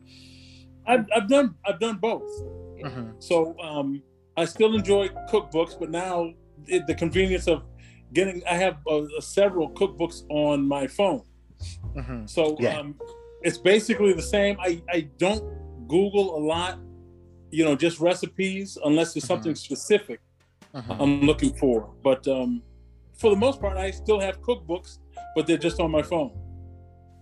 I've, 0.87 1.07
I've 1.17 1.29
done 1.29 1.55
I've 1.65 1.81
done 1.81 1.97
both. 1.97 2.23
Mhm, 2.85 3.15
So 3.23 3.57
um, 3.61 4.03
I 4.37 4.45
still 4.47 4.75
enjoy 4.75 5.09
cookbooks, 5.31 5.79
but 5.79 5.91
now 5.91 6.33
it, 6.67 6.87
the 6.87 6.95
convenience 6.95 7.47
of 7.49 7.63
getting 8.13 8.43
I 8.49 8.55
have 8.55 8.77
uh, 8.87 9.03
several 9.21 9.71
cookbooks 9.71 10.23
on 10.31 10.67
my 10.67 10.87
phone. 10.87 11.23
mhm. 11.95 12.29
So 12.29 12.57
Yeah. 12.59 12.79
um, 12.79 12.95
it's 13.43 13.59
basically 13.59 14.13
the 14.13 14.23
same. 14.23 14.57
I, 14.61 14.83
I 14.91 15.01
don't 15.19 15.43
Google 15.89 16.37
a 16.37 16.41
lot, 16.41 16.79
you 17.51 17.65
know, 17.65 17.75
just 17.77 18.01
recipes 18.01 18.79
unless 18.85 19.17
it's 19.17 19.27
something 19.27 19.55
specific 19.55 20.21
Mhm. 20.75 20.97
I'm 21.01 21.21
looking 21.23 21.53
for. 21.55 21.93
But 22.03 22.27
um, 22.29 22.63
for 23.15 23.31
the 23.31 23.37
most 23.37 23.61
part, 23.61 23.77
I 23.77 23.91
still 23.91 24.21
have 24.21 24.41
cookbooks, 24.41 24.99
but 25.35 25.47
they're 25.47 25.59
just 25.59 25.81
on 25.81 25.91
my 25.91 26.03
phone. 26.03 26.33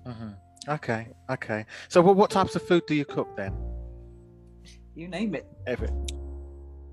Mhm. 0.06 0.36
Okay, 0.68 1.08
okay. 1.30 1.64
So, 1.88 2.02
what, 2.02 2.16
what 2.16 2.30
types 2.30 2.54
of 2.54 2.62
food 2.62 2.84
do 2.86 2.94
you 2.94 3.04
cook 3.04 3.28
then? 3.36 3.52
You 4.94 5.08
name 5.08 5.34
it. 5.34 5.46
Every, 5.66 5.88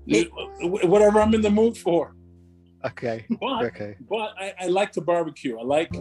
You- 0.08 0.30
whatever 0.88 1.20
I'm 1.20 1.34
in 1.34 1.42
the 1.42 1.50
mood 1.50 1.76
for. 1.76 2.14
okay, 2.86 3.26
But 3.40 3.64
okay. 3.66 3.96
but 4.08 4.30
I, 4.38 4.54
I 4.62 4.66
like 4.68 4.90
to 4.92 5.00
barbecue. 5.00 5.58
I 5.58 5.62
like 5.76 5.92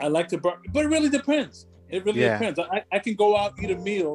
I 0.00 0.08
like 0.08 0.28
to 0.28 0.38
bar, 0.38 0.58
but 0.74 0.84
it 0.84 0.88
really 0.88 1.08
depends. 1.08 1.66
It 1.88 2.04
really 2.04 2.20
Yeah. 2.20 2.36
depends. 2.38 2.58
I, 2.58 2.82
I 2.92 2.98
can 2.98 3.14
go 3.14 3.36
out 3.36 3.52
eat 3.62 3.70
a 3.70 3.76
meal 3.76 4.12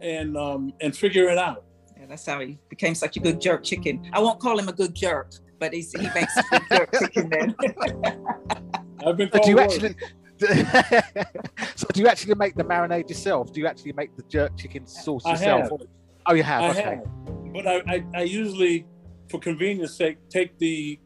and 0.00 0.36
um 0.36 0.72
and 0.80 0.96
figure 0.96 1.28
it 1.28 1.38
out. 1.38 1.64
Yeah, 1.98 2.06
that's 2.08 2.26
how 2.26 2.40
he 2.40 2.58
became 2.68 2.94
such 2.94 3.16
a 3.18 3.20
good 3.20 3.40
jerk 3.40 3.62
chicken. 3.62 3.94
I 4.12 4.20
won't 4.20 4.40
call 4.40 4.58
him 4.58 4.68
a 4.68 4.72
good 4.72 4.94
jerk, 4.94 5.30
but 5.60 5.72
he's, 5.72 5.92
he 5.92 6.08
makes 6.18 6.34
a 6.38 6.42
good 6.50 6.62
jerk 6.70 6.90
chicken 7.00 7.28
then. 7.30 7.54
I've 9.06 9.16
been 9.16 9.30
So 9.30 9.38
called 9.38 9.44
do 9.44 9.50
you 9.50 9.56
worse. 9.56 9.74
actually? 9.74 9.94
so 11.76 11.86
do 11.92 12.00
you 12.00 12.08
actually 12.08 12.34
make 12.34 12.54
the 12.56 12.64
marinade 12.64 13.08
yourself? 13.08 13.52
Do 13.52 13.60
you 13.60 13.66
actually 13.68 13.92
make 13.92 14.16
the 14.16 14.22
jerk 14.24 14.56
chicken 14.56 14.86
sauce 14.86 15.24
I 15.26 15.30
yourself? 15.32 15.62
have. 15.70 15.80
Oh, 16.26 16.34
you 16.34 16.42
have. 16.42 16.62
I 16.62 16.70
okay. 16.70 16.82
have, 16.82 17.52
but 17.52 17.66
I, 17.66 17.82
I, 17.88 18.04
I 18.14 18.22
usually, 18.22 18.86
for 19.30 19.38
convenience 19.40 19.96
sake, 19.96 20.18
take 20.30 20.58
the 20.58 20.98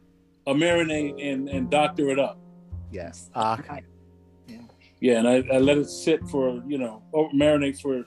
a 0.45 0.53
marinade 0.53 1.15
and 1.21 1.49
and 1.49 1.69
doctor 1.69 2.09
it 2.09 2.19
up. 2.19 2.39
Yes. 2.91 3.29
Ah, 3.35 3.59
okay. 3.59 3.83
Yeah, 4.99 5.19
and 5.19 5.27
I, 5.27 5.43
I 5.53 5.59
let 5.59 5.77
it 5.77 5.89
sit 5.89 6.27
for 6.29 6.63
you 6.67 6.77
know 6.77 7.03
or 7.11 7.29
marinate 7.31 7.79
for 7.79 8.03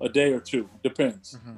a 0.00 0.08
day 0.08 0.32
or 0.32 0.40
two. 0.40 0.68
Depends. 0.82 1.36
Mhm, 1.36 1.56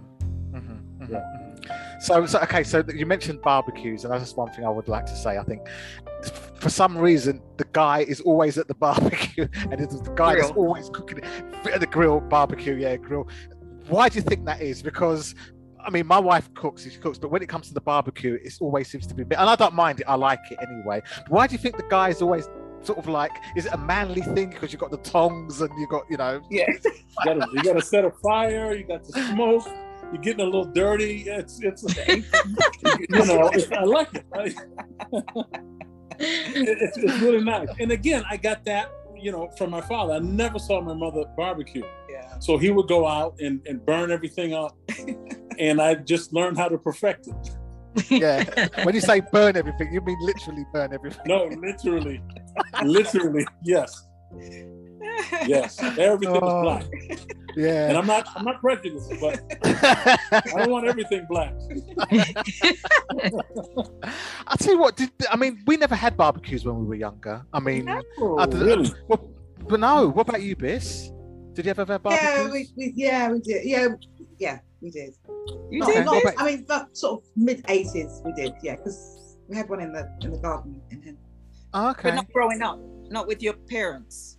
mhm, 0.52 0.98
mhm, 0.98 1.10
Yeah. 1.10 1.18
mhm. 1.18 2.02
So, 2.02 2.26
so 2.26 2.40
okay. 2.40 2.64
So 2.64 2.82
you 2.92 3.06
mentioned 3.06 3.40
barbecues, 3.42 4.04
and 4.04 4.12
that's 4.12 4.24
just 4.24 4.36
one 4.36 4.50
thing 4.52 4.64
I 4.64 4.70
would 4.70 4.88
like 4.88 5.06
to 5.06 5.16
say. 5.16 5.38
I 5.38 5.44
think 5.44 5.62
for 6.56 6.68
some 6.68 6.98
reason 6.98 7.40
the 7.58 7.64
guy 7.72 8.00
is 8.00 8.20
always 8.22 8.58
at 8.58 8.66
the 8.66 8.74
barbecue, 8.86 9.46
and 9.70 9.80
it's 9.80 10.00
the 10.00 10.10
guy 10.14 10.34
that's 10.34 10.50
always 10.50 10.90
cooking 10.90 11.18
it 11.18 11.24
at 11.72 11.80
the 11.80 11.86
grill, 11.86 12.20
barbecue, 12.20 12.74
yeah, 12.74 12.96
grill. 12.96 13.28
Why 13.88 14.08
do 14.08 14.16
you 14.16 14.22
think 14.22 14.44
that 14.46 14.60
is? 14.60 14.82
Because 14.82 15.34
I 15.84 15.90
mean, 15.90 16.06
my 16.06 16.18
wife 16.18 16.52
cooks, 16.54 16.84
she 16.84 16.90
cooks, 16.98 17.18
but 17.18 17.30
when 17.30 17.42
it 17.42 17.48
comes 17.48 17.66
to 17.68 17.74
the 17.74 17.80
barbecue, 17.80 18.34
it 18.42 18.54
always 18.60 18.88
seems 18.88 19.06
to 19.08 19.14
be, 19.14 19.22
and 19.22 19.34
I 19.50 19.56
don't 19.56 19.74
mind 19.74 19.98
it. 20.00 20.06
I 20.06 20.14
like 20.14 20.38
it 20.50 20.58
anyway. 20.62 21.02
Why 21.28 21.46
do 21.48 21.52
you 21.54 21.58
think 21.58 21.76
the 21.76 21.82
guy 21.90 22.08
is 22.10 22.22
always 22.22 22.48
sort 22.82 22.98
of 22.98 23.08
like? 23.08 23.32
Is 23.56 23.66
it 23.66 23.72
a 23.72 23.78
manly 23.78 24.22
thing 24.22 24.50
because 24.50 24.72
you've 24.72 24.80
got 24.80 24.90
the 24.92 24.98
tongs 24.98 25.60
and 25.60 25.70
you've 25.78 25.88
got, 25.90 26.04
you 26.10 26.16
know? 26.16 26.40
Yeah. 26.50 26.66
You 27.24 27.34
gotta, 27.36 27.46
you 27.52 27.62
gotta 27.62 27.82
set 27.82 28.04
a 28.06 28.10
fire. 28.22 28.74
You 28.74 28.84
got 28.84 29.04
the 29.04 29.12
smoke. 29.12 29.66
You're 30.12 30.22
getting 30.22 30.40
a 30.40 30.44
little 30.44 30.64
dirty. 30.64 31.24
It's 31.28 31.60
it's 31.62 31.82
you 32.08 32.24
know 33.10 33.50
it's, 33.52 33.70
I 33.70 33.82
like 33.84 34.08
it- 34.34 34.56
it's, 36.18 36.96
it's 36.98 37.20
really 37.20 37.44
nice. 37.44 37.68
And 37.78 37.92
again, 37.92 38.24
I 38.30 38.36
got 38.38 38.64
that 38.64 38.90
you 39.22 39.32
know 39.32 39.48
from 39.56 39.70
my 39.70 39.80
father. 39.80 40.14
I 40.14 40.18
never 40.18 40.58
saw 40.58 40.80
my 40.80 40.94
mother 40.94 41.24
barbecue, 41.36 41.84
Yeah. 42.10 42.38
so 42.40 42.58
he 42.58 42.70
would 42.70 42.88
go 42.88 43.06
out 43.06 43.36
and, 43.40 43.60
and 43.66 43.84
burn 43.84 44.10
everything 44.10 44.52
up, 44.52 44.76
and 45.58 45.80
I 45.80 45.94
just 45.94 46.32
learned 46.32 46.58
how 46.58 46.68
to 46.68 46.78
perfect 46.78 47.28
it. 47.28 47.50
Yeah. 48.10 48.68
when 48.84 48.94
you 48.94 49.00
say 49.00 49.20
burn 49.20 49.56
everything, 49.56 49.92
you 49.92 50.00
mean 50.00 50.18
literally 50.20 50.64
burn 50.72 50.92
everything. 50.92 51.22
No, 51.26 51.44
literally, 51.44 52.22
literally, 52.82 53.46
yes, 53.64 54.06
yes. 55.46 55.82
Everything 55.82 56.40
was 56.40 56.42
oh, 56.42 56.62
black. 56.62 56.84
Yeah, 57.56 57.88
and 57.88 57.98
I'm 57.98 58.06
not 58.06 58.26
I'm 58.34 58.44
not 58.44 58.60
prejudiced, 58.60 59.12
but 59.20 59.42
I 60.32 60.42
don't 60.56 60.70
want 60.70 60.86
everything 60.86 61.26
black. 61.28 61.52
I'll 64.46 64.56
tell 64.56 64.72
you 64.74 64.78
what, 64.78 64.96
did, 64.96 65.10
I 65.30 65.36
mean, 65.36 65.62
we 65.66 65.76
never 65.76 65.94
had 65.94 66.16
barbecues 66.16 66.64
when 66.64 66.78
we 66.78 66.86
were 66.86 66.94
younger. 66.94 67.44
I 67.52 67.60
mean, 67.60 67.88
I 67.88 68.00
don't- 68.18 68.54
really? 68.54 68.90
well, 69.06 69.30
but 69.68 69.80
no, 69.80 70.08
what 70.08 70.28
about 70.28 70.42
you, 70.42 70.56
Biss? 70.56 71.12
Did 71.54 71.66
you 71.66 71.70
ever 71.70 71.84
have 71.84 72.02
barbecues? 72.02 72.22
Yeah, 72.24 72.50
we, 72.50 72.68
we 72.76 72.92
yeah 72.96 73.30
we 73.30 73.40
did. 73.40 73.64
Yeah, 73.66 73.88
yeah 74.38 74.58
we 74.80 74.90
did. 74.90 75.14
You 75.70 75.80
Not, 75.80 75.88
did? 75.88 76.04
not, 76.06 76.22
about- 76.22 76.34
I 76.38 76.46
mean, 76.46 76.64
but 76.66 76.96
sort 76.96 77.20
of 77.22 77.28
mid 77.36 77.64
eighties 77.68 78.22
we 78.24 78.32
did. 78.32 78.54
Yeah, 78.62 78.76
because 78.76 79.36
we 79.48 79.56
had 79.56 79.68
one 79.68 79.80
in 79.80 79.92
the 79.92 80.10
in 80.22 80.32
the 80.32 80.38
garden 80.38 80.80
in 80.90 81.02
Hen- 81.02 81.18
Oh, 81.74 81.86
ah, 81.86 81.94
But 82.02 82.14
not 82.14 82.30
growing 82.32 82.60
up, 82.60 82.78
not 83.10 83.26
with 83.26 83.42
your 83.42 83.54
parents. 83.54 84.36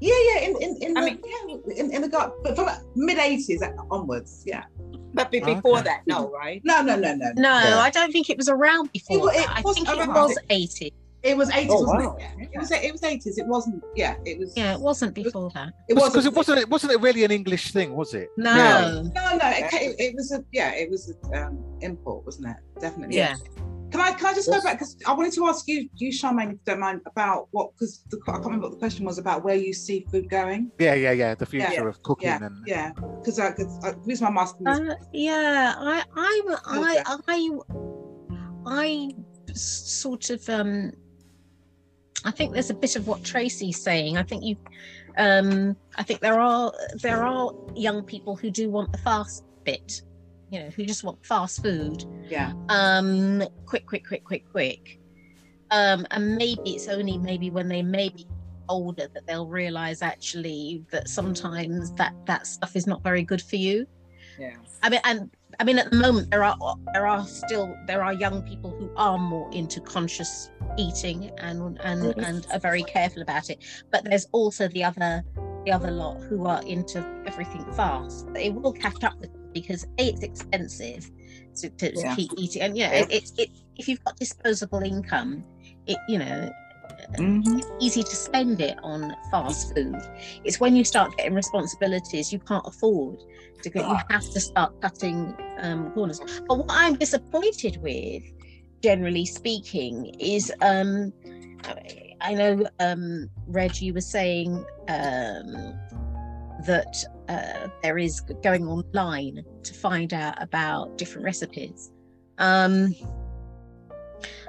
Yeah, 0.00 0.14
yeah, 0.34 0.40
in 0.40 0.56
in, 0.62 0.76
in 0.82 0.96
I 0.96 1.00
the 1.00 1.06
mean- 1.06 1.20
yeah, 1.24 1.74
in, 1.84 1.92
in 1.92 2.02
the 2.02 2.08
garden, 2.08 2.36
but 2.42 2.54
from 2.56 2.68
mid 2.94 3.18
eighties 3.18 3.62
onwards. 3.90 4.42
Yeah. 4.46 4.64
But 5.14 5.30
be- 5.30 5.40
before 5.40 5.76
Okay. 5.78 5.84
that, 5.84 6.02
no, 6.06 6.30
right? 6.30 6.60
No, 6.64 6.82
no, 6.82 6.96
no, 6.96 7.14
no. 7.14 7.32
No, 7.36 7.58
Yeah. 7.58 7.78
I 7.78 7.88
don't 7.90 8.12
think 8.12 8.28
it 8.28 8.36
was 8.36 8.48
around 8.50 8.92
before. 8.92 9.16
It 9.16 9.20
wa- 9.20 9.28
it 9.30 9.46
that. 9.46 9.56
I 9.56 9.60
was 9.62 9.76
think 9.76 9.88
it 9.88 10.08
was 10.08 10.38
80. 10.50 10.92
It 11.22 11.36
was 11.36 11.50
eighties, 11.50 11.70
Oh, 11.72 11.80
wasn't 11.82 12.04
wow. 12.04 12.16
it? 12.16 12.20
Yeah. 12.38 12.46
It 12.52 12.58
was 12.60 12.70
it 12.70 12.92
was 12.92 13.02
eighties. 13.02 13.38
It 13.38 13.46
wasn't. 13.46 13.82
Yeah, 13.96 14.14
it 14.24 14.38
was. 14.38 14.52
Yeah, 14.56 14.74
it 14.74 14.80
wasn't 14.80 15.14
before 15.14 15.50
that. 15.54 15.72
It 15.88 15.94
was 15.94 16.04
Because 16.10 16.14
was 16.16 16.26
it 16.26 16.34
wasn't 16.34 16.58
it 16.60 16.68
wasn't 16.68 16.92
it 16.92 17.00
really 17.00 17.24
an 17.24 17.30
English 17.32 17.72
thing, 17.72 17.96
was 17.96 18.12
it? 18.14 18.28
No. 18.36 18.52
Really? 18.52 19.10
No, 19.14 19.36
no, 19.36 19.48
it, 19.50 19.96
it, 19.98 20.14
was 20.14 20.30
a 20.30 20.44
yeah, 20.52 20.72
it 20.74 20.88
was 20.90 21.08
an 21.08 21.34
um, 21.42 21.64
import, 21.80 22.24
wasn't 22.26 22.48
it? 22.48 22.56
Definitely. 22.80 23.16
Yeah. 23.16 23.34
Can 23.96 24.04
I 24.04 24.12
can 24.12 24.26
I 24.26 24.34
just 24.34 24.48
Yes. 24.48 24.58
go 24.62 24.68
back 24.68 24.78
because 24.78 24.94
I 25.06 25.14
wanted 25.14 25.32
to 25.32 25.46
ask 25.46 25.66
you, 25.66 25.88
you 25.96 26.10
Charmaine, 26.12 26.48
if 26.48 26.52
you 26.52 26.58
don't 26.66 26.80
mind, 26.80 27.00
about 27.06 27.48
what 27.52 27.70
because 27.72 28.04
I 28.12 28.32
can't 28.32 28.44
remember 28.44 28.66
what 28.66 28.72
the 28.72 28.78
question 28.78 29.06
was 29.06 29.16
about 29.16 29.42
where 29.42 29.54
you 29.54 29.72
see 29.72 30.06
food 30.12 30.28
going. 30.28 30.70
Yeah, 30.78 30.92
yeah, 30.94 31.12
yeah. 31.12 31.34
The 31.34 31.46
future 31.46 31.72
Yeah. 31.72 31.84
of 31.88 32.02
cooking 32.02 32.28
Yeah, 32.28 32.44
and 32.44 32.56
yeah. 32.66 32.92
Because 32.92 33.38
'cause, 33.38 33.80
the 33.80 33.96
reason 34.04 34.26
I'm 34.26 34.36
asking 34.36 34.68
is 34.68 34.80
Uh, 34.80 34.94
yeah, 35.14 35.74
I, 35.78 36.04
I'm, 36.14 36.48
Okay. 36.82 37.02
I, 37.06 37.18
I, 37.26 37.58
I 38.66 39.10
s- 39.48 39.62
sort 39.62 40.28
of, 40.28 40.46
um, 40.50 40.92
I 42.26 42.30
think 42.32 42.52
there's 42.52 42.68
a 42.70 42.74
bit 42.74 42.96
of 42.96 43.06
what 43.08 43.24
Tracy's 43.24 43.80
saying. 43.80 44.18
I 44.18 44.24
think 44.24 44.44
you, 44.44 44.56
um, 45.16 45.74
I 45.96 46.02
think 46.02 46.20
there 46.20 46.38
are 46.38 46.70
there 47.00 47.24
are 47.24 47.50
young 47.74 48.02
people 48.02 48.36
who 48.36 48.50
do 48.50 48.68
want 48.68 48.92
the 48.92 48.98
fast 48.98 49.42
bit, 49.64 50.02
you 50.56 50.62
know, 50.62 50.70
who 50.70 50.86
just 50.86 51.04
want 51.04 51.24
fast 51.24 51.62
food, 51.62 52.04
yeah, 52.28 52.52
um, 52.70 53.42
quick, 53.66 53.86
quick, 53.86 54.06
quick, 54.06 54.24
quick, 54.24 54.50
quick, 54.50 54.98
um, 55.70 56.06
and 56.12 56.36
maybe 56.36 56.74
it's 56.74 56.88
only 56.88 57.18
maybe 57.18 57.50
when 57.50 57.68
they 57.68 57.82
may 57.82 58.08
be 58.08 58.26
older 58.68 59.06
that 59.12 59.26
they'll 59.26 59.46
realize 59.46 60.00
actually 60.02 60.82
that 60.90 61.08
sometimes 61.08 61.92
that 61.92 62.14
that 62.26 62.46
stuff 62.46 62.74
is 62.74 62.86
not 62.86 63.02
very 63.02 63.22
good 63.22 63.42
for 63.42 63.56
you. 63.56 63.86
Yeah. 64.38 64.56
I 64.82 64.88
mean, 64.88 65.00
and 65.04 65.30
I 65.60 65.64
mean, 65.64 65.78
at 65.78 65.90
the 65.90 65.96
moment 65.98 66.30
there 66.30 66.42
are 66.42 66.56
there 66.94 67.06
are 67.06 67.26
still 67.26 67.76
there 67.86 68.02
are 68.02 68.14
young 68.14 68.42
people 68.42 68.70
who 68.70 68.90
are 68.96 69.18
more 69.18 69.50
into 69.52 69.80
conscious 69.80 70.50
eating 70.78 71.30
and 71.38 71.78
and 71.82 72.14
and 72.18 72.46
are 72.50 72.58
very 72.58 72.82
careful 72.82 73.20
about 73.20 73.50
it. 73.50 73.62
But 73.92 74.04
there's 74.04 74.26
also 74.32 74.68
the 74.68 74.84
other 74.84 75.22
the 75.66 75.72
other 75.72 75.90
lot 75.90 76.22
who 76.22 76.46
are 76.46 76.62
into 76.62 77.04
everything 77.26 77.64
fast. 77.72 78.26
it 78.36 78.54
will 78.54 78.72
catch 78.72 79.02
up 79.04 79.18
with 79.18 79.34
it 79.34 79.35
because 79.60 79.84
a 79.98 80.08
it's 80.08 80.22
expensive 80.22 81.10
to, 81.56 81.70
to, 81.70 81.92
Yeah. 81.94 82.14
keep 82.14 82.30
eating, 82.36 82.62
and 82.62 82.76
you 82.76 82.84
know, 82.86 82.92
Yeah. 82.92 83.02
it, 83.04 83.08
it's 83.10 83.32
it 83.38 83.50
if 83.76 83.88
you've 83.88 84.04
got 84.04 84.16
disposable 84.16 84.82
income, 84.82 85.44
it 85.86 85.98
you 86.08 86.18
know 86.18 86.50
Mhm. 87.18 87.58
it's 87.58 87.70
easy 87.80 88.02
to 88.02 88.16
spend 88.16 88.60
it 88.60 88.76
on 88.82 89.14
fast 89.30 89.74
food. 89.74 89.96
It's 90.44 90.60
when 90.60 90.76
you 90.76 90.84
start 90.84 91.16
getting 91.16 91.34
responsibilities 91.34 92.32
you 92.32 92.38
can't 92.38 92.66
afford 92.66 93.16
to 93.62 93.70
go. 93.70 93.80
You 93.80 93.96
have 94.10 94.28
to 94.36 94.40
start 94.40 94.72
cutting 94.82 95.34
um, 95.58 95.90
corners. 95.92 96.20
But 96.48 96.58
what 96.58 96.66
I'm 96.70 96.94
disappointed 96.96 97.78
with, 97.82 98.22
generally 98.82 99.24
speaking, 99.24 100.14
is 100.20 100.52
um, 100.60 101.12
I 102.20 102.34
know 102.34 102.66
um, 102.80 103.28
Reg, 103.46 103.80
you 103.80 103.94
were 103.94 104.00
saying 104.00 104.64
um, 104.88 105.74
that 106.66 106.94
uh, 107.28 107.68
there 107.82 107.98
is 107.98 108.20
going 108.42 108.66
online 108.68 109.44
to 109.62 109.74
find 109.74 110.12
out 110.14 110.40
about 110.42 110.96
different 110.98 111.24
recipes. 111.24 111.90
um, 112.38 112.94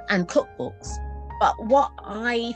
and 0.09 0.27
cookbooks. 0.27 0.87
But 1.39 1.53
what 1.65 1.91
I 1.99 2.55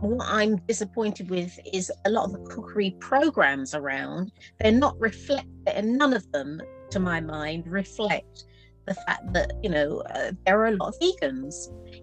what 0.00 0.26
I'm 0.28 0.56
disappointed 0.68 1.30
with 1.30 1.58
is 1.72 1.90
a 2.04 2.10
lot 2.10 2.26
of 2.26 2.32
the 2.32 2.38
cookery 2.50 2.94
programs 3.00 3.74
around. 3.74 4.30
They're 4.60 4.72
not 4.72 4.98
reflected, 5.00 5.46
and 5.66 5.96
none 5.96 6.12
of 6.12 6.30
them, 6.32 6.60
to 6.90 7.00
my 7.00 7.20
mind, 7.20 7.66
reflect 7.66 8.44
the 8.86 8.94
fact 8.94 9.32
that 9.32 9.52
you 9.62 9.70
know 9.70 10.02
uh, 10.14 10.32
there 10.44 10.60
are 10.60 10.66
a 10.68 10.76
lot 10.76 10.88
of 10.88 10.98
vegans. 11.00 11.54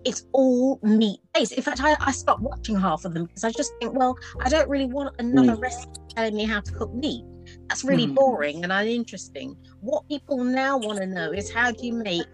It's 0.05 0.25
all 0.33 0.79
meat 0.83 1.19
based. 1.33 1.53
In 1.53 1.63
fact, 1.63 1.79
I, 1.81 1.95
I 2.01 2.11
stopped 2.11 2.41
watching 2.41 2.77
half 2.79 3.05
of 3.05 3.13
them 3.13 3.25
because 3.25 3.43
I 3.43 3.51
just 3.51 3.71
think, 3.79 3.93
well, 3.93 4.15
I 4.43 4.49
don't 4.49 4.67
really 4.69 4.87
want 4.87 5.13
another 5.19 5.55
Mm. 5.55 5.61
recipe 5.61 5.91
telling 6.15 6.35
me 6.35 6.45
how 6.45 6.59
to 6.61 6.71
cook 6.73 6.93
meat. 6.93 7.23
That's 7.73 7.83
really 7.83 8.05
Mm. 8.05 8.13
boring 8.13 8.63
and 8.63 8.71
uninteresting. 8.71 9.57
What 9.81 10.07
people 10.07 10.43
now 10.43 10.77
want 10.77 10.99
to 10.99 11.07
know 11.07 11.31
is 11.31 11.51
how 11.51 11.71
do 11.71 11.87
you 11.87 11.93
make, 11.93 12.27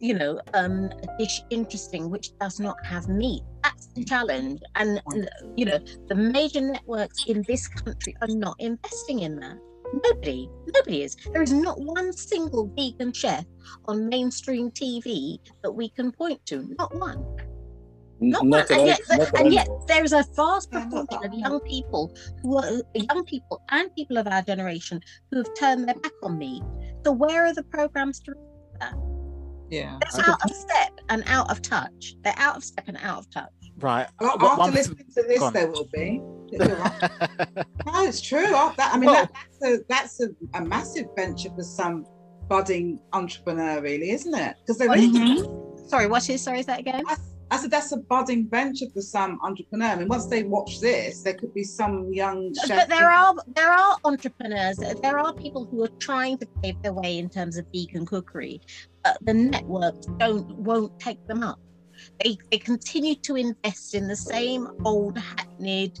you 0.00 0.14
know, 0.14 0.40
um, 0.54 0.90
a 1.04 1.18
dish 1.20 1.40
interesting 1.50 2.10
which 2.10 2.36
does 2.40 2.58
not 2.58 2.74
have 2.84 3.08
meat. 3.08 3.42
That's 3.62 3.86
the 3.94 4.04
challenge. 4.04 4.60
And 4.74 5.00
and, 5.12 5.30
you 5.56 5.66
know, 5.66 5.78
the 6.08 6.16
major 6.16 6.60
networks 6.62 7.26
in 7.28 7.44
this 7.46 7.68
country 7.68 8.16
are 8.22 8.26
not 8.26 8.56
investing 8.58 9.20
in 9.20 9.36
that. 9.36 9.56
Nobody, 10.04 10.50
nobody 10.74 11.02
is. 11.02 11.14
There 11.32 11.42
is 11.42 11.52
not 11.52 11.80
one 11.80 12.12
single 12.12 12.66
vegan 12.76 13.12
chef 13.12 13.44
on 13.84 14.08
mainstream 14.08 14.72
TV 14.72 15.38
that 15.62 15.70
we 15.70 15.90
can 15.90 16.10
point 16.10 16.44
to. 16.46 16.74
Not 16.76 16.92
one. 16.92 17.24
Not. 18.20 18.46
Not 18.46 18.68
that 18.68 18.78
And 18.78 18.80
I- 18.82 18.86
yet, 18.86 19.00
not 19.10 19.18
that 19.18 19.36
I 19.36 19.40
and 19.42 19.52
yet, 19.52 19.68
there 19.86 20.04
is 20.04 20.12
a 20.12 20.24
vast 20.34 20.70
proportion 20.70 21.24
of 21.24 21.34
young 21.34 21.60
people 21.60 22.14
who 22.42 22.56
are 22.56 22.70
young 22.94 23.24
people 23.24 23.62
and 23.70 23.94
people 23.94 24.16
of 24.18 24.26
our 24.26 24.42
generation 24.42 25.00
who 25.30 25.38
have 25.38 25.48
turned 25.58 25.86
their 25.86 25.94
back 25.96 26.12
on 26.22 26.38
me. 26.38 26.62
So 27.04 27.12
where 27.12 27.44
are 27.46 27.52
the 27.54 27.62
programs 27.64 28.20
to? 28.20 28.32
Yeah. 29.68 29.98
They're 30.14 30.28
out 30.28 30.38
of 30.44 30.50
step 30.56 30.92
and 31.08 31.24
out 31.26 31.50
of 31.50 31.60
touch. 31.60 32.14
They're 32.22 32.34
out 32.38 32.56
of 32.56 32.64
step 32.64 32.84
and 32.88 32.96
out 33.02 33.18
of 33.18 33.30
touch. 33.30 33.50
Right. 33.78 34.06
Well, 34.20 34.30
after 34.40 34.46
one- 34.60 34.72
listening 34.74 35.06
to 35.14 35.22
this, 35.22 35.50
there 35.52 35.70
will 35.70 35.88
be. 35.92 36.20
It's 36.52 36.64
no, 37.86 38.04
it's 38.04 38.20
true. 38.20 38.44
Oh, 38.46 38.72
that, 38.76 38.94
I 38.94 38.98
mean, 38.98 39.10
Well- 39.10 39.26
that, 39.26 39.32
that's 39.60 39.72
a 39.74 39.84
that's 39.88 40.20
a, 40.20 40.28
a 40.54 40.64
massive 40.64 41.06
venture 41.16 41.50
for 41.50 41.64
some 41.64 42.06
budding 42.48 43.00
entrepreneur, 43.12 43.80
really, 43.82 44.10
isn't 44.10 44.34
it? 44.34 44.54
Because 44.60 44.78
they're. 44.78 44.94
need 44.94 45.16
is- 45.40 45.90
Sorry, 45.90 46.06
what 46.06 46.28
is? 46.30 46.40
Sorry, 46.42 46.60
is 46.60 46.66
that 46.66 46.78
again? 46.80 47.02
I, 47.06 47.16
I 47.50 47.58
said 47.58 47.70
that's 47.70 47.92
a 47.92 47.98
budding 47.98 48.48
venture 48.48 48.86
for 48.92 49.00
some 49.00 49.38
entrepreneur. 49.42 49.86
I 49.86 49.96
mean, 49.96 50.08
once 50.08 50.26
they 50.26 50.42
watch 50.42 50.80
this, 50.80 51.22
there 51.22 51.34
could 51.34 51.54
be 51.54 51.62
some 51.62 52.12
young 52.12 52.52
chef. 52.54 52.76
But 52.76 52.88
there 52.88 53.10
are 53.10 53.34
there 53.54 53.70
are 53.70 53.96
entrepreneurs. 54.04 54.78
There 54.78 55.18
are 55.18 55.32
people 55.32 55.64
who 55.64 55.84
are 55.84 55.94
trying 56.00 56.38
to 56.38 56.46
pave 56.62 56.80
their 56.82 56.92
way 56.92 57.18
in 57.18 57.28
terms 57.28 57.56
of 57.56 57.66
vegan 57.72 58.04
cookery, 58.04 58.60
but 59.04 59.18
the 59.22 59.34
networks 59.34 60.06
don't 60.18 60.50
won't 60.56 60.98
take 60.98 61.24
them 61.28 61.44
up. 61.44 61.60
They 62.22 62.36
they 62.50 62.58
continue 62.58 63.14
to 63.14 63.36
invest 63.36 63.94
in 63.94 64.08
the 64.08 64.16
same 64.16 64.68
old 64.84 65.16
hackneyed 65.16 65.98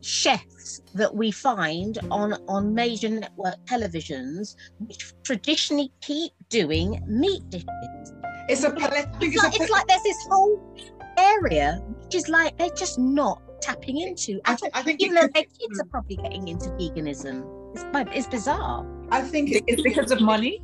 chefs 0.00 0.80
that 0.94 1.14
we 1.14 1.30
find 1.30 1.98
on 2.10 2.34
on 2.48 2.74
major 2.74 3.08
network 3.08 3.56
televisions, 3.64 4.56
which 4.80 5.12
traditionally 5.22 5.92
keep 6.00 6.32
doing 6.48 7.00
meat 7.06 7.48
dishes. 7.50 8.12
It's 8.48 8.64
a 8.64 8.72
It's 8.74 8.82
it's, 9.20 9.42
like, 9.42 9.52
a, 9.52 9.62
it's 9.62 9.70
like 9.70 9.86
there's 9.86 10.02
this 10.02 10.26
whole 10.30 10.76
area 11.18 11.82
which 12.02 12.14
is 12.14 12.28
like 12.28 12.56
they're 12.56 12.70
just 12.70 12.98
not 12.98 13.42
tapping 13.60 13.98
into. 13.98 14.40
I, 14.44 14.54
thi- 14.54 14.70
I 14.72 14.82
think 14.82 15.00
even 15.02 15.14
though 15.14 15.28
their 15.32 15.44
kids 15.44 15.80
are 15.80 15.86
probably 15.90 16.16
getting 16.16 16.48
into 16.48 16.70
veganism. 16.70 17.44
It's 17.74 17.84
it's 18.16 18.26
bizarre. 18.26 18.86
I 19.10 19.20
think 19.20 19.52
it, 19.52 19.64
It's 19.66 19.82
because 19.82 20.10
of 20.10 20.20
money. 20.20 20.62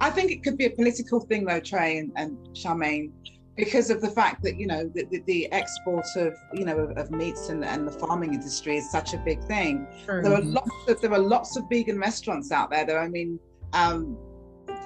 I 0.00 0.10
think 0.10 0.30
it 0.30 0.42
could 0.42 0.56
be 0.56 0.66
a 0.66 0.70
political 0.70 1.20
thing 1.20 1.44
though, 1.44 1.60
Trey 1.60 1.98
and, 1.98 2.12
and 2.16 2.36
Charmaine, 2.52 3.10
because 3.56 3.90
of 3.90 4.00
the 4.00 4.10
fact 4.10 4.42
that 4.42 4.56
you 4.58 4.66
know 4.66 4.90
the, 4.94 5.04
the, 5.10 5.22
the 5.26 5.52
export 5.52 6.06
of 6.16 6.34
you 6.52 6.64
know 6.64 6.78
of, 6.78 6.96
of 6.96 7.10
meats 7.10 7.48
and, 7.48 7.64
and 7.64 7.86
the 7.86 7.92
farming 7.92 8.34
industry 8.34 8.76
is 8.76 8.90
such 8.90 9.14
a 9.14 9.18
big 9.18 9.42
thing. 9.44 9.86
There 10.06 10.34
are 10.34 10.42
lots 10.42 10.70
of 10.88 11.00
there 11.00 11.12
are 11.12 11.18
lots 11.18 11.56
of 11.56 11.64
vegan 11.68 11.98
restaurants 11.98 12.52
out 12.52 12.70
there. 12.70 12.84
There, 12.84 13.00
I 13.00 13.08
mean, 13.08 13.38
um, 13.72 14.16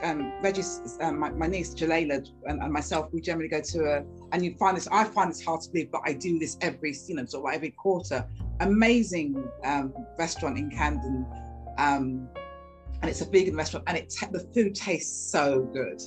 um, 0.03 0.33
Reggie's, 0.43 0.99
um, 1.01 1.19
my, 1.19 1.31
my 1.31 1.47
niece 1.47 1.75
Jalela 1.75 2.27
and, 2.47 2.63
and 2.63 2.73
myself, 2.73 3.09
we 3.13 3.21
generally 3.21 3.49
go 3.49 3.61
to 3.61 3.85
a, 3.85 4.05
and 4.33 4.45
you 4.45 4.55
find 4.57 4.77
this. 4.77 4.89
I 4.91 5.05
find 5.05 5.31
this 5.31 5.45
hard 5.45 5.61
to 5.63 5.71
believe, 5.71 5.91
but 5.91 6.03
I 6.05 6.13
do 6.13 6.39
this 6.39 6.57
every, 6.61 6.95
you 7.07 7.15
know, 7.15 7.25
sort 7.25 7.41
of 7.41 7.45
like 7.45 7.57
every 7.57 7.71
quarter. 7.71 8.27
Amazing 8.61 9.49
um, 9.65 9.93
restaurant 10.19 10.59
in 10.59 10.71
Camden, 10.71 11.27
um, 11.79 12.29
and 13.01 13.11
it's 13.11 13.21
a 13.21 13.25
vegan 13.25 13.57
restaurant, 13.57 13.85
and 13.87 13.97
it 13.97 14.13
the 14.33 14.41
food 14.55 14.75
tastes 14.75 15.31
so 15.31 15.63
good. 15.73 16.01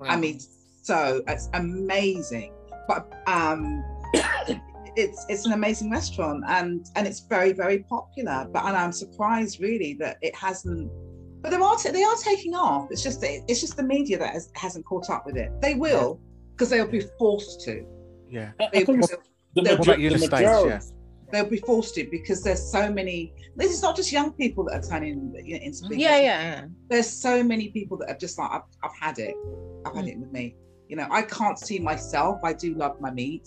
I 0.00 0.16
mean, 0.16 0.40
so 0.82 1.22
it's 1.28 1.48
amazing. 1.54 2.52
But 2.88 3.12
um, 3.26 3.84
it's 4.96 5.24
it's 5.28 5.46
an 5.46 5.52
amazing 5.52 5.90
restaurant, 5.90 6.44
and 6.48 6.86
and 6.96 7.06
it's 7.06 7.20
very 7.20 7.52
very 7.52 7.80
popular. 7.80 8.48
But 8.52 8.64
and 8.64 8.76
I'm 8.76 8.92
surprised 8.92 9.60
really 9.60 9.94
that 10.00 10.18
it 10.22 10.34
hasn't. 10.34 10.90
But 11.42 11.50
they 11.50 11.56
are 11.56 11.76
ta- 11.76 11.90
they 11.90 12.02
are 12.04 12.16
taking 12.16 12.54
off. 12.54 12.88
It's 12.90 13.02
just 13.02 13.22
it's 13.22 13.60
just 13.60 13.76
the 13.76 13.82
media 13.82 14.18
that 14.18 14.32
has, 14.32 14.50
hasn't 14.54 14.84
caught 14.86 15.10
up 15.10 15.26
with 15.26 15.36
it. 15.36 15.50
They 15.60 15.74
will 15.74 16.20
because 16.52 16.70
they'll 16.70 16.86
be 16.86 17.00
forced 17.18 17.60
to. 17.62 17.84
Yeah. 18.30 18.52
I- 18.60 18.64
I 18.64 18.84
they'll, 18.84 18.86
the 18.86 19.18
What 19.54 19.64
major- 19.64 19.82
about 19.82 19.98
you 20.00 20.06
in 20.08 20.12
the 20.14 20.18
the 20.20 20.26
States? 20.26 20.42
Yeah. 20.42 20.80
they'll 21.32 21.50
be 21.50 21.58
forced 21.58 21.94
to 21.96 22.04
because 22.10 22.42
there's 22.42 22.62
so 22.62 22.90
many. 22.90 23.32
This 23.56 23.72
is 23.72 23.82
not 23.82 23.96
just 23.96 24.12
young 24.12 24.32
people 24.32 24.64
that 24.66 24.74
are 24.84 24.88
turning 24.88 25.34
you 25.44 25.58
know, 25.58 25.64
into. 25.64 25.96
Yeah, 25.96 26.18
yeah, 26.20 26.66
there's 26.88 27.08
so 27.10 27.42
many 27.42 27.68
people 27.70 27.96
that 27.98 28.08
have 28.08 28.18
just 28.18 28.38
like 28.38 28.50
I've, 28.50 28.62
I've 28.84 28.96
had 28.98 29.18
it 29.18 29.34
i've 29.84 29.92
Mm. 29.92 29.96
had 29.96 30.06
it 30.08 30.18
with 30.18 30.30
me 30.32 30.54
you 30.88 30.96
know 30.96 31.06
i 31.10 31.22
can't 31.22 31.58
see 31.58 31.78
myself 31.80 32.38
i 32.44 32.52
do 32.52 32.74
love 32.74 33.00
my 33.00 33.10
meat 33.10 33.46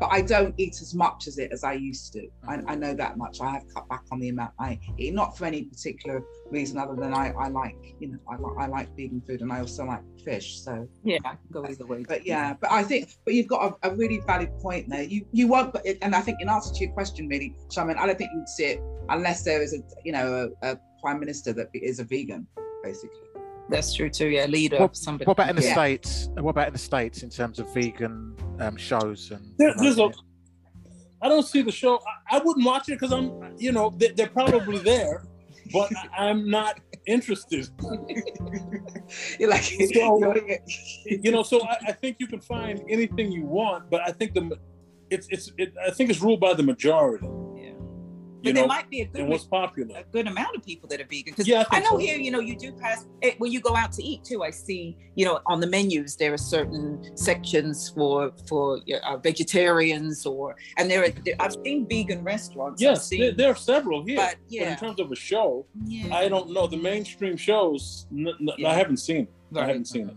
but 0.00 0.08
i 0.10 0.20
don't 0.20 0.54
eat 0.56 0.80
as 0.80 0.94
much 0.94 1.28
as 1.28 1.38
it 1.38 1.52
as 1.52 1.62
i 1.62 1.72
used 1.74 2.12
to 2.14 2.26
I, 2.48 2.56
mm-hmm. 2.56 2.70
I 2.70 2.74
know 2.74 2.94
that 2.94 3.16
much 3.18 3.40
i 3.40 3.50
have 3.50 3.64
cut 3.72 3.88
back 3.88 4.02
on 4.10 4.18
the 4.18 4.30
amount 4.30 4.52
i 4.58 4.80
eat 4.98 5.14
not 5.14 5.36
for 5.38 5.44
any 5.44 5.62
particular 5.64 6.22
reason 6.50 6.78
other 6.78 6.96
than 6.96 7.12
i, 7.14 7.30
I 7.38 7.48
like 7.48 7.76
you 8.00 8.08
know 8.08 8.18
I, 8.28 8.36
li- 8.36 8.56
I 8.58 8.66
like 8.66 8.88
vegan 8.96 9.22
food 9.26 9.42
and 9.42 9.52
i 9.52 9.60
also 9.60 9.84
like 9.84 10.02
fish 10.24 10.60
so 10.60 10.88
Yeah, 11.04 11.18
I 11.24 11.30
can 11.30 11.38
go 11.52 11.64
either 11.66 11.86
way. 11.86 12.04
but 12.08 12.26
yeah 12.26 12.54
but 12.60 12.72
i 12.72 12.82
think 12.82 13.10
but 13.24 13.34
you've 13.34 13.46
got 13.46 13.78
a, 13.82 13.90
a 13.90 13.94
really 13.94 14.18
valid 14.26 14.50
point 14.60 14.88
there 14.88 15.02
you 15.02 15.24
you 15.32 15.46
won't 15.46 15.72
but 15.72 15.86
and 16.02 16.14
i 16.14 16.20
think 16.20 16.40
in 16.40 16.48
answer 16.48 16.72
to 16.74 16.84
your 16.84 16.92
question 16.94 17.28
really 17.28 17.54
Charmaine, 17.68 17.98
i 17.98 18.06
don't 18.06 18.18
think 18.18 18.30
you'd 18.34 18.48
see 18.48 18.64
it 18.64 18.80
unless 19.10 19.44
there 19.44 19.62
is 19.62 19.74
a 19.74 19.78
you 20.04 20.12
know 20.12 20.50
a, 20.62 20.72
a 20.72 20.78
prime 21.02 21.20
minister 21.20 21.52
that 21.52 21.68
is 21.74 22.00
a 22.00 22.04
vegan 22.04 22.46
basically 22.82 23.18
That's 23.70 23.94
true 23.94 24.10
too. 24.10 24.26
Yeah, 24.26 24.46
leader. 24.46 24.78
What- 24.80 24.96
somebody. 24.96 25.26
What 25.26 25.34
about 25.38 25.50
in 25.50 25.56
the 25.56 25.62
Yeah. 25.62 25.74
states? 25.74 26.28
What 26.34 26.50
about 26.50 26.66
in 26.66 26.72
the 26.72 26.78
states 26.90 27.22
in 27.22 27.30
terms 27.30 27.60
of 27.60 27.72
vegan 27.72 28.34
um, 28.60 28.76
shows 28.76 29.30
and? 29.30 29.54
There- 29.58 29.74
there's 29.76 29.94
a, 29.98 30.08
promoting 30.08 30.24
I 31.22 31.28
don't 31.28 31.42
see 31.46 31.60
the 31.62 31.72
show. 31.72 31.98
I, 32.30 32.36
I 32.36 32.38
wouldn't 32.42 32.64
watch 32.64 32.88
it 32.88 32.92
because 32.92 33.12
I'm, 33.12 33.54
you 33.58 33.72
know, 33.72 33.90
they, 33.96 34.08
they're 34.08 34.28
probably 34.28 34.78
there, 34.78 35.24
but 35.72 35.90
I- 35.96 36.28
I'm 36.28 36.48
not 36.50 36.80
interested. 37.06 37.68
you're 39.38 39.50
like 39.50 39.62
So- 39.62 39.74
you're- 40.20 40.58
You 41.06 41.30
know, 41.32 41.42
so 41.42 41.62
I, 41.66 41.76
I 41.88 41.92
think 41.92 42.16
you 42.20 42.26
can 42.26 42.40
find 42.40 42.82
anything 42.88 43.30
you 43.32 43.44
want, 43.44 43.90
but 43.90 44.00
I 44.08 44.12
think 44.12 44.34
the, 44.34 44.58
it's 45.10 45.26
it's 45.30 45.52
it, 45.58 45.74
I 45.84 45.90
think 45.90 46.08
it's 46.10 46.20
ruled 46.20 46.40
by 46.40 46.54
the 46.54 46.62
majority. 46.62 47.26
Yeah. 48.42 48.52
But 48.52 48.54
know, 48.54 48.60
there 48.60 48.68
might 48.68 48.88
be 48.90 49.00
a 49.02 49.06
good 49.06 49.28
what's 49.28 49.44
popular. 49.44 49.98
a 49.98 50.04
good 50.12 50.26
amount 50.26 50.56
of 50.56 50.62
people 50.64 50.88
that 50.88 51.00
are 51.00 51.04
vegan 51.04 51.32
because 51.32 51.46
Yeah, 51.46 51.64
I 51.70 51.76
I, 51.76 51.80
know 51.80 51.90
so. 51.90 51.96
here 51.98 52.16
you 52.16 52.30
know 52.30 52.40
you 52.40 52.56
do 52.56 52.72
pass 52.72 53.06
eh, 53.22 53.32
when 53.38 53.52
you 53.52 53.60
go 53.60 53.76
out 53.76 53.92
to 53.92 54.02
eat 54.02 54.24
too 54.24 54.42
i 54.42 54.50
see 54.50 54.96
you 55.14 55.24
know 55.26 55.40
on 55.46 55.60
the 55.60 55.66
menus 55.66 56.16
there 56.16 56.32
are 56.32 56.38
certain 56.38 56.86
sections 57.16 57.90
for 57.90 58.32
for 58.48 58.80
uh, 59.04 59.16
vegetarians 59.18 60.24
or 60.26 60.56
and 60.78 60.90
there 60.90 61.02
are 61.04 61.12
i've 61.40 61.52
seen 61.64 61.86
vegan 61.88 62.22
restaurants 62.24 62.80
Yes, 62.80 63.06
seen, 63.08 63.20
there, 63.20 63.32
there 63.32 63.50
are 63.50 63.56
several 63.56 64.04
here. 64.04 64.16
but 64.16 64.36
But 64.48 64.68
in 64.68 64.76
terms 64.76 65.00
of 65.00 65.10
a 65.12 65.16
show, 65.16 65.66
yeah 65.84 66.14
I 66.14 66.28
don't 66.28 66.50
know 66.54 66.66
the 66.66 66.76
mainstream 66.90 67.36
shows. 67.36 68.06
N- 68.12 68.28
n- 68.40 68.48
Yeah. 68.58 68.70
I 68.70 68.74
haven't 68.74 68.98
seen 68.98 69.22
it. 69.24 69.32
I 69.52 69.60
Right. 69.60 69.66
haven't 69.68 69.86
seen 69.86 70.08
it. 70.08 70.16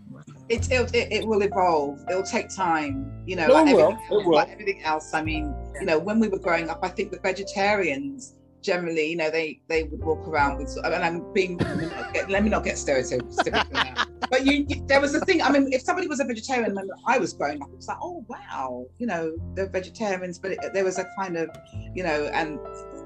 it, 0.50 0.72
it, 0.72 0.96
it, 0.96 1.12
it 1.12 1.28
will 1.28 1.42
evolve. 1.42 2.00
It 2.10 2.16
will 2.16 2.24
take 2.24 2.50
time, 2.50 3.12
you 3.26 3.36
know, 3.36 3.48
No, 3.48 3.54
like, 3.56 3.68
it 3.70 3.76
will. 3.76 3.82
everything, 3.92 4.06
It 4.20 4.26
will. 4.26 4.34
like 4.36 4.50
everything 4.50 4.84
else. 4.84 5.14
I 5.14 5.24
mean, 5.24 5.56
you 5.80 5.86
know, 5.86 5.98
when 5.98 6.20
we 6.20 6.28
were 6.28 6.40
growing 6.40 6.70
up, 6.70 6.80
I 6.84 6.90
think 6.90 7.12
the 7.12 7.20
vegetarians 7.20 8.36
generally, 8.62 9.10
you 9.10 9.18
know, 9.18 9.30
they 9.30 9.60
they 9.68 9.84
would 9.84 10.02
walk 10.04 10.26
around 10.28 10.58
with, 10.58 10.78
and 10.84 11.04
I'm 11.04 11.34
being, 11.34 11.58
let 11.58 11.78
me 11.78 11.86
not 11.88 12.14
get, 12.14 12.30
let 12.30 12.44
me 12.44 12.50
not 12.50 12.64
get 12.64 12.76
stereotypical. 12.76 14.08
But 14.30 14.46
you, 14.46 14.66
you, 14.68 14.84
there 14.88 15.02
was 15.02 15.14
a 15.14 15.20
thing. 15.22 15.42
I 15.42 15.52
mean, 15.52 15.72
if 15.74 15.82
somebody 15.82 16.08
was 16.08 16.20
a 16.20 16.24
vegetarian 16.24 16.74
when 16.76 16.90
I 17.06 17.18
was 17.18 17.34
growing 17.34 17.62
up, 17.62 17.70
it 17.70 17.76
was 17.76 17.88
like, 17.88 17.98
oh 18.02 18.26
wow, 18.30 18.86
you 19.00 19.06
know, 19.08 19.36
they're 19.56 19.68
vegetarians. 19.70 20.40
But 20.40 20.52
it, 20.52 20.60
there 20.74 20.84
was 20.84 20.98
a 20.98 21.06
kind 21.18 21.38
of, 21.38 21.50
you 21.94 22.04
know, 22.04 22.26
and 22.34 22.58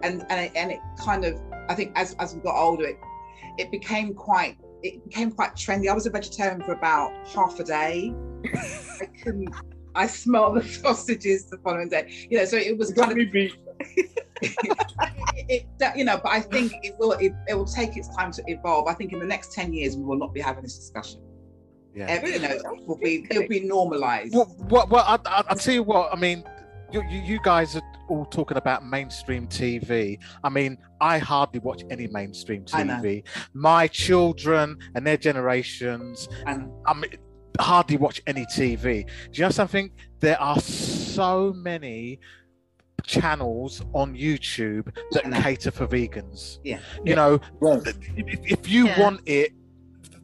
and 0.04 0.24
and 0.30 0.46
it, 0.46 0.52
and 0.56 0.72
it 0.72 0.80
kind 1.00 1.26
of, 1.26 1.40
I 1.70 1.74
think 1.76 1.92
as 1.96 2.16
as 2.20 2.36
we 2.36 2.42
got 2.42 2.56
older, 2.56 2.86
it 2.86 2.98
it 3.58 3.72
became 3.72 4.14
quite 4.14 4.58
it 4.96 5.04
became 5.06 5.32
quite 5.32 5.56
trendy. 5.56 5.90
I 5.90 5.94
was 5.94 6.06
a 6.06 6.10
vegetarian 6.10 6.62
for 6.64 6.74
about 6.74 7.12
half 7.28 7.60
a 7.60 7.64
day. 7.64 8.14
I 8.46 9.06
couldn't. 9.24 9.50
I 9.96 10.08
smelled 10.08 10.58
the 10.58 10.64
sausages 10.82 11.50
the 11.50 11.58
following 11.60 11.90
day. 11.90 12.12
You 12.30 12.38
know, 12.40 12.46
so 12.46 12.58
it 12.58 12.78
was 12.78 12.90
You 12.90 12.96
got 12.96 13.08
kind 13.10 13.22
of 13.22 13.32
beat. 13.32 13.54
it, 14.42 15.46
it, 15.50 15.68
that- 15.80 15.98
you 15.98 16.06
know. 16.06 16.18
But 16.22 16.32
I 16.32 16.42
think 16.42 16.74
it 16.84 16.96
will. 17.00 17.14
It, 17.14 17.34
it 17.48 17.54
will 17.56 17.66
take 17.66 17.98
its 17.98 18.08
time 18.16 18.32
to 18.34 18.44
evolve. 18.48 18.88
I 18.88 18.94
think 18.94 19.14
in 19.14 19.20
the 19.20 19.26
next 19.26 19.54
ten 19.54 19.74
years 19.74 19.96
we 19.96 20.04
will 20.04 20.18
not 20.18 20.34
be 20.34 20.42
having 20.42 20.64
this 20.64 20.78
discussion. 20.78 21.22
yeah. 21.96 22.06
Every, 22.08 22.34
you 22.34 22.40
know, 22.40 22.50
it 22.50 22.88
will 22.88 22.98
be 22.98 23.26
it'll 23.30 23.48
be 23.48 23.62
normalized. 23.62 24.34
Well, 24.36 24.46
what? 24.70 24.90
Well, 24.90 25.04
I, 25.08 25.16
I, 25.26 25.44
I'll 25.50 25.56
tell 25.56 25.74
you 25.74 25.84
what. 25.84 26.14
I 26.14 26.16
mean, 26.20 26.44
you, 26.92 27.04
you, 27.10 27.20
you 27.22 27.40
guys 27.44 27.76
are 27.76 27.82
all 28.10 28.26
talking 28.26 28.58
about 28.58 28.86
mainstream 28.86 29.48
TV. 29.48 30.18
I 30.44 30.50
mean, 30.50 30.78
I 31.02 31.18
hardly 31.18 31.60
watch 31.60 31.84
any 31.90 32.08
mainstream 32.08 32.64
TV. 32.64 33.24
My 33.54 33.88
children 33.88 34.78
and 34.96 35.06
their 35.06 35.18
generations, 35.18 36.30
And 36.46 36.70
I 36.86 36.94
mean, 36.94 37.12
hardly 37.60 37.98
watch 37.98 38.22
any 38.28 38.46
TV. 38.46 39.06
Do 39.06 39.12
you 39.34 39.44
know 39.44 39.50
something? 39.50 39.92
There 40.20 40.40
are 40.42 40.60
so 40.60 41.54
many 41.54 42.20
channels 43.04 43.82
on 43.94 44.16
YouTube 44.16 44.94
that 45.12 45.24
cater 45.44 45.72
for 45.72 45.88
vegans. 45.88 46.60
Yeah. 46.64 46.80
You 47.06 47.16
know, 47.16 47.40
Right. 47.60 47.82
if, 48.16 48.52
if 48.52 48.70
you 48.70 48.88
Yeah. 48.88 49.00
want 49.00 49.22
it, 49.26 49.54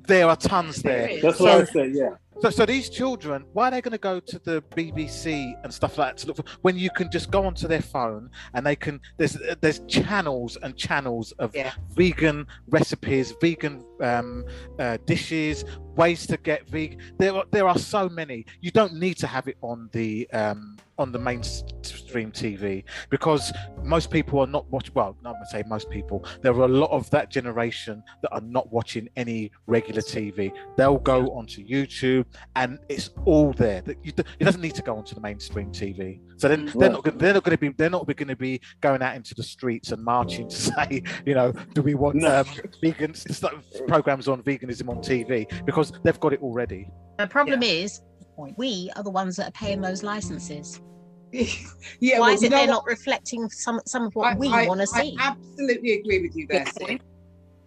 there 0.08 0.28
are 0.28 0.36
tons 0.36 0.82
There 0.82 0.98
there. 1.00 1.10
is. 1.10 1.22
That's 1.22 1.38
So- 1.38 1.44
what 1.46 1.62
I 1.70 1.72
say. 1.72 1.92
Yeah. 1.94 2.10
So, 2.44 2.50
so 2.50 2.66
these 2.66 2.90
children, 2.90 3.46
why 3.54 3.70
are 3.70 3.72
they 3.72 3.80
going 3.80 3.94
to 3.94 3.98
go 3.98 4.20
to 4.20 4.38
the 4.38 4.62
BBC 4.76 5.54
and 5.64 5.74
stuff 5.74 5.98
like 5.98 6.10
that 6.10 6.18
to 6.18 6.28
look 6.28 6.36
for 6.36 6.44
when 6.62 6.78
you 6.78 6.90
can 6.90 7.10
just 7.10 7.32
go 7.32 7.46
onto 7.46 7.70
their 7.70 7.82
phone 7.82 8.30
and 8.54 8.66
they 8.66 8.76
can? 8.76 9.00
There's 9.16 9.38
there's 9.62 9.80
channels 9.88 10.58
and 10.62 10.76
channels 10.76 11.32
of 11.40 11.56
Yeah. 11.56 11.72
vegan 11.96 12.46
recipes, 12.68 13.34
vegan 13.40 13.86
um, 14.02 14.46
uh, 14.80 14.98
dishes, 15.06 15.66
ways 15.96 16.26
to 16.28 16.38
get 16.38 16.68
vegan. 16.70 17.00
There 17.18 17.36
are 17.36 17.46
there 17.52 17.68
are 17.68 17.78
so 17.78 18.10
many. 18.10 18.46
You 18.62 18.72
don't 18.72 18.96
need 18.96 19.18
to 19.18 19.28
have 19.28 19.48
it 19.48 19.58
on 19.62 19.90
the 19.92 20.30
um, 20.32 20.78
on 20.98 21.12
the 21.12 21.20
mainstream 21.20 22.32
TV 22.32 22.84
because 23.10 23.52
most 23.84 24.12
people 24.12 24.40
are 24.40 24.48
not 24.48 24.70
watching. 24.70 24.94
Well, 24.94 25.16
I'm 25.26 25.34
going 25.34 25.36
to 25.44 25.50
say 25.50 25.64
most 25.68 25.90
people. 25.90 26.26
There 26.42 26.54
are 26.54 26.66
a 26.66 26.68
lot 26.68 26.92
of 26.92 27.10
that 27.12 27.30
generation 27.30 28.04
that 28.22 28.32
are 28.32 28.42
not 28.42 28.72
watching 28.72 29.10
any 29.16 29.52
regular 29.68 30.02
TV. 30.02 30.52
They'll 30.78 30.98
go 30.98 31.28
onto 31.28 31.66
YouTube 31.66 32.26
and 32.56 32.80
it's 32.90 33.10
all 33.26 33.54
there. 33.54 33.84
You, 34.04 34.14
it 34.18 34.44
doesn't 34.44 34.62
need 34.62 34.76
to 34.76 34.82
go 34.82 34.96
onto 34.96 35.16
the 35.16 35.22
mainstream 35.22 35.72
TV. 35.72 36.20
So 36.38 36.48
then 36.48 36.66
they're 36.66 36.74
Right. 36.76 36.92
not 36.92 37.04
gonna, 37.04 37.18
they're 37.18 37.34
not 37.34 37.44
going 37.44 37.58
to 37.58 37.62
be 37.62 37.70
they're 37.70 37.90
not 37.90 38.06
going 38.08 38.28
to 38.28 38.36
be 38.36 38.62
going 38.82 39.02
out 39.02 39.16
into 39.16 39.34
the 39.36 39.44
streets 39.44 39.92
and 39.92 40.04
marching 40.04 40.48
to 40.50 40.56
say 40.72 41.04
you 41.26 41.34
know 41.36 41.52
do 41.74 41.82
we 41.82 41.94
want 41.94 42.16
No. 42.16 42.40
um, 42.42 42.46
vegan 42.82 43.14
stuff, 43.14 43.54
programs 43.88 44.28
on 44.28 44.42
veganism 44.44 44.90
on 44.90 44.98
TV 44.98 45.48
because 45.66 45.92
they've 46.04 46.20
got 46.20 46.34
it 46.34 46.42
already. 46.42 46.90
The 47.20 47.28
problem 47.28 47.62
is, 47.64 48.02
we 48.58 48.92
are 48.96 49.04
the 49.04 49.12
ones 49.12 49.36
that 49.38 49.48
are 49.50 49.52
paying 49.52 49.82
those 49.82 50.02
licenses. 50.04 50.82
yeah, 51.32 52.20
Why 52.20 52.28
well, 52.28 52.30
is 52.30 52.44
it 52.44 52.52
know 52.52 52.58
they're 52.58 52.68
what? 52.68 52.74
not 52.74 52.86
reflecting 52.86 53.50
some 53.50 53.80
some 53.86 54.04
of 54.08 54.16
what 54.16 54.34
I- 54.34 54.38
we 54.38 54.50
want 54.50 54.82
to 54.82 54.88
see? 54.88 55.16
I 55.20 55.30
absolutely 55.30 55.94
agree 55.94 56.22
with 56.22 56.36
you 56.36 56.46
there. 56.50 56.64
Good 56.66 56.74
Sid. 56.74 56.88
point. 56.88 57.02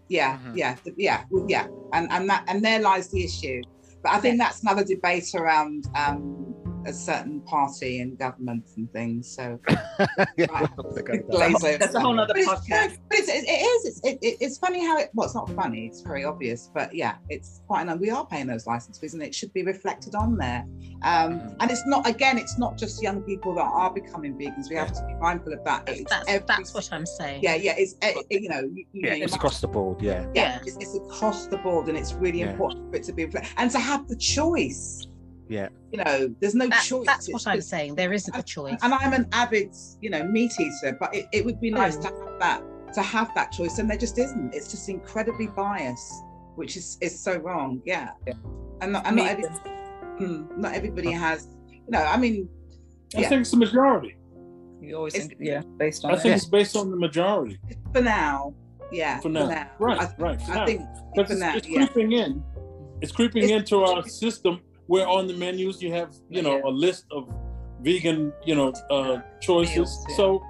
Yeah, 0.08 0.38
Mhm. 0.38 0.56
yeah, 0.56 0.76
yeah, 0.96 1.24
yeah, 1.48 1.66
and 1.92 2.10
and 2.12 2.28
that 2.30 2.44
and 2.48 2.64
there 2.64 2.80
lies 2.80 3.08
the 3.08 3.24
issue. 3.24 3.60
But 4.04 4.12
I 4.12 4.20
think 4.20 4.38
that's 4.38 4.62
another 4.62 4.84
debate 4.84 5.34
around 5.34 5.86
um, 5.96 6.54
a 6.86 6.92
certain 6.92 7.40
party 7.42 8.00
and 8.00 8.18
government 8.18 8.64
and 8.76 8.90
things. 8.92 9.28
So 9.28 9.58
Yeah, 9.68 10.46
Right. 10.50 10.68
we're 10.76 10.92
not 10.92 10.94
gonna 10.94 11.02
go 11.02 11.02
there. 11.06 11.22
Glaze 11.50 11.64
over 11.64 11.78
That's 11.78 11.94
a 11.94 12.00
whole 12.00 12.18
other 12.18 12.32
nother 12.32 12.34
but 12.34 12.38
it's, 12.38 12.48
podcast. 12.50 12.98
but 13.08 13.18
it's, 13.18 13.28
it, 13.28 13.44
it 13.46 13.62
is. 13.62 13.84
It's, 13.86 14.00
it, 14.04 14.18
it- 14.22 14.36
it's 14.40 14.58
funny 14.58 14.84
how 14.84 14.98
it. 14.98 15.10
Well, 15.14 15.26
it's 15.26 15.34
not 15.34 15.48
funny. 15.50 15.86
It's 15.86 16.00
very 16.02 16.24
obvious. 16.24 16.70
But 16.74 16.94
yeah, 16.94 17.16
it's 17.28 17.62
quite. 17.66 17.86
An, 17.86 17.98
we 17.98 18.10
are 18.10 18.24
paying 18.26 18.46
those 18.46 18.66
license 18.66 18.98
fees, 18.98 19.14
and 19.14 19.22
it 19.22 19.34
should 19.34 19.52
be 19.52 19.62
reflected 19.62 20.14
on 20.14 20.36
there. 20.36 20.64
Um, 21.02 21.40
Mhm. 21.40 21.56
and 21.60 21.70
it's 21.70 21.84
not. 21.86 22.06
Again, 22.08 22.38
it's 22.38 22.58
not 22.58 22.76
just 22.78 23.02
young 23.02 23.22
people 23.22 23.54
that 23.54 23.62
are 23.64 23.92
becoming 23.92 24.34
vegans. 24.38 24.68
We 24.70 24.76
have 24.76 24.92
to 24.92 25.04
be 25.06 25.14
mindful 25.14 25.52
of 25.52 25.64
that. 25.64 25.88
It's 25.88 26.08
that's 26.10 26.28
every- 26.28 26.46
that's 26.46 26.72
what 26.74 26.88
I'm 26.92 27.06
saying. 27.06 27.40
Yeah, 27.42 27.54
yeah. 27.56 27.74
It's 27.76 27.94
eh, 28.02 28.14
you 28.30 28.48
know. 28.48 28.60
You, 28.60 28.84
you 28.92 29.02
Yeah, 29.04 29.16
know, 29.16 29.24
it's 29.24 29.32
might- 29.32 29.36
across 29.38 29.60
the 29.60 29.68
board. 29.68 30.00
Yeah. 30.02 30.22
yeah, 30.34 30.58
Yeah. 30.58 30.58
It's, 30.66 30.76
it's 30.76 30.94
across 30.96 31.46
the 31.46 31.58
board, 31.58 31.88
and 31.88 31.96
it's 31.98 32.12
really 32.14 32.40
Yeah. 32.40 32.50
important 32.50 32.90
for 32.90 32.96
it 32.96 33.04
to 33.04 33.12
be 33.12 33.24
reflected 33.24 33.52
and 33.56 33.70
to 33.70 33.78
have 33.78 34.06
the 34.08 34.16
choice. 34.16 35.06
Yeah. 35.48 35.68
You 35.92 36.02
know, 36.04 36.34
there's 36.40 36.54
no 36.54 36.66
That- 36.68 36.82
choice. 36.84 37.06
that's 37.06 37.28
It's 37.28 37.32
what 37.44 37.46
I'm 37.46 37.60
saying. 37.60 37.94
There 37.94 38.12
isn't 38.12 38.34
a 38.36 38.42
choice. 38.42 38.78
and 38.82 38.92
I'm 38.92 39.12
an 39.12 39.28
avid, 39.32 39.74
you 40.00 40.10
know, 40.10 40.24
meat 40.24 40.52
eater, 40.58 40.96
but 40.98 41.14
it, 41.14 41.26
it 41.32 41.44
would 41.44 41.60
be 41.60 41.70
nice 41.70 41.96
Mm. 41.96 42.02
to 42.02 42.08
have 42.08 42.38
that 42.40 42.62
to 42.94 43.02
have 43.02 43.34
that 43.34 43.52
choice, 43.52 43.78
and 43.78 43.90
there 43.90 43.98
just 43.98 44.16
isn't. 44.18 44.54
It's 44.54 44.70
just 44.70 44.88
incredibly 44.88 45.48
biased, 45.48 46.12
which 46.54 46.76
is 46.76 46.96
is 47.00 47.18
so 47.18 47.36
wrong. 47.38 47.82
Yeah, 47.84 48.10
Yeah. 48.26 48.34
and 48.80 48.92
not, 48.92 49.06
and 49.06 49.16
not, 49.16 49.26
every, 49.28 49.44
mm, 50.20 50.56
not 50.56 50.72
everybody 50.74 51.10
has. 51.10 51.48
You 51.70 51.80
know, 51.90 52.02
I 52.02 52.16
mean, 52.16 52.48
I 53.14 53.20
Yeah. 53.20 53.28
think 53.28 53.40
it's 53.42 53.50
the 53.50 53.56
majority. 53.58 54.16
You 54.80 54.96
always 54.96 55.14
It's- 55.14 55.28
think, 55.28 55.40
yeah, 55.42 55.62
based 55.78 56.04
on 56.04 56.10
I 56.12 56.14
that. 56.14 56.22
think 56.22 56.36
it's 56.36 56.44
based 56.46 56.76
on 56.76 56.90
the 56.90 56.96
majority 56.96 57.58
for 57.92 58.00
now, 58.02 58.54
yeah, 58.92 59.20
for 59.20 59.28
now. 59.28 59.46
Right, 59.78 60.00
I, 60.00 60.14
right. 60.18 60.40
For 60.42 60.52
I 60.52 60.54
now. 60.54 60.66
think 60.66 60.80
Because 61.14 61.26
for 61.28 61.32
it's, 61.32 61.40
now, 61.40 61.56
it's 61.56 61.68
yeah. 61.68 61.86
creeping 61.86 62.12
in. 62.12 62.42
It's 63.02 63.12
creeping 63.12 63.44
It's- 63.44 63.58
into 63.60 63.82
our 63.82 64.02
system 64.06 64.60
where 64.86 65.06
on 65.08 65.26
the 65.26 65.34
menus 65.34 65.82
you 65.82 65.92
have, 65.92 66.14
you 66.30 66.42
know, 66.42 66.60
a 66.64 66.70
list 66.70 67.04
of 67.10 67.28
vegan, 67.82 68.32
you 68.44 68.54
know, 68.54 68.72
uh, 68.90 69.18
choices. 69.40 69.76
Meals, 69.76 70.06
yeah. 70.08 70.16
So 70.16 70.42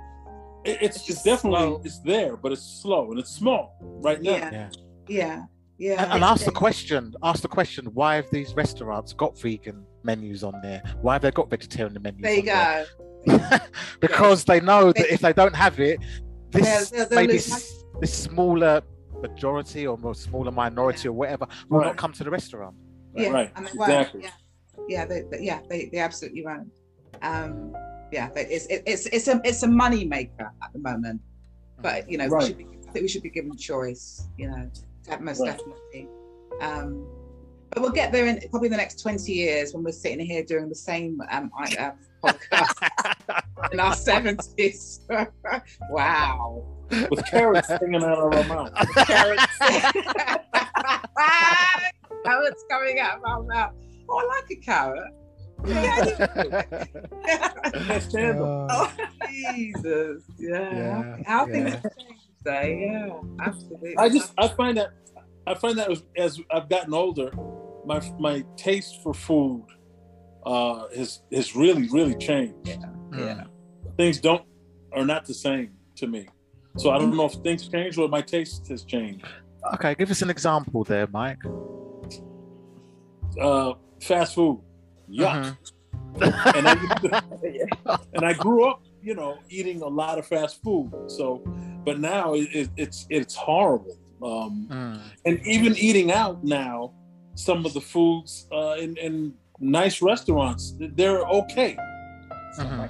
it, 0.65 0.79
it's, 0.83 0.97
It's 0.99 1.11
it's 1.11 1.23
definitely 1.23 1.61
slow. 1.61 1.81
it's 1.85 1.99
there, 2.01 2.37
but 2.37 2.53
it's 2.53 2.81
slow 2.83 3.11
and 3.11 3.19
it's 3.21 3.31
small 3.31 3.77
right 4.03 4.21
now. 4.23 4.31
Yeah. 4.33 4.51
Yeah. 4.51 4.69
yeah, 5.09 5.43
yeah. 5.79 6.03
And, 6.05 6.13
and 6.15 6.25
ask 6.25 6.45
the 6.45 6.51
question. 6.51 7.15
Ask 7.23 7.43
the 7.43 7.49
question. 7.49 7.87
Why 7.95 8.17
have 8.17 8.29
these 8.31 8.55
restaurants 8.55 9.13
got 9.13 9.39
vegan 9.41 9.85
menus 10.03 10.43
on 10.45 10.55
there? 10.63 10.83
Why 11.03 11.15
have 11.15 11.23
they 11.23 11.31
got 11.31 11.49
vegetarian 11.51 11.97
menus? 12.03 12.21
There 12.23 12.33
you 12.35 12.41
on 12.41 12.45
there? 12.47 12.87
go. 13.27 13.59
because 14.01 14.45
they 14.45 14.61
know 14.61 14.93
that 14.93 15.13
if 15.13 15.21
they 15.21 15.33
don't 15.33 15.55
have 15.57 15.81
it, 15.81 15.99
this 16.51 16.91
They'll- 16.91 17.07
they'll 17.09 17.17
maybe 17.19 17.37
s- 17.37 17.85
this 18.01 18.13
smaller 18.15 18.83
majority 19.21 19.87
or 19.87 19.97
more 19.99 20.15
smaller 20.15 20.51
minority 20.53 21.09
or 21.09 21.13
whatever 21.13 21.47
will 21.69 21.79
Right. 21.81 21.87
not 21.87 21.97
come 21.97 22.13
to 22.13 22.23
the 22.25 22.31
restaurant. 22.31 22.77
Yeah, 23.17 23.31
Right, 23.31 23.55
they 23.55 23.63
won't. 23.75 23.91
exactly. 23.91 24.23
Yeah, 24.23 24.31
yeah, 24.89 25.05
they, 25.07 25.23
they- 25.31 25.41
yeah, 25.43 25.61
they, 25.69 25.89
they 25.93 25.99
absolutely 25.99 26.45
won't. 26.45 26.71
Um, 27.23 27.75
yeah, 28.13 28.29
they, 28.35 28.43
it's 28.47 28.67
it, 28.67 28.83
it's 28.87 29.07
it's 29.07 29.29
a 29.29 29.41
it's 29.45 29.63
a 29.63 29.69
money 29.69 30.05
maker 30.05 30.53
at 30.63 30.73
the 30.73 30.79
moment, 30.79 31.21
but 31.81 32.09
you 32.11 32.19
know, 32.19 32.29
Right. 32.29 32.43
we 32.43 32.47
should 32.49 32.59
be, 32.59 32.67
I 32.89 32.93
think 32.93 33.03
we 33.03 33.09
should 33.09 33.23
be 33.23 33.31
given 33.31 33.57
choice. 33.57 34.29
You 34.37 34.49
know, 34.51 34.71
most 35.21 35.41
Right. 35.41 35.57
definitely. 35.57 36.09
Um, 36.61 37.07
but 37.71 37.83
we'll 37.83 37.91
get 37.91 38.13
there 38.13 38.27
in 38.27 38.41
probably 38.51 38.69
the 38.69 38.77
next 38.77 39.01
twenty 39.03 39.33
years 39.33 39.75
when 39.75 39.83
we're 39.83 39.93
sitting 39.93 40.25
here 40.25 40.45
doing 40.45 40.69
the 40.69 40.75
same 40.75 41.21
um, 41.31 41.51
I, 41.59 41.75
uh, 41.77 41.91
podcast 42.23 43.43
in 43.73 43.81
our 43.81 43.95
seventies. 43.97 45.01
wow, 45.91 46.65
With 47.11 47.25
carrots 47.27 47.69
hanging 47.69 48.05
out 48.05 48.19
of 48.19 48.35
our 48.35 48.45
mouth. 48.45 48.73
carrots, 49.07 49.59
carrots 52.27 52.65
coming 52.71 52.99
out 52.99 53.19
of 53.19 53.25
our 53.25 53.43
mouth. 53.43 53.73
Oh, 54.09 54.19
I 54.19 54.41
like 54.41 54.51
a 54.51 54.57
carrot. 54.57 55.13
Yeah, 55.65 56.85
Can't 57.73 58.03
stand. 58.03 58.39
Oh, 58.41 58.93
Jesus. 59.55 60.23
Yeah. 60.39 60.77
Yeah, 60.77 61.17
How 61.27 61.47
things 61.47 61.71
yeah. 61.71 61.71
have 61.71 61.97
changed 61.97 62.23
today. 62.39 62.89
Yeah, 62.93 63.21
absolutely. 63.41 63.97
I 63.99 64.09
just 64.09 64.33
I 64.39 64.49
find 64.49 64.77
that 64.77 64.91
I 65.47 65.55
find 65.55 65.79
that 65.79 65.91
as, 65.91 66.03
as 66.17 66.41
I've 66.51 66.69
gotten 66.69 66.95
older, 66.95 67.31
my 67.85 68.01
my 68.19 68.45
taste 68.57 69.03
for 69.03 69.15
food 69.15 69.67
uh, 70.45 70.89
has 70.95 71.23
has 71.33 71.57
really 71.57 71.89
really 71.89 72.17
changed. 72.17 72.69
Yeah. 72.69 73.45
Hmm. 73.45 73.49
Things 73.97 74.21
don't 74.21 74.45
are 74.93 75.05
not 75.05 75.25
the 75.25 75.35
same 75.35 75.73
to 75.97 76.07
me. 76.07 76.29
So 76.77 76.91
I 76.91 76.99
don't 76.99 77.09
mm-hmm. 77.09 77.17
know 77.17 77.27
if 77.27 77.33
things 77.35 77.67
change 77.69 77.97
or 77.97 78.09
my 78.09 78.21
taste 78.21 78.69
has 78.69 78.85
changed. 78.85 79.25
Okay, 79.75 79.95
give 79.95 80.11
us 80.11 80.23
an 80.23 80.31
example 80.31 80.85
there, 80.85 81.07
Mike. 81.07 81.39
Uh, 83.41 83.75
fast 84.01 84.35
food, 84.35 84.61
yuck. 85.11 85.35
Mhm. 85.45 85.57
And 86.57 86.67
I 86.69 87.99
and 88.15 88.25
I 88.25 88.33
grew 88.33 88.65
up, 88.69 88.83
you 89.03 89.15
know, 89.15 89.39
eating 89.51 89.83
a 89.83 89.87
lot 89.89 90.19
of 90.19 90.27
fast 90.27 90.63
food. 90.63 90.91
So, 91.09 91.43
but 91.85 92.01
now 92.01 92.35
it, 92.35 92.49
it, 92.55 92.69
it's 92.77 93.07
it's 93.11 93.35
horrible. 93.35 93.97
Um, 94.23 94.67
Mm. 94.71 95.01
and 95.27 95.47
even 95.47 95.77
eating 95.77 96.11
out 96.11 96.43
now, 96.43 96.93
some 97.35 97.67
of 97.67 97.75
the 97.75 97.81
foods 97.83 98.49
uh, 98.51 98.77
in, 98.81 98.97
in 98.97 99.35
nice 99.61 100.01
restaurants, 100.01 100.75
they're 100.79 101.21
okay, 101.41 101.77
Mhm. 102.59 102.89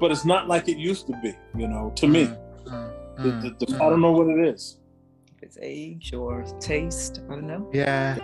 but 0.00 0.10
it's 0.10 0.24
not 0.24 0.48
like 0.48 0.68
it 0.68 0.76
used 0.76 1.06
to 1.06 1.12
be. 1.22 1.32
You 1.56 1.68
know, 1.68 1.92
to 1.96 2.06
me, 2.08 2.26
Mm. 2.64 2.90
The- 3.22 3.30
the- 3.56 3.66
the- 3.66 3.76
I 3.76 3.88
don't 3.90 4.00
know 4.00 4.10
what 4.10 4.26
it 4.26 4.40
is. 4.54 4.80
If 5.44 5.48
it's 5.48 5.58
age 5.60 6.14
or 6.14 6.42
taste, 6.58 7.20
I 7.28 7.34
don't 7.34 7.46
know. 7.46 7.68
Yeah, 7.70 8.16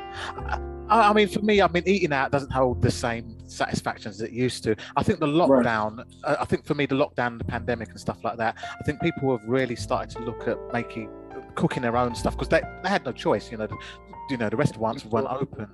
I, 0.89 1.11
I 1.11 1.13
mean, 1.13 1.29
for 1.29 1.41
me, 1.43 1.61
I 1.61 1.69
mean, 1.69 1.83
eating 1.85 2.15
out 2.15 2.33
doesn't 2.33 2.51
hold 2.51 2.81
the 2.81 2.91
same 2.91 3.37
satisfaction 3.47 4.09
as 4.09 4.23
it 4.23 4.31
used 4.31 4.65
to. 4.65 4.75
I 4.97 5.03
think 5.03 5.21
the 5.21 5.27
lockdown, 5.27 6.03
uh, 6.25 6.37
I 6.41 6.47
think 6.47 6.65
for 6.65 6.73
me, 6.73 6.87
the 6.87 6.95
lockdown, 6.95 7.37
the 7.37 7.45
pandemic, 7.45 7.91
and 7.91 8.01
stuff 8.01 8.25
like 8.25 8.39
that. 8.39 8.57
I 8.59 8.83
think 8.85 9.03
people 9.03 9.37
have 9.37 9.47
really 9.47 9.77
started 9.77 10.17
to 10.17 10.25
look 10.25 10.49
at 10.49 10.57
making, 10.73 11.11
cooking 11.57 11.83
their 11.83 11.95
own 11.95 12.15
stuff 12.15 12.33
because 12.37 12.49
they, 12.49 12.63
they 12.83 12.89
had 12.89 13.05
no 13.05 13.13
choice. 13.13 13.51
You 13.53 13.59
know, 13.59 13.67
the, 13.67 13.77
you 14.31 14.39
know, 14.39 14.49
the 14.49 14.57
restaurants 14.57 15.05
weren't 15.05 15.29
open. 15.29 15.67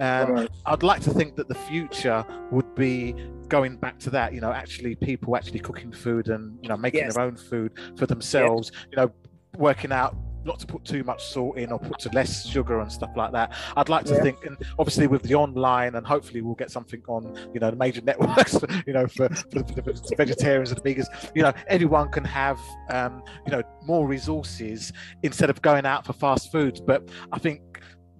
Um, 0.00 0.30
Right. 0.32 0.48
I'd 0.64 0.82
like 0.82 1.02
to 1.02 1.10
think 1.10 1.36
that 1.36 1.48
the 1.48 1.54
future 1.54 2.24
would 2.50 2.74
be 2.74 3.14
going 3.48 3.76
back 3.76 3.98
to 3.98 4.10
that. 4.10 4.32
You 4.32 4.40
know, 4.40 4.52
actually, 4.52 4.94
people 4.94 5.36
actually 5.36 5.60
cooking 5.60 5.92
food 5.92 6.28
and 6.28 6.58
you 6.62 6.70
know 6.70 6.78
making 6.78 7.00
Yes. 7.00 7.14
their 7.14 7.24
own 7.24 7.36
food 7.36 7.74
for 7.98 8.06
themselves. 8.06 8.72
You 8.90 8.96
know, 8.96 9.12
working 9.58 9.92
out 9.92 10.16
not 10.44 10.58
to 10.60 10.66
put 10.66 10.84
too 10.84 11.04
much 11.04 11.24
salt 11.24 11.56
in 11.56 11.72
or 11.72 11.78
put 11.78 11.98
to 12.00 12.08
less 12.10 12.46
sugar 12.46 12.80
and 12.80 12.90
stuff 12.90 13.10
like 13.16 13.32
that. 13.32 13.52
I'd 13.76 13.88
like 13.88 14.04
to 14.06 14.14
Yeah. 14.14 14.22
think, 14.22 14.44
and 14.44 14.56
obviously 14.78 15.06
with 15.06 15.22
the 15.22 15.34
online, 15.34 15.94
and 15.94 16.06
hopefully 16.06 16.40
we'll 16.42 16.54
get 16.54 16.70
something 16.70 17.02
on, 17.08 17.34
you 17.52 17.60
know, 17.60 17.70
the 17.70 17.76
major 17.76 18.00
networks, 18.04 18.58
you 18.86 18.92
know, 18.92 19.06
for, 19.06 19.28
for, 19.28 19.48
the, 19.58 19.64
for 19.64 19.92
the 19.92 20.14
vegetarians 20.16 20.70
and 20.70 20.82
vegans. 20.82 21.06
You 21.34 21.42
know, 21.42 21.52
everyone 21.68 22.10
can 22.10 22.24
have, 22.24 22.58
um, 22.90 23.22
you 23.46 23.52
know, 23.52 23.62
more 23.84 24.06
resources 24.06 24.92
instead 25.22 25.50
of 25.50 25.60
going 25.62 25.86
out 25.86 26.04
for 26.06 26.12
fast 26.12 26.52
foods. 26.52 26.80
But 26.80 27.08
I 27.32 27.38
think 27.38 27.60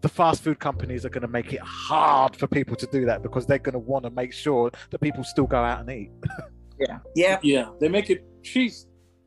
the 0.01 0.09
fast 0.09 0.43
food 0.43 0.59
companies 0.61 1.05
are 1.07 1.09
going 1.11 1.23
to 1.23 1.29
make 1.29 1.53
it 1.53 1.61
hard 1.61 2.37
for 2.37 2.47
people 2.47 2.77
to 2.77 2.87
do 2.89 3.07
that 3.07 3.23
because 3.23 3.47
they're 3.47 3.59
going 3.59 3.73
to 3.73 3.79
want 3.79 4.05
to 4.05 4.11
make 4.11 4.33
sure 4.33 4.71
that 4.91 5.01
people 5.01 5.25
still 5.25 5.47
go 5.47 5.59
out 5.59 5.81
and 5.81 5.91
eat. 5.91 6.11
Yeah. 6.77 6.99
Yeah. 7.15 7.39
Yeah, 7.41 7.69
they 7.81 7.89
make 7.89 8.11
it 8.11 8.25
cheap 8.43 8.73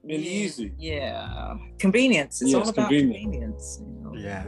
and 0.09 0.23
Yeah. 0.23 0.31
easy. 0.31 0.73
Yeah. 0.77 1.55
Convenience. 1.79 2.41
It's 2.41 2.51
Yeah, 2.51 2.57
all 2.57 2.61
it's 2.63 2.71
about 2.71 2.89
convenient. 2.89 3.21
convenience. 3.23 3.79
you 3.81 4.03
know. 4.03 4.13
Yeah, 4.15 4.43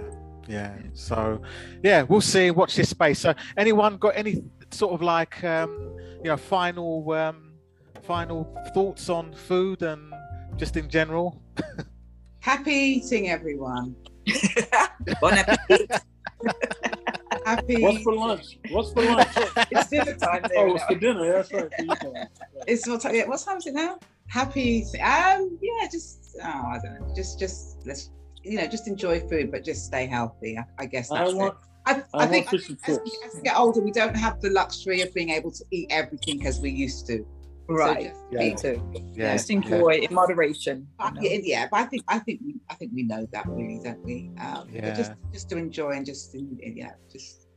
yeah. 0.48 0.74
So, 0.94 1.42
yeah, 1.84 2.04
we'll 2.04 2.22
see. 2.22 2.52
Watch 2.52 2.76
this 2.76 2.90
space. 2.90 3.20
So, 3.20 3.34
anyone 3.58 3.98
got 3.98 4.14
any 4.16 4.44
sort 4.72 4.94
of 4.94 5.02
like, 5.02 5.44
um, 5.44 5.96
you 6.24 6.30
know, 6.30 6.38
final, 6.38 7.12
um, 7.12 7.54
final 8.04 8.48
thoughts 8.74 9.10
on 9.10 9.34
food 9.34 9.82
and 9.84 10.14
just 10.58 10.78
in 10.78 10.90
general? 10.90 11.42
Happy 12.40 12.72
eating, 12.72 13.30
everyone. 13.30 13.96
bon 15.22 15.34
appetit. 15.34 15.92
Happy. 17.46 17.82
What's 17.82 18.04
for 18.04 18.14
lunch? 18.16 18.60
What's 18.70 18.92
for 18.94 19.04
lunch? 19.04 19.28
It's 19.72 19.88
dinner 19.90 20.16
time 20.16 20.44
there. 20.50 20.68
oh, 20.68 20.76
it's 20.76 20.84
for 20.86 20.96
dinner. 20.96 21.26
Yeah, 21.26 21.32
that's 21.34 21.52
right. 21.54 21.70
for 21.76 21.82
you 21.84 21.88
guys. 22.14 22.28
It's 22.68 22.88
what 22.88 23.02
time? 23.02 23.16
Yeah, 23.16 23.28
what 23.28 23.40
time 23.40 23.58
is 23.58 23.68
it 23.68 23.74
now? 23.74 23.98
Happy. 24.30 24.84
Um. 25.04 25.58
Yeah. 25.62 25.88
Just. 25.92 26.38
Oh, 26.44 26.48
I 26.48 26.80
don't 26.84 27.00
know. 27.00 27.14
Just. 27.16 27.40
Just. 27.40 27.80
Let's. 27.86 28.12
You 28.44 28.58
know. 28.58 28.68
Just 28.68 28.88
enjoy 28.88 29.20
food, 29.28 29.52
but 29.52 29.64
just 29.64 29.86
stay 29.86 30.06
healthy. 30.06 30.58
I, 30.58 30.64
I 30.78 30.86
guess 30.86 31.12
I 31.12 31.20
that's 31.24 31.34
want. 31.34 31.54
it. 31.54 31.60
I, 31.86 31.94
I 32.14 32.24
I 32.24 32.28
think 32.28 32.50
fish 32.50 32.70
and 32.70 32.78
as 32.88 33.00
we, 33.04 33.12
as 33.26 33.36
we 33.36 33.42
get 33.42 33.58
older, 33.58 33.82
we 33.82 33.92
don't 33.92 34.16
have 34.16 34.40
the 34.42 34.50
luxury 34.52 35.02
of 35.02 35.14
being 35.14 35.30
able 35.30 35.50
to 35.52 35.64
eat 35.72 35.88
everything 35.90 36.46
as 36.46 36.60
we 36.60 36.70
used 36.70 37.08
to. 37.08 37.26
So 37.68 37.76
Right. 37.76 38.10
just- 38.10 38.22
Yeah. 38.32 38.40
Me 38.40 38.56
too. 38.56 38.92
Yeah, 39.14 39.34
Just 39.34 39.50
enjoy 39.50 40.00
in 40.02 40.14
moderation. 40.14 40.88
you 41.00 41.12
know. 41.14 41.22
yeah, 41.22 41.38
yeah, 41.44 41.68
but 41.72 41.78
I 41.82 41.86
think 41.86 42.04
I 42.08 42.20
think 42.20 42.42
we 42.46 42.56
I 42.70 42.76
think 42.76 42.92
we 42.94 43.04
know 43.04 43.26
that 43.32 43.48
really, 43.48 43.80
don't 43.84 44.04
we? 44.04 44.30
Um, 44.40 44.68
Yeah. 44.72 44.94
Just 44.96 45.14
just 45.32 45.50
to 45.50 45.58
enjoy 45.58 45.92
and 45.92 46.06
just 46.06 46.36
yeah, 46.36 46.92
just 47.12 47.48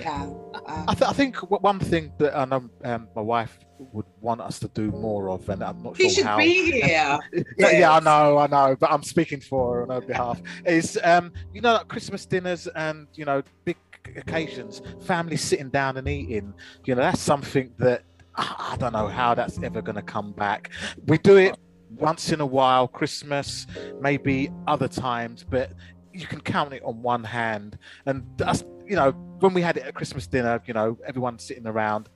yeah. 0.00 0.22
Um, 0.22 0.84
I, 0.88 0.94
th- 0.94 1.08
I 1.08 1.12
think 1.12 1.34
w- 1.40 1.60
one 1.60 1.78
thing 1.78 2.12
that 2.18 2.36
I 2.36 2.44
know 2.44 2.68
um, 2.84 3.08
my 3.14 3.22
wife 3.22 3.58
would 3.78 4.06
want 4.20 4.40
us 4.40 4.58
to 4.60 4.68
do 4.68 4.90
more 4.92 5.30
of, 5.30 5.48
and 5.48 5.62
I'm 5.62 5.82
not 5.82 5.96
he 5.96 6.04
sure 6.04 6.10
should 6.10 6.26
how. 6.26 6.38
be 6.38 6.72
here. 6.80 7.18
No, 7.58 7.68
yeah, 7.68 7.92
I 7.92 8.00
know, 8.00 8.38
I 8.38 8.46
know, 8.46 8.76
but 8.78 8.90
I'm 8.90 9.02
speaking 9.02 9.40
for 9.40 9.74
her 9.76 9.82
on 9.82 9.90
her 9.90 10.00
behalf. 10.06 10.40
Is 10.64 10.98
um, 11.04 11.32
you 11.52 11.60
know, 11.60 11.74
like 11.74 11.88
Christmas 11.88 12.26
dinners 12.26 12.66
and 12.68 13.06
you 13.14 13.24
know, 13.24 13.42
big 13.64 13.76
occasions, 14.16 14.82
families 15.02 15.42
sitting 15.42 15.70
down 15.70 15.96
and 15.96 16.08
eating. 16.08 16.54
You 16.84 16.94
know, 16.94 17.02
that's 17.02 17.20
something 17.20 17.72
that 17.78 18.02
I 18.36 18.72
I 18.72 18.76
don't 18.76 18.92
know 18.92 19.08
how 19.08 19.34
that's 19.34 19.62
ever 19.62 19.82
going 19.82 19.96
to 19.96 20.02
come 20.02 20.32
back. 20.32 20.70
We 21.06 21.18
do 21.18 21.36
it 21.36 21.56
once 21.96 22.32
in 22.32 22.40
a 22.40 22.46
while, 22.46 22.86
Christmas, 22.88 23.66
maybe 24.00 24.50
other 24.66 24.88
times, 24.88 25.44
but 25.48 25.72
you 26.12 26.26
can 26.26 26.40
count 26.40 26.72
it 26.72 26.82
on 26.84 27.02
one 27.02 27.24
hand. 27.24 27.78
And 28.06 28.26
that's 28.36 28.64
you 28.90 28.96
know, 28.96 29.12
when 29.38 29.54
we 29.54 29.62
had 29.62 29.76
it 29.76 29.84
at 29.84 29.94
Christmas 29.94 30.26
dinner, 30.26 30.60
you 30.66 30.74
know, 30.74 30.98
everyone 31.06 31.38
sitting 31.38 31.66
around. 31.66 32.08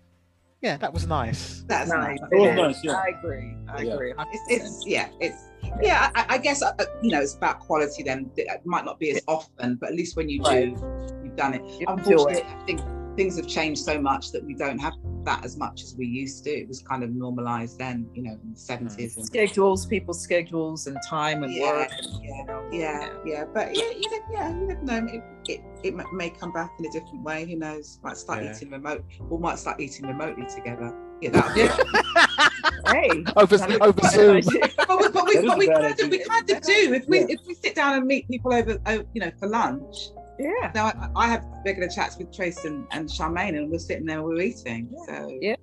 Yeah, 0.61 0.77
that 0.79 0.93
was 0.93 1.07
nice. 1.07 1.63
That's 1.69 1.91
Nice. 1.91 2.19
nice. 2.21 2.31
It 2.33 2.37
was 2.39 2.57
nice, 2.57 2.85
yeah. 2.85 2.93
I 2.93 3.19
agree. 3.19 3.55
I 3.69 3.83
Yeah. 3.83 3.93
agree. 3.95 4.15
It's, 4.33 4.43
it's 4.49 4.87
yeah, 4.87 5.09
it's 5.21 5.51
yeah. 5.83 6.11
I, 6.15 6.25
I 6.31 6.39
guess 6.39 6.63
uh, 6.63 6.73
you 7.03 7.11
know 7.11 7.21
it's 7.21 7.35
about 7.35 7.61
quality. 7.61 8.03
Then 8.03 8.31
it 8.37 8.49
might 8.65 8.85
not 8.85 8.99
be 8.99 9.11
as 9.11 9.23
often, 9.29 9.77
but 9.77 9.91
at 9.91 9.95
least 9.95 10.17
when 10.17 10.29
you 10.31 10.43
do, 10.43 10.75
you've 11.23 11.37
done 11.37 11.55
it. 11.55 11.61
You 11.65 11.87
enjoy 11.87 11.93
Unfortunately, 11.93 12.39
it. 12.41 12.47
I 12.47 12.65
think 12.65 12.81
things 13.16 13.36
have 13.36 13.47
changed 13.47 13.82
so 13.85 14.01
much 14.01 14.32
that 14.32 14.45
we 14.45 14.55
don't 14.55 14.78
have 14.78 14.95
that 15.24 15.45
as 15.45 15.57
much 15.57 15.82
as 15.82 15.95
we 15.97 16.07
used 16.07 16.45
to. 16.45 16.51
It 16.51 16.69
was 16.69 16.82
kind 16.82 17.03
of 17.03 17.11
normalized 17.11 17.78
then, 17.78 18.07
you 18.15 18.23
know, 18.23 18.32
in 18.32 18.53
the 18.53 18.59
seventies. 18.59 19.16
and 19.16 19.24
schedules, 19.24 19.86
people's 19.86 20.20
schedules, 20.20 20.86
and 20.86 20.99
time 21.09 21.43
and 21.45 21.53
Yeah, 21.55 21.70
work. 21.73 21.89
yeah, 22.23 22.69
yeah, 22.73 23.09
yeah. 23.24 23.45
But 23.53 23.74
yeah, 23.77 23.91
you 23.91 24.11
never, 24.11 24.32
yeah, 24.32 24.49
you 24.51 24.66
never 24.66 24.82
know. 24.82 25.07
It, 25.12 25.23
it, 25.49 25.61
it 25.82 25.95
may- 25.95 26.05
may 26.12 26.31
come 26.31 26.53
back 26.53 26.73
in 26.78 26.86
a 26.86 26.91
different 26.91 27.23
way. 27.23 27.47
Who 27.47 27.57
knows? 27.57 27.99
Might 28.03 28.16
start 28.19 28.43
Yeah. 28.45 28.55
eating 28.55 28.70
remote, 28.70 29.05
or 29.31 29.39
might 29.39 29.59
start 29.59 29.81
eating 29.81 30.07
remotely 30.07 30.47
together. 30.55 30.95
Yeah, 31.23 31.31
that. 31.31 31.57
Yeah. 31.57 32.49
Hey, 32.93 33.24
Over, 33.36 33.57
That 33.57 33.70
is 33.70 33.78
over 33.81 34.09
Zoom. 34.09 34.31
a 34.31 34.35
nice 34.35 34.49
idea. 34.49 34.69
but 34.77 34.99
we, 35.01 35.09
but 35.09 35.24
we, 35.27 35.47
but 35.47 35.59
we 35.59 35.66
kind 35.69 36.01
of, 36.01 36.11
we 36.11 36.19
kind 36.19 36.51
of 36.51 36.61
do. 36.62 36.93
If 36.93 37.07
we, 37.09 37.20
if 37.20 37.41
we 37.47 37.55
sit 37.55 37.74
down 37.74 37.97
and 37.97 38.07
meet 38.07 38.28
people 38.28 38.53
over, 38.53 38.78
oh, 38.86 39.05
you 39.15 39.20
know, 39.23 39.31
for 39.39 39.49
lunch. 39.49 39.97
Yeah. 40.39 40.70
Now 40.74 40.86
I, 40.86 41.09
I 41.16 41.28
have 41.28 41.44
regular 41.65 41.89
chats 41.89 42.16
with 42.19 42.32
Trace 42.35 42.65
and, 42.65 42.86
and 42.90 43.09
Charmaine, 43.09 43.56
and 43.56 43.70
we're 43.70 43.78
sitting 43.78 44.06
there, 44.06 44.23
we're 44.23 44.40
eating. 44.40 44.94
So 45.06 45.39
Yeah. 45.40 45.56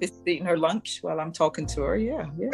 Just 0.00 0.14
eating 0.26 0.44
her 0.46 0.56
lunch 0.58 0.98
while 1.02 1.20
I'm 1.20 1.30
talking 1.32 1.64
to 1.66 1.82
her. 1.82 1.96
Yeah, 1.96 2.26
yeah. 2.36 2.50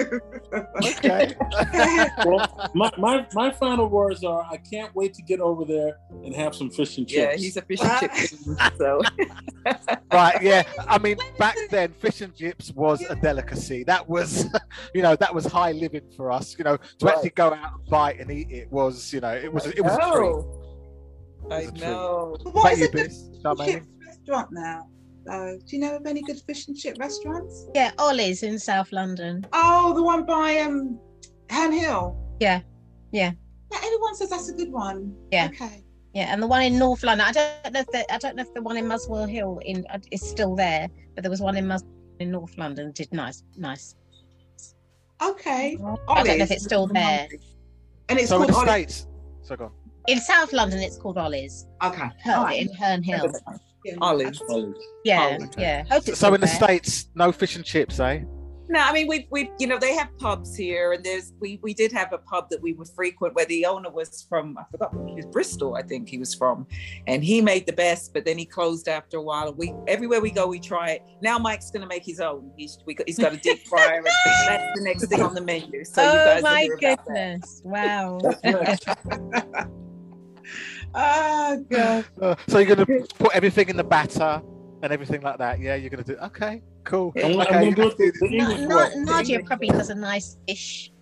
Okay. 0.99 1.35
Well, 2.27 2.71
my, 2.75 2.91
my 2.99 3.27
my 3.33 3.51
final 3.51 3.89
words 3.89 4.23
are: 4.23 4.45
I 4.51 4.59
can't 4.59 4.95
wait 4.95 5.15
to 5.15 5.23
get 5.23 5.41
over 5.41 5.65
there 5.65 5.97
and 6.25 6.35
have 6.35 6.55
some 6.55 6.69
fish 6.71 6.99
and 6.99 7.09
chips. 7.09 7.19
Yeah, 7.19 7.37
he's 7.37 7.57
a 7.57 7.63
fish 7.63 7.81
and 7.81 8.01
chip 8.01 8.13
king, 8.15 8.57
so 8.77 9.01
right 10.13 10.41
yeah 10.43 10.63
i 10.89 10.99
mean 10.99 11.17
back 11.39 11.55
then 11.71 11.93
fish 11.93 12.21
and 12.23 12.35
chips 12.35 12.73
was 12.73 13.03
a 13.11 13.17
delicacy 13.17 13.85
that 13.85 14.09
was 14.09 14.47
you 14.95 15.03
know 15.03 15.15
that 15.17 15.35
was 15.35 15.45
high 15.45 15.73
living 15.73 16.01
for 16.17 16.33
us 16.33 16.57
you 16.59 16.65
know 16.65 16.77
to 16.77 17.07
Right. 17.07 17.15
actually 17.15 17.31
go 17.31 17.53
out 17.53 17.73
and 17.75 17.85
buy 17.91 18.13
it 18.13 18.21
and 18.21 18.31
eat 18.31 18.51
it 18.51 18.71
was 18.73 19.13
you 19.13 19.21
know 19.21 19.35
it 19.35 19.53
was 19.53 19.67
it 19.67 19.83
was 19.83 19.93
a 19.93 19.97
treat 19.97 20.11
know. 20.21 20.58
I 21.51 21.59
It's 21.61 21.69
a 21.69 21.73
treat. 21.73 21.81
know. 21.81 22.37
what 22.43 22.63
Thank 22.63 22.73
is 22.75 22.81
you, 22.81 22.87
a 22.87 22.91
good 22.91 23.13
fish 23.13 23.17
and 23.45 23.59
chip 23.65 23.85
restaurant 24.07 24.49
now? 24.53 24.89
Uh, 25.31 25.53
do 25.67 25.77
you 25.77 25.79
know 25.81 25.97
of 25.97 26.07
any 26.07 26.23
good 26.23 26.41
fish 26.47 26.69
and 26.69 26.77
chip 26.77 26.97
restaurants? 26.99 27.67
Yeah, 27.75 27.91
Ollie's 27.99 28.43
in 28.43 28.59
South 28.59 28.93
London. 28.93 29.47
Oh, 29.53 29.93
the 29.95 30.03
one 30.03 30.25
by 30.25 30.59
um 30.59 30.99
Herne 31.51 31.73
Hill. 31.73 32.17
Yeah, 32.41 32.61
yeah. 33.13 33.33
Yeah, 33.71 33.79
everyone 33.85 34.15
says 34.15 34.31
that's 34.31 34.49
a 34.49 34.55
good 34.55 34.73
one. 34.73 35.15
Yeah. 35.31 35.49
Okay. 35.53 35.85
Yeah, 36.15 36.33
and 36.33 36.43
the 36.43 36.47
one 36.47 36.63
in 36.63 36.79
North 36.79 37.03
London. 37.03 37.27
I 37.29 37.33
don't 37.33 37.73
know 37.75 37.81
if 37.81 37.87
the, 37.89 38.13
I 38.13 38.19
don't 38.19 38.37
know 38.37 38.43
if 38.43 38.53
the 38.55 38.63
one 38.63 38.77
in 38.79 38.87
Muswell 38.87 39.27
Hill 39.27 39.61
in 39.65 39.85
uh, 39.91 39.99
is 40.11 40.23
still 40.23 40.57
there, 40.57 40.89
but 41.15 41.23
there 41.23 41.31
was 41.31 41.41
one 41.41 41.57
in 41.57 41.67
Mus 41.67 41.83
in 42.19 42.31
North 42.31 42.57
London. 42.57 42.93
Did 42.93 43.13
nice, 43.13 43.45
nice. 43.57 43.95
Okay. 45.23 45.77
I 46.09 46.23
don't 46.25 46.39
know 46.39 46.45
if 46.45 46.51
it's 46.51 46.65
still 46.65 46.87
there. 46.87 47.29
And 48.09 48.19
it's 48.19 48.31
so 48.31 48.43
in 48.43 48.49
called 48.49 48.67
the 48.67 48.71
Ollie's. 48.73 48.95
states 48.95 49.07
so 49.43 49.57
go 49.57 49.65
on 49.67 49.73
In 50.09 50.21
South 50.23 50.55
London, 50.55 50.79
it's 50.79 50.97
called 50.97 51.19
Ollie's. 51.19 51.67
Okay. 51.85 52.09
Herne, 52.25 52.35
All 52.35 52.45
right. 52.45 52.63
In 52.63 52.73
Herne 52.73 53.03
Hill. 53.03 53.31
Yeah. 53.85 53.95
Ollie's. 54.01 54.41
Olives. 54.49 54.81
Yeah, 55.05 55.39
yeah. 55.59 55.85
Hope 55.85 55.99
it's 55.99 56.07
so 56.07 56.15
still 56.15 56.35
in 56.35 56.41
the 56.41 56.47
states 56.47 57.11
no 57.15 57.31
fish 57.31 57.57
and 57.57 57.65
chips 57.65 58.01
eh 58.01 58.21
No, 58.71 58.81
I 58.81 58.93
mean 58.93 59.07
we 59.07 59.29
we 59.31 59.51
you 59.59 59.67
know 59.67 59.79
they 59.79 59.95
have 59.95 60.09
pubs 60.19 60.57
here, 60.57 60.93
and 60.93 61.05
there's 61.05 61.35
we 61.41 61.61
we 61.63 61.75
did 61.75 61.93
have 61.93 62.13
a 62.15 62.19
pub 62.19 62.49
that 62.51 62.61
we 62.61 62.73
would 62.73 62.89
frequent 62.97 63.35
where 63.35 63.45
the 63.45 63.67
owner 63.67 63.91
was 63.91 64.27
from 64.31 64.57
I 64.59 64.65
forgot 64.71 64.95
he 65.07 65.15
was 65.15 65.27
Bristol 65.27 65.77
I 65.77 65.83
think 65.83 66.09
he 66.09 66.17
was 66.19 66.35
from, 66.35 66.67
and 67.07 67.23
he 67.23 67.41
made 67.43 67.67
the 67.67 67.73
best, 67.75 68.15
but 68.15 68.25
then 68.25 68.39
he 68.39 68.47
closed 68.47 68.89
after 68.89 69.19
a 69.19 69.23
while. 69.23 69.49
And 69.49 69.59
we 69.59 69.75
everywhere 69.87 70.21
we 70.23 70.31
go 70.31 70.47
we 70.47 70.59
try 70.59 70.91
it. 70.91 71.03
Now 71.23 71.39
Mike's 71.39 71.71
gonna 71.71 71.87
make 71.87 72.05
his 72.05 72.19
own. 72.19 72.51
He's 72.57 72.79
we 72.87 72.97
he's 73.07 73.19
got 73.19 73.35
a 73.35 73.37
deep 73.37 73.67
fryer. 73.69 73.99
and 73.99 74.07
that's 74.07 74.79
the 74.79 74.85
next 74.85 75.07
thing 75.07 75.21
on 75.23 75.35
the 75.35 75.43
menu. 75.43 75.85
So 75.85 76.03
you 76.03 76.09
oh 76.13 76.25
guys 76.25 76.43
my 76.43 76.63
hear 76.63 76.75
about 76.75 77.07
that. 77.07 77.41
goodness! 77.43 77.63
Wow. 77.63 78.19
That's 80.95 81.61
nice. 81.61 81.65
Oh 81.65 81.65
god. 81.71 82.05
Uh, 82.23 82.35
so 82.49 82.59
you're 82.59 82.75
gonna 82.77 82.87
put 83.19 83.35
everything 83.35 83.69
in 83.69 83.77
the 83.77 83.85
batter 83.85 84.43
and 84.83 84.93
everything 84.93 85.21
like 85.23 85.39
that 85.39 85.59
yeah 85.61 85.75
you're 85.75 85.91
gonna 85.91 86.05
do 86.05 86.17
okay 86.19 86.63
cool 86.85 87.13
Yeah, 87.17 87.27
okay 87.27 87.55
I'm 87.55 87.75
gonna 87.75 87.77
do 87.77 87.83
it 87.89 87.97
the, 87.99 88.13
the 88.21 88.37
Na- 88.37 88.51
English 88.51 88.69
Na- 88.69 88.77
way. 88.77 88.93
Nadia 88.97 89.41
probably 89.45 89.71
way. 89.71 89.77
does 89.79 89.91
a 89.91 89.95
nice 89.95 90.37
fish. 90.49 90.93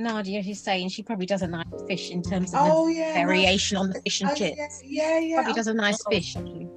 Nadia, 0.00 0.40
who's 0.42 0.60
saying 0.60 0.88
she 0.90 1.02
probably 1.02 1.26
does 1.26 1.42
a 1.42 1.46
nice 1.48 1.66
fish 1.88 2.10
in 2.10 2.22
terms 2.22 2.54
of 2.54 2.60
Oh 2.62 2.86
yeah. 2.86 3.08
the 3.14 3.14
variation 3.26 3.76
on 3.76 3.90
the 3.90 4.00
fish 4.02 4.20
and 4.20 4.30
Oh, 4.30 4.34
chips. 4.34 4.80
yeah, 4.84 5.18
yeah, 5.18 5.18
yeah. 5.18 5.34
Probably 5.36 5.52
does 5.54 5.66
a 5.66 5.74
nice 5.74 5.98
Oh. 6.06 6.10
fish. 6.10 6.36
actually. 6.36 6.68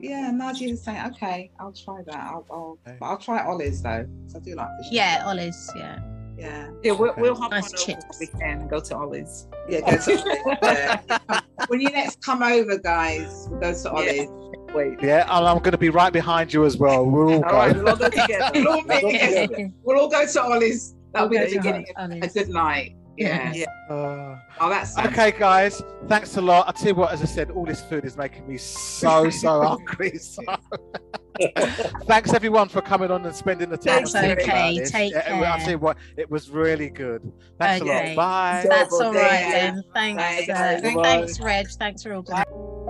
Yeah, 0.00 0.30
Nadia 0.30 0.70
was 0.70 0.82
saying, 0.82 1.04
okay, 1.08 1.50
I'll 1.60 1.72
try 1.72 2.00
that. 2.06 2.14
I'll, 2.16 2.46
I'll, 2.50 2.78
Okay. 2.86 2.96
I'll 3.02 3.18
try 3.18 3.44
Ollie's 3.46 3.82
though, 3.82 4.06
'cause 4.24 4.36
I 4.36 4.38
do 4.40 4.54
like 4.54 4.68
fish. 4.78 4.88
Yeah, 4.90 5.16
chips. 5.16 5.26
Ollie's. 5.26 5.70
Yeah. 5.76 5.98
Yeah, 6.36 6.68
Yeah, 6.82 6.92
we'll, 6.92 7.10
Okay. 7.10 7.20
we'll 7.22 7.34
hop 7.34 7.50
Nice 7.50 7.72
on 7.72 7.74
over 7.94 8.00
chips. 8.02 8.20
if 8.20 8.32
we 8.32 8.38
can 8.38 8.60
and 8.60 8.70
go 8.70 8.78
to 8.80 8.96
Ollie's. 8.96 9.46
yeah. 9.68 9.80
Go 9.80 9.96
to 9.96 10.98
Ollie's. 11.22 11.40
When 11.68 11.80
you 11.80 11.88
next 11.88 12.20
come 12.22 12.42
over, 12.42 12.78
guys, 12.78 13.46
we'll 13.50 13.60
go 13.60 13.72
to 13.72 13.90
Ollie's. 13.90 14.28
Wait. 14.74 15.00
yeah 15.00 15.22
and 15.22 15.46
i'm 15.46 15.58
gonna 15.60 15.78
be 15.78 15.88
right 15.88 16.12
behind 16.12 16.52
you 16.52 16.66
as 16.66 16.76
well 16.76 17.06
we'll 17.06 17.32
all 17.36 17.44
All 17.46 17.52
right, 17.52 17.72
go 17.74 17.78
we'll 17.82 17.88
all 17.90 17.96
go 17.96 18.10
together. 18.10 18.50
We'll 18.54 18.68
all 18.68 18.82
Go 18.82 18.86
meet 18.88 19.00
together. 19.12 19.46
together. 19.46 19.72
We'll 19.84 19.98
all 20.00 20.08
go 20.10 20.26
to 20.26 20.42
Ollie's. 20.42 20.94
That'll 21.14 21.28
be 21.30 21.38
the 21.38 21.46
beginning 21.56 21.86
of 21.96 22.10
Ollie's. 22.10 22.36
a 22.36 22.38
good 22.44 22.48
night. 22.50 22.94
Yeah. 23.16 23.52
Yeah. 23.54 23.64
Uh, 23.88 24.36
Oh, 24.60 24.68
that's 24.68 24.98
Okay, 24.98 25.32
guys, 25.32 25.82
thanks 26.08 26.36
a 26.36 26.42
lot. 26.42 26.68
I 26.68 26.72
tell 26.72 26.88
you 26.88 26.94
what, 26.94 27.10
as 27.12 27.22
I 27.22 27.24
said, 27.24 27.50
all 27.50 27.64
this 27.64 27.80
food 27.80 28.04
is 28.04 28.18
making 28.18 28.46
me 28.46 28.58
so, 28.58 29.30
so 29.30 29.62
hungry. 29.66 30.18
So 30.18 30.42
Thanks 32.06 32.32
everyone 32.32 32.68
for 32.68 32.80
coming 32.80 33.10
on 33.10 33.24
and 33.24 33.34
spending 33.34 33.70
the 33.70 33.76
time. 33.76 34.04
That's 34.04 34.14
and 34.14 34.26
thinking 34.26 34.44
about 34.48 34.68
okay. 34.68 34.78
this. 34.78 34.90
Take 34.90 35.12
Yeah, 35.12 35.52
I 35.54 35.58
care. 35.58 35.66
tell 35.66 35.78
what, 35.78 35.96
it 36.16 36.30
was 36.30 36.50
really 36.50 36.90
good. 36.90 37.32
Thanks 37.58 37.82
a 37.82 37.88
lot. 37.88 38.16
Bye. 38.16 38.66
That's 38.68 38.92
all 38.92 39.12
Take 39.12 39.22
right 39.22 39.50
then. 39.50 39.84
Thanks. 39.94 40.22
Thanks. 40.22 40.48
Uh, 40.50 40.80
Bye-bye. 40.82 41.02
thanks, 41.02 41.40
Reg. 41.40 41.68
Thanks 41.68 42.02
for 42.02 42.14
organising. 42.14 42.85